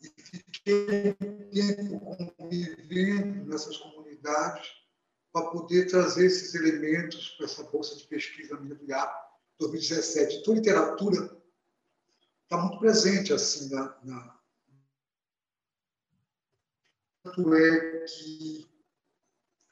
E 0.00 0.08
fiquei 0.08 1.16
um 1.20 1.50
tempo 1.50 2.34
convivendo 2.36 3.46
nessas 3.46 3.76
comunidades 3.76 4.68
para 5.32 5.50
poder 5.50 5.86
trazer 5.86 6.26
esses 6.26 6.54
elementos 6.54 7.30
para 7.30 7.46
essa 7.46 7.62
bolsa 7.64 7.96
de 7.96 8.04
pesquisa 8.04 8.58
minha 8.60 8.74
do 8.74 8.84
IAP 8.86 9.28
2017. 9.58 10.36
Então, 10.36 10.54
a 10.54 10.56
literatura 10.56 11.38
está 12.44 12.56
muito 12.56 12.78
presente 12.78 13.32
assim 13.32 13.68
na, 13.74 13.98
na... 14.02 14.40
tanto 17.22 17.54
é 17.54 18.04
que 18.04 18.77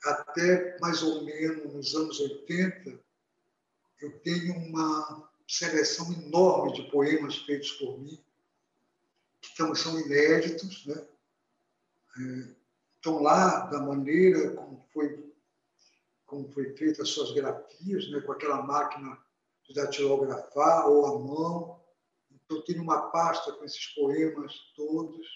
até 0.07 0.78
mais 0.81 1.03
ou 1.03 1.24
menos 1.24 1.73
nos 1.73 1.95
anos 1.95 2.20
80, 2.20 2.99
eu 4.01 4.19
tenho 4.20 4.55
uma 4.55 5.31
seleção 5.49 6.12
enorme 6.12 6.73
de 6.73 6.91
poemas 6.91 7.37
feitos 7.39 7.73
por 7.73 7.99
mim, 7.99 8.23
que 9.41 9.49
estão, 9.49 9.74
são 9.74 9.99
inéditos, 10.01 10.87
né? 10.87 11.07
É, 12.19 12.55
estão 12.97 13.23
lá 13.23 13.66
da 13.66 13.81
maneira 13.81 14.51
como 14.57 14.85
foi, 14.93 15.33
como 16.24 16.53
foi 16.53 16.74
feita 16.77 17.03
as 17.03 17.11
suas 17.11 17.33
grafias, 17.33 18.11
né? 18.11 18.20
com 18.20 18.33
aquela 18.33 18.62
máquina 18.62 19.16
de 19.65 19.74
datilografar 19.74 20.89
ou 20.89 21.07
à 21.07 21.19
mão. 21.19 21.81
Então, 22.31 22.57
eu 22.57 22.65
tenho 22.65 22.83
uma 22.83 23.11
pasta 23.11 23.53
com 23.53 23.65
esses 23.65 23.87
poemas 23.89 24.53
todos, 24.74 25.27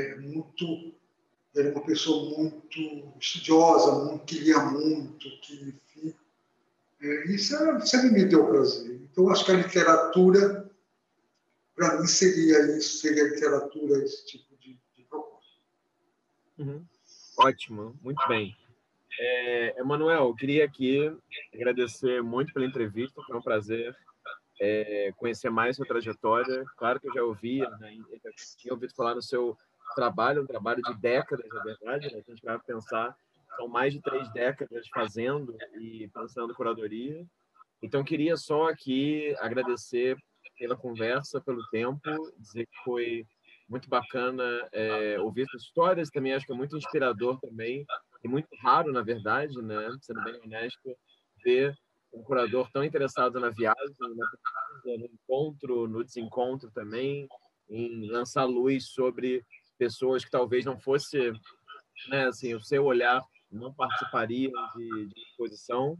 é, 0.00 0.16
muito 0.16 0.94
era 1.54 1.70
uma 1.70 1.84
pessoa 1.84 2.38
muito 2.38 3.12
estudiosa, 3.20 4.04
muito, 4.04 4.24
que 4.24 4.38
lia 4.38 4.58
muito, 4.60 5.28
que, 5.40 5.54
enfim, 5.54 6.14
é, 7.02 7.24
isso 7.26 7.56
era, 7.56 7.80
sempre 7.80 8.10
me 8.10 8.24
deu 8.24 8.46
prazer. 8.46 9.00
Então, 9.10 9.28
acho 9.30 9.44
que 9.44 9.52
a 9.52 9.56
literatura, 9.56 10.70
para 11.74 12.00
mim, 12.00 12.06
seria 12.06 12.76
isso, 12.76 12.98
seria 12.98 13.24
a 13.24 13.28
literatura, 13.28 14.02
esse 14.04 14.26
tipo 14.26 14.56
de, 14.58 14.78
de 14.96 15.04
proposta. 15.04 15.50
Uhum. 16.58 16.84
Ótimo, 17.38 17.98
muito 18.02 18.26
bem. 18.28 18.56
É, 19.18 19.80
Emanuel, 19.80 20.28
eu 20.28 20.34
queria 20.34 20.64
aqui 20.64 21.12
agradecer 21.52 22.22
muito 22.22 22.52
pela 22.52 22.66
entrevista, 22.66 23.20
foi 23.26 23.36
um 23.36 23.42
prazer 23.42 23.96
é, 24.60 25.12
conhecer 25.16 25.50
mais 25.50 25.76
sua 25.76 25.86
trajetória. 25.86 26.64
Claro 26.76 27.00
que 27.00 27.08
eu 27.08 27.14
já 27.14 27.22
ouvia, 27.22 27.68
né, 27.78 27.96
tinha 28.56 28.72
ouvido 28.72 28.94
falar 28.94 29.14
no 29.14 29.22
seu 29.22 29.56
trabalho, 29.94 30.42
um 30.42 30.46
trabalho 30.46 30.82
de 30.82 30.94
décadas, 31.00 31.46
na 31.48 31.62
verdade, 31.62 32.12
né? 32.12 32.22
a 32.26 32.30
gente 32.30 32.44
vai 32.44 32.58
pensar, 32.60 33.14
são 33.56 33.68
mais 33.68 33.92
de 33.92 34.00
três 34.00 34.30
décadas 34.32 34.86
fazendo 34.92 35.56
e 35.80 36.08
pensando 36.08 36.54
curadoria. 36.54 37.24
Então, 37.82 38.04
queria 38.04 38.36
só 38.36 38.68
aqui 38.68 39.34
agradecer 39.38 40.16
pela 40.58 40.76
conversa, 40.76 41.40
pelo 41.40 41.66
tempo, 41.70 42.00
dizer 42.38 42.66
que 42.66 42.84
foi 42.84 43.26
muito 43.68 43.88
bacana 43.88 44.44
é, 44.72 45.18
ouvir 45.20 45.42
essas 45.42 45.62
histórias, 45.62 46.10
também 46.10 46.34
acho 46.34 46.44
que 46.44 46.52
é 46.52 46.56
muito 46.56 46.76
inspirador 46.76 47.38
também, 47.40 47.86
e 48.22 48.28
muito 48.28 48.48
raro, 48.60 48.92
na 48.92 49.00
verdade, 49.00 49.56
né? 49.62 49.88
sendo 50.02 50.22
bem 50.24 50.40
honesto, 50.44 50.96
ver 51.42 51.74
um 52.12 52.22
curador 52.22 52.68
tão 52.72 52.84
interessado 52.84 53.38
na 53.38 53.50
viagem, 53.50 53.94
na 53.98 54.96
no 54.98 55.06
encontro, 55.06 55.86
no 55.86 56.04
desencontro 56.04 56.70
também, 56.72 57.28
em 57.68 58.10
lançar 58.10 58.44
luz 58.44 58.90
sobre 58.90 59.44
pessoas 59.80 60.22
que 60.22 60.30
talvez 60.30 60.66
não 60.66 60.78
fosse, 60.78 61.32
né, 62.10 62.26
assim, 62.26 62.54
o 62.54 62.60
seu 62.60 62.84
olhar 62.84 63.24
não 63.50 63.72
participariam 63.72 64.52
de, 64.76 65.06
de 65.06 65.20
exposição. 65.22 65.98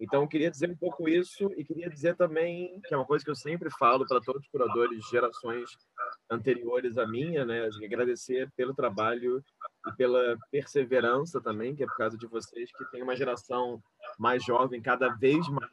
Então, 0.00 0.26
queria 0.26 0.50
dizer 0.50 0.70
um 0.70 0.76
pouco 0.76 1.08
isso 1.08 1.52
e 1.56 1.64
queria 1.64 1.90
dizer 1.90 2.16
também, 2.16 2.80
que 2.86 2.94
é 2.94 2.96
uma 2.96 3.04
coisa 3.04 3.22
que 3.22 3.30
eu 3.30 3.34
sempre 3.34 3.68
falo 3.78 4.06
para 4.06 4.20
todos 4.20 4.42
os 4.42 4.48
curadores 4.48 4.98
de 4.98 5.10
gerações 5.10 5.68
anteriores 6.30 6.96
à 6.96 7.06
minha, 7.06 7.44
né, 7.44 7.68
agradecer 7.84 8.50
pelo 8.56 8.74
trabalho 8.74 9.44
e 9.86 9.92
pela 9.96 10.38
perseverança 10.50 11.38
também, 11.38 11.76
que 11.76 11.82
é 11.82 11.86
por 11.86 11.96
causa 11.96 12.16
de 12.16 12.26
vocês 12.28 12.70
que 12.72 12.90
tem 12.90 13.02
uma 13.02 13.16
geração 13.16 13.82
mais 14.18 14.42
jovem 14.42 14.80
cada 14.80 15.08
vez 15.16 15.46
mais 15.48 15.70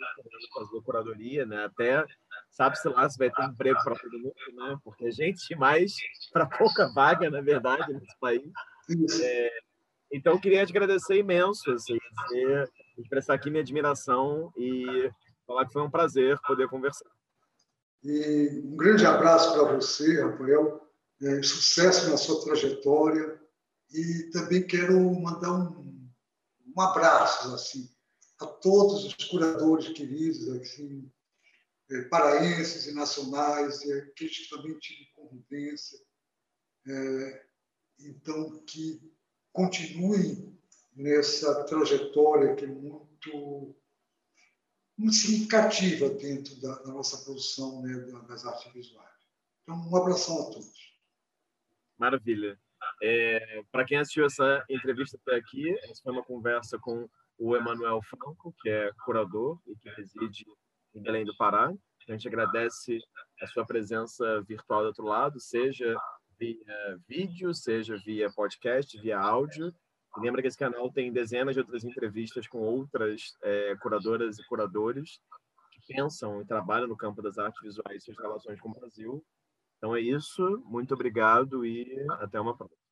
fazer 0.54 0.82
curadoria, 0.82 1.46
né, 1.46 1.64
até 1.66 2.04
sabe-se 2.56 2.88
lá 2.88 3.08
se 3.10 3.18
vai 3.18 3.30
ter 3.30 3.44
emprego 3.44 3.78
para 3.84 3.96
todo 3.96 4.18
mundo, 4.18 4.34
né? 4.54 4.78
Porque 4.84 5.06
a 5.06 5.12
gente 5.12 5.56
mais 5.56 5.94
para 6.32 6.46
pouca 6.46 6.92
vaga, 6.94 7.30
na 7.30 7.42
verdade, 7.42 7.94
nesse 7.94 8.18
país. 8.20 8.52
É, 9.22 9.50
então, 10.12 10.40
queria 10.40 10.66
te 10.66 10.72
agradecer 10.72 11.18
imenso, 11.18 11.70
assim, 11.72 11.98
expressar 12.98 13.34
aqui 13.34 13.50
minha 13.50 13.62
admiração 13.62 14.52
e 14.58 15.12
falar 15.46 15.66
que 15.66 15.74
foi 15.74 15.82
um 15.82 15.92
prazer 15.92 16.40
poder 16.48 16.70
conversar. 16.70 17.10
E 18.04 18.62
um 18.64 18.78
grande 18.78 19.06
abraço 19.06 19.54
para 19.54 19.74
você, 19.74 20.24
Rafael. 20.24 20.82
É, 21.22 21.44
sucesso 21.44 22.10
na 22.10 22.18
sua 22.18 22.42
trajetória. 22.44 23.42
E 23.92 24.30
também 24.32 24.66
quero 24.66 25.00
mandar 25.20 25.52
um, 25.52 26.10
um 26.76 26.82
abraço 26.82 27.54
assim, 27.54 27.90
a 28.40 28.46
todos 28.46 29.06
os 29.06 29.14
curadores 29.14 29.90
queridos, 29.90 30.50
assim, 30.50 31.10
é, 31.90 32.02
paraenses 32.04 32.88
e 32.88 32.94
nacionais, 32.94 33.82
e 33.84 33.94
aqueles 33.94 34.38
que 34.40 34.50
também 34.50 34.78
tive 34.80 35.06
convivência. 35.14 36.00
É, 36.88 37.46
então, 38.00 38.64
que 38.66 39.02
continuem 39.52 40.56
nessa 40.96 41.64
trajetória 41.66 42.56
que 42.56 42.66
é 42.66 42.68
muito, 42.68 43.76
muito 44.98 45.16
significativa 45.16 46.10
dentro 46.10 46.60
da, 46.62 46.76
da 46.80 46.92
nossa 46.92 47.24
produção 47.24 47.82
né, 47.82 47.96
das 48.28 48.46
artes 48.46 48.72
visuais. 48.74 49.10
Então, 49.64 49.76
um 49.76 49.96
abração 49.96 50.42
a 50.42 50.52
todos. 50.52 50.96
Maravilha. 51.98 52.60
É, 53.02 53.64
Para 53.72 53.86
quem 53.86 53.98
assistiu 53.98 54.26
essa 54.26 54.64
entrevista 54.70 55.18
até 55.18 55.38
aqui, 55.38 55.70
essa 55.84 56.02
foi 56.04 56.14
uma 56.14 56.24
conversa 56.24 56.78
com 56.78 57.10
o 57.38 57.56
Emanuel 57.56 58.00
Franco, 58.04 58.54
que 58.62 58.70
é 58.70 58.92
curador 59.04 59.60
e 59.66 59.76
que 59.76 59.90
reside 59.90 60.46
em 60.96 61.02
Belém 61.02 61.26
do 61.26 61.36
Pará. 61.36 61.72
A 62.08 62.12
gente 62.12 62.28
agradece 62.28 63.00
a 63.42 63.48
sua 63.48 63.66
presença 63.66 64.42
virtual 64.44 64.82
do 64.82 64.88
outro 64.88 65.06
lado, 65.06 65.40
seja 65.40 65.96
via 66.40 67.00
vídeo, 67.08 67.54
seja 67.54 67.98
via 67.98 68.32
podcast, 68.32 69.00
via 69.00 69.20
áudio. 69.20 69.74
E 70.18 70.22
lembra 70.22 70.42
que 70.42 70.48
esse 70.48 70.58
canal 70.58 70.92
tem 70.92 71.12
dezenas 71.12 71.54
de 71.56 71.62
outras 71.62 71.84
entrevistas 71.84 72.48
com 72.48 72.60
outras 72.60 73.36
é, 73.44 73.76
curadoras 73.78 74.40
e 74.40 74.46
curadores 74.46 75.20
que 75.72 75.94
pensam 75.94 76.42
e 76.42 76.46
trabalham 76.46 76.88
no 76.88 76.96
campo 76.96 77.22
das 77.22 77.38
artes 77.38 77.62
visuais 77.62 78.02
e 78.02 78.06
suas 78.06 78.18
relações 78.18 78.60
com 78.62 78.70
o 78.70 78.74
Brasil. 78.74 79.26
Então 79.78 79.96
é 79.96 80.00
isso, 80.00 80.64
muito 80.66 80.94
obrigado 80.94 81.66
e 81.66 82.06
até 82.22 82.40
uma 82.40 82.56
próxima. 82.56 82.85